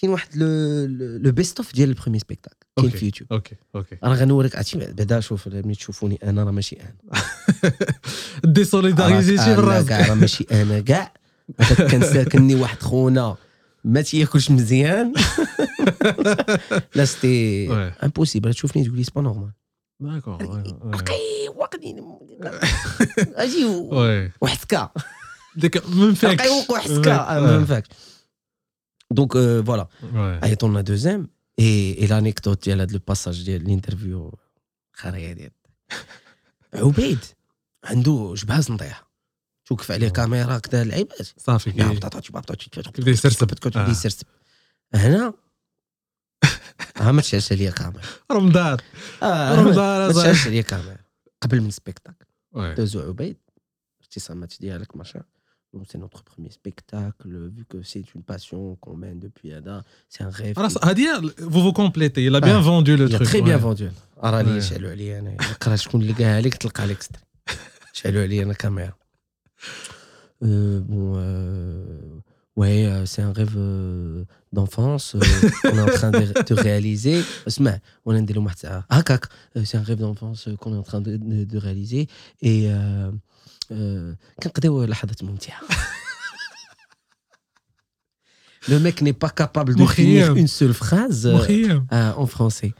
كاين 0.00 0.12
واحد 0.12 0.28
le 0.36 1.32
best 1.32 1.58
of 1.58 1.74
ديال 1.74 1.88
ال 1.88 1.92
premier 1.92 2.20
spectacle 2.20 2.56
كاين. 2.76 2.90
في 2.90 3.04
YouTube 3.04 3.32
okay 3.32 3.56
okay. 3.74 3.98
راه 4.04 4.14
غنوريك 4.14 4.56
عرفتي 4.56 4.78
بعدا 4.78 5.20
شوف 5.20 5.48
ملي 5.48 5.74
تشوفوني 5.74 6.18
أنا 6.24 6.44
راه 6.44 6.50
ماشي 6.50 6.76
أنا. 6.80 7.22
دي 8.52 8.64
سوليداريزيتي 8.64 9.44
كاع 9.88 10.06
راه 10.06 10.14
ماشي 10.14 10.46
أنا 10.52 10.80
كاع. 10.80 11.12
كان 11.78 12.02
ساكنني 12.02 12.54
واحد 12.54 12.82
خونا 12.82 13.36
ما 13.84 14.02
تياكلش 14.02 14.50
مزيان. 14.50 15.12
لا 16.94 17.04
سيتي. 17.04 17.72
امبوسيبل 18.04 18.54
تشوفني 18.54 18.84
تقول 18.84 18.96
لي 18.96 19.04
سبا 19.04 19.20
نورمال 19.20 19.50
داكور 20.00 20.62
رقي 20.84 21.48
وقني 21.56 22.02
أجي 23.16 23.64
وي 23.64 24.30
وحسكا 24.40 24.90
ديك 25.56 25.86
من 25.88 26.14
فاك 26.14 26.40
رقي 26.40 27.40
ما 27.40 27.64
فاكش. 27.64 27.88
دونك 29.14 29.32
فوالا 29.66 29.88
Ouais. 30.02 30.44
عيطوا 30.44 30.68
لنا 30.68 30.80
دوزيام 30.80 31.28
اي 31.58 32.06
لانيكدوت 32.06 32.64
ديال 32.64 32.80
هذا 32.80 32.92
لو 32.92 33.00
باساج 33.08 33.44
ديال 33.44 33.62
الانترفيو 33.62 34.38
خريه 34.92 35.32
ديال 35.32 35.50
عبيد 36.74 37.18
عنده 37.84 38.34
جبهه 38.36 38.64
نطيح 38.70 39.04
توقف 39.66 39.90
عليه 39.90 40.08
كاميرا 40.08 40.58
كذا 40.58 40.82
العيبات 40.82 41.28
صافي. 41.36 41.72
كيبدا 41.72 43.10
يسرسب. 43.10 43.54
كتبدا 43.54 43.86
آه. 43.86 43.90
يسرسب. 43.90 44.26
هنا؟ 44.94 45.34
ها 46.96 47.12
ما 47.12 47.22
تشعلش 47.22 47.52
عليا 47.52 47.70
كاميرا. 47.70 48.02
رمضان. 48.32 48.78
رمضان 49.22 50.06
ما. 50.06 50.12
تشعلش 50.12 50.46
عليا 50.46 50.62
كاميرا. 50.62 50.98
قبل 51.42 51.60
من 51.60 51.70
سبيكتاكل. 51.70 52.26
دوزو 52.54 53.00
عبيد. 53.00 53.36
ابتسامات 54.02 54.54
ديالك 54.60 54.96
ماشا 54.96 55.22
Donc 55.73 55.83
c'est 55.89 55.99
notre 56.05 56.21
premier 56.31 56.51
spectacle, 56.59 57.29
vu 57.55 57.63
que 57.71 57.79
c'est 57.83 58.05
une 58.15 58.23
passion 58.23 58.61
qu'on 58.81 58.95
mène 59.03 59.19
depuis 59.27 59.49
Ada, 59.53 59.77
c'est 60.13 60.23
un 60.23 60.29
rêve. 60.41 60.55
Alors, 60.59 60.69
qui- 60.71 60.77
ça- 60.79 60.87
Hadia, 60.89 61.13
vous 61.53 61.61
vous 61.65 61.73
complétez. 61.73 62.21
Il 62.25 62.33
a 62.35 62.41
bien 62.49 62.57
Ah. 62.57 62.69
vendu 62.71 62.93
le 62.97 63.05
Il 63.07 63.13
a 63.15 63.17
truc. 63.17 63.27
très 63.29 63.41
bien 63.49 63.57
ouais. 63.57 63.61
vendu. 63.67 63.89
راه 64.23 64.41
لي 64.41 64.59
Ouais. 64.59 64.63
شعلوا 64.63 64.89
عليا 64.91 65.19
انا 65.19 65.33
نقرا 65.51 65.75
شكون 65.75 66.01
اللي 66.01 66.13
لقاها 66.13 66.41
لك 66.41 66.55
تلقى 66.55 66.87
لك 66.87 67.01
ستر 67.01 67.19
شعلوا 67.93 68.21
عليا 68.21 68.43
انا 68.43 68.53
كاميرا 68.53 68.93
Euh, 70.43 70.79
bon, 70.91 71.15
euh, 71.17 71.83
ouais, 72.55 72.85
euh, 72.85 73.05
c'est 73.05 73.21
un 73.21 73.33
rêve 73.33 73.55
euh, 73.57 74.23
d'enfance 74.53 75.15
euh, 75.15 75.19
qu'on 75.61 75.77
est 75.77 75.81
en 75.81 75.93
train 75.99 76.11
de, 76.11 76.25
de 76.49 76.53
réaliser. 76.53 77.23
اسمع 77.47 77.79
وانا 78.05 78.19
ندير 78.19 78.35
لهم 78.35 78.45
واحد 78.45 78.55
الساعه 78.55 78.85
هكاك 78.91 79.25
euh, 79.25 79.59
c'est 79.65 79.77
un 79.77 79.83
rêve 79.83 79.99
d'enfance 79.99 80.47
euh, 80.47 80.55
qu'on 80.55 80.73
est 80.73 80.77
en 80.77 80.83
train 80.91 81.01
de, 81.01 81.17
de, 81.17 81.43
de 81.43 81.57
réaliser 81.57 82.07
et 82.41 82.69
euh, 82.69 82.71
euh, 82.71 83.11
كنقضيو 84.42 84.84
لحظات 84.84 85.22
ممتعة 85.24 85.60
capable 89.40 89.74
de 89.74 89.80
مخيم. 89.80 90.34
finir 90.34 90.36
une 90.36 90.48
seule 90.48 90.74
phrase 90.74 91.26
euh, 91.26 91.34
مخيم. 91.34 91.86
euh, 91.92 92.12
en 92.16 92.26
français. 92.26 92.72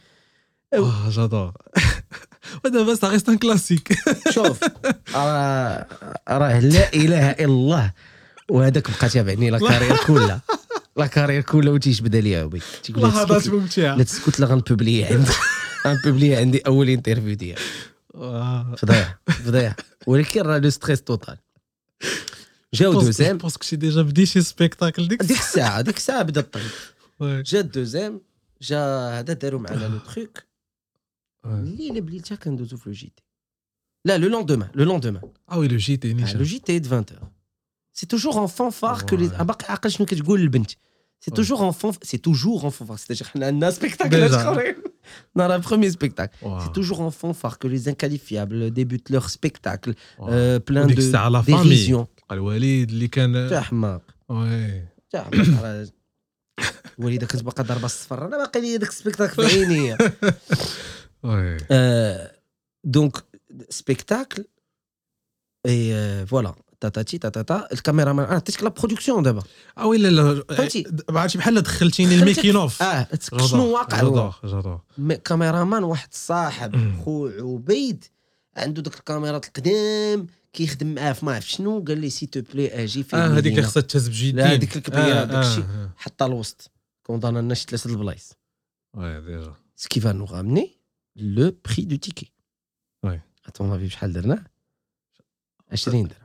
Ah, 0.75 1.11
j'adore. 1.11 1.53
ودابا 2.65 2.95
ça 2.95 3.09
reste 3.09 3.29
un 3.29 3.37
classique. 3.37 3.93
شوف 4.31 4.59
راه 5.15 5.87
راه 6.29 6.59
لا 6.61 6.93
إله 6.95 7.31
إلا 7.31 7.45
الله 7.45 7.93
وهذاك 8.51 8.91
بقى 8.91 9.09
تابعني 9.09 9.51
la 9.51 9.59
carrière 9.59 9.97
كلها 10.07 10.41
la 10.97 11.07
carrière 11.07 11.43
كلها 11.43 11.73
وتيجبد 11.73 12.17
عليا 12.17 12.43
عبي 12.43 12.61
تيقول 12.83 13.03
لحظات 13.03 13.49
ممتعة. 13.49 13.95
لا 13.97 14.05
تسكت 14.05 14.41
لا 14.41 14.47
غن 14.47 14.60
publier 14.60 15.05
عندي 15.05 15.31
غن 15.87 15.98
publier 15.98 16.37
عندي 16.37 16.59
أول 16.67 16.89
interview 16.89 17.35
ديالي 17.35 17.61
آه. 18.15 18.75
فضيح 18.79 19.19
فضيح 19.47 19.77
ولكن 20.07 20.41
راه 20.43 20.59
le 20.59 20.71
stress 20.71 21.03
total 21.03 21.39
جاو 22.75 22.93
دوزيام 22.93 23.39
que 23.39 23.43
j'ai 23.67 23.77
déjà 23.77 23.99
بدي 23.99 24.27
شي 24.27 24.43
سبيكتاكل 24.43 25.09
ديك 25.09 25.23
ديك 25.23 25.39
الساعة 25.39 25.81
ديك 25.81 25.97
الساعة 25.97 26.23
بدأ 26.23 26.41
الطريق. 26.41 26.73
جا 27.51 27.61
دوزيام 27.61 28.21
جا 28.63 28.79
هذا 29.19 29.33
داروا 29.33 29.61
معنا 29.61 29.85
لو 29.95 29.99
تخيك. 29.99 30.47
الليلة 31.45 32.01
بليلتها 32.01 32.35
كندوزو 32.35 32.77
في 32.77 32.87
لو 32.89 32.93
جي 32.95 33.13
تي 33.17 33.23
لا 34.05 34.19
لو 34.19 34.29
لوندومان 34.29 34.71
لو 34.75 34.85
لوندومان 34.85 35.23
Ah 35.51 35.55
oui, 35.59 35.69
le 35.69 35.79
JT, 35.79 36.05
Ah, 36.05 36.15
Nisha. 36.15 36.39
le 36.39 36.45
JT 36.45 36.81
de 36.81 36.89
20h. 36.89 37.19
C'est 37.99 38.09
toujours 38.15 38.37
en 38.45 38.49
fanfare 38.49 39.07
que 39.07 39.15
les. 39.15 39.29
Ah, 39.39 39.43
باقي 39.43 39.67
عاقل 39.69 39.91
شنو 39.91 40.07
كتقول. 40.07 40.51
C'est 41.25 41.31
Ouais. 41.31 41.35
toujours 41.37 41.63
en 41.63 41.73
fanfare. 41.73 42.01
C'est 42.11 42.23
toujours 42.29 42.65
en 42.65 42.71
fanfare. 42.71 42.99
C'est-à-dire 42.99 43.27
حنا 43.29 43.47
عندنا 43.47 43.71
spectacle 43.71 44.29
Déjà. 44.29 44.75
آخرين. 45.04 45.04
dans 45.38 45.48
le 45.58 45.62
premier 45.62 45.90
spectacle. 45.92 46.36
Wow. 46.42 46.60
C'est 46.62 46.74
toujours 46.80 47.02
en 47.02 47.12
fanfare 47.12 47.56
que 47.60 47.68
les 47.68 47.84
inqualifiables 47.94 48.72
débutent 48.72 49.10
leur 49.10 49.30
spectacle. 49.30 49.92
Wow. 50.20 50.28
euh, 50.30 50.60
plein 50.60 50.84
وديك 50.86 50.96
de 50.98 51.00
الساعة 51.00 51.30
لا 51.30 51.42
فامي 51.42 51.76
dérision. 51.88 52.06
الوليد 52.32 52.90
اللي 52.90 53.08
كان 53.08 53.48
تا 53.50 53.62
حماق 53.62 54.02
وي 54.30 54.84
تا 55.10 55.24
حماق 55.24 55.64
راه- 55.64 55.88
وليدة 56.98 57.26
كنت 57.28 57.44
باقا 57.44 57.64
ضاربه 57.64 57.86
الصفر 57.86 58.26
انا 58.26 58.38
باقي 58.38 58.62
لي 58.62 58.78
داك 58.78 58.90
السبيكتاكل 58.90 59.50
في 59.50 59.60
عيني 59.60 59.98
وي 61.24 61.58
دونك 62.84 63.18
سبيكتاكل 63.70 64.46
اي 65.66 66.26
فوالا 66.26 66.56
تاتاتي 66.89 67.19
تاتاتا. 67.19 67.69
ال 67.73 68.13
cameraman 68.13 68.27
أنا 68.27 68.35
عطيتك 68.35 68.63
la 68.63 68.69
production 68.69 69.23
دابا. 69.23 69.43
آه 69.79 69.87
oui 69.87 69.99
لا 69.99 70.09
لا 70.09 70.45
فهمتي؟ 70.57 70.85
ما 71.11 71.21
عرفتش 71.21 71.37
بحال 71.37 71.63
دخلتيني 71.63 72.11
دخلتك- 72.17 72.23
ال 72.23 72.29
making-of 72.29 72.83
آه 72.83 73.09
شنو 73.51 73.73
واقع 73.75 74.01
هو؟ 74.01 74.09
j'adore 74.11 74.35
j'adore. 74.45 74.81
م- 74.99 75.13
cameraman 75.13 75.85
واحد 75.85 76.09
الصاحب 76.13 76.77
مم. 76.77 77.03
خو 77.05 77.29
عبيد 77.39 78.05
عنده 78.57 78.83
ديك 78.83 78.95
الكاميرات 78.95 79.45
القدام 79.47 80.27
كيخدم 80.53 80.95
معاه 80.95 81.13
في 81.13 81.27
ما 81.27 81.35
عرف 81.35 81.49
شنو 81.51 81.85
قال 81.89 81.99
لي 81.99 82.11
s'il 82.11 82.27
te 82.27 82.41
plaît 82.53 82.69
أجي 82.85 83.03
في 83.03 83.17
آه 83.17 83.27
هذيك 83.39 83.61
خصها 83.61 83.81
تهز 83.81 84.09
بجدين 84.09 84.37
لا، 84.37 84.53
هذيك 84.53 84.91
آه، 84.95 85.25
داك 85.25 85.45
الشيء. 85.47 85.65
آه، 85.65 85.91
حطها 85.97 86.27
الوسط. 86.27 86.71
condamna 87.03 87.39
لنا 87.39 87.55
شي 87.55 87.67
ثلاثة 87.69 87.91
البلايص. 87.91 88.33
آه. 88.95 88.99
oui 88.99 89.21
déjà. 89.21 89.55
ce 89.77 89.86
qui 89.86 90.01
va 90.01 90.13
nous 90.13 90.25
ramener 90.25 90.79
le 91.17 91.55
prix 91.65 91.85
du 91.85 91.97
ticket 91.97 92.33
oui. 93.05 93.21
à 93.47 93.53
ton 93.53 93.73
avis 93.73 93.89
شحال 93.89 94.13
درنا 94.13 94.45
20 95.73 96.09
درهم. 96.09 96.24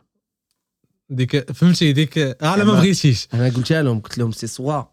ديك 1.09 1.51
فهمتي؟ 1.51 1.93
ديك 1.93 2.17
لا 2.17 2.63
ما 2.63 2.73
بغيتيش. 2.73 3.27
أنا 3.33 3.49
قلتها 3.49 3.81
لهم 3.81 3.99
قلت 3.99 4.17
لهم 4.17 4.31
c'est 4.31 4.47
soit. 4.47 4.83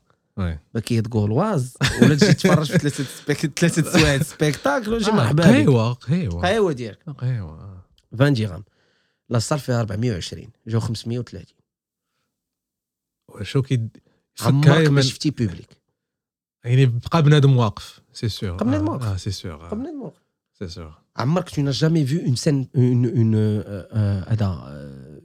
paquet 0.74 1.14
Gauloises 1.14 1.76
ولا 2.02 2.14
تجي 2.14 2.32
تفرج 2.34 2.72
في 2.72 2.78
ثلاثة 2.78 3.04
spec- 3.04 3.58
ثلاثة 3.58 3.92
سوايع 3.92 4.22
spectacle 4.32 4.92
وجي 4.92 5.10
مرحبا 5.10 5.62
بك. 5.62 5.66
قهوة 5.68 5.92
قهوة 5.92 6.42
قهوه 6.42 6.72
ديالك. 6.72 6.98
قهوة 7.10 7.84
20 8.12 8.34
درهم 8.34 8.64
la 9.28 9.38
salle 9.38 9.58
فيها 9.58 9.80
420 9.80 10.48
جاو 10.66 10.80
530 10.80 11.44
شو 13.42 13.62
كي 13.62 13.88
عمرك 14.40 14.88
ما 14.88 15.00
شفتي 15.00 15.30
public 15.30 15.76
يعني 16.64 16.86
بقى 16.86 17.22
بنادم 17.22 17.56
واقف 17.56 18.00
c'est 18.12 18.28
sûr 18.28 18.52
بقى 18.52 18.64
بنادم 18.64 18.88
واقف. 18.88 19.04
آه 19.04 19.16
c'est 19.16 19.30
sûr 19.30 19.56
قبل 19.66 19.86
الموت 19.86 20.14
c'est 20.58 20.68
sûr 20.68 20.98
عمرك 21.16 21.48
vu 21.48 22.18
une 22.28 22.36
scène 22.36 22.66
une 22.74 23.04
une 23.22 23.34
euh, 23.34 23.64
euh, 23.92 24.32
هذا 24.32 24.48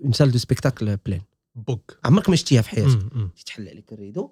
une 0.06 0.14
salle 0.14 0.32
de 0.32 0.38
spectacle 0.38 0.98
pleine. 1.10 1.22
بوك. 1.56 1.98
عمرك 2.06 2.30
ما 2.30 2.36
شفتيها 2.36 2.62
في 2.62 2.70
حياتك. 2.70 3.00
تحل 3.46 3.68
عليك 3.70 3.94
ال 3.94 3.98
rideau. 3.98 4.30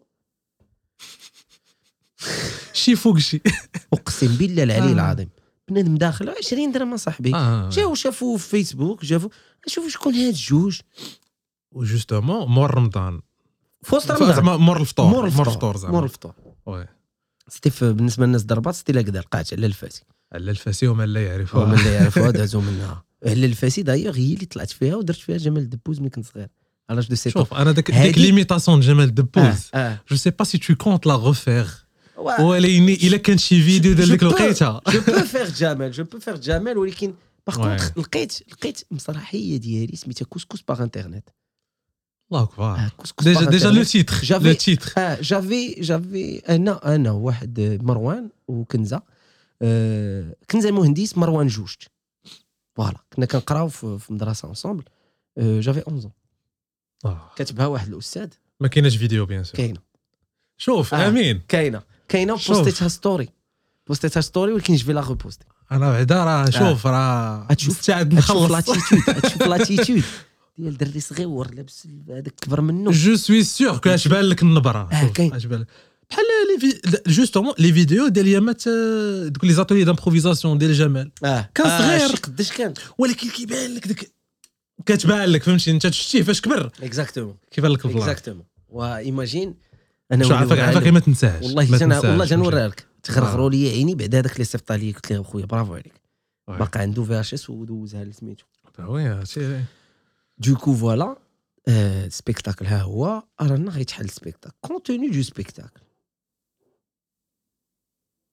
شي 2.74 2.96
فوق 2.96 3.18
شي. 3.18 3.42
أقسم 3.94 4.28
بالله 4.38 4.64
العلي 4.64 4.90
آه. 4.90 4.94
العظيم. 4.94 5.30
بنادم 5.70 5.96
داخل 5.98 6.30
20 6.30 6.72
درهم 6.72 6.98
صاحبي. 6.98 7.36
آه. 7.36 7.70
جاو 7.70 7.96
شافوه 7.96 8.38
في 8.38 8.50
فيسبوك 8.50 9.04
شافوا 9.06 9.30
شوفوا 9.68 9.90
شكون 9.90 10.14
هاد 10.14 10.28
الجوج. 10.28 10.80
و 11.72 11.79
justement 11.79 12.48
مور 12.48 12.74
رمضان. 12.76 13.22
في 13.84 13.96
وسط 13.96 14.12
رمضان. 14.12 14.36
زعما 14.36 14.58
مور 14.58 14.82
الفطور 14.82 15.06
مور 15.08 15.26
الفطور. 15.26 15.78
زعما. 15.78 15.94
مور 15.94 16.04
الفطور. 16.04 16.34
oui. 16.66 16.88
في- 17.50 17.94
بالنسبة 17.94 18.26
للناس 18.26 18.44
ضربات 18.44 18.76
c'était 18.76 18.92
la 18.92 19.02
كدا 19.02 19.20
القاعه 19.20 19.46
علال 19.52 19.66
الفاسي. 19.66 20.04
علال 20.34 20.52
الفاسي 20.52 20.88
ومن 20.88 21.06
لا 21.06 21.20
هو 21.20 21.24
يعرفها. 21.26 21.66
من 21.66 21.74
اللي 21.80 21.94
يعرفوها 21.94 22.32
دازوا 22.42 22.62
منها. 22.62 23.04
علال 23.26 23.46
الفاسي 23.46 23.82
d'ailleurs 23.82 24.16
هي 24.18 24.34
اللي 24.34 24.46
طلعت 24.46 24.70
فيها 24.72 24.96
ودرت 24.96 25.18
فيها 25.18 25.38
جمال 25.38 25.62
الدبوز 25.62 26.00
ملي 26.00 26.10
كنت 26.10 26.26
صغير. 26.26 26.48
على 26.90 27.02
deux 27.02 27.16
sept 27.16 27.34
شوف 27.34 27.54
أنا 27.54 27.70
هادي- 27.70 27.82
ديك 27.82 28.18
l'imitation 28.18 28.80
جمال 28.80 29.16
دبوز 29.16 29.70
je 30.10 30.16
sais 30.16 30.30
pas 30.30 30.44
si 30.44 30.58
tu 30.58 30.76
comptes 30.76 31.06
la 31.06 31.14
refaire 31.14 31.68
وا- 32.18 32.42
ولكن 32.42 32.90
الا 33.08 33.18
كان 33.18 33.38
شي 33.38 33.64
فيديو 33.64 33.94
ديال 33.94 34.10
ديك 34.10 34.22
الوقيته 34.24 34.80
جو 34.90 35.00
بو 35.08 35.20
فيغ 35.26 35.50
جمال 35.50 35.92
جو 35.92 36.04
بو 36.04 36.20
فيغ 36.20 36.36
جمال 36.36 36.78
ولكن 36.78 37.14
par. 37.48 37.56
contre 37.56 37.98
لقيت 37.98 38.34
لقيت 38.52 38.82
مسرحيه 38.92 39.58
ديالي 39.58 39.96
سميتها 39.96 40.26
Couscous 40.26 40.62
par 40.62 40.84
internet 40.84 41.30
الله 42.32 42.44
اكبر 42.44 42.80
déjà 43.24 43.46
déjà 43.50 43.70
le 43.72 43.84
titre 43.84 44.40
le 44.40 44.54
titre 44.54 44.94
آه 44.98 45.18
j'avais 45.22 45.72
j'avais 45.82 46.38
أنا 46.50 46.96
أنا 46.96 47.12
واحد 47.12 47.80
مروان 47.84 48.30
وكنزه 48.48 49.02
آه 49.62 50.36
كنزه 50.52 50.72
مهندس 50.72 51.18
مروان 51.18 51.48
جوجت 51.48 51.88
voilà 52.80 52.98
كنا 53.14 53.26
كنقراو 53.26 53.68
في, 53.68 54.00
مدرسه 54.10 54.48
ensemble 54.48 54.84
آه 55.38 55.60
j'avais 55.60 55.80
11 55.88 56.10
آه. 57.06 57.32
كاتبها 57.36 57.68
واحد 57.68 57.88
الاستاذ 57.88 58.28
ما 58.60 58.68
كايناش 58.68 58.98
vidéo 58.98 59.26
bien 59.26 59.44
sûr 59.44 59.56
كاينة 59.56 59.80
شوف 60.58 60.94
آه. 60.94 61.08
امين 61.08 61.42
كاينة 61.48 61.82
كاينة. 62.10 62.34
بوستيتها 62.34 62.88
story 62.88 63.30
بوستيتها 63.88 64.22
story 64.22 64.54
ولكن 64.54 64.76
je 64.76 64.86
vais 64.86 64.94
la 64.94 65.02
reposter 65.02 65.46
أنا 65.72 65.92
بعدا 65.92 66.24
راه 66.24 66.50
شوف 66.50 66.88
راه 66.88 67.48
مستعد 67.52 68.14
نخلص 68.14 68.52
l'attitude 68.52 69.22
تشوف 69.22 69.44
l'attitude 69.44 70.04
ديال 70.58 70.78
دري 70.78 71.00
صغير 71.00 71.54
لابس 71.54 71.88
هذاك 72.10 72.34
كبر 72.42 72.62
منه 72.62 72.92
je 72.92 73.16
suis 73.16 73.44
sûr 73.44 73.78
que 73.78 73.90
اش 73.90 74.08
بان 74.08 74.24
لك 74.24 74.42
النبره 74.44 74.90
شوف، 75.02 75.12
كاين. 75.12 75.34
بحال 76.10 76.26
les 76.54 76.60
vi- 76.60 76.82
justement 77.12 77.54
les 77.60 77.74
vidéos 77.74 78.08
ديال 78.08 78.28
يامات 78.28 78.68
donc 79.28 79.44
les 79.44 79.54
ateliers 79.54 79.84
d'improvisation 79.84 80.58
ديال 80.58 80.74
جمال 80.74 81.12
آه 81.24 81.50
كان 81.56 81.68
صغير. 81.80 82.16
قداش 82.16 82.52
كان 82.52 82.74
ولكن 82.98 83.30
كيبان 83.30 83.76
لك 83.76 83.88
ديك 83.88 84.12
كتبان 84.86 85.30
لك 85.30 85.44
فهمتي 85.44 85.72
انت 85.72 85.88
شتيه 85.90 86.24
فاش 86.24 86.42
كبر 86.42 86.72
exactement 86.84 87.36
كيبان 87.52 87.72
لك 87.72 87.86
ال 87.86 87.89
plan 87.89 88.02
exactement 88.02 88.46
و 88.70 88.80
imagine 88.80 89.56
أنا 90.12 90.36
عافاك 90.36 90.60
عافاك 90.60 90.88
ما 90.88 91.00
تنساهش 91.00 91.44
والله 91.44 91.78
جانا 91.78 92.00
والله. 92.00 92.26
جنوريها 92.26 92.68
لك 92.68 92.86
تغرغروا 93.04 93.50
لي 93.50 93.70
عيني 93.70 93.96
بعد 93.96 94.16
هذاك 94.16 94.34
اللي 94.34 94.44
صيفط 94.44 94.72
عليا 94.72 94.94
قلت 94.94 95.12
له 95.12 95.24
خويا 95.24 95.46
برافو 95.46 95.74
عليك. 95.74 95.94
باقي 96.48 96.80
عنده 96.80 97.04
في 97.04 97.20
اش 97.20 97.34
اس 97.34 97.50
ودوزها 97.50 98.04
لسميتو 98.04 98.46
oui 98.80 99.04
هادشي 99.04 99.60
donc 100.38 100.74
voilà 100.74 101.16
spectacle 102.10 102.66
ها 102.66 102.82
هو 102.82 103.24
رانا 103.42 103.72
غيتحل 103.72 104.06
ال 104.06 104.11
spectacle 104.11 104.56
contenu 104.62 105.10
du 105.10 105.22
spectacle 105.22 105.82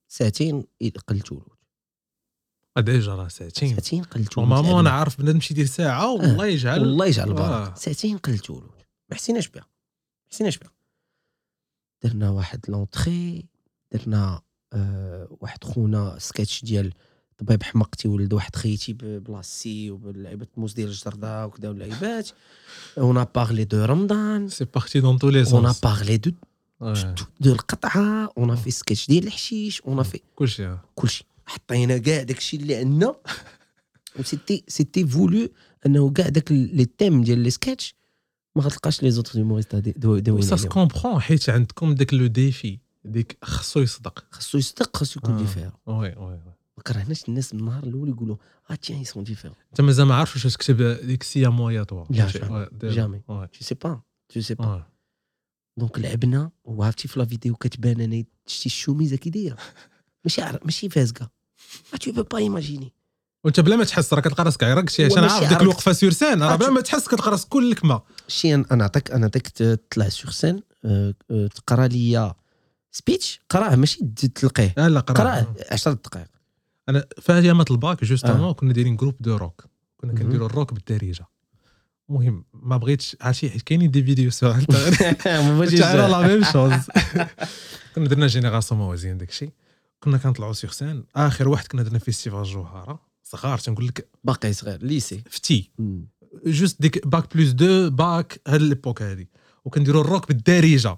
ساعتين 0.07 0.63
له. 0.81 1.57
آه، 2.77 2.81
déjà 2.81 3.15
راه 3.15 3.27
ساعتين. 3.27 3.69
ساعتين 3.69 4.03
قلتوا 4.03 4.43
له. 4.43 4.49
normalement 4.49 4.79
أنا 4.79 4.89
عارف 4.89 5.21
بنادم 5.21 5.39
شي 5.39 5.53
يدير 5.53 5.65
ساعة. 5.65 6.11
والله 6.13 6.45
يجعل. 6.45 6.79
والله 6.79 7.05
يجعل 7.05 7.27
آه. 7.27 7.31
البركه 7.31 7.75
ساعتين 7.75 8.17
قلتوا 8.17 8.61
له. 8.61 8.69
ما 9.09 9.15
حسيناش 9.15 9.47
بها. 9.47 9.61
ما 9.61 10.31
حسيناش 10.31 10.57
بها. 10.57 10.71
درنا 12.03 12.29
واحد 12.29 12.65
l'entrée 12.69 13.43
درنا 13.91 14.41
آه 14.73 15.37
واحد 15.41 15.63
خونا 15.63 16.19
سكتش 16.19 16.65
ديال 16.65 16.93
طبيب 17.37 17.63
حمقتي 17.63 18.07
ولد 18.07 18.33
واحد 18.33 18.55
خيتي 18.55 18.93
ب- 18.93 19.23
بلاصي 19.23 19.91
وباللعيبة 19.91 20.47
موس 20.57 20.73
ديال 20.73 20.87
الجردة 20.89 21.45
وكذا 21.47 21.69
واللعيبات 21.69 22.29
on 22.97 23.23
parlait 23.23 23.63
de 23.63 23.85
رمضان 23.85 24.49
c'est 24.49 24.65
parti 24.65 24.99
dans 24.99 25.17
tous 25.19 25.29
les 25.29 25.37
on 25.39 25.45
sens 25.45 25.79
parlait 25.79 26.17
de 26.17 26.31
de 27.39 27.51
القطعة 27.51 28.29
on 28.37 28.55
fait 28.55 28.71
sketch 28.71 29.07
ديال 29.07 29.27
الحشيش 29.27 29.81
on 29.81 30.03
fait 30.03 30.19
كلشي 30.35 30.65
آه. 30.67 30.81
كلشي. 30.95 31.25
حطينا 31.45 31.97
كاع 31.97 32.23
داكشي 32.23 32.57
اللي 32.57 32.75
عندنا. 32.75 33.15
و 34.19 34.24
c'était 34.24 34.63
c'était 34.67 35.07
voulu 35.07 35.49
أنه 35.85 36.09
كاع 36.11 36.29
داك 36.29 36.51
les 36.51 36.85
thèmes 36.85 37.23
ديال 37.23 37.39
les 37.39 37.49
sketchs 37.49 37.95
ما 38.55 38.63
غتلقاش 38.63 39.03
les 39.03 39.11
autres 39.11 39.37
humoristes 39.37 39.75
donc 39.75 40.41
ça 40.41 40.55
se 40.55 40.67
comprend 40.69 41.21
حيت 41.21 41.49
عندكم 41.49 41.95
داك 41.95 42.13
le 42.13 42.27
défi 42.27 42.79
ديك 43.05 43.37
خصو 43.43 43.79
يصدق. 43.79 44.25
خاصو 44.31 44.57
يصدق 44.57 44.97
خاصو 44.97 45.19
يكون 45.19 45.33
آه. 45.35 45.37
différent 45.37 45.71
oui 45.85 45.95
oui 46.17 46.39
ما 46.77 46.83
كرهناش 46.87 47.29
الناس 47.29 47.53
من 47.53 47.59
النهار 47.59 47.83
الأول 47.83 48.09
يقولوا 48.09 48.35
آه 48.71 48.75
tiens 48.75 48.99
ils 49.01 49.10
sont 49.10 49.23
différents 49.23 49.51
أنت 49.71 49.81
مازال 49.81 50.05
ما 50.05 50.15
عارفش 50.15 50.45
واش 50.45 50.53
تكتب 50.53 50.81
ديك 51.05 51.23
c'est 51.23 51.49
à 51.49 51.57
moi 51.57 51.83
à 51.83 51.88
toi 51.88 52.05
لا، 52.09 52.69
jamais. 52.83 53.21
je 53.29 53.45
sais 53.59 53.75
pas 53.75 54.01
je 54.35 54.41
sais 54.41 54.53
pas. 54.55 54.85
donc 55.77 55.99
لعبنا 55.99 56.51
وعرفتي 56.63 57.07
في 57.07 57.19
la 57.19 57.25
vidéo 57.25 57.55
كتبان 57.55 58.01
أنا 58.01 58.23
شتي 58.47 58.65
الشوميزه 58.65 59.15
كي 59.17 59.29
دايره 59.29 59.57
ماشي 60.25 60.41
ماشي 60.65 60.89
فازكه 60.89 61.29
mais 61.93 61.99
tu 61.99 62.11
peux 62.11 62.37
pas 62.37 62.52
imaginer 62.52 62.93
وأنت 63.43 63.59
بلا 63.59 63.75
ما 63.75 63.83
تحس 63.83 64.13
راه 64.13 64.21
كتلقى 64.21 64.43
راسك 64.43 64.63
عرق 64.63 64.89
شي 64.89 65.05
عشان 65.05 65.23
عارف 65.23 65.49
ديك. 65.49 65.61
الوقفة 65.61 65.93
sur 65.93 66.11
scène 66.11 66.43
راه 66.43 66.53
آه، 66.53 66.55
بلا 66.55 66.69
ما 66.69 66.81
تحس 66.81 67.07
كتلقى 67.07 67.31
راسك 67.31 67.47
كل 67.47 67.73
كما 67.73 68.01
شي 68.27 68.55
أنا 68.55 68.75
نعطيك 68.75 69.11
أنا 69.11 69.19
نعطيك 69.19 69.47
تطلع 69.47 70.09
sur 70.09 70.31
scène 70.31 70.61
آه، 70.85 71.13
آه، 71.31 71.47
تقرا 71.47 71.87
ليا 71.87 72.33
speech 72.91 73.39
قراه 73.49 73.75
ماشي 73.75 74.05
تلقيه. 74.35 74.73
لا 74.77 74.89
لا 74.89 74.99
قرا 74.99 75.17
قراه 75.17 75.55
10 75.71 75.93
دقائق. 75.93 76.27
أنا 76.89 77.05
في 77.19 77.33
ايامات 77.33 77.71
ال 77.71 77.79
bac 77.79 78.03
justement 78.03 78.43
آه. 78.43 78.53
كنا 78.53 78.73
دايرين 78.73 78.95
groupe 78.95 79.15
de 79.19 79.35
rock 79.37 79.65
كنا. 79.97 80.13
كنديروا 80.13 80.47
الروك 80.47 80.73
بالدارجة. 80.73 81.25
المهم 82.09 82.45
ما 82.53 82.77
بغيتش 82.77 83.17
عرفتي 83.21 83.49
حيت 83.49 83.61
كاينين 83.61 83.91
des 83.91 84.03
vidéos 84.03 84.31
بغيتش 85.25 85.81
على 85.91 86.01
la 86.01 86.27
même 86.27 86.43
chose 86.43 86.71
كنا 87.95 88.07
درنا 88.07 88.27
génération 88.27 88.79
موازين 88.81 89.17
داك 89.17 89.29
الشيء. 89.29 89.51
كنا 89.99 90.17
كنطلعوا 90.17 90.53
sur 90.53 90.71
scène 90.71 91.03
آخر 91.15 91.47
واحد 91.49 91.67
كنا 91.67 91.83
درنا 91.83 91.99
festival 91.99 92.39
الجوهره 92.39 92.99
صغار 93.23 93.57
تنقول 93.57 93.87
لك 93.87 94.07
باقي 94.23 94.53
صغير 94.53 94.83
lycée. 94.83 95.23
فتي. 95.29 95.71
juste 96.45 96.81
ديك 96.81 97.07
bac 97.07 97.35
plus 97.35 97.49
deux 97.49 97.89
bac 97.89 98.41
هاد 98.47 98.61
l'époque 98.61 99.01
هادي. 99.01 99.27
وكنديروا 99.65 100.01
الروك 100.01 100.27
بالدارجة. 100.27 100.97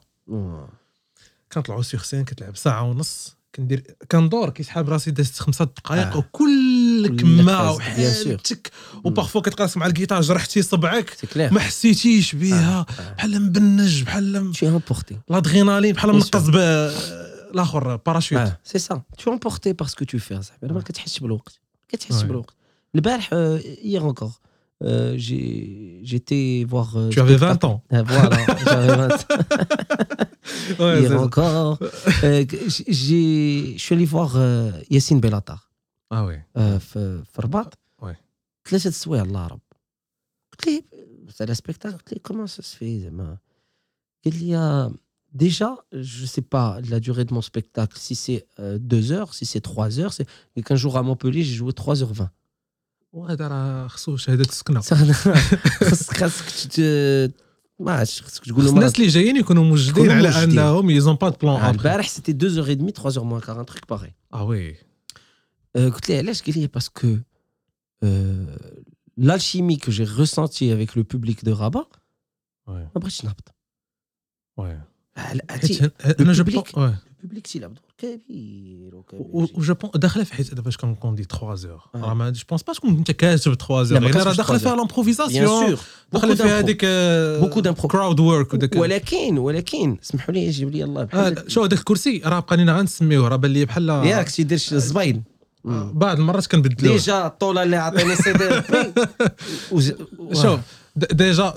كنطلعوا 1.53 1.81
sur 1.82 2.03
scène 2.03 2.24
كتلعب 2.26 2.56
ساعة 2.57 2.84
ونص. 2.84 3.38
كندير 3.56 3.84
كندور 4.12 4.50
كيسحاب 4.50 4.90
راسي 4.90 5.12
دازت 5.12 5.40
خمسة 5.40 5.66
دقائق 5.66 6.08
آه. 6.14 6.18
وكل 6.18 7.08
كل 7.08 7.16
كما. 7.16 7.70
وحالتك 7.70 8.72
و 9.03 9.08
parfois 9.08 9.41
كتلقى 9.42 9.64
راسك 9.64 9.78
مع 9.78 9.86
الكيتار 9.86 10.22
جرحتي 10.22 10.62
صبعك 10.62 11.18
ما 11.36 11.60
حسيتيش 11.60 12.36
بها 12.36 12.80
آه. 13.00 13.14
بحال 13.18 13.42
مبنج 13.42 14.04
بحال 14.04 14.54
es 14.56 14.58
emporté. 14.64 15.14
لادرينالين 15.30 15.94
بحال 15.94 16.20
ب 16.36 16.56
الآخر 17.54 17.96
باراشوت 17.96 18.38
آه. 18.38 18.60
سي 18.64 18.80
سا 18.80 19.02
emporté 19.28 19.74
parce 19.84 19.92
que 19.96 20.04
tu 20.06 20.20
fais 20.20 20.40
صاحبي 20.40 20.74
ما 20.74 20.82
كتحسش 20.82 21.20
بالوقت 21.20 21.60
Ouais. 21.96 22.24
بالوقت 22.24 22.54
البارح 22.96 23.30
hier 23.84 24.02
encore 24.02 24.49
euh, 24.82 25.15
j'ai 25.16 26.01
j'étais 26.03 26.65
voir 26.69 26.97
euh, 26.97 27.09
Tu 27.11 27.20
avais 27.20 27.36
spectacle. 27.39 27.61
20 27.62 27.65
ans. 27.70 27.82
Ah, 27.91 28.03
voilà 28.03 28.36
j'avais 28.65 28.97
20 28.97 29.09
Ouais, 30.81 31.01
hier 31.01 31.03
c'est 31.03 31.09
ça. 31.09 31.20
encore 31.20 31.78
euh, 32.24 32.45
j'ai 32.89 33.74
je 33.77 33.82
suis 33.85 33.95
allé 33.95 34.05
voir 34.05 34.36
euh, 34.36 34.70
Yassine 34.91 35.20
Bellatar 35.20 35.70
Ah 36.11 36.24
ouais. 36.27 36.41
آه، 36.57 36.78
في 36.78 37.23
في 37.32 37.39
الرباط 37.39 37.78
Ouais. 38.03 38.16
ثلاثة 38.69 38.89
السوايع 38.89 39.23
الله 39.23 39.47
رب 39.47 39.61
قلت 40.53 40.66
ليه 40.66 40.82
على 41.41 41.55
سبيكتاكل 41.55 41.97
قلت 41.97 42.12
ليه 42.12 42.20
كومون 42.20 42.47
سا 42.47 42.62
سفي 42.62 43.01
زعما 43.01 43.39
قال 44.24 44.39
لي 44.45 44.57
آه، 44.57 44.93
déjà 45.43 45.69
je 45.93 46.27
sais 46.27 46.43
pas 46.55 46.81
la 46.91 47.01
durée 47.01 47.24
de 47.24 47.35
mon 47.35 47.43
spectacle 47.43 47.97
si 47.99 48.15
c'est 48.15 48.47
2 48.61 49.12
heures 49.12 49.35
si 49.35 49.45
c'est 49.47 49.61
3 49.61 49.99
heures 50.01 50.12
c'est 50.12 50.27
et 50.57 50.62
qu'un 50.62 50.77
jour 50.77 50.97
à 50.97 51.03
Montpellier 51.03 51.43
j'ai 51.43 51.55
joué 51.55 51.73
3h20 51.73 52.28
وهذا 53.12 53.49
راه 53.49 53.89
خصو 53.89 54.16
شهاده 54.16 54.41
السكنه 54.43 54.81
خاصك 54.81 56.16
خاصك 56.16 56.73
ت- 56.73 57.35
ما 57.81 57.93
عرفتش 57.93 58.23
خاصك 58.23 58.45
تقول 58.45 58.57
خص 58.62 58.65
لهم 58.69 58.77
الناس 58.78 58.95
اللي 58.97 59.07
جايين 59.07 59.36
يكونوا 59.36 59.65
موجدين 59.65 59.91
يكونوا 60.05 60.15
على 60.15 60.28
موجدين. 60.31 60.59
انهم 60.59 60.91
يزون 60.91 61.15
با 61.15 61.28
دو 61.28 61.36
بلان 61.43 61.57
آه، 61.61 61.70
البارح 61.70 62.09
سيتي 62.09 62.32
2h30 62.32 63.01
3h 63.03 63.16
moins 63.16 63.49
40 63.49 63.66
truc 63.70 63.97
pareil 63.97 64.11
اه 64.35 64.45
وي 64.45 64.77
Euh, 65.77 65.81
قلت 65.81 66.09
ليه 66.09 66.19
علاش 66.19 66.43
قال 66.43 66.59
لي 66.59 66.69
parce 66.78 66.89
que 67.01 67.07
euh, 68.05 68.09
l'alchimie 69.19 69.78
que 69.78 69.91
j'ai 69.91 70.05
ressentie 70.05 70.70
avec 70.70 70.95
le 70.97 71.03
public 71.05 71.45
de 71.45 71.51
Rabat 71.53 71.89
وي 72.66 72.74
ما 72.82 72.91
بغيتش 72.97 73.24
نهبط 73.24 73.55
وي 74.57 74.81
عرفتي 75.16 75.91
حيت 76.01 76.20
انا 76.20 76.32
جو 76.32 76.45
بون 76.45 76.97
البوبليك. 77.20 77.48
تيلعب 77.48 77.74
دور 77.74 77.84
كبير 77.98 78.96
وكبير 78.96 79.22
و 79.34 79.47
je 79.47 79.74
pense 79.74 79.91
داخله 79.96 80.24
في 80.24 80.34
حيت 80.34 80.54
دابا 80.54 80.70
شكون 80.70 80.96
كون 80.96 81.16
des 81.16 81.24
3 81.24 81.56
heures 81.56 81.82
آه. 81.96 82.00
راه 82.02 82.14
mais 82.14 82.30
je 82.30 82.44
pense 82.49 82.64
pas 82.64 82.74
تكون 82.74 82.90
انت 82.98 83.12
كاتب 83.12 83.54
3 83.54 83.84
زور 83.84 84.00
لا، 84.00 84.06
ما 84.06 84.10
يعني 84.10 84.24
راه 84.24 84.34
داخله 84.34 84.58
3 84.58 84.58
فيها 84.58 84.76
l'improvisation 84.76 85.78
داخله 86.14 86.36
فيها. 86.36 86.60
هذيك 86.60 86.82
Beaucoup 87.41 87.62
d'impro. 87.64 87.88
crowd 87.88 88.20
work 88.20 88.76
ولكن 88.76 89.38
ولكن 89.38 89.98
اسمحوا 90.04 90.34
لي 90.34 90.50
جيب 90.50 90.70
لي 90.70 90.84
الله 90.84 91.02
آه، 91.02 91.06
بحال 91.06 91.52
شو 91.52 91.64
هذاك 91.64 91.80
الكرسي؟ 91.80 92.22
راه 92.26 92.40
بقى 92.40 92.58
لينا 92.58 92.78
غنسميوه. 92.78 93.28
راه 93.28 93.36
بان 93.36 93.52
لي 93.54 93.66
بحال 93.66 93.90
ياك 93.90 94.30
تيدير 94.30 94.58
شي 94.58 94.76
الزباين 94.76 95.24
آه، 95.66 95.91
بعض 95.96 96.20
المرات 96.20 96.48
كنبدلوه. 96.48 96.94
déjà 96.94 97.26
الطوله 97.28 97.64
اللي 97.64 97.76
عطيني 97.76 98.16
سي 98.16 98.34
دي. 98.34 98.50
شوف 100.41 100.60
déjà 101.06 101.53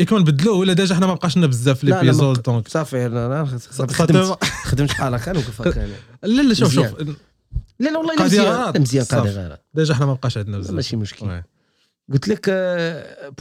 يكون 0.00 0.24
بدلوه 0.24 0.56
ولا 0.56 0.72
déjà 0.72 0.94
حنا 0.94 1.06
ما 1.06 1.14
بقاش 1.14 1.36
لنا 1.36 1.46
بزاف 1.46 1.84
l'épisode 1.84 2.36
بق- 2.38 2.44
دونك 2.44 2.68
صافي 2.68 3.06
أنا 3.06 3.44
خدمت. 3.68 4.44
خدمت 4.44 4.88
بحال 4.90 5.14
هكا 5.14 5.32
نوقف 5.32 5.62
أنا. 5.62 5.88
لا 6.22 6.42
لا 6.42 6.54
شوف 6.54 6.74
شوف. 6.74 7.00
لا 7.00 7.14
لا 7.90 7.98
والله 7.98 8.24
مزيان 8.24 8.80
مزيان 8.82 9.04
قاضي. 9.04 9.30
غلط 9.30 9.60
déjà 9.74 9.94
حنا 9.94 10.06
ما 10.06 10.14
بقاش 10.14 10.38
عندنا 10.38 10.58
بزاف 10.58 10.74
ماشي 10.74 10.96
مشكل. 10.96 11.42
قلت 12.12 12.28
لك 12.28 12.50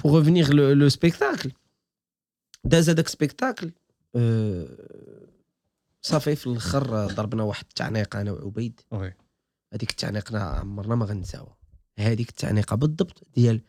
pour 0.04 0.20
revenir 0.20 0.52
au 0.52 0.90
spectacle 0.90 1.52
داز 2.64 2.90
هذاك 2.90 3.08
spectacle 3.08 3.72
آه، 4.16 4.68
صافي 6.02 6.36
في 6.36 6.48
الآخر 6.48 7.08
ضربنا 7.08 7.44
واحد 7.44 7.66
التعنيقه 7.70 8.22
أنا 8.22 8.32
وعبيد. 8.32 8.80
هذيك 9.74 9.90
التعنيقه 9.92 10.40
عمرنا 10.40 10.96
ما 10.96 11.06
غنساوها 11.06 11.58
هذيك 12.00 12.30
التعنيقة 12.30 12.76
بالضبط 12.76 13.24
ديال 13.36 13.62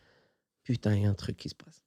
putain 0.69 0.97
y 0.97 1.11
a 1.11 1.16
truc 1.16 1.35
qui 1.35 1.49
se 1.49 1.58
passe 1.58 1.81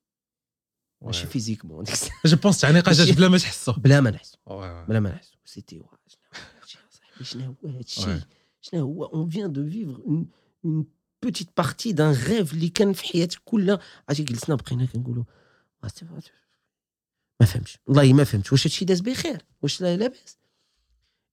ماشي. 1.03 1.27
physiquement. 1.27 1.85
je 2.27 2.37
pense 2.37 2.61
تعليقه 2.61 2.93
جات 2.93 3.17
بلا 3.17 3.29
ما 3.29 3.39
تحسوا 3.39 3.75
بلا 3.75 4.01
ما 4.01 4.11
نحس 4.11 4.37
oui، 4.47 4.57
oui. 4.57 4.87
بلا 4.87 5.01
ما 5.01 5.11
نحس 5.11 5.33
c'était 5.45 5.83
شنو 7.23 7.57
هو 7.65 7.71
هادشي 7.71 8.21
شنو 8.61 8.81
هو 8.81 9.05
on 9.05 9.29
vient 9.29 9.53
de 9.53 9.71
vivre 9.71 10.03
une 10.65 10.87
petite 11.23 11.49
partie 11.57 11.93
d'un 11.93 12.13
rêve 12.13 12.53
اللي 12.53 12.69
كان 12.69 12.93
في 12.93 13.05
حياتك 13.05 13.41
كلها 13.45 13.79
عرفتي 14.09 14.23
جلسنا 14.23 14.55
بقينا 14.57 14.87
كنقولوا 14.87 15.25
ما 17.41 17.47
فهمتش 17.47 17.79
والله 17.87 18.13
ما 18.13 18.25
فهمتش 18.25 18.53
واش 18.53 18.67
هادشي 18.67 18.85
داز 18.85 19.01
بخير 19.01 19.47
واش 19.63 19.81
لا 19.81 19.97
لاباس 19.97 20.39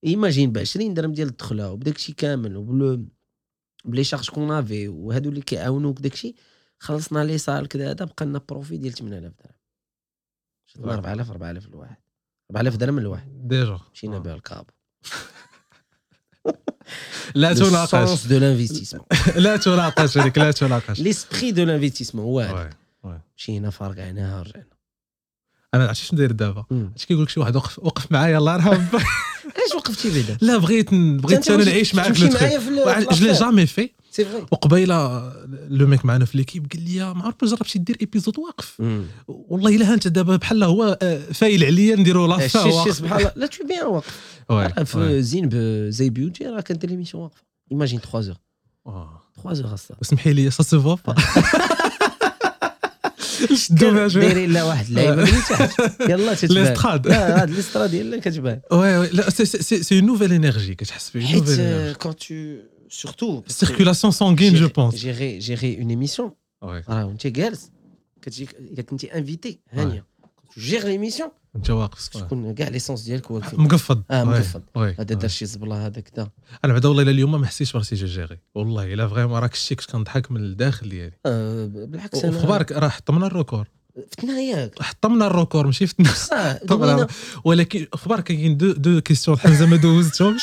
imagine 0.04 0.52
ب 0.52 0.58
20 0.58 0.94
درهم 0.94 1.12
ديال 1.12 1.28
الدخله 1.28 1.72
وبداك 1.72 1.96
الشيء 1.96 2.14
كامل 2.14 2.56
و 2.56 2.66
plus 2.66 3.06
les 3.84 4.04
charges 4.04 4.30
qu'on 4.30 4.50
avait 4.50 4.88
وهادو 4.88 5.30
اللي 5.30 5.40
كيعاونوك 5.40 6.00
داك 6.00 6.12
الشيء 6.12 6.34
خلصنا 6.78 7.24
les 7.24 7.38
salles 7.38 7.68
كذا 7.68 7.90
هذا 7.90 8.04
بقى 8.04 8.26
لنا 8.26 8.40
profit 8.48 8.76
ديال 8.76 8.92
8000 8.92 9.32
درهم. 9.38 9.52
شدنا 10.66 10.86
Ouais. 10.86 10.90
4000 10.94 11.30
4000 11.30 11.66
الواحد. 11.66 11.96
4000 12.50 12.76
درهم 12.76 12.98
الواحد 12.98 13.48
déjà. 13.48 13.80
مشينا. 13.94 14.18
بها 14.18 14.34
الكابو. 14.34 14.70
لا 17.34 17.54
تناقش. 17.54 18.26
de 18.26 18.40
l'investissement. 18.40 19.26
لا 19.46 19.56
تناقش 19.56 20.18
هذيك 20.18 20.38
لا 20.38 20.50
تناقش. 20.52 21.00
L'esprit 21.00 21.52
de 21.54 21.66
l'investissement 21.66 22.14
هو. 22.16 22.70
مشينا 23.36 23.70
فرقعناها 23.70 24.42
رجعنا. 24.42 24.66
أنا 25.74 25.86
عرفتي 25.86 26.04
شنو 26.04 26.18
داير 26.18 26.32
دابا. 26.32 26.64
اش 26.96 27.06
كيقول 27.06 27.22
لك 27.22 27.28
شي 27.28 27.40
واحد 27.40 27.56
وقف 27.56 27.78
وقف 27.78 28.12
معايا 28.12 28.38
الله 28.38 28.54
يرحم. 28.54 28.70
علاش 29.56 29.74
وقفتي 29.76 30.10
بعدا؟ 30.22 30.38
لا 30.40 30.56
بغيت 30.58 30.94
بغيت 30.94 31.50
أنا 31.50 31.64
نعيش 31.64 31.94
معاك 31.94 32.20
لو 32.20 32.28
تخي 32.28 32.44
معايا 32.44 32.58
في 32.58 32.68
ال- 32.68 32.78
واحد- 32.78 33.66
في 33.66 33.90
c'est 34.16 34.24
vrai 34.24 34.46
وقبيلة 34.50 35.32
le 35.68 35.86
mec 35.86 36.04
معنا 36.04 36.24
في 36.24 36.38
l'équipe 36.38 36.72
قال 36.72 36.82
لي 36.82 37.14
ما 37.14 37.14
ما 37.14 37.48
جربتش 37.48 37.76
دير 37.76 37.96
épisode 38.00 38.38
واقف. 38.38 38.82
والله 39.28 39.76
إلا 39.76 39.94
انت 39.94 40.08
دابا 40.08 40.36
بحال 40.36 40.64
هو 40.64 40.98
آه، 41.02 41.18
فايل 41.32 41.64
عليا 41.64 41.96
نديرو 41.96 42.26
لا 42.26 42.48
شي 42.48 42.58
شي 42.84 42.92
سبحان 42.92 43.18
الله. 43.18 43.32
لا 43.36 43.46
تو 43.46 43.66
بيان 43.66 43.86
واقف. 43.86 44.90
في 44.96 45.22
زين 45.22 45.50
زي 45.90 46.10
بيوتي 46.10 46.46
راه 46.46 46.60
كندير 46.60 46.90
l'émission 46.90 47.22
واقفة. 47.22 47.42
imagine 47.72 48.00
3 48.00 48.20
heures 48.20 48.36
آه. 48.86 49.22
3 49.42 49.54
زور 49.54 49.74
أصلا 49.74 49.96
اسمحي 50.02 50.32
لي 50.32 50.50
سا 50.50 50.62
فوا 50.62 50.96
با 51.06 51.14
شدو 53.54 53.90
بها 53.90 54.08
شوية 54.08 54.22
دايرين 54.22 54.52
لا 54.52 54.64
واحد 54.64 54.86
اللعيبه 54.86 55.22
من 55.24 55.42
تحت 55.48 56.00
يلا 56.00 56.34
تتبان 56.34 56.64
l'estrade 56.64 57.06
لا 57.06 57.42
هاد 57.42 57.94
هي 57.94 58.00
اللي 58.00 58.20
كتبان 58.20 58.60
oui 58.72 58.98
oui 58.98 59.08
là 59.12 59.30
c'est 59.30 59.44
c'est 59.44 59.82
c'est 59.82 59.98
une 59.98 60.06
nouvelle 60.06 60.32
énergie 60.32 60.74
كتحس 60.74 61.10
فيه 61.10 61.26
حيت 61.26 61.96
quand 61.96 62.16
tout 62.16 62.34
surtout 62.88 63.42
circulation 63.46 64.12
sanguine 64.12 64.54
je 64.54 64.68
pense 64.68 64.94
gérer 64.94 65.38
gérer 65.38 65.78
une 65.78 65.90
émission 65.90 66.30
oui 66.62 66.82
راه 66.88 67.06
وانت 67.06 67.26
جالس 67.26 67.70
كتجيك 68.22 68.54
الا 68.54 68.82
كنتي 68.82 69.14
invité 69.14 69.60
هانيه 69.70 70.04
gère 70.58 70.84
l'émission 70.84 71.30
انت 71.56 71.70
واقف 71.70 72.08
تكون 72.08 72.54
كاع 72.54 72.68
l'essence 72.68 73.02
ديالك 73.02 73.30
مقفض 73.30 74.02
آه 74.10 74.24
مقفض 74.24 74.62
هذا. 74.76 75.02
دار 75.02 75.28
شي 75.28 75.46
زبله 75.46 75.92
أنا 76.64 76.72
بعدا 76.72 76.88
والله 76.88 77.02
الا 77.02 77.10
اليوم 77.10 77.40
ما 77.40 77.46
حسيتش 77.46 77.72
براسي 77.72 77.94
gérer 77.94 78.38
والله 78.54 78.94
الا 78.94 79.08
vraiment 79.08 79.38
راك 79.38 79.54
شتي 79.54 79.74
كنت 79.74 79.90
كنضحك 79.90 80.30
من 80.30 80.40
الداخل 80.40 80.88
ديالي 80.88 81.12
آه، 81.26 81.66
بالعكس 81.66 82.24
أنا 82.24 82.36
وخبارك 82.36 82.72
راه 82.72 82.88
حطمنا 82.88 83.26
ال 83.26 83.32
record 83.32 83.68
فتنا 84.10 84.40
ياك 84.40 84.82
حطمنا 84.82 85.26
ال 85.26 85.32
record 85.32 85.66
ماشي 85.66 85.86
فتنا 85.86 87.06
ولكن 87.44 87.86
خبارك 87.94 88.24
كاين 88.24 88.56
دو 88.56 88.72
دو 88.72 89.00
كيسيون 89.00 89.38
حمزه 89.38 89.66
ما 89.66 89.76
دوزتهمش 89.76 90.42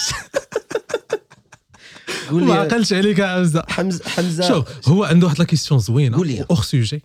قول 2.30 2.44
ما 2.44 2.54
لي 2.54 2.60
عقلش 2.60 2.94
عليك 2.94 3.20
يا 3.20 3.28
حمزه 3.28 3.64
حمزه 3.70 4.02
حمزة. 4.10 4.48
شوف 4.48 4.90
هو 4.90 5.04
عنده 5.04 5.28
واحد 5.28 5.40
la 5.40 5.46
question 5.46 5.80
زوينة 5.80 6.18
قول 6.18 6.28
لي. 6.28 6.46
اوغ 6.52 6.62
سوجي 6.62 7.02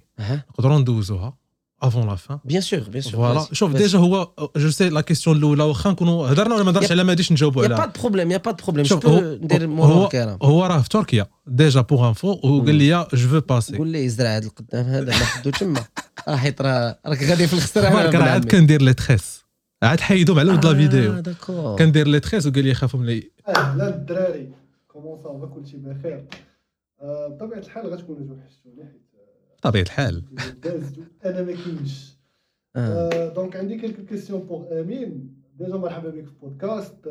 نقدروا 0.50 0.78
ندوزوها 0.78 1.36
avant 1.82 2.06
la 2.06 2.14
fin 2.14 2.38
bien 2.44 2.60
sûr 2.60 2.80
bien 2.80 3.02
sûr 3.02 3.12
voilà 3.12 3.46
شوف 3.52 3.72
déjà 3.76 3.98
هو 3.98 4.30
je 4.56 4.70
sais 4.70 4.88
la 4.88 5.00
question 5.00 5.36
الاولى 5.36 5.62
واخا 5.62 5.90
نكونوا 5.90 6.28
هضرنا 6.32 6.54
ولا 6.54 6.64
ما 6.64 6.70
هضرش 6.70 6.90
على 6.90 7.04
ما 7.04 7.10
غاديش 7.10 7.32
نجاوبوا 7.32 7.62
y 7.62 7.68
a 7.68 7.70
pas 7.70 7.74
عليها. 7.74 7.86
de 7.86 8.00
problème 8.00 8.30
y 8.30 8.36
a 8.36 8.40
pas 8.40 8.50
de 8.50 8.62
problème 8.64 8.84
شوف 8.84 9.06
ندير 9.06 9.66
هو 9.66 10.08
هو 10.42 10.66
راه 10.66 10.80
في 10.80 10.88
تركيا. 10.88 11.26
déjà 11.46 11.80
pour 11.80 12.08
info 12.08 12.28
وقال 12.28 12.74
لي 12.74 13.06
je 13.14 13.28
veux 13.28 13.40
passer 13.40 13.76
قول 13.78 13.88
لي 13.88 14.04
يزرع 14.04 14.36
هذا 14.36 14.46
القدام 14.46 14.86
هذا 14.86 15.18
ما 15.18 15.24
حدو 15.24 15.50
تما. 15.50 15.84
راح 16.28 16.44
يطرى 16.44 16.94
راك 17.06 17.22
غادي 17.22 17.46
في 17.46 17.52
الخسر 17.52 17.90
خبارك 17.90 18.14
راه 18.14 18.22
عاد 18.22 18.44
كندير 18.44 18.82
les 18.82 18.94
tresses 18.94 19.44
عاد 19.82 20.00
حيدهم 20.00 20.38
على 20.38 20.52
ود 20.52 20.66
la 20.66 20.74
vidéo. 20.74 21.12
d'accord 21.20 21.76
كندير 21.78 22.08
les 22.08 22.20
tresses 22.20 22.46
وقال 22.46 22.64
لي 22.64 22.74
خافوا 22.74 23.00
من 23.00 23.06
لي 23.06 23.30
أهلا 23.48 23.88
الدراري. 23.88 24.48
comment 25.02 25.18
ça 25.18 25.32
va 25.32 25.46
كلشي 25.46 25.76
بخير. 25.76 26.26
آه، 27.00 27.28
بطبيعة 27.28 27.58
الحال 27.58 27.86
غتكونوا 27.86 28.26
توحشتوني 28.26 28.84
حيت 28.84 29.02
بطبيعة 29.58 29.82
الحال. 29.82 30.24
أنا 31.24 31.42
ما 31.42 31.52
كاينش. 31.52 32.18
آه. 32.76 33.08
آه، 33.12 33.34
donc 33.34 33.56
عندي 33.56 33.76
quelques 33.78 34.04
questions 34.04 34.40
pour 34.40 34.80
امين 34.80 35.38
déjà 35.58 35.76
مرحبا 35.76 36.10
بك 36.10 36.24
في 36.24 36.34
بودكاست 36.42 37.08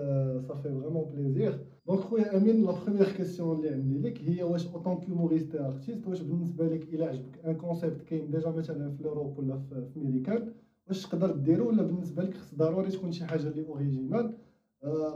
صافي 0.48 0.64
vraiment 0.64 1.06
plaisir 1.06 1.60
donc 1.88 2.00
خويا 2.00 2.38
امين 2.38 2.66
la 2.66 2.72
première 2.72 3.12
question 3.12 3.58
اللي 3.58 3.70
عندي 3.70 3.98
لك 4.10 4.22
هي 4.22 4.44
واش 4.44 4.68
en 4.68 4.78
tant 4.78 5.00
qu'humoriste 5.00 5.56
artiste 5.56 6.08
واش 6.08 6.22
بالنسبة 6.22 6.68
لك 6.68 6.94
إلا 6.94 7.06
عجبك؟ 7.08 7.46
un 7.46 7.56
concept 7.56 8.02
كاين 8.02 8.32
déjà 8.32 8.50
مثلا 8.50 8.96
في 8.96 9.02
l'Europe 9.02 9.40
ولا 9.40 9.58
في 9.94 10.00
ميريكان 10.00 10.54
واش 10.88 11.06
تقدر 11.06 11.32
ديرو 11.32 11.70
ولا 11.70 11.84
بالنسبة 11.84 12.24
لك 12.24 12.38
خص 12.38 12.56
ضروري 12.56 12.92
تكون 12.92 13.12
شي 13.12 13.26
حاجة 13.26 13.48
اللي 13.48 13.68
original 13.68 14.26
آه، 14.26 14.34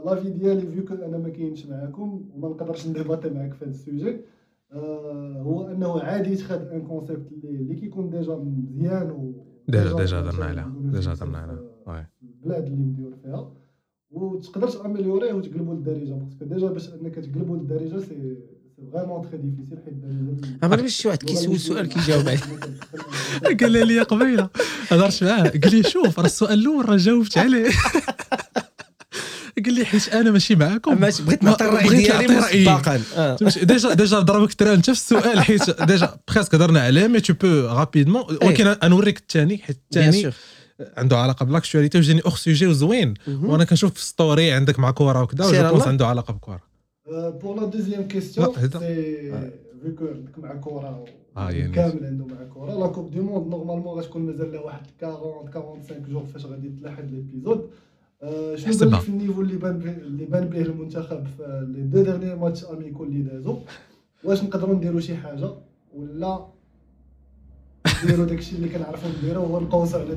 l'avis 0.04 0.30
ديالي 0.30 0.66
vu 0.66 0.84
que 0.84 0.94
أنا 0.94 1.18
ما 1.18 1.28
كاينش 1.28 1.66
معاكم 1.66 2.24
وما 2.34 2.48
نقدرش 2.48 2.86
ن 2.86 2.91
débattre 2.91 3.30
معاك 3.30 3.54
في 3.54 3.64
هذا 3.64 3.70
ال 3.70 3.77
sujet. 3.77 4.20
آه، 4.72 5.42
هو 5.42 5.66
أنه 5.66 6.00
عادي 6.00 6.36
تخاد 6.36 6.68
un 6.68 6.82
concept 6.82 7.32
اللي, 7.32 7.56
اللي 7.58 7.74
كيكون 7.74 8.10
déjà 8.10 8.34
مزيان 8.34 9.10
و 9.10 9.44
déjà- 9.68 9.96
déjà 9.96 10.20
هضرنا 10.20 10.44
عليها. 10.44 10.72
déjà 10.80 11.12
هضرنا 11.12 11.38
عليها. 11.38 12.08
البلاد 12.22 12.64
اللي 12.64 12.76
مديور 12.76 13.12
فيها 13.22 13.52
وتقدر 14.10 14.68
ت 14.68 14.74
améliorer 14.74 15.32
وتقلبوا 15.32 15.74
للدارجة 15.74 16.12
parce 16.14 16.33
que 16.33 16.44
déjà 16.44 16.66
باش 16.66 16.88
أنك 16.88 17.14
تقلبوا 17.14 17.56
للدارجة 17.56 17.98
c'est 18.00 18.36
vraiment 18.92 19.22
très 19.22 19.36
difficile 19.38 19.78
حيت 19.84 19.94
عرفتش 20.62 20.92
شي 20.96 21.08
واحد 21.08 21.22
كيسول 21.22 21.58
سؤال 21.58 21.88
كيجاوب 21.88 22.24
عليه. 22.28 22.38
قال 23.60 23.72
لي 23.86 24.00
قبيلة. 24.02 24.48
هضرت 24.88 25.24
معاه. 25.24 25.42
قال 25.48 25.70
لي 25.76 25.82
شوف 25.82 26.18
راه 26.18 26.26
السؤال 26.26 26.58
الأول 26.58 26.88
راه 26.88 26.96
جاوبت 26.96 27.38
عليه. 27.38 27.70
قال 29.64 29.74
لي 29.74 29.84
حيت 29.84 30.08
أنا 30.08 30.30
ماشي 30.30 30.54
معاكم. 30.56 31.00
ماشي 31.00 31.22
بغيت 31.22 31.44
نعطي 31.44 31.64
الرأي 31.64 31.84
بغيت 31.88 32.10
ديالي. 32.12 32.36
مسبقا 32.38 33.00
آه. 33.16 33.36
déjà 33.62 33.94
déjà 33.94 34.20
ضربك 34.20 34.54
ترى 34.54 34.74
انت 34.74 34.84
في 34.84 34.90
السؤال 34.92 35.40
حيت 35.40 35.82
déjà 35.82 36.16
presque 36.28 36.54
هضرنا 36.54 36.80
عليه 36.80 37.06
mais 37.06 37.20
tu 37.20 37.34
peux 37.34 37.46
rapidement 37.66 38.22
ولكن 38.42 38.66
أنا 38.66 38.88
نوريك 38.88 39.18
الثاني 39.18 39.58
حيت 39.58 39.78
bien 39.92 40.08
الثاني 40.08 40.22
sûr 40.22 40.32
عنده 40.96 41.16
علاقة 41.18 41.44
ب 41.46 41.50
l'actualité 41.50 41.98
وجاني 41.98 42.20
اوغ 42.20 42.36
سوجي 42.36 42.66
وزوين. 42.66 43.14
وأنا 43.28 43.64
كنشوف 43.64 43.94
في 43.94 44.04
story 44.04 44.52
عندك 44.52 44.78
مع 44.78 44.90
كورة 44.90 45.22
وكذا 45.22 45.44
sûr 45.44 45.60
و 45.60 45.63
je 45.63 45.68
pense 45.68 45.74
الله. 45.82 45.88
عنده 45.88 46.06
علاقة 46.06 46.32
بكورة. 46.32 46.60
pour 47.12 47.60
la 47.60 47.66
deuxième 47.66 48.08
question 48.08 48.46
لا، 48.46 48.64
هذا. 48.64 48.78
c'est 48.78 49.14
vu 49.82 49.94
que 49.98 50.06
عندك 50.06 50.38
مع 50.38 50.54
كره 50.54 51.04
آه، 51.36 51.50
يعني. 51.50 51.72
كامل 51.72 52.06
عنده 52.06 52.26
مع 52.26 52.36
كره 52.54 52.78
la 52.80 52.86
coupe 52.86 53.10
du 53.10 53.22
monde 53.22 53.46
normalement 53.50 53.98
غتكون 53.98 54.22
مازال 54.22 54.52
لها 54.52 54.60
واحد 54.60 54.80
40 55.02 55.50
45 55.54 56.02
jours 56.08 56.26
فاش 56.34 56.46
غادي 56.46 56.68
تلاحظ 56.80 57.04
l'épisode 57.10 57.70
شنو 58.54 58.98
في 58.98 59.08
ال 59.08 59.13
niveau 59.13 59.40
اللي 59.40 59.56
بان 59.56 59.80
اللي 60.02 60.24
بان 60.24 60.48
به 60.48 60.62
المنتخب 60.62 61.26
في 61.36 61.66
les 61.74 61.82
deux 61.82 62.02
derniers 62.02 62.34
matchs 62.34 62.64
amicaux 62.64 63.04
اللي 63.04 63.22
دازو 63.22 63.58
واش 64.24 64.42
نقدروا 64.44 64.74
نديروا 64.74 65.00
شي 65.00 65.16
حاجة 65.16 65.50
ولا 65.94 66.46
نديروا 68.04 68.26
داكشي 68.26 68.56
اللي 68.56 68.68
كنعرفوا 68.68 69.10
نديروا 69.18 69.46
هو 69.46 69.60
نقوسوا 69.60 70.00
على 70.00 70.14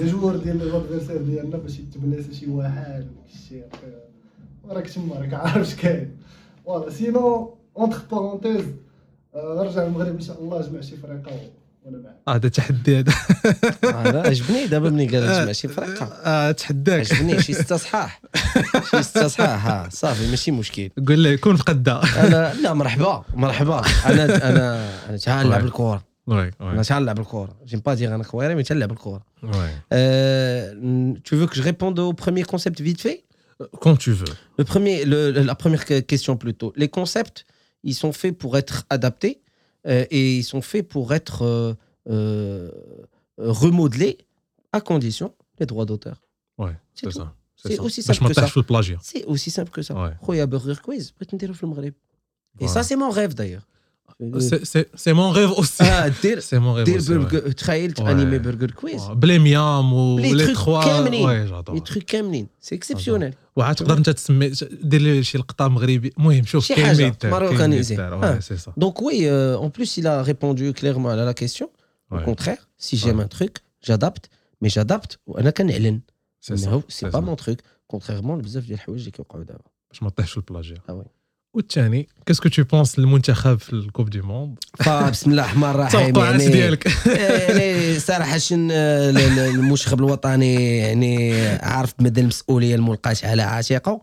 les 0.00 0.10
joueurs 0.10 0.36
ديال 0.36 0.58
les 0.58 0.70
adversaires 0.70 1.22
ديالنا 1.22 1.56
باش 1.56 1.78
يتبلاسا 1.78 2.32
شي 2.32 2.50
واحد 2.50 3.06
داكشي 3.16 3.62
راك 4.68 4.90
تما 4.90 5.14
راك 5.14 5.34
عارف 5.34 5.56
اش 5.56 5.74
كاين 5.74 6.16
voilà 6.64 6.90
sinon 6.90 7.54
entre 7.76 7.98
parenthèses 8.10 8.64
غنرجع 9.36 9.84
للمغرب 9.84 10.14
ان 10.14 10.20
شاء 10.20 10.42
الله 10.42 10.60
جمع 10.60 10.80
شي 10.80 10.96
فريقه 10.96 11.40
و- 11.85 11.85
وانا 11.87 11.97
معاك 11.97 12.15
هذا 12.37 12.49
تحدي 12.49 12.99
هذا 12.99 13.13
هذا 13.83 14.27
عجبني 14.29 14.67
دابا 14.67 14.89
ملي 14.89 15.05
قال 15.07 15.27
جمع 15.43 15.51
شي 15.51 15.67
فرقه 15.67 16.05
اه 16.05 16.51
تحداك 16.51 16.99
عجبني 17.13 17.41
شي 17.41 17.53
ستة 17.53 17.77
صحاح 17.77 18.21
شي 18.91 19.03
ستة 19.03 19.27
صحاح 19.27 19.65
ها 19.67 19.89
صافي 19.91 20.29
ماشي 20.29 20.51
مشكل 20.51 20.89
قول 21.07 21.19
لي 21.19 21.37
كون 21.37 21.55
في 21.55 21.63
قدا 21.63 22.01
انا 22.03 22.53
لا 22.53 22.73
مرحبا 22.73 23.23
مرحبا 23.33 23.81
انا 24.05 24.49
انا 24.49 24.89
انا 25.09 25.17
تعال 25.17 25.47
نلعب 25.47 25.61
وي. 25.61 25.67
الكره 25.67 26.03
وي 26.27 26.51
انا 26.61 26.77
وي 26.77 26.83
تعال 26.83 27.03
نلعب 27.03 27.19
الكره 27.19 27.57
جيم 27.65 27.79
با 27.79 27.93
دير 27.93 28.15
انا 28.15 28.23
كويري 28.23 28.55
مي 28.55 28.63
تلعب 28.63 28.91
الكره 28.91 29.21
وي 29.43 29.69
Euh, 29.93 31.13
tu 31.27 31.33
veux 31.39 31.47
que 31.51 31.55
je 31.59 31.63
réponde 31.71 31.97
au 31.99 32.13
premier 32.23 32.43
concept 32.43 32.81
vite 32.81 33.01
fait 33.01 33.19
كون 33.79 33.97
تو 33.97 34.15
فو 34.15 34.25
Le 34.61 34.63
premier, 34.63 35.05
le- 35.05 35.31
la 35.51 35.55
première 35.55 35.85
que- 35.85 36.01
question 36.11 36.33
plutôt. 36.43 36.69
Les 36.81 36.89
concepts, 36.99 37.39
ils 37.89 37.95
sont 38.01 38.13
faits 38.21 38.35
pour 38.41 38.51
être 38.61 38.77
adaptés 38.95 39.35
euh, 39.37 39.44
Euh, 39.86 40.04
et 40.10 40.38
ils 40.38 40.44
sont 40.44 40.62
faits 40.62 40.88
pour 40.88 41.14
être 41.14 41.42
euh, 41.42 41.74
euh, 42.08 42.70
remodelés 43.38 44.18
à 44.72 44.80
condition 44.80 45.34
les 45.58 45.66
droits 45.66 45.84
d'auteur. 45.84 46.22
Ouais, 46.58 46.76
c'est 46.94 47.10
ça. 47.12 47.34
C'est 47.56 47.78
aussi, 47.80 48.02
simple 48.02 48.28
que 48.28 48.34
ça. 48.34 48.46
C'est 49.02 49.24
aussi 49.24 49.50
simple 49.50 49.70
que 49.70 49.82
ça. 49.82 49.94
Quiz, 50.82 51.14
Et 52.60 52.68
ça, 52.68 52.82
c'est 52.82 52.96
mon 52.96 53.10
rêve 53.10 53.34
d'ailleurs. 53.34 53.66
سي 54.37 54.65
سي 54.65 54.85
سي 54.95 55.13
مون 55.13 55.35
ريف 55.35 55.51
اوسي 55.51 55.83
Ah, 55.83 56.21
دير 56.21 56.39
سي 56.39 56.59
مون 56.59 56.75
ريف 56.75 56.85
دير 56.85 56.95
اوسي 56.95 57.17
برجر 57.17 57.51
تخيل 57.51 57.93
Ouais. 57.97 58.01
انيمي 58.01 58.39
برجر 58.39 58.71
كويز 58.71 59.01
بلي 59.07 59.39
ميام 59.39 59.93
و 59.93 60.19
لي 60.19 60.33
لي 60.33 60.43
تروك 60.43 60.55
تخوا 60.55 60.83
كاملين. 60.83 61.25
وي 61.25 61.37
لي 61.43 61.49
جادور 61.49 61.77
تروك 61.79 62.03
كاملين 62.03 62.47
سي 62.61 62.75
اكسبسيونيل 62.75 63.33
وعاد 63.55 63.75
تقدر 63.75 63.97
انت 63.97 64.09
تسمي 64.09 64.51
دير 64.71 65.01
لي 65.01 65.23
شي 65.23 65.37
لقطه 65.37 65.67
مغربي 65.67 66.13
المهم 66.17 66.43
شوف 66.43 66.65
شي 66.65 66.75
كاين 66.75 66.85
حاجة 66.87 66.97
ما 67.01 67.07
يدار، 67.07 67.17
كاين 67.19 67.31
ما 67.33 67.39
ماروكانيزي. 67.39 67.93
يدار، 67.93 68.23
آه. 68.23 68.33
وي 68.35 68.41
سي 68.41 68.57
سا 68.57 68.71
Donc 68.71 69.01
oui, 69.01 69.25
euh, 69.25 69.65
en 69.65 69.69
plus, 69.69 69.97
il 69.97 70.07
a 70.07 70.21
répondu 70.23 70.73
clairement 70.73 71.09
à 71.09 71.15
la 71.15 71.33
question. 71.33 71.67
Au 72.11 72.15
Ouais. 72.15 72.25
contraire, 72.29 72.61
si 72.85 72.97
j'aime 72.97 73.19
Ouais. 73.19 73.23
un 73.23 73.27
truc, 73.37 73.53
j'adapte. 73.87 74.25
Mais 74.63 74.69
j'adapte 74.69 75.17
وانا 75.27 75.49
كنعلن 75.49 76.01
سي 76.41 76.57
سا 76.57 76.69
انه 76.69 76.83
سي 76.89 76.97
سي 76.99 77.05
با 77.05 77.11
سا. 77.11 77.19
مون 77.19 77.35
تروك 77.35 77.57
كونتريرمون 77.87 78.39
لبزاف 78.39 78.63
ديال 78.63 78.73
الحوايج 78.73 78.99
اللي 78.99 79.11
كيوقعوا 79.11 79.43
دابا 79.43 79.63
باش 79.91 80.03
ما 80.03 80.09
تطيحش 80.09 80.31
في 80.31 80.37
البلاجيا 80.37 80.77
آه 80.89 80.93
وي. 80.93 81.05
والثاني 81.56 82.08
qu'est-ce 82.26 82.43
que 82.43 82.48
tu 82.48 82.64
penses 82.64 82.98
المنتخب 82.98 83.58
في 83.60 83.72
ال 83.72 83.78
coupe 83.78 84.10
du 84.10 84.20
monde؟ 84.20 84.54
فبسم 84.78 85.30
الله 85.30 85.42
الرحمن 85.42 85.70
الرحيم 85.70 86.16
يعني 86.16 86.48
ديالك. 86.48 86.86
يعني 87.06 87.98
صراحة 87.98 88.40
ال- 88.52 89.38
المنتخب 89.38 89.98
الوطني 89.98 90.78
يعني 90.78 91.40
عارف 91.48 91.94
مدى 91.98 92.20
المسؤولية 92.20 92.74
الملقاة 92.74 93.16
على 93.22 93.42
عاتقه. 93.42 94.00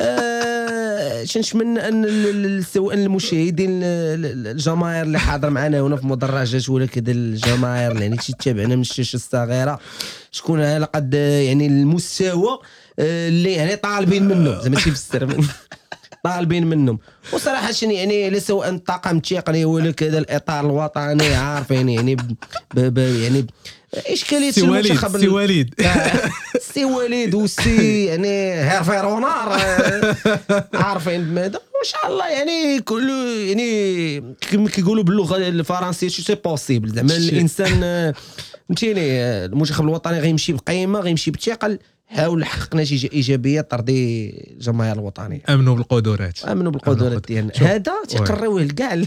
آه، 0.00 1.24
شنشمن 1.24 1.78
أن 1.78 2.62
سواء 2.74 2.94
المشاهدين 2.94 3.70
ال- 3.82 4.26
ال- 4.26 4.46
الجماهير 4.46 5.02
اللي 5.02 5.18
حاضر 5.18 5.50
معنا 5.50 5.80
هنا 5.80 5.96
في 5.96 6.06
مدرجات 6.06 6.68
ولا 6.68 6.86
كذا 6.86 7.12
الجماهير 7.12 7.92
اللي 7.92 8.02
يعني 8.04 8.16
تتابعنا 8.16 8.74
من 8.76 8.80
الشاشة 8.80 9.16
الصغيرة 9.16 9.78
شكون 10.32 10.60
على 10.62 10.84
قد 10.84 11.14
يعني 11.14 11.66
المستوى 11.66 12.58
آه، 12.98 13.28
اللي 13.28 13.52
يعني 13.52 13.76
طالبين 13.76 14.28
منه 14.28 14.60
زعما 14.62 14.76
تيفسر 14.80 15.44
طالبين 16.22 16.66
منهم. 16.66 16.98
وصراحة 17.32 17.72
شنو 17.72 17.90
يعني 17.90 18.28
ان 18.28 18.74
الطاقم 18.74 19.16
التقني 19.16 19.64
ولا 19.64 19.90
كذا 19.90 20.18
الإطار 20.18 20.66
الوطني 20.66 21.34
عارفين 21.34 21.88
يعني 21.88 22.14
ب 22.14 22.20
ب 22.74 22.80
ب 22.94 22.98
يعني 22.98 23.42
ب- 23.42 23.50
إشكالية 24.06 24.50
سي 24.50 24.62
وليد 24.62 25.06
سي 25.18 25.28
وليد. 25.28 25.74
آه، 25.80 26.30
سي 26.60 26.84
وليد 26.84 27.34
وسي 27.34 28.04
يعني 28.04 28.52
هيرفي 28.70 29.00
رونار 29.00 29.54
آه، 29.54 30.16
عارفين 30.74 31.24
بماذا 31.24 31.56
وإن 31.58 31.84
شاء 31.84 32.06
الله 32.12 32.28
يعني 32.28 32.80
كل 32.80 33.10
يعني 33.48 34.34
كما 34.50 34.68
كيقولوا 34.68 35.04
باللغة 35.04 35.36
الفرنسية 35.36 36.08
tout 36.08 36.22
c'est 36.22 36.34
possible 36.34 36.88
زعما. 36.88 37.16
الإنسان 37.16 38.12
فهمتيني 38.68 39.00
آه، 39.22 39.46
المنتخب 39.46 39.84
الوطني 39.84 40.18
غيمشي 40.20 40.52
بقيمة 40.52 41.00
غيمشي 41.00 41.30
بثقل 41.30 41.78
حاول 42.12 42.44
حققنا 42.44 42.84
شي 42.84 43.08
إيجابية 43.12 43.60
ترضي 43.60 44.28
الجماهير 44.30 44.92
الوطنية. 44.92 45.42
آمنوا 45.48 45.76
بالقدرات. 45.76 46.44
آمنوا 46.44 46.72
بالقدرات 46.72 47.26
ديالنا. 47.26 47.52
هذا 47.56 47.92
تيقريوه 48.08 48.62
لكاع 48.62 48.94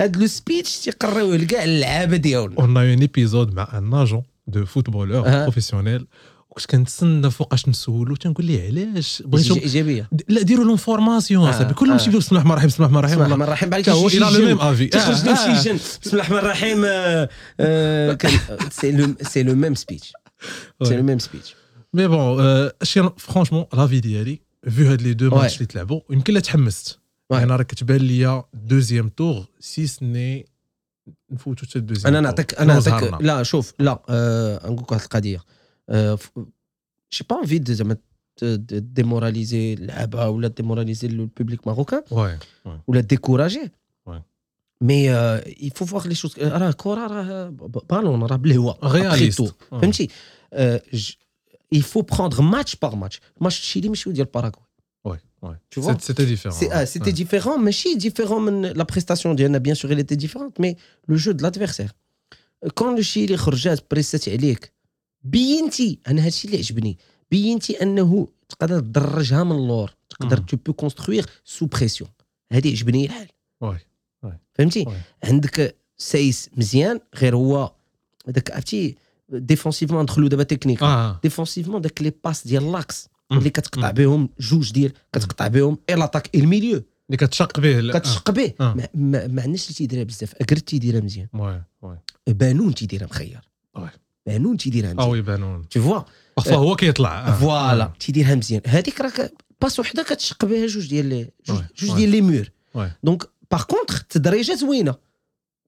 هذا 0.00 0.20
le 0.20 0.26
speech 0.26 0.78
تيقريوه 0.78 1.36
لكاع 1.36 1.64
اللعابه 1.64 2.16
ديالنا. 2.16 2.56
un 2.58 2.76
un 2.76 3.00
épisode 3.00 3.54
مع 3.54 3.68
un 3.78 3.94
agent 3.94 4.22
de 4.46 4.64
footballeurs 4.64 5.26
آه. 5.28 5.42
professionnels 5.42 6.06
وكنت 6.50 6.66
كنتسنى 6.70 7.30
فوقاش 7.30 7.68
نسولو 7.68 8.16
تنقول 8.16 8.46
ليه 8.46 8.66
علاش؟ 8.68 9.22
بغيتو 9.26 9.54
إيجابية. 9.54 10.08
لا 10.28 10.42
ديروا 10.42 10.64
لهم 10.64 10.76
formation 10.76 11.48
آه، 11.48 11.72
كلهم 11.72 11.92
آه. 11.92 11.98
تيبداو 11.98 12.20
بسم 12.20 12.36
الله 12.36 12.40
الرحمن 12.40 12.52
الرحيم 12.52 12.68
بسم 12.68 12.84
الله 12.84 12.98
الرحمن 12.98 13.14
بسم 13.16 13.32
الله 13.32 13.34
الرحيم 13.34 13.34
الرحمن 13.34 13.42
الرحيم. 13.42 13.70
بعد 13.70 13.88
هو 13.88 14.08
شي 14.08 14.16
إلى 14.18 14.26
لو 14.26 14.32
جن. 14.32 14.44
même 14.44 14.58
avis. 14.58 14.86
تخرج 14.86 15.24
لهم 15.26 15.36
شي 15.36 15.68
جن. 15.68 15.76
بسم 15.76 16.10
الله 16.12 16.22
الرحمن 16.22 16.38
الرحيم 16.38 16.82
آه، 17.60 18.18
c'est 19.22 19.42
le 19.42 19.54
même 19.54 19.74
speech 19.74 20.12
c'est 20.82 20.96
le 20.96 21.02
même 21.02 21.18
speech 21.18 21.54
مي 21.93 22.07
بون 22.07 22.41
اشي 22.81 23.09
فرونشمون 23.17 23.65
لافي 23.73 23.99
ديالي 23.99 24.39
فيو 24.69 24.87
هاد 24.91 25.01
لي 25.01 25.13
دو 25.13 25.29
Ouais. 25.29 25.33
ماتش 25.33 25.55
اللي 25.55 25.65
تلعبوا 25.65 26.01
يمكن 26.09 26.33
لا 26.33 26.39
تحمست 26.39 26.99
Ouais. 27.33 27.35
يعني 27.35 27.51
راه 27.55 27.63
كتبان 27.63 27.97
ليا 28.01 28.43
دوزيام 28.53 29.09
تور 29.09 29.45
سي 29.59 29.87
سني 29.87 30.45
نفوتو 31.31 31.65
حتى 31.65 31.79
الدوزيام 31.79 32.07
انا 32.15 32.19
tour. 32.19 32.23
نعطيك 32.23 32.53
انا 32.59 32.79
كنا 32.79 32.89
نعطيك 32.91 33.09
زهرنا. 33.09 33.27
لا 33.27 33.43
شوف 33.43 33.73
لا 33.79 34.01
آه، 34.09 34.65
نقول 34.67 34.77
لك 34.83 34.91
واحد 34.91 35.03
القضيه 35.03 35.41
آه، 35.89 36.15
ف- 36.15 36.31
شي 37.09 37.23
با 37.29 37.39
انفي 37.39 37.57
دو 37.59 37.73
زعما 37.73 37.93
ت- 38.35 38.43
د- 38.43 38.93
ديموراليزي 38.93 39.73
اللعابه 39.73 40.29
ولا 40.29 40.47
ديموراليزي 40.47 41.07
البوبليك 41.07 41.67
ماروكان 41.67 42.03
واي 42.11 42.37
ولا 42.87 43.01
ديكوراجي 43.01 43.71
Ouais. 44.09 44.21
مي 44.81 45.05
يفو 45.61 45.85
فواغ 45.85 46.07
لي 46.07 46.15
شوز 46.15 46.39
راه 46.39 46.71
كره 46.71 47.07
راه 47.07 47.49
ب- 47.49 47.81
بالون 47.89 48.23
راه 48.23 48.35
بالهواء 48.35 48.77
Après 51.63 51.71
رياليست 51.71 51.71
tout. 51.71 51.71
فهمتي 51.71 51.77
يفو 51.77 52.01
بروندر 52.01 52.41
ماتش 52.41 52.75
باغ 52.75 52.95
ماتش 52.95 53.19
ماتش 53.41 53.59
تشيلي 53.61 53.89
ماشي 53.89 54.11
ديال 54.11 54.25
باراغواي 54.33 54.65
واي 55.05 55.19
واي 55.41 55.55
Tu 55.75 55.81
vois 55.83 55.97
سيتي 56.01 56.25
ديفيرون 56.25 56.57
C'est- 56.59 56.71
ah, 56.71 56.85
C'était 56.97 57.13
différent, 57.13 57.57
ماشي 57.57 57.95
différent 57.99 58.39
من 58.39 58.73
la 58.73 58.85
prestation 58.85 59.27
ديالنا 59.27 59.59
bien 59.59 59.75
sûr 59.75 59.91
elle 59.91 59.99
était 59.99 60.25
différente 60.25 60.59
mais 60.59 60.75
le 61.11 61.15
jeu 61.17 61.33
de 61.33 61.43
l'adversaire 61.43 61.91
quand 62.79 62.95
le 62.97 63.01
Chili 63.01 63.35
خرجات 63.35 63.83
بريسات 63.91 64.29
عليك 64.29 64.71
بينتي 65.23 65.99
انا 66.07 66.25
هادشي 66.25 66.47
اللي 66.47 66.57
عجبني 66.57 66.97
بينتي 67.31 67.81
انه 67.83 68.27
تقدر 68.49 68.79
تدرجها 68.79 69.43
من 69.43 69.51
اللور 69.51 69.95
تقدر 70.09 70.39
مم. 70.39 70.45
تو 70.45 70.57
بو 70.57 70.73
كونستروير 70.73 71.25
سو 71.45 71.65
بريسيون 71.65 72.09
هادي 72.51 72.69
عجبني 72.71 73.05
الحال 73.05 73.27
واي 73.61 73.77
فهمتي 74.53 74.83
واي. 74.87 74.97
عندك 75.23 75.75
سايس 75.97 76.49
مزيان 76.57 76.99
غير 77.15 77.35
هو 77.35 77.71
هذاك 78.27 78.51
عرفتي 78.51 78.95
ديفونسيفمون 79.28 80.02
ندخلوا 80.02 80.28
دابا 80.28 80.42
تكنيك 80.42 80.82
آه 80.82 81.20
défensivement 81.22 81.80
داك 81.80 82.02
les 82.02 82.12
passes 82.24 82.46
ديال 82.46 82.72
l'axe. 82.72 83.08
اللي 83.32 83.50
كتقطع. 83.50 83.90
بهم 83.90 84.28
جوج 84.40 84.72
ديال 84.72 84.92
كتقطع 85.12 85.46
بهم 85.46 85.78
et 85.90 85.94
l'attaque 85.94 86.30
et 86.34 86.40
ال 86.40 86.46
milieu 86.46 86.82
اللي 87.06 87.16
كتشق 87.16 87.60
به 87.60 87.92
كتشق 87.98 88.30
به 88.30 88.52
آه. 88.60 88.74
ما, 88.74 88.88
ما, 88.94 89.26
ما 89.26 89.42
عندناش 89.42 89.64
اللي 89.64 89.74
تيديرها 89.74 90.04
بزاف 90.04 90.34
أكرد 90.40 90.68
تيديرها 90.68 91.00
مزيان 91.00 91.28
آه. 91.34 91.64
بانون 92.26 92.74
تيديرها 92.74 93.06
مخير. 93.06 93.40
بانون 94.26 94.56
تيديرها 94.56 94.94
مزيان 94.94 95.10
وي 95.10 95.22
بانون 95.22 95.64
tu 95.78 95.80
vois 95.80 96.02
واخا 96.36 96.54
هو 96.54 96.76
كيطلع 96.76 97.28
آه. 97.28 97.38
فوالا 97.38 97.84
آه. 97.84 97.92
تيديرها 98.00 98.34
مزيان 98.34 98.60
هذيك 98.66 99.00
راه 99.00 99.30
باس 99.62 99.80
وحده 99.80 100.02
كتشق 100.02 100.44
بها 100.44 100.66
جوج 100.66 100.88
ديال 100.88 101.28
جوج. 101.46 101.62
جوج. 101.78 101.96
ديال 101.96 102.10
لي 102.10 102.20
مور. 102.20 102.50
دونك 103.04 103.22
باغ 103.50 103.62
كونتخ 103.62 104.00
التدريجه 104.00 104.54
زوينه 104.54 104.94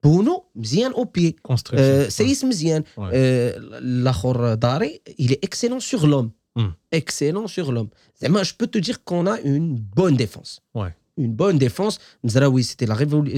بونو 0.04 0.44
مزيان 0.56 0.92
او 0.92 1.04
بي 1.04 1.36
Construction. 1.52 1.74
آه 1.74 2.08
سايس 2.08 2.44
مزيان 2.44 2.84
وي. 2.96 3.10
آه 3.12 3.54
الاخر 3.58 4.54
داري 4.54 5.00
il 5.20 5.30
est 5.30 5.48
excellent 5.48 5.80
sur 5.80 6.06
l'homme 6.06 6.30
Mm. 6.58 6.72
excellent 6.96 7.46
sur 7.46 7.72
l'homme 7.72 7.88
زعما 8.22 8.42
je 8.42 8.52
peux 8.52 8.66
te 8.66 8.78
dire 8.78 8.98
qu'on 9.04 9.26
a 9.26 9.40
une 9.40 9.74
bonne 9.96 10.16
défense 10.16 10.60
Ouais. 10.78 10.92
une 11.20 11.32
bonne 11.34 11.58
défense 11.58 11.98
مزراوي 12.24 12.62
c'était 12.62 12.86
la, 12.86 12.94
révol- 12.94 13.30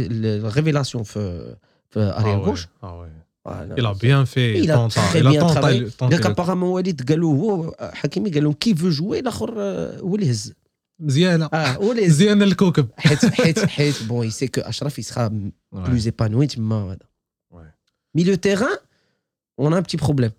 la 0.43 0.49
révélation 0.51 1.03
في 1.03 1.57
في 1.91 2.13
Ah 2.13 2.21
arrière 2.21 2.41
ouais, 2.41 2.45
gauche 2.51 2.69
ah 2.83 2.87
ouais. 2.87 3.09
Voilà. 3.49 3.75
Il 3.81 3.87
a 3.87 3.95
bien 4.07 4.23
fait. 4.35 4.51
Il 4.65 4.71
a 4.71 4.77
tenté- 4.81 5.01
très 5.09 5.21
il 5.21 5.27
a 5.27 5.31
bien 5.35 5.43
tenté- 5.47 5.55
travaillé. 5.55 5.81
tenté 6.01 6.15
قالك 6.15 6.23
le- 6.27 6.31
ابارامون 6.31 6.71
وليد 6.71 7.09
قالوا 7.11 7.35
هو 7.37 7.77
حكيمي 7.81 8.31
قال 8.31 8.43
لهم 8.45 8.53
كي 8.53 8.75
فو 8.75 8.89
جوي 8.89 9.19
الاخر 9.19 9.55
آه، 9.59 9.99
هو 10.01 10.15
اللي 10.15 10.31
هز 10.31 10.53
مزيانه 10.99 11.49
اه 11.53 11.67
هو 11.73 11.93
اللي 11.93 12.07
هز 12.07 12.11
مزيانه 12.11 12.45
الكوكب 12.45 12.89
حيت 12.97 13.25
حيت 13.27 13.59
حيت 13.59 14.03
بون 14.03 14.27
يسي 14.27 14.49
كو 14.49 14.61
اشرف 14.61 14.99
يسخا 14.99 15.51
Ouais. 15.75 15.79
بلوز 15.79 16.07
ايبانوي 16.07 16.47
تما 16.47 16.77
هذا 16.93 16.99
Ouais. 17.55 18.19
milieu 18.19 18.37
de 18.37 18.41
terrain 18.41 18.77
on 19.61 19.73
a 19.73 19.77
un 19.77 19.83
petit 19.83 19.97
problème 20.07 20.33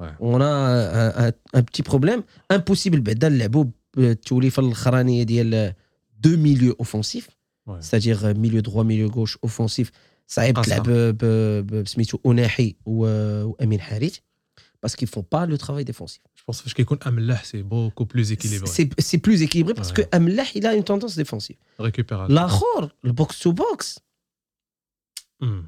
Ouais. 0.00 0.14
on 0.20 0.40
a 0.40 0.50
un, 0.50 1.26
un, 1.26 1.32
un 1.58 1.62
petit 1.62 1.82
problème 1.82 2.22
impossible 2.52 2.96
بعدا 3.00 3.28
نلعبوا 3.28 3.64
بالتوليفه 3.96 4.62
الاخرانيه 4.62 5.22
ديال 5.22 5.74
دو 6.18 6.36
ميليو 6.36 6.72
اوفونسيف 6.72 7.28
Ouais. 7.70 7.72
c'est-à-dire 7.82 8.24
ميليو 8.24 8.60
دروا 8.60 8.82
ميليو 8.82 9.08
غوش 9.08 9.38
اوفونسيف 9.44 9.90
صعيب 10.26 10.58
أصلاً. 10.58 10.74
تلعب 10.74 10.88
ب- 10.88 11.18
ب- 11.66 11.82
بسميتو 11.82 12.18
اناحي 12.26 12.76
و- 12.86 13.44
وامين 13.44 13.80
حارث 13.80 14.16
parce 14.86 14.90
qu'ils 14.94 15.08
font 15.08 15.24
pas 15.34 15.46
le 15.46 15.58
travail 15.58 15.84
défensif 15.84 16.20
Je 16.43 16.45
pense 16.47 16.61
que 16.61 16.67
c'est 17.45 17.63
beaucoup 17.63 18.05
plus 18.05 18.33
équilibré. 18.33 18.69
C'est 18.99 19.17
plus 19.17 19.41
équilibré 19.41 19.73
parce 19.73 19.93
il 20.55 20.67
a 20.67 20.75
une 20.75 20.83
tendance 20.83 21.15
défensive. 21.15 21.55
Récupération. 21.79 22.35
L'Akhor, 22.35 22.89
le 23.01 23.13
box-to-box, 23.13 23.99
hmm. 25.39 25.61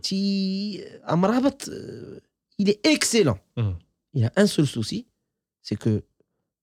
euh, 1.69 1.69
euh, 1.69 2.19
il 2.57 2.69
est 2.69 2.85
excellent. 2.85 3.39
Hmm. 3.55 3.71
Il 4.15 4.25
a 4.25 4.33
un 4.35 4.47
seul 4.47 4.67
souci, 4.67 5.07
c'est 5.61 5.77
que 5.77 6.03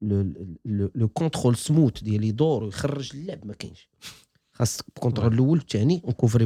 le, 0.03 1.07
contrôle 1.07 1.57
smooth, 1.57 2.03
les 2.03 2.33
dors, 2.35 2.65
il 2.65 2.71
le 5.55 5.63
on 6.05 6.13
couvre 6.13 6.39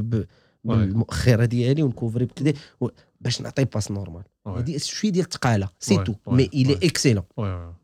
بالمؤخره 0.67 1.45
ديالي 1.45 1.83
ونكوفري 1.83 2.25
بكذا 2.25 2.53
باش 3.21 3.41
نعطي 3.41 3.65
باس 3.65 3.91
نورمال. 3.91 4.23
هادي 4.47 4.79
شوية 4.79 5.11
ديال 5.13 5.25
الثقاله 5.25 5.69
سي 5.81 5.97
تو 6.05 6.15
مي 6.27 6.47
Ouais, 6.47 7.39
ouais. 7.39 7.75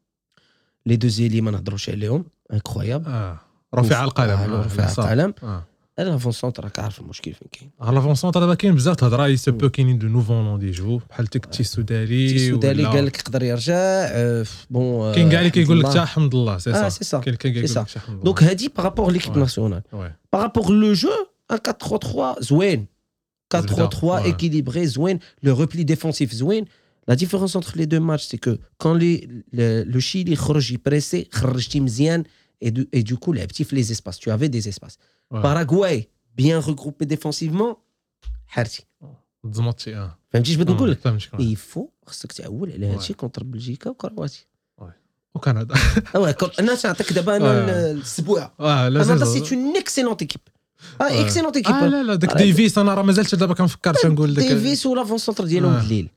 لي 0.86 0.96
دو 0.96 1.08
زيلي 1.08 1.40
ما 1.40 1.50
نهضروش 1.50 1.90
عليهم. 1.90 2.24
انكرويابل 2.52 3.10
آه. 3.10 3.38
رفيع 3.74 4.04
القلم. 4.04 4.30
آه، 4.30 4.64
رفيع 4.66 4.86
صح. 4.86 5.04
القلم. 5.04 5.34
آه. 5.42 5.64
سونتر 6.30 6.64
راك 6.64 6.78
عارف 6.78 7.00
المشكل 7.00 7.32
فين 7.32 7.48
كاين. 7.52 7.94
لافون 7.94 8.14
سونتر 8.14 8.40
دابا 8.40 8.54
كاين 8.54 8.74
بزاف 8.74 8.96
تهضر. 8.96 9.26
يسو 9.26 9.52
بو 9.52 9.68
كاينين 9.68 9.98
دو 9.98 10.06
نوفون 10.08 10.44
نون 10.44 10.58
دي 10.58 10.70
جو 10.70 11.00
بحال 11.10 11.26
تيك 11.26 11.46
تيسو 11.46 11.82
داري 11.82 12.28
تيسو 12.28 12.56
دالي 12.56 12.82
ولا- 12.82 12.92
قال 12.92 13.06
لك 13.06 13.18
يقدر 13.18 13.42
يرجع. 13.42 13.74
آه، 13.76 14.44
بون 14.70 15.14
كاين 15.14 15.28
كاع 15.30 15.38
اللي 15.38 15.48
آه، 15.48 15.52
كيقول 15.52 15.80
لك 15.80 15.92
تا. 15.92 16.04
حمد 16.04 16.34
الله 16.34 16.58
سي 16.58 16.70
آه، 16.70 16.88
سا. 16.88 17.18
كاين 17.20 17.36
كاين 17.36 17.54
كيقول 17.54 17.70
لك 17.86 18.24
دونك 18.24 18.42
هادي 18.42 18.72
بارابور 18.76 19.12
ليكيب. 19.12 19.38
ناسيونال. 19.38 19.82
بارابور 20.32 20.70
لو 20.72 20.92
جو 20.92 21.08
ان 21.51 21.57
4 21.57 21.77
3 21.77 21.97
3 21.97 22.35
زوين 22.41 22.85
4 23.55 23.65
3 23.75 23.89
3 23.89 24.23
Ouais. 24.23 24.33
équilibré 24.33 24.77
زوين 24.83 25.19
لو 25.43 25.65
repli 25.65 25.85
défensif 25.85 26.33
زوين 26.33 26.65
La 27.09 27.15
différence 27.15 27.55
entre 27.55 27.73
les 27.77 27.87
deux 27.93 28.01
matchs, 28.09 28.25
c'est 28.31 28.41
que 28.45 28.53
quand 28.83 28.93
les, 29.03 29.15
le, 29.53 29.83
le 29.95 29.99
Chili 29.99 30.35
خرج 30.35 30.71
يبريسي 30.71 31.27
خرجتي 31.31 31.79
مزيان 31.79 32.23
et 32.65 32.71
du, 32.71 32.81
et 32.95 33.03
du 33.03 33.15
coup 33.15 33.29
لعبتي 33.33 33.63
في 33.63 33.75
les 33.83 33.87
espaces. 33.95 34.19
Tu 34.19 34.29
avais 34.31 34.49
des 34.49 34.67
espaces. 34.67 34.97
Ouais. 35.33 35.41
Paraguay, 35.41 36.09
bien 36.37 36.59
regroupé 36.59 37.05
défensivement, 37.05 37.75
حارتي. 38.47 38.85
تزمطتي 39.51 39.95
اه 39.95 40.17
فهمتي 40.29 40.51
اش 40.51 40.55
بغيت 40.55 40.69
نقول 40.69 40.91
لك؟ 40.91 40.99
فهمتك 40.99 41.29
il 41.39 41.55
faut 41.75 41.89
خصك 42.05 42.31
تعول 42.31 42.71
على 42.71 42.85
هادشي 42.85 43.13
كونتر 43.13 43.43
بلجيكا 43.43 43.89
وكرواتيا. 43.89 44.41
وكندا 45.35 45.75
اه 46.15 46.35
انا 46.59 46.77
نعطيك 46.85 47.13
دابا 47.13 47.37
انا 47.37 47.65
Ouais. 47.65 47.69
السبوعه. 48.01 48.53
اه 48.59 48.89
لا 48.89 49.03
كندا 49.03 49.25
زيد. 49.25 49.43
سي 49.43 49.55
اون 49.55 49.77
اكسيلونت 49.77 50.21
ايكيب. 50.21 50.41
آه. 51.00 51.04
اكسيلونت 51.24 51.56
ايكيب. 51.56 51.74
آه 51.74 51.88
لا 51.88 52.02
لا 52.02 52.14
داك 52.14 52.30
آه، 52.30 52.38
ديفيس 52.38 52.78
أنا 52.78 52.94
راه 52.94 53.02
مازال 53.02 53.26
حتى 53.26 53.36
دابا 53.36 53.54
كنفكر 53.54 53.94
تنقول 53.94 54.34
لك 54.34 54.44
ديفيس 54.44 54.86
ولا 54.86 55.04
فون 55.04 55.18
سونتر 55.18 55.44
ديالهم 55.44 55.72
آه. 55.72 55.82
الليل. 55.82 56.08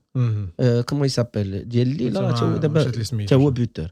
كومون 0.85 1.05
يسابيل 1.05 1.69
ديال 1.69 1.87
الليل 1.87 2.21
راه 2.21 2.31
هو 2.31 2.57
دابا. 2.57 2.91
تا 3.25 3.35
هو 3.35 3.51
بوتور. 3.51 3.87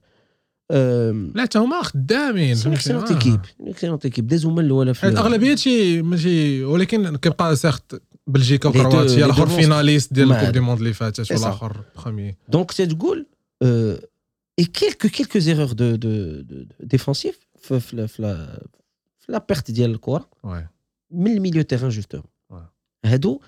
لا 1.36 1.46
تا 1.46 1.60
هما 1.60 1.84
خدامين 1.84 2.56
سي 2.56 2.74
اكسيلونت 2.74 3.12
ايكيب 3.12 3.40
اكسيلونت 3.62 4.06
ايكيب 4.06 4.28
دازو 4.28 4.52
من 4.52 4.66
الاولى 4.66 4.94
في 4.94 5.08
الاغلبيه 5.08 5.56
شي 5.56 6.02
ماشي 6.02 6.64
ولكن 6.64 7.16
كيبقى 7.16 7.56
سيغت 7.56 8.02
بلجيكا 8.28 8.70
وكرواتيا 8.70 9.26
الآخر 9.26 9.48
فيناليست 9.48 10.14
ديال 10.14 10.32
الكوب. 10.32 10.50
دي 10.50 10.60
موند 10.60 10.78
اللي 10.78 10.94
فاتت. 10.94 11.32
والآخر 11.32 11.82
بخومي 11.96 12.36
دونك 12.50 12.72
تتقول 12.72 13.26
اي 14.60 14.66
كيلكو 14.74 15.10
كيلكو 15.10 15.40
زيرور 15.40 15.72
دو 15.72 15.96
دو 15.96 16.42
دو 16.42 16.66
ديفونسيف 16.80 17.40
في 17.62 17.80
في 17.80 18.08
في 18.08 18.58
لا- 19.23 19.23
في 19.27 19.33
لا 19.33 19.45
بيرت 19.49 19.71
ديال 19.71 19.91
الكره 19.91 20.29
وي 20.43 20.67
من 21.11 21.33
الميليو 21.37 21.63
تيران 21.63 21.89
جوستومون 21.89 22.27
Ouais. 22.53 22.57
هادو 23.05 23.41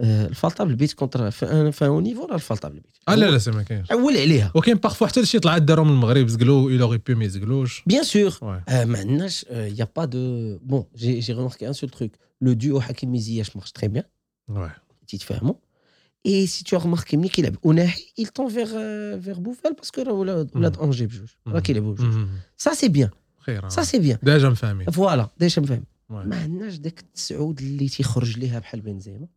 آه، 0.00 0.26
الفالطه 0.26 0.64
بالبيت 0.64 0.92
كونتر 0.92 1.30
في 1.30 1.72
في 1.72 1.86
اون 1.86 2.02
نيفو 2.02 2.24
راه 2.26 2.34
الفالطه 2.34 2.68
بالبيت 2.68 2.92
اه 3.08 3.14
لا 3.14 3.30
لا 3.30 3.38
سي 3.38 3.50
ما 3.50 3.62
كاينش 3.62 3.92
عول 3.92 4.16
عليها 4.16 4.52
وكاين 4.54 4.76
بارفوا 4.76 5.06
حتى 5.06 5.26
شي 5.26 5.38
طلعات 5.38 5.62
دارهم 5.62 5.86
من 5.88 5.92
المغرب 5.94 6.26
زقلو 6.28 6.68
الى 6.68 6.98
بي 7.06 7.14
ما 7.14 7.24
يزقلوش 7.24 7.82
بيان 7.86 8.02
سور 8.02 8.38
وي 8.42 8.62
Euh, 8.68 8.86
maintenant, 8.86 9.28
il 9.50 9.74
n'y 9.74 9.82
a 9.82 9.86
pas 9.86 10.06
de. 10.06 10.58
Bon, 10.62 10.82
j'ai 11.00 11.20
j'ai 11.24 11.32
remarqué 11.32 11.66
un 11.66 11.72
seul 11.80 11.90
truc. 11.90 12.12
Le 12.46 12.52
duo 12.62 12.78
Hakim 12.88 13.16
Ziyech 13.16 13.54
marche 13.54 13.72
très 13.72 13.88
bien. 13.88 14.04
وي 14.48 14.70
Tu 15.06 15.18
te 15.18 15.24
fais 15.24 15.34
un 15.42 15.44
mot. 15.48 15.58
Et 16.30 16.46
si 16.46 16.60
tu 16.64 16.72
as 16.74 16.82
remarqué, 16.86 17.12
Miki 17.24 17.40
Lab, 17.42 17.56
Ounahi, 17.68 18.02
il 18.22 18.28
tend 18.36 18.48
vers, 18.58 18.72
euh, 18.74 19.16
vers 19.26 19.38
Bouffal 19.44 19.72
parce 19.78 19.90
que 19.94 20.00
là, 20.06 20.12
on 20.14 20.26
a 20.28 20.70
Mhm. 20.70 20.76
Angers 20.86 21.06
بجوج. 21.06 21.28
Là, 21.54 21.60
qu'il 21.60 21.76
est 21.76 21.84
خير 23.49 23.69
Ça, 23.69 23.83
c'est 23.85 23.99
bien. 23.99 24.17
ديجا 24.23 24.49
مفاهمين 24.49 24.87
ديش 25.39 25.59
نفهم. 25.59 25.83
وي. 26.09 26.25
ما 26.25 26.41
عندناش 26.41 26.75
داك 26.75 26.99
التسعود 26.99 27.59
اللي 27.59 27.89
تيخرج 27.89 28.39
ليها 28.39 28.59
بحال 28.59 28.81
بنزيما. 28.81 29.27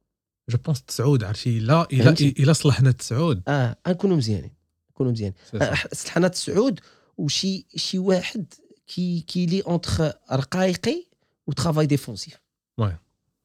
جو 0.51 0.59
بونس 0.59 0.83
تسعود 0.83 1.25
عرفتي 1.25 1.59
إلا 1.59 1.87
إلا؟ 1.93 2.11
إلا 2.21 2.53
صلحنا 2.53 2.91
تسعود 2.91 3.43
آه 3.49 3.77
نكونوا 3.89 4.17
مزيانين. 4.17 4.51
نكونوا 4.91 5.13
مزيانين. 5.13 5.35
سي 5.51 5.59
صا. 5.59 5.75
سلحنا 5.93 6.27
السعود 6.27 6.81
وشي 7.19 7.67
شي 7.77 7.99
واحد 7.99 8.55
كي 8.87 9.21
كي 9.21 9.47
لي 9.47 9.61
اونتر 9.61 10.13
رقايقي 10.33 11.05
وترافاي 11.47 11.87
ديفونسيف. 11.87 12.41
وي. 12.79 12.97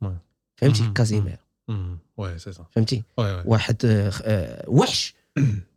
وي. 0.02 0.18
فهمتي 0.56 0.82
مهم. 0.84 0.94
كازيمير. 0.94 1.38
وي 2.18 2.40
سي 2.40 2.52
صا 2.52 2.66
فهمتي 2.72 3.04
واحد 3.18 3.78
آه، 3.86 4.66
وحش 4.68 5.14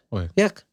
ياك 0.37 0.65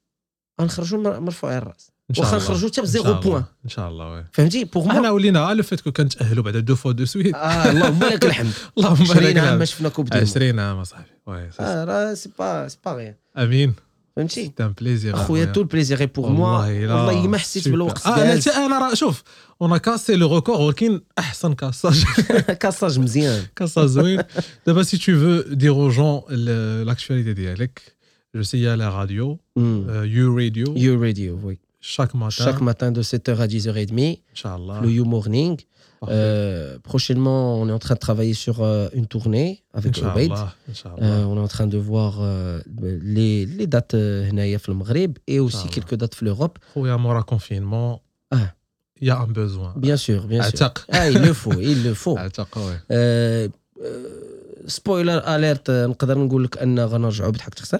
غنخرجوا 0.60 0.98
مر- 1.02 1.20
مرفوعين 1.20 1.58
الرأس. 1.58 1.90
واخا 2.18 2.36
نخرجوا 2.36 2.68
حتى 2.68 2.80
بزيرو 2.82 3.04
شاء 3.04 3.12
الله. 3.12 3.30
point 3.30 3.44
إن 3.64 3.70
شاء 3.70 3.88
الله 3.88 4.12
oui. 4.12 4.24
فهمتي؟ 4.32 4.64
pour 4.64 4.88
حنا 4.88 5.00
moi 5.00 5.10
ولينا 5.10 5.54
le 5.54 5.62
fait 5.62 5.80
que 5.80 5.92
كنتاهلوا 5.92 6.44
بعد 6.44 6.56
deux 6.56 6.76
fois 6.76 6.92
de 6.92 7.04
suite. 7.04 7.34
آه 7.34 7.70
اللهم 7.70 8.04
لك 8.04 8.24
الحمد. 8.24 8.52
اللهم 8.78 9.02
20 9.02 9.20
بارك 9.20 9.36
عام 9.38 9.58
ما 9.58 9.64
لك 9.64 9.64
شفنا 9.64 9.88
coupe 9.88 10.08
دو 10.08 10.18
20 10.18 10.58
عام 10.58 10.78
أصاحبي. 10.78 11.06
oui 11.26 11.50
c'est 11.50 11.62
آه 11.62 11.84
راه 11.84 12.14
c'est 12.14 12.30
pas 12.38 12.68
c'est 12.68 12.78
pas 12.84 12.92
rien 12.92 13.14
آمين. 13.36 13.74
فهمتي؟ 14.16 14.34
c'est 14.34 14.60
un 14.60 14.72
plaisir 14.72 15.14
أخويا 15.14 15.44
tout 15.44 15.60
le 15.60 15.70
plaisir 15.70 16.06
pour 16.06 16.28
moi 16.30 16.58
والله 16.66 17.26
ما 17.26 17.38
حسيت 17.38 17.68
بالوقت 17.68 18.06
آه 18.06 18.22
أنا. 18.22 18.40
أنا 18.66 18.78
راه 18.78 18.94
شوف 18.94 19.22
on 19.62 19.76
a 19.76 19.83
cassé 19.83 20.16
le 20.16 20.34
record 20.34 20.60
ولكن 20.60 21.00
أحسن 21.18 21.54
cassage. 21.54 22.04
cassage 22.62 22.98
مزيان. 22.98 23.46
كاساج 23.56 23.86
زوين. 23.86 24.22
دابا 24.66 24.82
سي 24.82 24.98
تو 24.98 25.04
فو 25.04 25.54
دير 25.54 25.72
أو 25.72 25.88
جون 25.90 26.22
لاكtualité 26.84 27.34
ديالك 27.36 27.97
جو 28.35 28.43
سي 28.43 28.69
على 28.69 28.89
راديو 28.89 29.39
يو 29.57 30.37
راديو 30.37 30.73
يو 30.77 31.01
راديو 31.03 31.39
وي 31.47 31.59
chaque 31.95 32.13
matin 32.15 32.43
chaque 32.45 32.61
matin 32.61 32.91
de 32.91 33.01
7h 33.03 33.37
à 33.39 33.47
10h30 33.47 33.99
ان 33.99 34.15
شاء 34.33 34.55
الله 34.57 34.81
le 34.81 34.89
You 34.89 35.05
Morning 35.05 35.57
Parfait. 36.01 36.15
Euh, 36.15 36.79
prochainement 36.91 37.61
on 37.61 37.65
est 37.69 37.71
en 37.71 37.79
train 37.85 37.95
de 37.95 37.99
travailler 38.07 38.33
sur 38.33 38.61
euh, 38.61 38.87
une 38.99 39.07
tournée 39.07 39.63
ان 39.75 39.81
avec 39.81 39.95
شاء 39.95 40.13
Obeid 40.15 40.31
الله 40.31 40.49
ان 40.69 40.73
شاء 40.73 40.93
Euh, 40.93 41.01
الله 41.01 41.33
on 41.33 41.37
est 41.37 41.43
en 41.43 41.47
train 41.55 41.67
de 41.67 41.77
voir 41.77 42.13
euh, 42.21 42.59
les, 43.15 43.45
les 43.45 43.67
dates 43.67 43.93
euh, 43.95 44.29
هنايا 44.31 44.57
في 44.57 44.69
المغرب 44.69 45.17
et 45.31 45.39
aussi 45.39 45.57
Inch'Allah. 45.67 45.69
quelques 45.75 45.95
dates 45.95 46.13
في 46.15 46.25
l'Europe 46.25 46.73
خويا 46.73 46.95
مورا 46.95 47.21
كونفينمون 47.21 47.97
آه. 48.33 48.55
يا 49.01 49.23
ان 49.23 49.33
بوزوان 49.33 49.73
bien 49.73 49.97
sûr 49.97 50.27
bien 50.31 50.41
sûr 50.41 50.61
اعتق 50.61 50.85
ah 50.91 51.09
il 51.09 51.17
le 51.17 51.33
faut 51.33 51.59
il 51.59 51.83
le 51.83 51.93
faut 52.05 52.17
اعتق 52.17 52.57
وي 52.57 52.79
آه، 52.91 53.49
آه، 53.81 54.67
سبويلر 54.67 55.35
اليرت 55.35 55.69
آه، 55.69 55.85
نقدر 55.85 56.17
نقول 56.17 56.43
لك 56.43 56.57
ان 56.57 56.79
غنرجعوا 56.79 57.31
بضحك 57.31 57.53
تخسر 57.53 57.79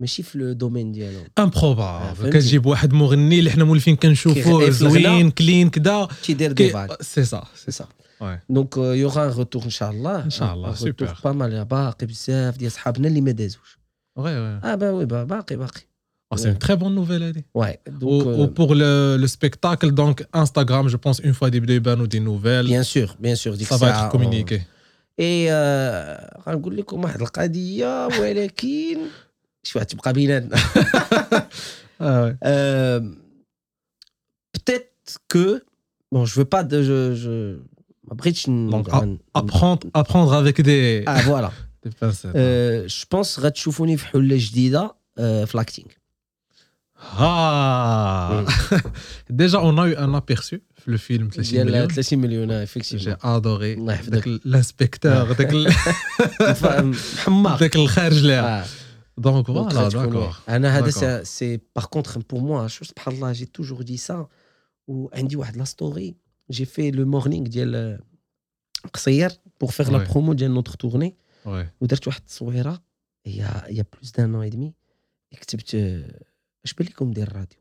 ماشي 0.00 0.22
في 0.22 0.38
لو 0.38 0.52
دومين 0.52 0.92
ديالهم 0.92 1.24
امبروبابل 1.38 2.16
فهمتي. 2.16 2.30
كتجيب 2.38 2.66
واحد 2.66 2.92
مغني 2.92 3.38
اللي 3.38 3.50
حنا 3.50 3.64
مولفين 3.64 3.96
كنشوفوه 3.96 4.42
كيغني 4.44 4.66
في 4.66 4.70
زوين 4.72 5.06
الغناء. 5.06 5.28
كلين 5.30 5.70
كدا 5.70 6.08
تيدير 6.22 6.52
دي 6.52 6.70
فاغ 6.70 6.94
سي 7.00 7.24
سا 7.24 7.44
سي 7.64 7.70
سا 7.72 7.84
Ouais. 8.20 8.38
دونك 8.50 8.76
يوغا 8.76 9.28
روتور 9.28 9.64
ان 9.64 9.70
شاء 9.70 9.90
الله 9.90 10.24
إن 10.24 10.30
شاء 10.30 10.54
الله، 10.54 10.74
روتور 10.84 11.08
super. 11.08 11.22
با 11.24 11.32
مال 11.32 11.64
باقي 11.64 12.06
بزاف 12.06 12.56
ديال 12.56 12.72
صحابنا 12.72 13.08
اللي 13.08 13.20
ما 13.20 13.30
دازوش 13.30 13.78
وي 14.16 14.38
وي 14.38 14.60
اه 14.64 14.74
با 14.74 14.90
وي 14.90 15.04
با- 15.06 15.24
باقي 15.24 15.56
باقي 15.56 15.80
سي 16.36 16.54
une 16.54 16.56
très 16.66 16.76
bonne 16.76 16.94
nouvelle 17.06 17.22
هادي 17.22 17.44
واي 17.54 17.78
و 17.86 17.90
دونك 18.22 18.58
pour 18.58 18.70
le 18.74 19.22
le 19.24 19.28
spectacle 19.36 19.90
donc 19.90 20.22
Instagram 20.36 20.88
je 20.88 20.96
pense 20.96 21.18
une 21.24 21.34
fois 21.34 21.42
يبداو 21.54 21.76
يبانوا 21.76 22.06
دي 22.06 22.20
nouvelles 22.20 22.66
بيان 22.68 22.82
سور 22.82 23.16
بيان 23.20 23.34
سور 23.34 23.54
ديك 23.54 23.68
ça 23.68 23.70
va 23.70 23.72
الساعه 23.72 24.10
être 24.10 24.12
communiqué 24.16 24.58
اي 25.20 25.52
آه، 25.52 26.40
غنقول 26.48 26.84
لكم 29.66 29.78
واحد 29.78 29.92
القضيه 29.92 29.96
ولكن 29.96 29.96
شو 29.96 29.96
تبقى 29.96 30.12
بيناتنا 30.12 30.56
ah 32.02 32.24
ouais. 32.24 32.34
peut-être 34.52 35.18
que 35.28 35.62
bon 36.12 36.24
je 36.24 36.34
veux 36.40 36.44
pas 36.54 36.62
de 36.64 36.82
je, 36.82 37.14
je 37.22 37.58
ما 38.04 38.14
بغيتش 38.16 38.48
ن- 38.48 38.70
Donc, 38.70 38.88
غن- 38.90 39.18
apprendre 39.38 39.86
apprendre 39.94 40.32
avec 40.32 40.60
des 40.60 41.04
اه 41.08 41.20
فوالا 41.20 41.50
des 41.86 41.90
pincettes 41.90 42.36
جو 42.86 43.04
بونس 43.12 43.38
غتشوفوني 43.38 43.96
في 43.96 44.06
حله 44.06 44.36
جديده 44.38 44.94
آه، 45.18 45.44
في 45.44 45.56
لاكتينغ 45.56 45.88
ah 47.18 48.44
déjà 49.42 49.58
on 49.68 49.74
a 49.78 49.84
eu 49.88 49.96
un 49.96 50.14
aperçu 50.14 50.56
في 50.76 50.86
le 50.86 50.98
film 50.98 51.28
30 51.30 51.40
ديال 51.50 51.88
millions 51.88 51.94
30 51.94 52.18
مليون 52.18 52.48
j'ai 52.48 52.52
افيكتيفمون 52.68 53.14
adoré 53.16 53.78
الله 53.78 53.92
يحفظك. 53.94 54.10
داك 54.28 54.40
l'inspecteur 54.46 55.32
داك 55.38 55.52
ال- 55.52 55.74
محمر 56.84 57.68
داك 59.18 59.48
الخارج 59.48 59.50
لها 59.50 59.66
آه. 59.66 59.70
donc 59.70 59.70
دونك 59.70 59.72
voilà 59.72 59.76
غتكون 59.76 60.12
d'accord 60.12 60.16
واحد. 60.16 60.42
انا 60.50 60.78
هذا 60.78 60.90
D'accord. 60.90 60.94
سي- 60.94 61.24
سي 61.24 61.60
باغ 61.76 61.84
كونتخ 61.86 62.18
بور 62.18 62.40
موا 62.40 62.66
شو 62.68 62.84
سبحان 62.84 63.14
الله 63.14 63.32
جي 63.32 63.46
توجور 63.46 63.82
دي 63.82 63.96
سا 63.96 64.28
وعندي 64.88 65.36
واحد 65.36 65.56
لا 65.56 65.64
ستوري 65.64 66.16
جي 66.50 66.64
في 66.64 66.90
لو 66.90 67.06
مورنينغ 67.06 67.46
ديال 67.46 67.74
آه، 67.74 68.00
قصير 68.92 69.30
بور 69.60 69.70
فيغ 69.70 69.90
لا 69.90 70.04
Ouais. 70.06 70.10
برومو 70.10 70.32
ديال 70.32 70.54
نوتر 70.54 70.72
تورني 70.74 71.16
ouais 71.46 71.66
ودرت 71.80 72.06
واحد 72.06 72.20
التصويره 72.20 72.82
هي 73.26 73.42
هي 73.66 73.84
بلوس 73.94 74.10
دان 74.10 74.34
ان 74.34 74.50
دمي 74.50 74.74
كتبت 75.40 75.74
آه، 75.74 76.20
اش 76.64 76.74
بان 76.74 76.86
لكم 76.86 77.12
دير 77.12 77.26
الراديو 77.28 77.58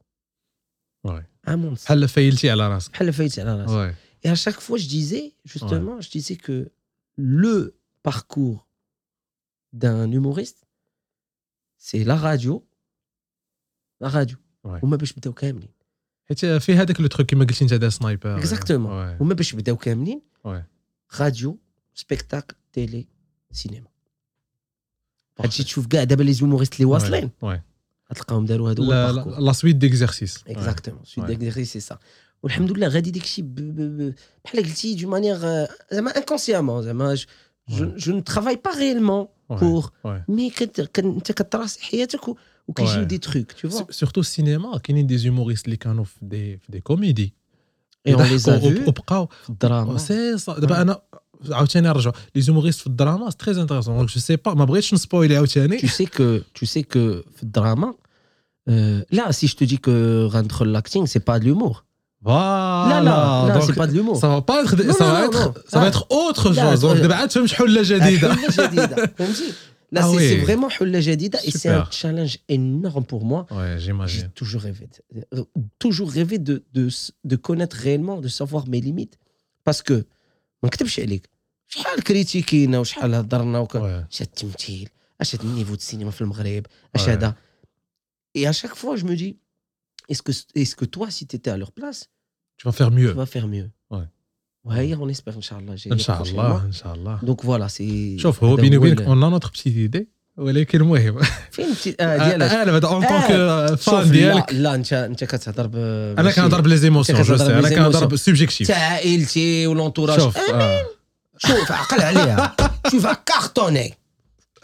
ouais 1.07 1.23
عام 1.47 1.65
ونص 1.65 1.83
بحال 1.85 2.07
فايلتي 2.07 2.49
على 2.49 2.67
راسك 2.67 2.91
بحال 2.91 3.13
فايت 3.13 3.39
على 3.39 3.61
راسي 3.61 3.91
ouais 3.91 3.95
Et 4.25 4.29
à 4.29 4.35
chaque 4.45 4.59
fois, 4.67 4.77
je 4.83 4.87
disais, 4.97 5.25
justement, 5.53 5.95
je 6.05 6.09
disais 6.17 6.37
que 6.45 6.57
le 7.41 7.55
parcours 8.09 8.59
d'un 9.81 10.11
humoriste, 10.17 10.59
c'est 11.83 12.03
la 12.07 12.15
radio. 12.15 12.63
La 14.03 14.07
radio. 14.09 14.35
Ouais. 14.67 14.83
هما 14.83 14.95
باش 14.97 15.13
بداو 15.13 15.33
كاملين 15.33 15.69
حيت 16.29 16.45
في 16.45 16.73
هذاك 16.75 17.01
لو 17.01 17.07
تروك 17.07 17.29
كما 17.29 17.45
قلتي 17.45 17.63
انت 17.63 17.73
هذا 17.73 17.89
سنايبر 17.89 18.41
Exactement. 18.41 18.87
ouais 18.89 19.21
هما 19.21 19.33
باش 19.33 19.55
بداو 19.55 19.77
كاملين 19.77 20.21
Ouais. 20.47 20.61
راديو 21.19 21.57
سبيكتاكل 21.95 22.55
تيلي 22.73 23.07
سينما 23.51 23.87
هادشي 25.39 25.63
تشوف 25.63 25.87
كاع 25.87 26.03
دابا 26.03 26.23
لي 26.23 26.33
زوموريست 26.33 26.73
اللي 26.73 26.85
واصلين 26.85 27.29
ouais 27.45 27.59
غتلقاهم 28.11 28.45
داروا 28.45 28.71
هذا 28.71 28.83
هو 28.83 28.87
la, 28.87 28.91
الباركور 28.91 29.35
la, 29.35 29.53
la 29.53 29.57
suite 29.57 29.75
d'exercice 29.79 30.43
اكزاكتومون 30.47 31.05
سويت 31.05 31.27
Ouais. 31.27 31.31
داك 31.31 31.63
سي 31.63 31.79
سا 31.79 31.99
والحمد 32.43 32.71
لله 32.71 32.87
غادي 32.87 33.11
داكشي 33.11 33.41
ب- 33.41 33.55
ب- 33.55 34.01
ب- 34.01 34.13
بحال 34.45 34.63
قلتي 34.63 34.95
دو 34.95 35.09
مانيير 35.09 35.37
زعما 35.91 36.17
انكونسيامون 36.17 36.83
زعما 36.83 37.15
جو 37.69 38.13
نو 38.13 38.19
ترافاي 38.19 38.55
با 38.65 38.71
ريالمون 38.77 39.27
Ouais. 39.43 39.53
بور 39.59 39.91
ouais 40.07 40.09
مي 40.29 40.49
كت- 40.49 40.81
كن- 40.95 41.05
انت 41.15 41.31
كتراسي 41.31 41.81
حياتك 41.83 42.27
و- 42.27 42.37
وكيجيو 42.67 42.93
Ouais. 43.01 43.05
دي 43.07 43.17
تروك 43.17 43.51
تو 43.51 43.69
فوا 43.69 43.91
سورتو 43.91 44.21
السينما 44.21 44.77
كاينين 44.77 45.07
دي 45.07 45.17
زوموريست 45.17 45.65
اللي 45.65 45.77
كانوا 45.77 46.03
في 46.03 46.15
دي 46.21 46.57
في 46.57 46.71
دي 46.71 46.79
كوميدي 46.79 47.33
اي 48.07 48.13
اون 48.13 48.23
لي 48.23 48.33
يضحكوا 48.33 48.57
افو 48.57 48.67
وب- 48.67 48.87
وبقاو 48.87 49.29
في 49.43 49.49
الدراما 49.49 49.97
سي 49.97 50.37
صا 50.37 50.59
دابا 50.59 50.81
انا 50.81 51.01
عاوتاني 51.51 51.87
نرجعوا 51.87 52.15
لي 52.35 52.41
زوموريست 52.41 52.79
في 52.79 52.87
الدراما 52.87 53.29
سي 53.29 53.37
تري 53.37 53.61
انتريسون 53.61 53.97
دونك 53.97 54.09
جو 54.09 54.19
سي 54.19 54.35
با 54.35 54.53
ما 54.53 54.65
بغيتش 54.65 54.93
نسبويلي 54.93 55.35
عاوتاني 55.37 55.79
tu 55.79 55.85
sais 55.87 56.05
que 56.17 56.41
tu 56.59 56.65
sais 56.65 56.83
que 56.83 56.99
في 57.35 57.43
الدراما 57.43 57.93
euh, 58.69 59.15
là 59.17 59.31
si 59.31 59.47
je 59.47 59.55
te 59.55 59.63
dis 59.63 59.77
que 59.79 60.27
غندخل 60.33 60.77
l'acting 60.81 61.05
c'est 61.07 61.23
pas 61.25 61.39
de 61.39 61.45
l'humour 61.45 61.83
فوالا 62.25 62.89
لا 62.89 63.03
لا 63.03 63.47
لا 63.47 63.53
دونك 63.59 63.63
c'est 63.71 63.75
pas 63.79 63.87
de 63.87 63.93
l'humour 63.93 64.17
Ça 64.21 64.27
va 64.27 64.41
pas 64.41 64.61
être, 64.63 64.75
Non, 64.83 64.93
ça 64.93 65.05
non, 65.05 65.11
va 65.13 65.21
non, 65.21 65.27
être, 65.27 65.45
non. 65.45 65.53
ça 65.71 65.79
va 65.79 65.85
Ah. 65.85 65.87
être 65.87 66.03
autre 66.11 66.49
لا، 66.53 66.75
chose. 66.75 66.81
Donc 66.81 66.97
euh, 66.97 67.01
دابا 67.01 67.15
عاد 67.15 67.31
فهمت 67.31 67.51
حله 67.53 67.81
جديده. 67.81 68.35
حلة 68.35 68.67
جديدة 68.67 69.05
فهمتي 69.17 69.53
Là, 69.91 70.01
Ah 70.03 70.07
c'est 70.11 70.17
oui. 70.17 70.29
c'est 70.29 70.41
vraiment 70.47 70.69
حلة 70.69 70.99
جديدة 70.99 71.39
et 71.47 71.51
c'est 71.51 71.69
un 71.69 71.83
Super. 71.85 71.91
challenge 72.01 72.37
énorme 72.49 73.05
pour 73.11 73.23
moi. 73.31 73.41
Ouais, 73.51 73.75
J'ai 73.77 73.85
j'imagine. 73.85 74.29
toujours 74.41 74.61
rêvé, 74.61 74.87
de, 74.93 75.25
euh, 75.37 75.43
toujours 75.79 76.09
rêvé 76.11 76.37
de, 76.37 76.55
de, 76.77 76.83
de 77.31 77.35
connaître 77.47 77.75
réellement, 77.85 78.17
de 78.25 78.27
savoir 78.39 78.63
mes 78.67 78.81
limites. 78.81 79.15
Parce 79.65 79.81
que, 79.81 79.93
ما 80.63 80.67
نكتبش 80.69 80.99
عليك 80.99 81.29
شحال 81.67 82.03
كريتيكينا 82.03 82.79
وشحال 82.79 83.13
هضرنا 83.15 83.59
وك... 83.59 83.73
Ouais. 83.73 83.77
اش 83.79 84.21
هاد 84.21 84.27
التمثيل 84.27 84.89
اش 85.21 85.35
هاد 85.35 85.41
النيفو 85.41 85.73
د 85.73 85.77
السينما 85.77 86.11
في 86.11 86.21
المغرب 86.21 86.65
اش 86.95 87.05
Ouais. 87.05 87.09
هذا 87.09 87.35
et 88.37 88.41
à 88.47 88.53
chaque 88.53 88.75
fois 88.75 88.95
je 88.95 89.05
me 89.05 89.15
dis 89.15 89.37
est-ce 90.11 90.21
que 90.21 90.31
est-ce 90.61 90.75
que 90.75 90.85
toi 90.85 91.07
si 91.09 91.25
tu 91.27 91.35
étais 91.35 91.51
à 91.51 91.57
leur 91.57 91.71
place 91.71 92.01
Tu 92.63 92.67
vas 92.69 92.71
faire 92.79 92.89
tu 92.89 92.95
mieux. 92.99 93.11
vas 93.13 93.25
faire 93.35 93.47
mieux 93.47 93.69
Ouais. 93.93 94.07
وهي 94.63 94.95
on 94.95 95.09
espère 95.09 95.37
inchallah 95.37 95.75
j'ai 95.77 95.91
ان 95.91 95.97
شاء 95.99 96.21
الله 96.23 96.63
ان 96.65 96.71
شاء 96.71 96.93
الله. 96.95 97.19
donc 97.23 97.43
voilà 97.45 97.67
c'est 97.69 98.21
شوف 98.21 98.43
هو 98.43 98.53
هذا 98.53 98.61
بيني 98.61 98.77
هو 98.77 98.81
وبينك 98.81 98.99
ال- 99.01 99.05
اون 99.05 99.19
نوتر 99.19 99.47
بتيت 99.49 99.75
ايدي 99.75 100.07
ولكن 100.37 100.81
المهم 100.81 101.19
فين 101.51 101.73
بتي... 101.73 101.95
آه 101.99 102.17
ديالك 102.29 102.51
انا 102.51 102.71
بعدا 102.71 102.87
اون 102.87 103.03
آه. 103.05 103.67
طونك 103.67 103.79
شوف 103.79 103.89
فان 103.89 104.03
لا 104.05 104.11
ديالك 104.11 104.53
لا 104.53 104.75
انت 104.75 104.93
انت 104.93 105.23
كتهضر 105.23 105.67
ب 105.67 105.75
انا 105.75 106.21
ماشي- 106.23 106.35
كنهضر 106.35 106.61
بلي 106.61 106.77
زيموسيون 106.77 107.19
أنت 107.19 107.27
جو 107.27 107.35
كتهضر 107.35 107.51
سي 107.51 107.59
انا 107.59 107.67
بلي 107.67 107.75
كنهضر 107.75 107.91
زيموسيون. 107.99 108.17
سوبجيكتيف 108.17 108.67
تاع 108.67 108.77
عائلتي 108.77 109.67
ولونتوراج 109.67 110.19
شوف 110.19 110.37
آه. 110.37 110.85
شوف 111.37 111.71
عقل 111.71 112.01
عليها 112.01 112.55
tu 112.87 112.95
vas 112.99 113.17
cartonner 113.33 113.89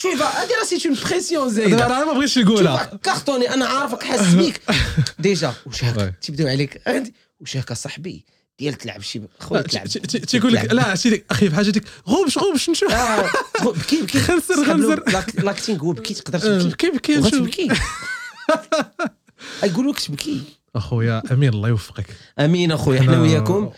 tu 0.01 0.07
vas 0.19 0.35
هذه 0.35 0.49
راه 0.59 0.65
سي 0.79 0.87
اون 0.89 0.97
بريسيون 1.09 1.47
دابا 1.47 1.53
زايده 1.55 1.85
انا 1.85 2.05
ما 2.05 2.13
بغيتش 2.13 2.35
tu 2.39 2.41
نقولها 2.41 2.89
vas 3.03 3.09
cartonner 3.09 3.51
انا 3.53 3.65
عارفك 3.65 4.03
حاس 4.03 4.33
بيك 4.33 4.61
ديجا 5.19 5.53
واش 5.65 5.81
Ouais. 5.81 5.83
هاك 5.83 6.13
تيبداو 6.21 6.47
عليك 6.47 6.81
هاك 7.56 7.72
صاحبي 7.72 8.24
ديال 8.58 8.74
تلعب 8.74 9.00
شي 9.02 9.20
خويا 9.40 9.62
تلعب 9.62 9.86
تي- 9.86 10.00
تي- 10.00 10.18
تيقول 10.18 10.52
لك. 10.52 10.72
لا 10.72 10.94
ديك 10.94 11.24
أخي 11.30 11.48
بحال 11.48 11.72
ديك 11.72 11.84
غوبش 12.08 12.38
غوبش 12.38 12.70
نشوف. 12.70 12.92
آه، 12.92 13.30
بكي 13.64 14.02
بكي. 14.02 14.18
خنزر، 14.28 14.64
خنزر. 14.66 15.04
لاكتينغ 15.42 15.80
هو 15.80 15.92
بكي 15.92 16.14
تقدر 16.14 16.38
آه، 16.38 16.58
تبكي. 16.62 16.90
بكي 16.90 16.90
بكي 16.90 17.16
نشوف. 17.16 17.32
وغتبكي 17.40 17.68
يقولوا 19.64 19.92
لك 19.92 20.00
تبكي. 20.00 20.40
أخويا 20.76 21.22
أمين 21.32 21.48
الله 21.48 21.68
يوفقك. 21.68 22.06
أمين 22.38 22.72
أخويا 22.72 23.00
حنا 23.02 23.20
وياكم. 23.20 23.70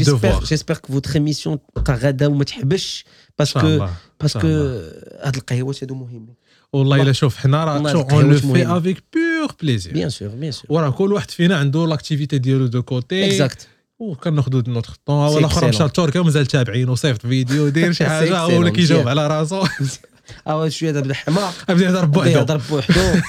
donc 0.00 0.18
j'espère 0.44 0.76
que 0.76 0.92
votre 0.92 1.14
émission 1.14 1.58
تبقى 1.74 1.94
غدا 1.94 2.26
وما 2.26 2.44
تحبش 2.44 3.04
parce 3.38 3.68
que 3.68 3.86
parce 4.20 4.36
que 4.36 4.46
هاد 5.22 5.36
القهوات 5.36 5.82
هادو 5.84 5.94
مهمين. 5.94 6.34
والله 6.72 7.02
إلا 7.02 7.12
شوف 7.12 7.36
حنا 7.36 7.64
راه 7.64 7.76
on 8.12 8.30
le 8.30 8.38
fait. 8.38 8.66
avec 8.66 9.02
pur 9.12 9.52
plaisir 9.62 9.92
bien 9.92 10.10
sûr 10.10 10.28
bien 10.28 10.52
sûr 10.52 10.66
وراه 10.68 10.90
كل 10.90 11.12
واحد 11.12 11.30
فينا 11.30 11.56
عنده 11.56 11.86
l'activité 11.86 12.38
ديالو 12.38 12.66
de 12.66 12.82
côté 12.82 13.26
exact 13.26 13.68
وكناخذوا 13.98 14.62
notre 14.68 14.94
temps 15.06 15.28
سي 15.28 15.34
ولا 15.36 15.46
اخر 15.46 15.68
مشى. 15.68 15.84
لتركيا 15.84 16.20
ومازال 16.20 16.46
تابعين 16.46 16.88
وصيفط 16.88 17.26
فيديو 17.26 17.68
داير 17.68 17.92
شي 17.92 18.04
حاجة 18.08 18.38
هو 18.38 18.60
اللي 18.60 18.70
كيجاوب. 18.70 19.08
على 19.08 19.26
راسو. 19.26 19.64
آه 20.46 20.68
شوية 20.68 20.90
دابا 20.90 21.14
حماق 21.14 21.54
بدا 21.72 21.84
يهضر 21.84 22.04
بوحدو 22.04 22.30
يهضر 22.30 22.60
بوحدو 22.70 23.20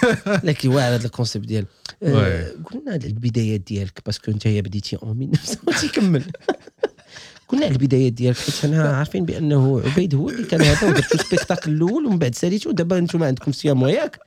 لكن 0.43 0.69
واعر 0.69 0.95
هذا 0.95 1.05
الكونسيبت 1.05 1.47
ديال. 1.47 1.65
آه،. 2.03 2.47
قلنا 2.71 2.95
البدايات 2.95 3.61
ديالك 3.61 4.01
باسكو 4.05 4.31
أنت 4.31 4.47
بديتي 4.47 4.95
اون 4.95 5.31
1900 5.33 6.21
قلنا 7.51 7.65
على 7.65 7.73
البدايات 7.73 8.13
ديالك 8.13 8.37
حيت 8.37 8.65
أنا 8.65 8.97
عارفين 8.97 9.25
بأنه 9.25 9.81
عبيد 9.85 10.15
هو 10.15 10.29
اللي 10.29 10.43
كان 10.47 10.61
هذا 10.61 10.87
ودرتو 10.87 11.17
سبيكتاكل 11.17 11.71
الأول 11.71 12.05
ومن 12.05 12.17
بعد 12.17 12.35
ساليتو 12.35 12.69
ودابا 12.69 12.97
أنتم 12.97 13.23
عندكم 13.23 13.51
سيام 13.51 13.81
وياك. 13.83 14.19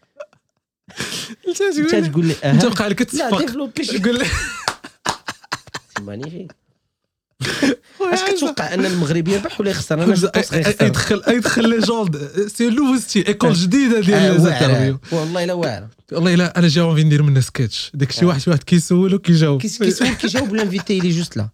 انت 1.49 2.09
تقول 2.11 2.27
لي 2.27 2.35
انت 2.45 2.67
بقى 2.67 2.89
لك 2.89 3.01
لا 3.15 3.29
تفق 3.31 3.39
ديفلوبي 3.39 3.85
شي 3.85 3.99
قول 3.99 4.19
لي. 4.19 4.25
مانيفيك 6.01 6.53
أش 8.13 8.21
كتوقع 8.37 8.75
أن 8.75 8.87
المغرب 8.87 9.29
يربح 9.29 9.61
ولا 9.61 9.71
يخسر؟ 9.71 10.03
أنا 10.03 10.15
يدخل 10.83 11.23
يدخل 11.29 11.69
لي 11.69 11.79
جولد. 11.79 12.17
سي 12.49 12.99
ستيل 12.99 13.27
ايكول 13.27 13.53
جديدة 13.53 14.01
ديال. 14.01 14.19
الانترفيو 14.19 14.99
والله 15.13 15.45
الا 15.45 15.53
واعر 15.53 15.89
والله 16.13 16.35
الا 16.35 16.59
أنا 16.59 16.69
جا 16.69 16.83
اونفي 16.83 17.05
ندير 17.05 17.23
منها 17.23 17.41
سكيتش 17.41 17.91
داك 17.95 18.13
شي 18.13 18.25
واحد 18.25 18.43
واحد 18.47 18.63
كيسولو 18.63 19.19
كيجاوب. 19.19 19.61
كيس- 19.61 19.79
كيسول 19.83 20.09
كيجاوب 20.15 20.55
الانفيتي 20.55 20.99
اللي 20.99 21.11
جوست 21.11 21.37
لا. 21.37 21.49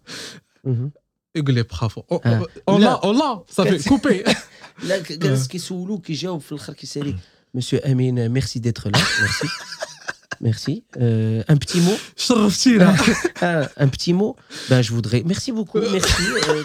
يقول 1.36 1.54
لي 1.54 1.62
برافو 1.62 2.02
آه. 2.12 2.46
اون 2.68 2.80
لا. 2.80 2.84
لا 2.86 2.92
اون 2.92 3.18
لا 3.18 3.42
صافي 3.50 3.88
كوبي 3.88 4.24
لا 4.82 4.98
ك- 4.98 5.12
جالس 5.12 5.46
كيسولو 5.46 5.98
كيجاوب 5.98 6.40
في 6.40 6.52
الاخر 6.52 6.72
كيسالي 6.72 7.14
مسيو 7.54 7.78
امين 7.78 8.28
ميرسي 8.28 8.58
ديتر 8.58 8.90
لا 8.90 8.98
ميرسي 9.20 9.48
ميرسي 10.40 10.82
ان 10.96 11.54
بتي 11.54 11.80
مو 11.80 11.92
شرفتينا 12.16 12.96
un 13.80 13.86
petit 13.88 14.12
mot 14.12 14.34
ben 14.70 14.82
je 14.82 14.90
voudrais 14.92 15.22
merci 15.32 15.52
beaucoup 15.52 15.80
merci 15.92 16.22
euh, 16.22 16.64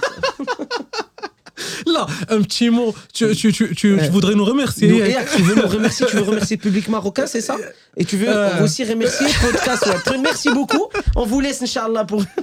لا 1.87 2.05
un 2.29 2.41
petit 2.43 2.69
mot 2.69 2.89
tu 3.17 3.35
tu 3.39 3.47
tu 3.57 3.63
tu 3.75 3.75
tu 3.75 4.09
voudrais 4.15 4.35
nous 4.35 4.45
nous- 4.45 4.51
remercier 4.53 4.89
et, 5.09 5.15
tu 5.35 5.41
veux 5.47 5.55
nous 5.61 5.69
remercier 5.75 6.05
tu 6.11 6.15
veux 6.17 6.27
remercier 6.31 6.55
le 6.57 6.61
public 6.67 6.85
marocain 6.95 7.25
c'est 7.33 7.43
ça 7.49 7.55
et 7.99 8.05
tu 8.09 8.15
veux 8.21 8.29
Euh. 8.35 8.63
aussi 8.65 8.81
remercier 8.93 9.27
podcast 9.45 9.83
ouais. 9.87 10.17
merci 10.29 10.47
beaucoup 10.57 10.85
on 11.21 11.25
vous 11.31 11.39
laisse 11.45 11.61
inchallah 11.67 12.03
pour 12.11 12.21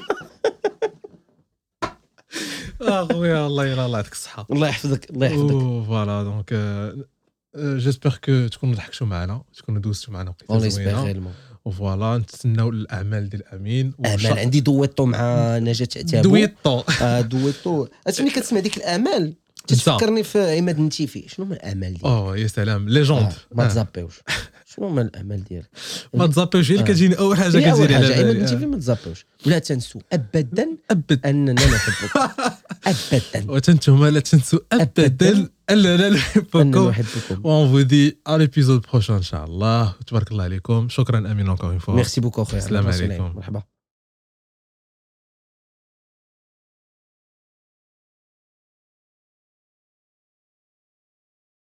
اخويا 2.81 3.47
الله 3.47 3.65
يلا 3.65 3.85
الله 3.85 3.97
يعطيك 3.97 4.14
الصحه 4.14 4.47
الله 4.51 4.68
يحفظك 4.68 5.10
الله 5.10 5.27
يحفظك 5.27 5.85
voilà 5.88 6.24
donc 6.24 6.53
j'espère 7.57 8.20
que 8.24 8.48
تكونوا 8.47 8.76
ضحكتوا 8.76 9.07
معنا 9.07 9.43
تكونوا 9.57 9.81
دوزتوا 9.81 10.14
معنا 10.14 10.30
وقيته 10.30 10.68
زوينه 10.69 11.31
و 11.65 11.74
voilà 11.74 12.18
نتسناو 12.18 12.69
الاعمال 12.69 13.30
ديال 13.30 13.47
امين 13.47 13.93
امال 14.05 14.39
عندي 14.39 14.60
دويتو 14.60 15.05
مع 15.05 15.57
نجاة 15.57 15.88
عتابو 15.97 16.30
دويتو 16.30 16.84
آه، 17.01 17.22
دويتو 17.22 17.88
ملي 18.19 18.30
كتسمع 18.30 18.60
ديك 18.60 18.77
الأمال؟ 18.77 19.34
بزاف. 19.69 19.84
تتفكرني 19.84 20.23
في 20.23 20.57
عماد 20.57 20.77
النتيفي. 20.77 21.26
شنو 21.27 21.45
هما 21.45 21.55
الأمال 21.55 21.89
ديالك؟ 21.93 22.05
اوه 22.05 22.38
يا 22.38 22.47
سلام 22.47 22.89
légende 22.90 23.22
آه، 23.23 23.34
ما 23.51 23.68
تزابيوش 23.68 24.19
شنو 24.76 24.88
هما 24.88 25.02
الامال 25.02 25.44
ديالك؟ 25.44 25.70
ما 26.14 26.28
تزابيوش 26.28 26.72
هي 26.72 26.76
اللي 26.76 26.84
آه. 26.84 26.94
كتجيني 26.94 27.16
أول 27.20 27.38
حاجة 27.38 27.50
كتجيني 27.50 27.95
حاجة. 27.95 28.16
على 28.16 28.34
بالي. 28.34 28.66
ما 28.66 28.78
تزابيوش 28.78 29.26
ولا 29.48 29.60
تنسوا 29.60 30.02
ابدا 30.14 30.68
أبد. 30.91 31.26
أننا 31.26 31.54
نحبكم. 31.54 32.20
ابدا. 33.14 33.52
وتنتم 33.52 34.06
لا 34.06 34.20
تنسوا 34.20 34.60
ابدا. 34.72 35.50
أننا 35.70 36.10
نحبكم. 36.10 36.91
و 37.44 37.52
on 37.52 37.70
vous 37.70 37.82
dit 37.82 38.18
à 38.30 38.32
l'épisode 38.32 38.91
prochain 38.91 39.12
ان 39.12 39.22
شاء 39.22 39.45
الله 39.45 39.94
تبارك 40.08 40.32
الله 40.32 40.44
عليكم. 40.44 40.90
شكرا 40.90 41.18
أمين 41.18 41.56
encore 41.56 41.72
une 41.80 41.86
fois. 41.86 41.90
merci 41.90 42.22
beaucoup 42.22 42.41
اخويا 42.41 42.62
السلام. 42.62 42.88
عليكم. 42.88 43.34
مرحبا. 43.36 43.64